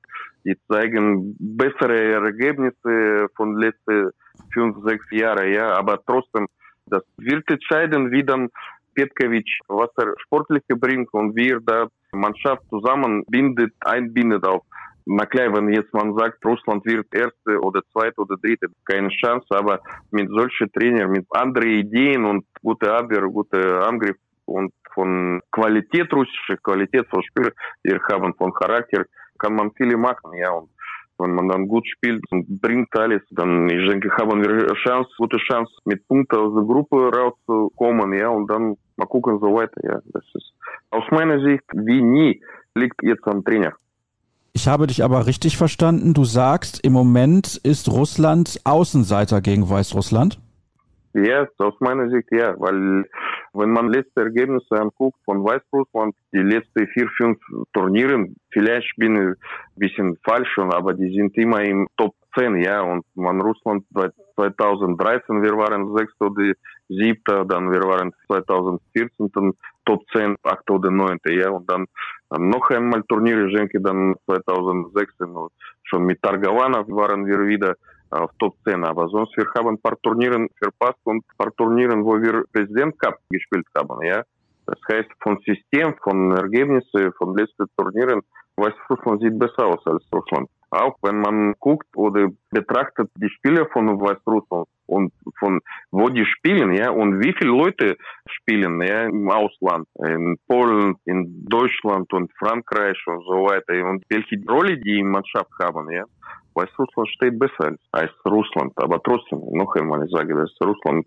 [0.45, 4.11] die zeigen bessere Ergebnisse von letzten
[4.53, 6.47] fünf, sechs Jahren, ja, aber trotzdem,
[6.85, 8.49] das wird entscheiden, wie dann
[8.95, 14.63] Petkovic, was er sportliche bringt und wie er da Mannschaft zusammenbindet, einbindet auf
[15.05, 19.47] na klar, wenn jetzt man sagt, Russland wird erste oder zweite oder dritte, keine Chance,
[19.49, 19.81] aber
[20.11, 26.57] mit solchen Trainern, mit anderen Ideen und gute Abwehr, gute Angriff und von Qualität russischer
[26.57, 27.51] Qualität Spiel,
[27.83, 29.05] wir haben von Charakter,
[29.39, 30.69] kann man viele machen, ja, und
[31.23, 35.37] wenn man dann gut spielt und bringt alles, dann, ich denke, haben wir Chance, gute
[35.37, 39.99] Chance, mit Punkten aus der Gruppe rauszukommen, ja, und dann mal gucken so weiter, ja,
[40.13, 40.53] das ist
[40.91, 42.41] aus meiner Sicht wie nie
[42.75, 43.73] liegt jetzt am Trainer.
[44.53, 46.13] Ich habe dich aber richtig verstanden.
[46.13, 50.39] Du sagst, im Moment ist Russland Außenseiter gegen Weißrussland?
[51.13, 53.07] Ja, aus meiner Sicht ja, weil
[53.53, 57.37] wenn man letzte Ergebnisse anguckt von Weißrussland, die letzten vier, fünf
[57.71, 59.35] Turnieren, vielleicht bin ich ein
[59.75, 64.13] bisschen falsch schon, aber die sind immer im Top 10, ja, und man Russland seit
[64.35, 66.53] 2013, wir waren sechster oder
[66.89, 69.53] siebter, dann wir waren 2014 dann
[69.85, 71.85] Top 10, 8 oder 9, ja, und dann,
[72.39, 75.27] noch einmal Turniere, ich denke dann 2016
[75.83, 77.75] schon mit Targavana waren wir wieder
[78.13, 78.83] auf Top 10.
[78.83, 82.99] Aber sonst, wir haben ein paar Turnieren verpasst und ein paar Turnieren, wo wir Präsident
[82.99, 83.99] Cup gespielt haben.
[84.65, 88.21] Das heißt, vom System, von Ergebnissen, von letzten Turnieren,
[88.55, 90.49] Weißrussland sieht besser aus als Russland.
[90.69, 95.59] Auch wenn man guckt oder betrachtet die Spieler von Weißrussland und von
[95.91, 101.45] wo die spielen, ja, und wie viele Leute spielen, ja, im Ausland, in Polen, in
[101.45, 106.05] Deutschland und Frankreich und so weiter und welche Rolle die in Mannschaft haben, ja.
[106.55, 111.05] Weißrussland steht besser als Russland, aber trotzdem, noch einmal, ich sage das, Russland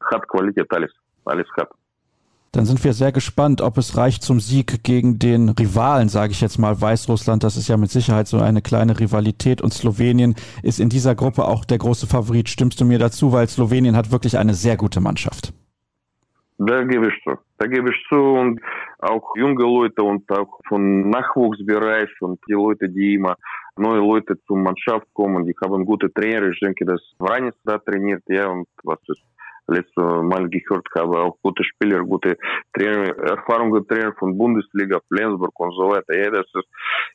[0.00, 0.92] hat Qualität, alles,
[1.24, 1.70] alles hat.
[2.52, 6.40] Dann sind wir sehr gespannt, ob es reicht zum Sieg gegen den Rivalen, sage ich
[6.40, 7.44] jetzt mal, Weißrussland.
[7.44, 11.44] Das ist ja mit Sicherheit so eine kleine Rivalität und Slowenien ist in dieser Gruppe
[11.44, 12.48] auch der große Favorit.
[12.48, 15.52] Stimmst du mir dazu, weil Slowenien hat wirklich eine sehr gute Mannschaft?
[16.58, 17.36] Da gebe ich zu.
[17.58, 18.60] Da gebe ich zu und
[19.00, 23.36] auch junge Leute und auch von Nachwuchsbereich und die Leute, die immer
[23.78, 26.48] neue Leute zur Mannschaft kommen, die haben gute Trainer.
[26.48, 29.22] Ich denke, dass Vranis da trainiert, ja, und was ist
[29.68, 32.36] letzte Mal gehört habe, auch gute Spieler, gute
[32.72, 36.16] Trainer, Erfahrungen Trainer von Bundesliga, Flensburg und so weiter.
[36.16, 36.68] Ja, das ist,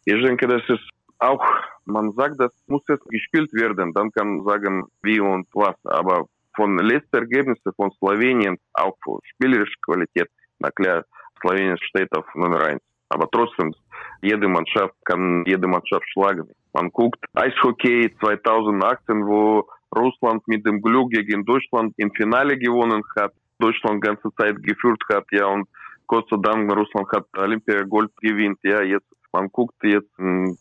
[0.05, 1.43] ich denke, das ist auch,
[1.85, 6.25] man sagt, das muss jetzt gespielt werden, dann kann man sagen, wie und was, aber
[6.55, 11.05] von letzten Ergebnissen von Slowenien, auch von spielerischer Qualität, na klar,
[11.39, 12.90] Slowenien steht auf Nummer eins.
[13.11, 13.73] Aber trotzdem,
[14.21, 16.47] jede Mannschaft kann jede Mannschaft schlagen.
[16.73, 23.33] Man guckt Eishockey 2018, wo Russland mit dem Glück gegen Deutschland im Finale gewonnen hat,
[23.59, 25.67] Deutschland ganze Zeit geführt hat, ja, und
[26.07, 30.11] Gott sei Dank, Russland hat Olympia Gold gewinnt, ja, jetzt man guckt jetzt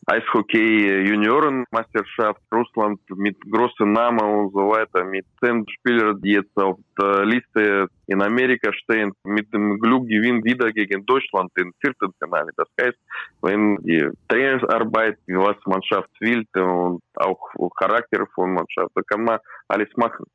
[0.06, 6.78] Eishockey Juniorenmeisterschaft Russland mit großen Namen und so weiter, mit zehn Spielern, die jetzt auf
[7.00, 12.50] der Liste in Amerika stehen, mit dem Glück gewinnen wieder gegen Deutschland im vierten Finale.
[12.56, 12.98] Das heißt,
[13.42, 17.40] wenn die Trainingsarbeit, was Mannschaft will und auch
[17.78, 20.26] Charakter von Mannschaft, da kann man alles machen.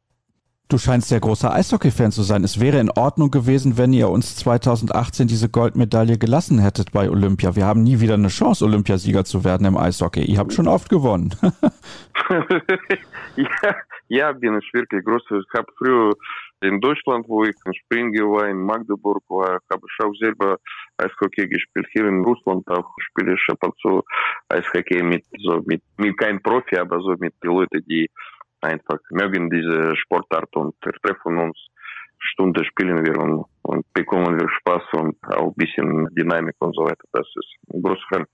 [0.67, 2.43] Du scheinst sehr großer Eishockey-Fan zu sein.
[2.43, 7.55] Es wäre in Ordnung gewesen, wenn ihr uns 2018 diese Goldmedaille gelassen hättet bei Olympia.
[7.55, 10.23] Wir haben nie wieder eine Chance, Olympiasieger zu werden im Eishockey.
[10.25, 11.35] Ihr habt schon oft gewonnen.
[13.35, 13.75] ja,
[14.07, 15.21] ja, bin ich wirklich groß.
[15.29, 16.13] Ich habe früher
[16.61, 20.57] in Deutschland, wo ich in Springe war, in Magdeburg war, habe ich auch selber
[20.97, 21.85] Eishockey gespielt.
[21.91, 24.01] Hier in Russland auch spiele ich ab und zu
[24.49, 28.09] Eishockey mit, so mit, mit kein Profi, aber so mit den Leuten, die
[28.61, 31.57] einfach mögen diese Sportart und treffen uns.
[32.17, 36.83] Stunde spielen wir und, und bekommen wir Spaß und auch ein bisschen Dynamik und so
[36.83, 37.03] weiter.
[37.11, 38.25] Das ist ein großer.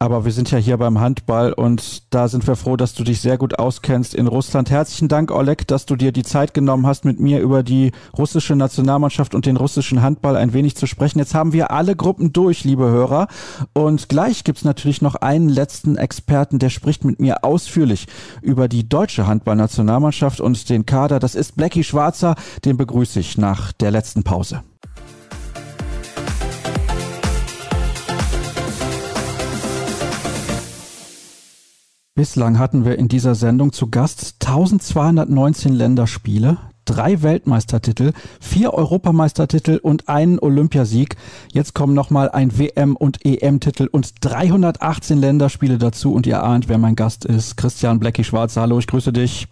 [0.00, 3.20] Aber wir sind ja hier beim Handball und da sind wir froh, dass du dich
[3.20, 4.70] sehr gut auskennst in Russland.
[4.70, 8.54] Herzlichen Dank, Oleg, dass du dir die Zeit genommen hast, mit mir über die russische
[8.54, 11.18] Nationalmannschaft und den russischen Handball ein wenig zu sprechen.
[11.18, 13.26] Jetzt haben wir alle Gruppen durch, liebe Hörer.
[13.72, 18.06] Und gleich gibt's natürlich noch einen letzten Experten, der spricht mit mir ausführlich
[18.40, 21.18] über die deutsche Handballnationalmannschaft und den Kader.
[21.18, 22.36] Das ist Blackie Schwarzer.
[22.64, 24.62] Den begrüße ich nach der letzten Pause.
[32.18, 40.08] Bislang hatten wir in dieser Sendung zu Gast 1219 Länderspiele, drei Weltmeistertitel, vier Europameistertitel und
[40.08, 41.14] einen Olympiasieg.
[41.52, 46.12] Jetzt kommen nochmal ein WM- und EM-Titel und 318 Länderspiele dazu.
[46.12, 47.56] Und ihr ahnt, wer mein Gast ist.
[47.56, 48.56] Christian Blecki-Schwarz.
[48.56, 49.46] Hallo, ich grüße dich.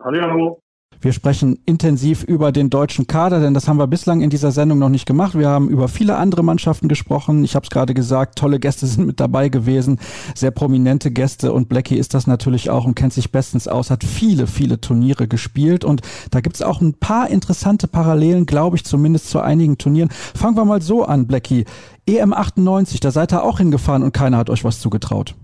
[0.00, 0.60] Hallo, hallo.
[1.00, 4.80] Wir sprechen intensiv über den deutschen Kader, denn das haben wir bislang in dieser Sendung
[4.80, 5.38] noch nicht gemacht.
[5.38, 7.44] Wir haben über viele andere Mannschaften gesprochen.
[7.44, 10.00] Ich habe es gerade gesagt, tolle Gäste sind mit dabei gewesen,
[10.34, 14.02] sehr prominente Gäste und Blackie ist das natürlich auch und kennt sich bestens aus, hat
[14.02, 16.02] viele, viele Turniere gespielt und
[16.32, 20.10] da gibt es auch ein paar interessante Parallelen, glaube ich, zumindest zu einigen Turnieren.
[20.10, 21.64] Fangen wir mal so an, Blackie.
[22.06, 25.36] EM 98, da seid ihr auch hingefahren und keiner hat euch was zugetraut.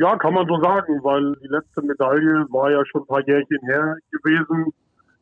[0.00, 3.58] Ja, kann man so sagen, weil die letzte Medaille war ja schon ein paar Jährchen
[3.64, 4.72] her gewesen,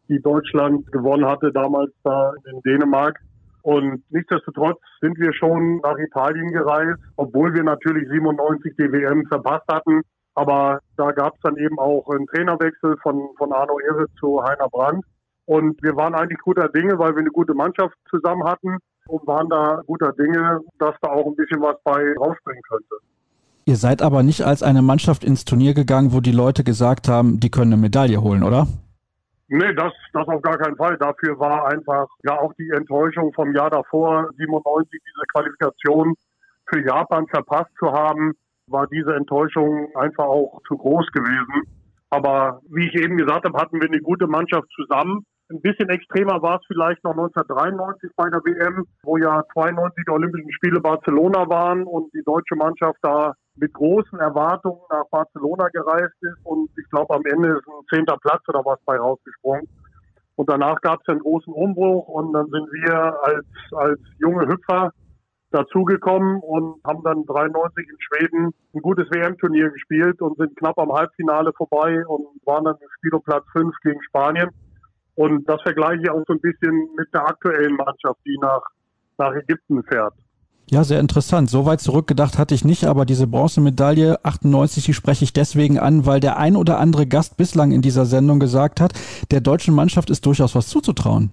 [0.09, 3.19] die Deutschland gewonnen hatte, damals da in Dänemark.
[3.63, 9.67] Und nichtsdestotrotz sind wir schon nach Italien gereist, obwohl wir natürlich 97 die WM verpasst
[9.69, 10.03] hatten.
[10.37, 14.69] Aber da gab es dann eben auch einen Trainerwechsel von, von Arno Ehre zu Heiner
[14.69, 15.05] Brandt.
[15.47, 19.49] Und wir waren eigentlich guter Dinge, weil wir eine gute Mannschaft zusammen hatten und waren
[19.49, 22.97] da guter Dinge, dass da auch ein bisschen was bei rausspringen könnte.
[23.65, 27.41] Ihr seid aber nicht als eine Mannschaft ins Turnier gegangen, wo die Leute gesagt haben,
[27.41, 28.67] die können eine Medaille holen, oder?
[29.49, 30.97] Nee, das, das auf gar keinen Fall.
[30.97, 36.15] Dafür war einfach ja auch die Enttäuschung vom Jahr davor, 97, diese Qualifikation
[36.67, 38.33] für Japan verpasst zu haben,
[38.69, 41.65] war diese Enttäuschung einfach auch zu groß gewesen.
[42.11, 45.25] Aber wie ich eben gesagt habe, hatten wir eine gute Mannschaft zusammen.
[45.51, 50.13] Ein bisschen extremer war es vielleicht noch 1993 bei der WM, wo ja 92 die
[50.13, 56.15] Olympischen Spiele Barcelona waren und die deutsche Mannschaft da mit großen Erwartungen nach Barcelona gereist
[56.23, 59.69] ist und ich glaube am Ende ist ein zehnter Platz oder was bei rausgesprungen.
[60.37, 64.91] Und danach gab es einen großen Umbruch und dann sind wir als, als junge Hüpfer
[65.51, 70.93] dazugekommen und haben dann 93 in Schweden ein gutes WM-Turnier gespielt und sind knapp am
[70.93, 74.49] Halbfinale vorbei und waren dann im Spielplatz 5 gegen Spanien.
[75.17, 78.63] Und das vergleiche ich auch so ein bisschen mit der aktuellen Mannschaft, die nach,
[79.19, 80.15] nach Ägypten fährt.
[80.71, 81.51] Ja, sehr interessant.
[81.51, 86.07] So weit zurückgedacht hatte ich nicht, aber diese Bronzemedaille 98, die spreche ich deswegen an,
[86.07, 88.93] weil der ein oder andere Gast bislang in dieser Sendung gesagt hat,
[89.33, 91.33] der deutschen Mannschaft ist durchaus was zuzutrauen.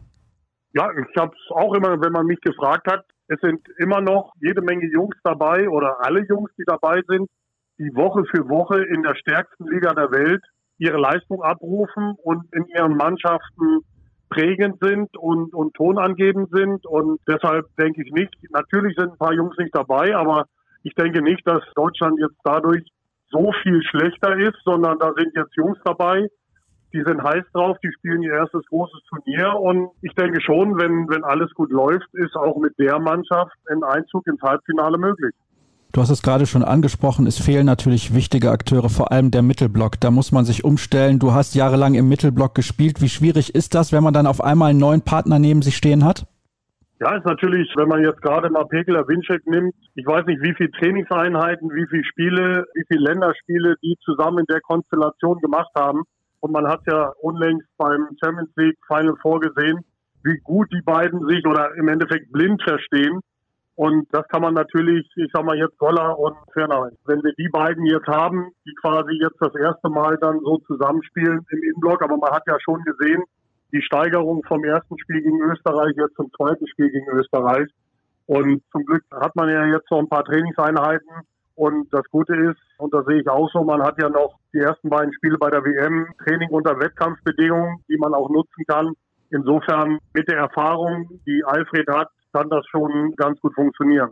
[0.73, 4.33] Ja, ich habe es auch immer, wenn man mich gefragt hat, es sind immer noch
[4.41, 7.27] jede Menge Jungs dabei oder alle Jungs, die dabei sind,
[7.77, 10.43] die Woche für Woche in der stärksten Liga der Welt
[10.79, 13.81] ihre Leistung abrufen und in ihren Mannschaften
[14.29, 16.85] prägend sind und, und tonangebend sind.
[16.85, 20.45] Und deshalb denke ich nicht, natürlich sind ein paar Jungs nicht dabei, aber
[20.83, 22.83] ich denke nicht, dass Deutschland jetzt dadurch
[23.29, 26.27] so viel schlechter ist, sondern da sind jetzt Jungs dabei,
[26.93, 31.09] die sind heiß drauf, die spielen ihr erstes großes Turnier und ich denke schon, wenn,
[31.09, 35.35] wenn alles gut läuft, ist auch mit der Mannschaft ein Einzug ins Halbfinale möglich.
[35.97, 39.99] Du hast es gerade schon angesprochen, es fehlen natürlich wichtige Akteure, vor allem der Mittelblock.
[39.99, 41.17] Da muss man sich umstellen.
[41.17, 43.01] Du hast jahrelang im Mittelblock gespielt.
[43.01, 46.05] Wie schwierig ist das, wenn man dann auf einmal einen neuen Partner neben sich stehen
[46.05, 46.27] hat?
[46.99, 50.53] Ja, ist natürlich, wenn man jetzt gerade mal Pekela Winczek nimmt, ich weiß nicht, wie
[50.53, 56.03] viele Trainingseinheiten, wie viele Spiele, wie viele Länderspiele die zusammen in der Konstellation gemacht haben.
[56.41, 59.79] Und man hat ja unlängst beim Champions League Final vorgesehen,
[60.23, 63.19] wie gut die beiden sich oder im Endeffekt blind verstehen.
[63.77, 66.89] Und das kann man natürlich, ich sag mal jetzt Goller und Fernau.
[67.05, 71.45] Wenn wir die beiden jetzt haben, die quasi jetzt das erste Mal dann so zusammenspielen
[71.51, 73.21] im Innenblock, aber man hat ja schon gesehen,
[73.71, 77.69] die Steigerung vom ersten Spiel gegen Österreich jetzt zum zweiten Spiel gegen Österreich.
[78.25, 81.09] Und zum Glück hat man ja jetzt noch ein paar Trainingseinheiten.
[81.53, 84.59] Und das Gute ist, und das sehe ich auch so, man hat ja noch die
[84.59, 88.93] ersten beiden Spiele bei der WM Training unter Wettkampfbedingungen, die man auch nutzen kann.
[89.29, 94.09] Insofern mit der Erfahrung, die Alfred hat, kann das schon ganz gut funktionieren.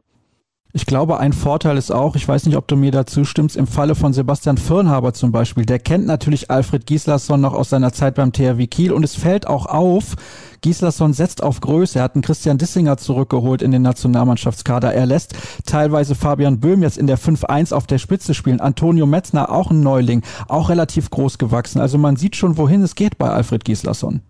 [0.77, 3.65] Ich glaube, ein Vorteil ist auch, ich weiß nicht, ob du mir dazu stimmst, im
[3.65, 8.15] Falle von Sebastian Firnhaber zum Beispiel, der kennt natürlich Alfred Gislason noch aus seiner Zeit
[8.15, 10.15] beim THW Kiel und es fällt auch auf,
[10.59, 11.99] Gislason setzt auf Größe.
[11.99, 14.93] Er hat einen Christian Dissinger zurückgeholt in den Nationalmannschaftskader.
[14.93, 15.35] Er lässt
[15.65, 18.59] teilweise Fabian Böhm jetzt in der 5-1 auf der Spitze spielen.
[18.59, 21.79] Antonio Metzner, auch ein Neuling, auch relativ groß gewachsen.
[21.79, 24.23] Also man sieht schon, wohin es geht bei Alfred Gislason.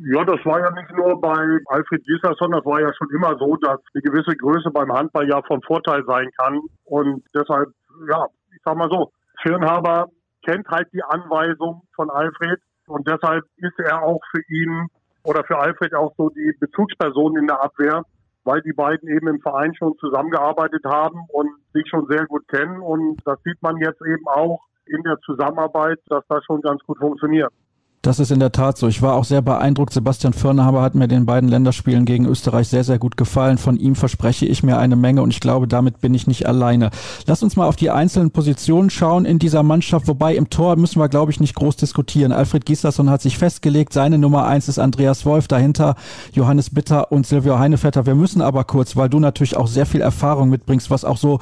[0.00, 3.56] Ja, das war ja nicht nur bei Alfred Gislason, das war ja schon immer so,
[3.56, 6.60] dass eine gewisse Größe beim Handball ja von Vorteil sein kann.
[6.84, 7.68] Und deshalb,
[8.08, 9.10] ja, ich sag mal so,
[9.42, 10.08] Firnhaber
[10.44, 14.88] kennt halt die Anweisung von Alfred und deshalb ist er auch für ihn
[15.24, 18.02] oder für Alfred auch so die Bezugsperson in der Abwehr,
[18.44, 22.80] weil die beiden eben im Verein schon zusammengearbeitet haben und sich schon sehr gut kennen.
[22.80, 26.98] Und das sieht man jetzt eben auch in der Zusammenarbeit, dass das schon ganz gut
[26.98, 27.52] funktioniert.
[28.00, 28.86] Das ist in der Tat so.
[28.86, 29.92] Ich war auch sehr beeindruckt.
[29.92, 33.58] Sebastian Förnerhaber hat mir den beiden Länderspielen gegen Österreich sehr, sehr gut gefallen.
[33.58, 36.90] Von ihm verspreche ich mir eine Menge und ich glaube, damit bin ich nicht alleine.
[37.26, 40.06] Lass uns mal auf die einzelnen Positionen schauen in dieser Mannschaft.
[40.06, 42.30] Wobei im Tor müssen wir, glaube ich, nicht groß diskutieren.
[42.30, 43.92] Alfred Gislason hat sich festgelegt.
[43.92, 45.48] Seine Nummer eins ist Andreas Wolf.
[45.48, 45.96] Dahinter
[46.32, 48.06] Johannes Bitter und Silvio Heinevetter.
[48.06, 51.40] Wir müssen aber kurz, weil du natürlich auch sehr viel Erfahrung mitbringst, was auch so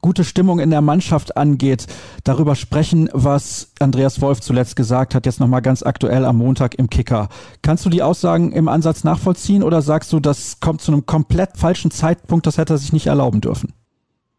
[0.00, 1.86] gute Stimmung in der Mannschaft angeht,
[2.24, 6.90] darüber sprechen, was Andreas Wolf zuletzt gesagt hat, jetzt nochmal ganz aktuell am Montag im
[6.90, 7.28] Kicker.
[7.62, 11.56] Kannst du die Aussagen im Ansatz nachvollziehen oder sagst du, das kommt zu einem komplett
[11.56, 13.72] falschen Zeitpunkt, das hätte er sich nicht erlauben dürfen?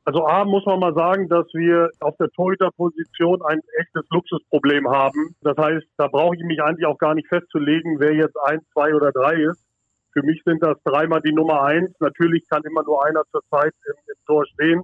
[0.10, 5.36] Also A muss man mal sagen, dass wir auf der Torhüterposition ein echtes Luxusproblem haben.
[5.42, 8.96] Das heißt, da brauche ich mich eigentlich auch gar nicht festzulegen, wer jetzt eins, zwei
[8.96, 9.64] oder drei ist.
[10.14, 11.92] Für mich sind das dreimal die Nummer eins.
[12.00, 14.82] Natürlich kann immer nur einer zur Zeit im, im Tor stehen.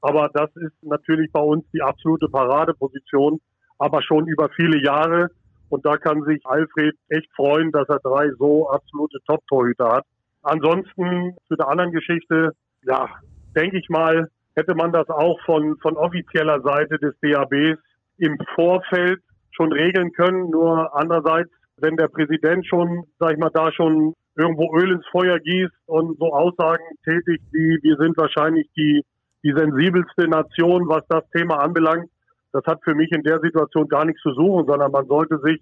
[0.00, 3.40] Aber das ist natürlich bei uns die absolute Paradeposition,
[3.78, 5.28] aber schon über viele Jahre.
[5.68, 10.04] Und da kann sich Alfred echt freuen, dass er drei so absolute Top-Torhüter hat.
[10.42, 12.52] Ansonsten zu der anderen Geschichte,
[12.82, 13.08] ja,
[13.56, 17.80] denke ich mal, hätte man das auch von, von offizieller Seite des DABs
[18.18, 20.50] im Vorfeld schon regeln können.
[20.50, 25.38] Nur andererseits, wenn der Präsident schon, sag ich mal, da schon irgendwo Öl ins Feuer
[25.38, 29.02] gießt und so Aussagen tätigt wie, wir sind wahrscheinlich die
[29.42, 32.08] die sensibelste Nation, was das Thema anbelangt.
[32.52, 35.60] Das hat für mich in der Situation gar nichts zu suchen, sondern man sollte sich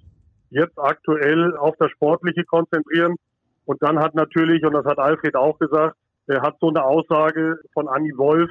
[0.51, 3.17] jetzt aktuell auf das Sportliche konzentrieren.
[3.67, 5.97] Und dann hat natürlich, und das hat Alfred auch gesagt,
[6.27, 8.51] er hat so eine Aussage von Anni Wolf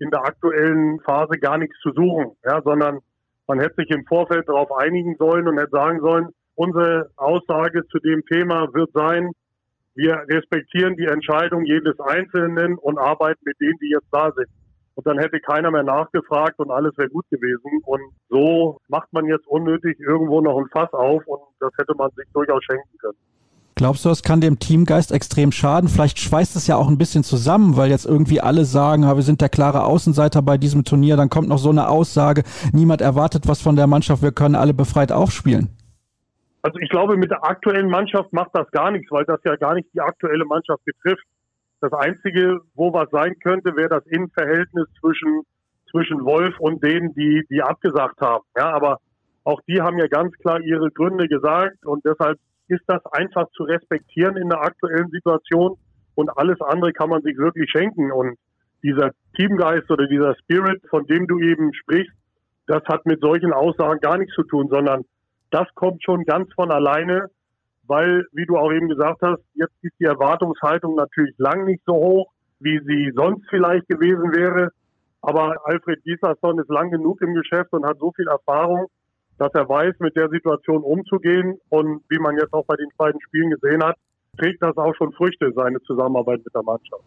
[0.00, 2.98] in der aktuellen Phase gar nichts zu suchen, ja, sondern
[3.46, 7.98] man hätte sich im Vorfeld darauf einigen sollen und hätte sagen sollen, unsere Aussage zu
[7.98, 9.30] dem Thema wird sein,
[9.94, 14.48] wir respektieren die Entscheidung jedes Einzelnen und arbeiten mit denen, die jetzt da sind
[14.94, 17.82] und dann hätte keiner mehr nachgefragt und alles wäre gut gewesen.
[17.84, 22.10] Und so macht man jetzt unnötig irgendwo noch ein Fass auf und das hätte man
[22.16, 23.18] sich durchaus schenken können.
[23.76, 25.88] Glaubst du, das kann dem Teamgeist extrem schaden?
[25.88, 29.40] Vielleicht schweißt es ja auch ein bisschen zusammen, weil jetzt irgendwie alle sagen, wir sind
[29.40, 31.16] der klare Außenseiter bei diesem Turnier.
[31.16, 34.74] Dann kommt noch so eine Aussage, niemand erwartet was von der Mannschaft, wir können alle
[34.74, 35.70] befreit aufspielen.
[36.62, 39.74] Also ich glaube, mit der aktuellen Mannschaft macht das gar nichts, weil das ja gar
[39.74, 41.24] nicht die aktuelle Mannschaft betrifft.
[41.84, 45.42] Das Einzige, wo was sein könnte, wäre das Innenverhältnis zwischen,
[45.90, 48.42] zwischen Wolf und denen, die, die abgesagt haben.
[48.56, 49.00] Ja, aber
[49.44, 52.38] auch die haben ja ganz klar ihre Gründe gesagt und deshalb
[52.68, 55.76] ist das einfach zu respektieren in der aktuellen Situation
[56.14, 58.38] und alles andere kann man sich wirklich schenken und
[58.82, 62.16] dieser Teamgeist oder dieser Spirit, von dem du eben sprichst,
[62.66, 65.04] das hat mit solchen Aussagen gar nichts zu tun, sondern
[65.50, 67.28] das kommt schon ganz von alleine
[67.86, 71.94] weil, wie du auch eben gesagt hast, jetzt ist die Erwartungshaltung natürlich lang nicht so
[71.94, 74.70] hoch, wie sie sonst vielleicht gewesen wäre.
[75.22, 78.88] Aber Alfred Gislason ist lang genug im Geschäft und hat so viel Erfahrung,
[79.38, 81.58] dass er weiß, mit der Situation umzugehen.
[81.70, 83.96] Und wie man jetzt auch bei den beiden Spielen gesehen hat,
[84.38, 87.04] trägt das auch schon Früchte, seine Zusammenarbeit mit der Mannschaft.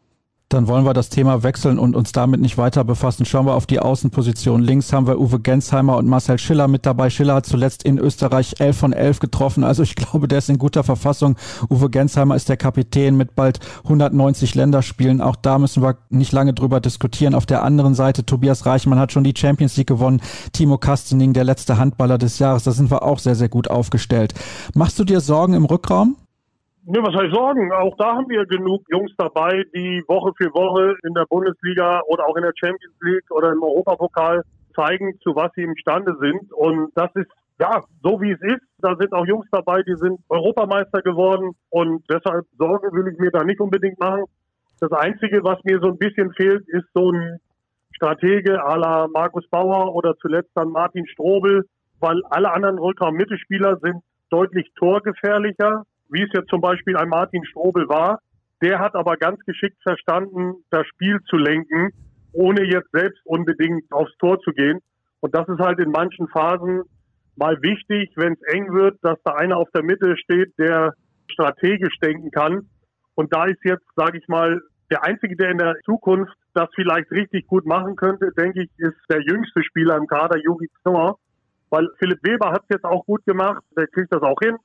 [0.50, 3.26] Dann wollen wir das Thema wechseln und uns damit nicht weiter befassen.
[3.26, 4.62] Schauen wir auf die Außenposition.
[4.62, 7.10] Links haben wir Uwe Gensheimer und Marcel Schiller mit dabei.
[7.10, 9.66] Schiller hat zuletzt in Österreich 11 von 11 getroffen.
[9.66, 11.36] Also ich glaube, der ist in guter Verfassung.
[11.70, 15.20] Uwe Gensheimer ist der Kapitän mit bald 190 Länderspielen.
[15.20, 17.36] Auch da müssen wir nicht lange drüber diskutieren.
[17.36, 20.22] Auf der anderen Seite, Tobias Reichmann hat schon die Champions League gewonnen.
[20.54, 22.64] Timo Kastening, der letzte Handballer des Jahres.
[22.64, 24.34] Da sind wir auch sehr, sehr gut aufgestellt.
[24.74, 26.16] Machst du dir Sorgen im Rückraum?
[26.90, 27.70] Ne, was soll ich sagen?
[27.74, 32.26] Auch da haben wir genug Jungs dabei, die Woche für Woche in der Bundesliga oder
[32.26, 34.42] auch in der Champions League oder im Europapokal
[34.74, 36.54] zeigen, zu was sie imstande sind.
[36.54, 37.28] Und das ist
[37.60, 38.64] ja so wie es ist.
[38.80, 43.32] Da sind auch Jungs dabei, die sind Europameister geworden und deshalb Sorgen will ich mir
[43.32, 44.24] da nicht unbedingt machen.
[44.80, 47.42] Das Einzige, was mir so ein bisschen fehlt, ist so ein
[47.98, 51.66] Stratege à la Markus Bauer oder zuletzt dann Martin Strobel,
[52.00, 57.88] weil alle anderen Rückraum-Mittelspieler sind deutlich torgefährlicher wie es jetzt zum Beispiel ein Martin Strobel
[57.88, 58.20] war.
[58.62, 61.92] Der hat aber ganz geschickt verstanden, das Spiel zu lenken,
[62.34, 64.80] ohne jetzt selbst unbedingt aufs Tor zu gehen.
[65.20, 66.84] Und das ist halt in manchen Phasen
[67.36, 70.94] mal wichtig, wenn es eng wird, dass da einer auf der Mitte steht, der
[71.32, 72.68] strategisch denken kann.
[73.16, 77.12] Und da ist jetzt, sage ich mal, der Einzige, der in der Zukunft das vielleicht
[77.12, 81.18] richtig gut machen könnte, denke ich, ist der jüngste Spieler im Kader, Jogi Knorr.
[81.70, 84.56] Weil Philipp Weber hat es jetzt auch gut gemacht, der kriegt das auch hin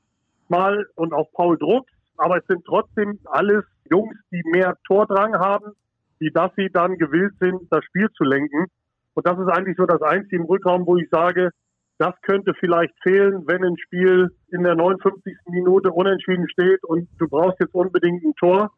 [0.48, 1.92] mal und auch Paul Drucks.
[2.16, 5.72] Aber es sind trotzdem alles Jungs, die mehr Tordrang haben,
[6.20, 8.66] die dass sie dann gewillt sind, das Spiel zu lenken.
[9.14, 11.50] Und das ist eigentlich so das Einzige im Rückraum, wo ich sage,
[11.98, 15.36] das könnte vielleicht fehlen, wenn ein Spiel in der 59.
[15.46, 18.70] Minute unentschieden steht und du brauchst jetzt unbedingt ein Tor,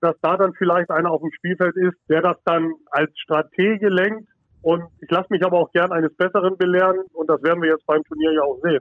[0.00, 4.28] dass da dann vielleicht einer auf dem Spielfeld ist, der das dann als Stratege lenkt.
[4.62, 7.86] Und ich lasse mich aber auch gern eines Besseren belehren und das werden wir jetzt
[7.86, 8.80] beim Turnier ja auch sehen.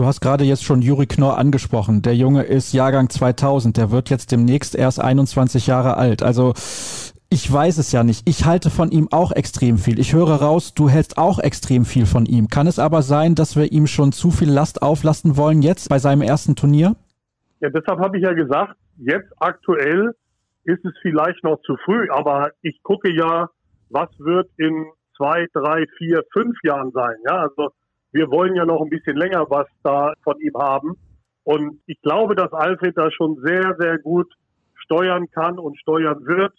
[0.00, 2.00] Du hast gerade jetzt schon Juri Knorr angesprochen.
[2.00, 3.76] Der Junge ist Jahrgang 2000.
[3.76, 6.22] Der wird jetzt demnächst erst 21 Jahre alt.
[6.22, 6.54] Also
[7.28, 8.26] ich weiß es ja nicht.
[8.26, 9.98] Ich halte von ihm auch extrem viel.
[9.98, 12.48] Ich höre raus, du hältst auch extrem viel von ihm.
[12.48, 15.98] Kann es aber sein, dass wir ihm schon zu viel Last auflasten wollen jetzt bei
[15.98, 16.96] seinem ersten Turnier?
[17.60, 20.14] Ja, deshalb habe ich ja gesagt, jetzt aktuell
[20.64, 23.50] ist es vielleicht noch zu früh, aber ich gucke ja,
[23.90, 27.16] was wird in zwei, drei, vier, fünf Jahren sein.
[27.28, 27.74] Ja, also
[28.12, 30.96] wir wollen ja noch ein bisschen länger was da von ihm haben.
[31.44, 34.32] Und ich glaube, dass Alfred da schon sehr, sehr gut
[34.74, 36.52] steuern kann und steuern wird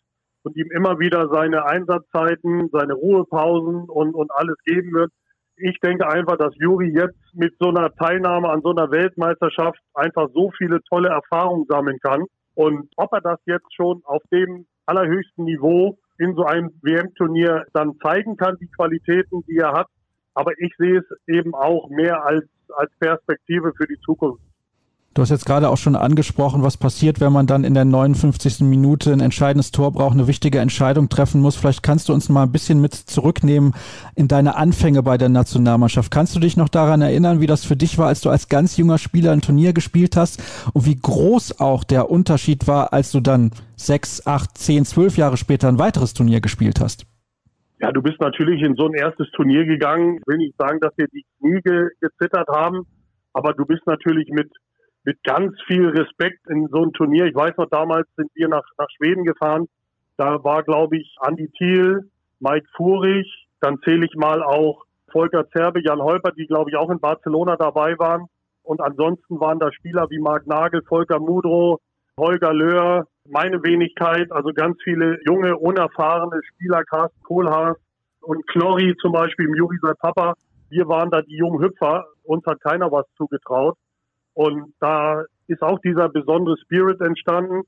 [0.44, 5.12] und ihm immer wieder seine Einsatzzeiten, seine Ruhepausen und, und alles geben wird.
[5.58, 10.28] Ich denke einfach, dass Juri jetzt mit so einer Teilnahme an so einer Weltmeisterschaft einfach
[10.34, 12.26] so viele tolle Erfahrungen sammeln kann.
[12.56, 17.98] Und ob er das jetzt schon auf dem allerhöchsten Niveau in so einem WM-Turnier dann
[18.02, 19.88] zeigen kann, die Qualitäten, die er hat,
[20.34, 22.46] aber ich sehe es eben auch mehr als,
[22.76, 24.42] als Perspektive für die Zukunft.
[25.14, 28.62] Du hast jetzt gerade auch schon angesprochen, was passiert, wenn man dann in der 59.
[28.62, 31.58] Minute ein entscheidendes Tor braucht, eine wichtige Entscheidung treffen muss.
[31.58, 33.74] Vielleicht kannst du uns mal ein bisschen mit zurücknehmen
[34.16, 36.12] in deine Anfänge bei der Nationalmannschaft.
[36.12, 38.78] Kannst du dich noch daran erinnern, wie das für dich war, als du als ganz
[38.78, 43.20] junger Spieler ein Turnier gespielt hast und wie groß auch der Unterschied war, als du
[43.20, 47.06] dann sechs, acht, zehn, zwölf Jahre später ein weiteres Turnier gespielt hast?
[47.82, 50.18] Ja, du bist natürlich in so ein erstes Turnier gegangen.
[50.18, 52.86] Ich will nicht sagen, dass wir die Knie ge gezittert haben,
[53.34, 54.52] aber du bist natürlich mit,
[55.04, 57.26] mit ganz viel Respekt in so ein Turnier.
[57.26, 59.66] Ich weiß noch, damals sind wir nach, nach Schweden gefahren.
[60.18, 62.08] Da war, glaube ich, Andi Thiel,
[62.40, 63.28] Mike Fuhrig,
[63.62, 67.56] dann zähle ich mal auch Volker Zerbe, Jan Holper, die, glaube ich, auch in Barcelona
[67.56, 68.28] dabei waren.
[68.62, 71.80] Und ansonsten waren da Spieler wie Marc Nagel, Volker Mudro,
[72.22, 77.78] Holger Löhr, meine Wenigkeit, also ganz viele junge, unerfahrene Spieler, Carsten Kohlhaas
[78.22, 80.36] und Chlori zum Beispiel, Juri sein Papa.
[80.70, 82.06] Wir waren da die jungen Hüpfer.
[82.24, 83.76] Uns hat keiner was zugetraut.
[84.36, 87.64] Und da ist auch dieser besondere Spirit entstanden.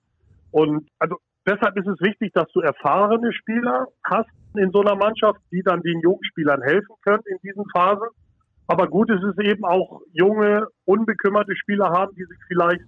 [0.51, 1.17] Und also
[1.47, 5.81] deshalb ist es wichtig, dass du erfahrene Spieler hast in so einer Mannschaft, die dann
[5.81, 8.07] den jungen Spielern helfen können in diesen Phasen.
[8.67, 12.83] Aber gut ist es eben auch junge, unbekümmerte Spieler haben, die sich vielleicht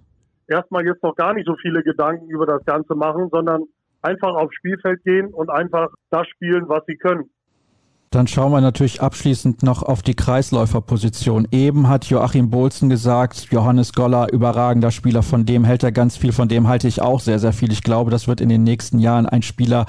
[0.48, 3.64] erstmal jetzt noch gar nicht so viele Gedanken über das Ganze machen, sondern
[4.02, 7.30] einfach aufs Spielfeld gehen und einfach das spielen, was sie können.
[8.10, 11.48] Dann schauen wir natürlich abschließend noch auf die Kreisläuferposition.
[11.50, 16.32] Eben hat Joachim Bolzen gesagt, Johannes Goller, überragender Spieler, von dem hält er ganz viel,
[16.32, 17.72] von dem halte ich auch sehr, sehr viel.
[17.72, 19.86] Ich glaube, das wird in den nächsten Jahren ein Spieler,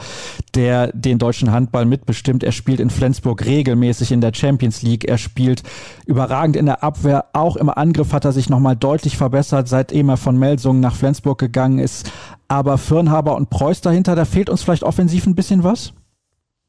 [0.56, 2.44] der den deutschen Handball mitbestimmt.
[2.44, 5.06] Er spielt in Flensburg regelmäßig in der Champions League.
[5.06, 5.62] Er spielt
[6.08, 7.26] überragend in der Abwehr.
[7.34, 11.38] Auch im Angriff hat er sich nochmal deutlich verbessert, seitdem er von Melsungen nach Flensburg
[11.38, 12.12] gegangen ist.
[12.48, 15.94] Aber Firnhaber und Preuß dahinter, da fehlt uns vielleicht offensiv ein bisschen was?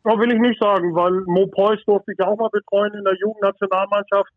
[0.08, 3.12] Das will ich nicht sagen, weil Mo Preuß durfte ich auch mal betreuen in der
[3.20, 4.30] Jugendnationalmannschaft.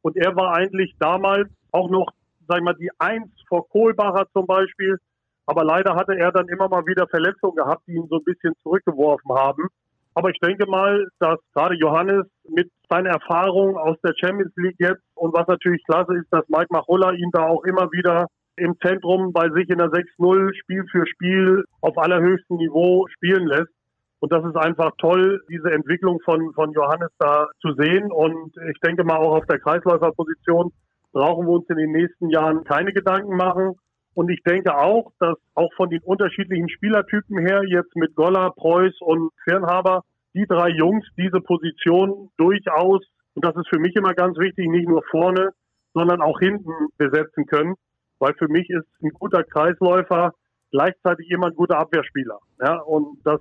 [0.00, 2.06] Und er war eigentlich damals auch noch,
[2.48, 4.96] sag ich mal, die Eins vor Kohlbacher zum Beispiel.
[5.44, 8.54] Aber leider hatte er dann immer mal wieder Verletzungen gehabt, die ihn so ein bisschen
[8.62, 9.68] zurückgeworfen haben.
[10.14, 15.04] Aber ich denke mal, dass gerade Johannes mit seiner Erfahrung aus der Champions League jetzt
[15.14, 19.34] und was natürlich klasse ist, dass Mike Machulla ihn da auch immer wieder im Zentrum
[19.34, 23.77] bei sich in der 6-0 Spiel für Spiel auf allerhöchstem Niveau spielen lässt.
[24.20, 28.10] Und das ist einfach toll, diese Entwicklung von, von Johannes da zu sehen.
[28.10, 30.72] Und ich denke mal auch auf der Kreisläuferposition
[31.12, 33.74] brauchen wir uns in den nächsten Jahren keine Gedanken machen.
[34.14, 39.00] Und ich denke auch, dass auch von den unterschiedlichen Spielertypen her, jetzt mit Goller, Preuß
[39.00, 40.02] und Fernhaber,
[40.34, 43.00] die drei Jungs diese Position durchaus,
[43.34, 45.50] und das ist für mich immer ganz wichtig, nicht nur vorne,
[45.94, 47.74] sondern auch hinten besetzen können.
[48.18, 50.34] Weil für mich ist ein guter Kreisläufer
[50.72, 52.40] gleichzeitig immer ein guter Abwehrspieler.
[52.60, 53.40] Ja, und das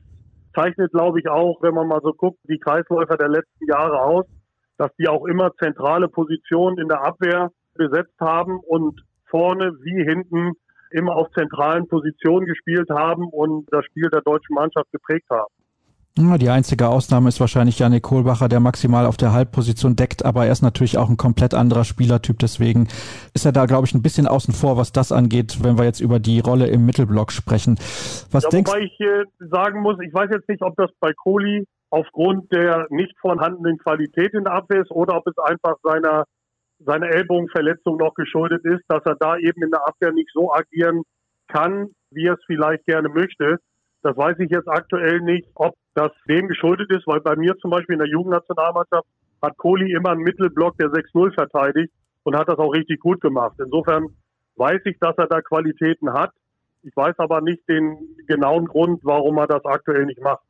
[0.58, 4.26] zeichnet, glaube ich, auch, wenn man mal so guckt, die Kreisläufer der letzten Jahre aus,
[4.78, 10.54] dass die auch immer zentrale Positionen in der Abwehr besetzt haben und vorne wie hinten
[10.92, 15.54] immer auf zentralen Positionen gespielt haben und das Spiel der deutschen Mannschaft geprägt haben.
[16.18, 20.52] Die einzige Ausnahme ist wahrscheinlich Janik Kohlbacher, der maximal auf der Halbposition deckt, aber er
[20.52, 22.40] ist natürlich auch ein komplett anderer Spielertyp.
[22.40, 22.88] Deswegen
[23.36, 26.00] ist er da, glaube ich, ein bisschen außen vor, was das angeht, wenn wir jetzt
[26.00, 27.76] über die Rolle im Mittelblock sprechen.
[28.32, 31.14] Was ja, denkst wobei ich äh, sagen muss, ich weiß jetzt nicht, ob das bei
[31.14, 36.24] Kohli aufgrund der nicht vorhandenen Qualität in der Abwehr ist oder ob es einfach seiner,
[36.80, 41.04] seiner Ellbogenverletzung noch geschuldet ist, dass er da eben in der Abwehr nicht so agieren
[41.48, 43.60] kann, wie er es vielleicht gerne möchte.
[44.08, 47.72] Das weiß ich jetzt aktuell nicht, ob das dem geschuldet ist, weil bei mir zum
[47.72, 49.06] Beispiel in der Jugendnationalmannschaft
[49.42, 51.92] hat Kohli immer einen Mittelblock der 6-0 verteidigt
[52.24, 53.58] und hat das auch richtig gut gemacht.
[53.60, 54.06] Insofern
[54.56, 56.32] weiß ich, dass er da Qualitäten hat.
[56.84, 60.47] Ich weiß aber nicht den genauen Grund, warum er das aktuell nicht macht.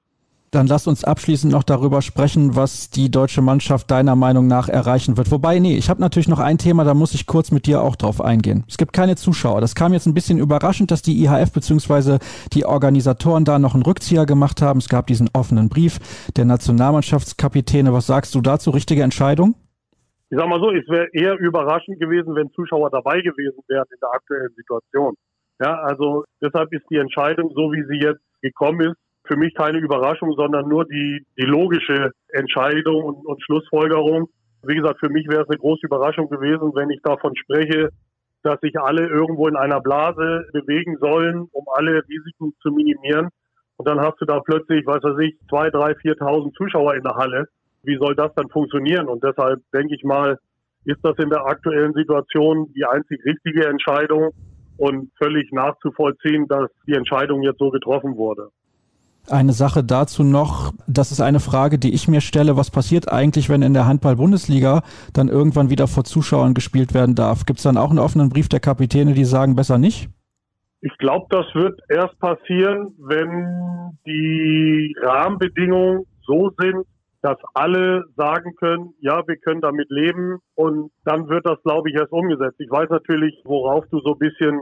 [0.57, 5.15] Dann lass uns abschließend noch darüber sprechen, was die deutsche Mannschaft deiner Meinung nach erreichen
[5.15, 5.29] wird.
[5.29, 7.95] Wobei, nee, ich habe natürlich noch ein Thema, da muss ich kurz mit dir auch
[7.95, 8.63] drauf eingehen.
[8.67, 9.61] Es gibt keine Zuschauer.
[9.61, 12.17] Das kam jetzt ein bisschen überraschend, dass die IHF bzw.
[12.53, 14.79] die Organisatoren da noch einen Rückzieher gemacht haben.
[14.79, 15.99] Es gab diesen offenen Brief
[16.35, 17.93] der Nationalmannschaftskapitäne.
[17.93, 18.71] Was sagst du dazu?
[18.71, 19.53] Richtige Entscheidung?
[20.31, 23.99] Ich sag mal so, es wäre eher überraschend gewesen, wenn Zuschauer dabei gewesen wären in
[24.01, 25.13] der aktuellen Situation.
[25.59, 28.97] Ja, also deshalb ist die Entscheidung, so wie sie jetzt gekommen ist,
[29.27, 34.29] für mich keine Überraschung, sondern nur die, die logische Entscheidung und, und Schlussfolgerung.
[34.63, 37.89] Wie gesagt, für mich wäre es eine große Überraschung gewesen, wenn ich davon spreche,
[38.43, 43.29] dass sich alle irgendwo in einer Blase bewegen sollen, um alle Risiken zu minimieren.
[43.77, 47.15] Und dann hast du da plötzlich, weiß was ich, zwei, drei, viertausend Zuschauer in der
[47.15, 47.47] Halle.
[47.83, 49.07] Wie soll das dann funktionieren?
[49.07, 50.39] Und deshalb denke ich mal,
[50.85, 54.31] ist das in der aktuellen Situation die einzig richtige Entscheidung
[54.77, 58.49] und völlig nachzuvollziehen, dass die Entscheidung jetzt so getroffen wurde.
[59.29, 63.49] Eine Sache dazu noch, das ist eine Frage, die ich mir stelle, was passiert eigentlich,
[63.49, 64.83] wenn in der Handball-Bundesliga
[65.13, 67.45] dann irgendwann wieder vor Zuschauern gespielt werden darf?
[67.45, 70.09] Gibt es dann auch einen offenen Brief der Kapitäne, die sagen, besser nicht?
[70.79, 76.85] Ich glaube, das wird erst passieren, wenn die Rahmenbedingungen so sind,
[77.21, 81.95] dass alle sagen können, ja, wir können damit leben und dann wird das, glaube ich,
[81.95, 82.59] erst umgesetzt.
[82.59, 84.61] Ich weiß natürlich, worauf du so ein bisschen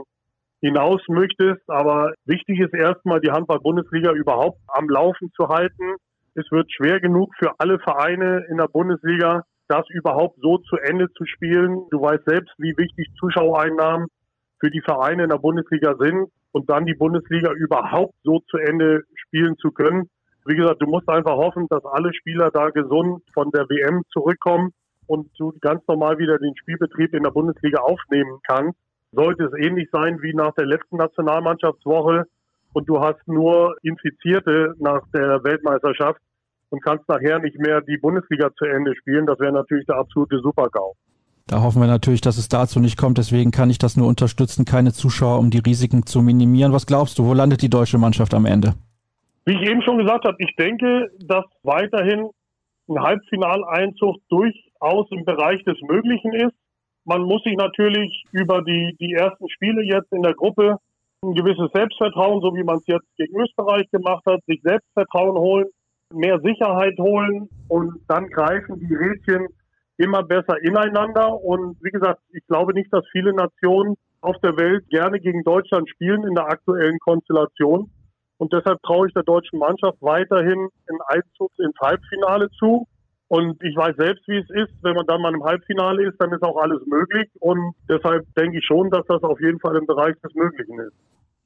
[0.66, 1.62] hinaus möchtest.
[1.68, 5.96] Aber wichtig ist erstmal, die Handball-Bundesliga überhaupt am Laufen zu halten.
[6.34, 11.10] Es wird schwer genug für alle Vereine in der Bundesliga, das überhaupt so zu Ende
[11.12, 11.86] zu spielen.
[11.90, 14.08] Du weißt selbst, wie wichtig Zuschauereinnahmen
[14.60, 19.02] für die Vereine in der Bundesliga sind und dann die Bundesliga überhaupt so zu Ende
[19.14, 20.08] spielen zu können.
[20.46, 24.70] Wie gesagt, du musst einfach hoffen, dass alle Spieler da gesund von der WM zurückkommen
[25.06, 28.78] und du ganz normal wieder den Spielbetrieb in der Bundesliga aufnehmen kannst
[29.12, 32.24] sollte es ähnlich sein wie nach der letzten Nationalmannschaftswoche
[32.72, 36.20] und du hast nur Infizierte nach der Weltmeisterschaft
[36.70, 39.26] und kannst nachher nicht mehr die Bundesliga zu Ende spielen.
[39.26, 40.94] Das wäre natürlich der absolute Supergau.
[41.46, 43.18] Da hoffen wir natürlich, dass es dazu nicht kommt.
[43.18, 44.64] Deswegen kann ich das nur unterstützen.
[44.64, 46.72] Keine Zuschauer, um die Risiken zu minimieren.
[46.72, 48.74] Was glaubst du, wo landet die deutsche Mannschaft am Ende?
[49.44, 52.30] Wie ich eben schon gesagt habe, ich denke, dass weiterhin
[52.88, 56.54] ein Halbfinaleinzug durchaus im Bereich des Möglichen ist
[57.06, 60.76] man muss sich natürlich über die, die ersten Spiele jetzt in der Gruppe
[61.22, 65.66] ein gewisses Selbstvertrauen, so wie man es jetzt gegen Österreich gemacht hat, sich Selbstvertrauen holen,
[66.12, 69.46] mehr Sicherheit holen und dann greifen die Rädchen
[69.98, 71.32] immer besser ineinander.
[71.42, 75.88] Und wie gesagt, ich glaube nicht, dass viele Nationen auf der Welt gerne gegen Deutschland
[75.88, 77.90] spielen in der aktuellen Konstellation.
[78.38, 82.86] Und deshalb traue ich der deutschen Mannschaft weiterhin einen Einzug ins Halbfinale zu.
[83.28, 84.72] Und ich weiß selbst, wie es ist.
[84.82, 87.28] Wenn man dann mal im Halbfinale ist, dann ist auch alles möglich.
[87.40, 90.94] Und deshalb denke ich schon, dass das auf jeden Fall im Bereich des Möglichen ist.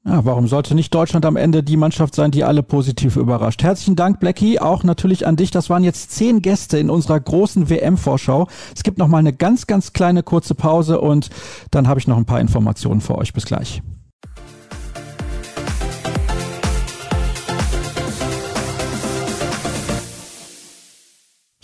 [0.03, 3.61] Ja, warum sollte nicht Deutschland am Ende die Mannschaft sein, die alle positiv überrascht?
[3.61, 5.51] Herzlichen Dank, Blackie, auch natürlich an dich.
[5.51, 8.47] Das waren jetzt zehn Gäste in unserer großen WM-Vorschau.
[8.75, 11.29] Es gibt noch mal eine ganz, ganz kleine kurze Pause und
[11.69, 13.31] dann habe ich noch ein paar Informationen für euch.
[13.31, 13.83] Bis gleich.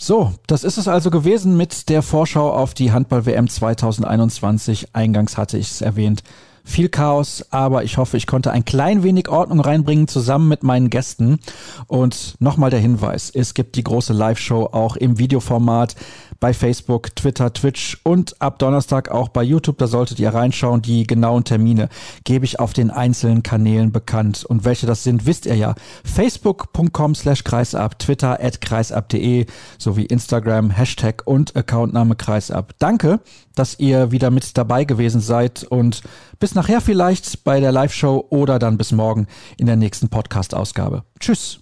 [0.08, 4.94] So, das ist es also gewesen mit der Vorschau auf die Handball-WM 2021.
[4.94, 6.22] Eingangs hatte ich es erwähnt
[6.68, 10.90] viel Chaos, aber ich hoffe, ich konnte ein klein wenig Ordnung reinbringen zusammen mit meinen
[10.90, 11.40] Gästen.
[11.86, 15.96] Und nochmal der Hinweis, es gibt die große Live-Show auch im Videoformat
[16.40, 19.78] bei Facebook, Twitter, Twitch und ab Donnerstag auch bei YouTube.
[19.78, 20.82] Da solltet ihr reinschauen.
[20.82, 21.88] Die genauen Termine
[22.24, 24.44] gebe ich auf den einzelnen Kanälen bekannt.
[24.44, 25.74] Und welche das sind, wisst ihr ja.
[26.04, 29.46] Facebook.com slash kreisab, Twitter at kreisab.de
[29.78, 32.74] sowie Instagram, Hashtag und Accountname kreisab.
[32.78, 33.20] Danke,
[33.58, 36.02] dass ihr wieder mit dabei gewesen seid und
[36.38, 41.04] bis nachher vielleicht bei der Live-Show oder dann bis morgen in der nächsten Podcast-Ausgabe.
[41.18, 41.60] Tschüss.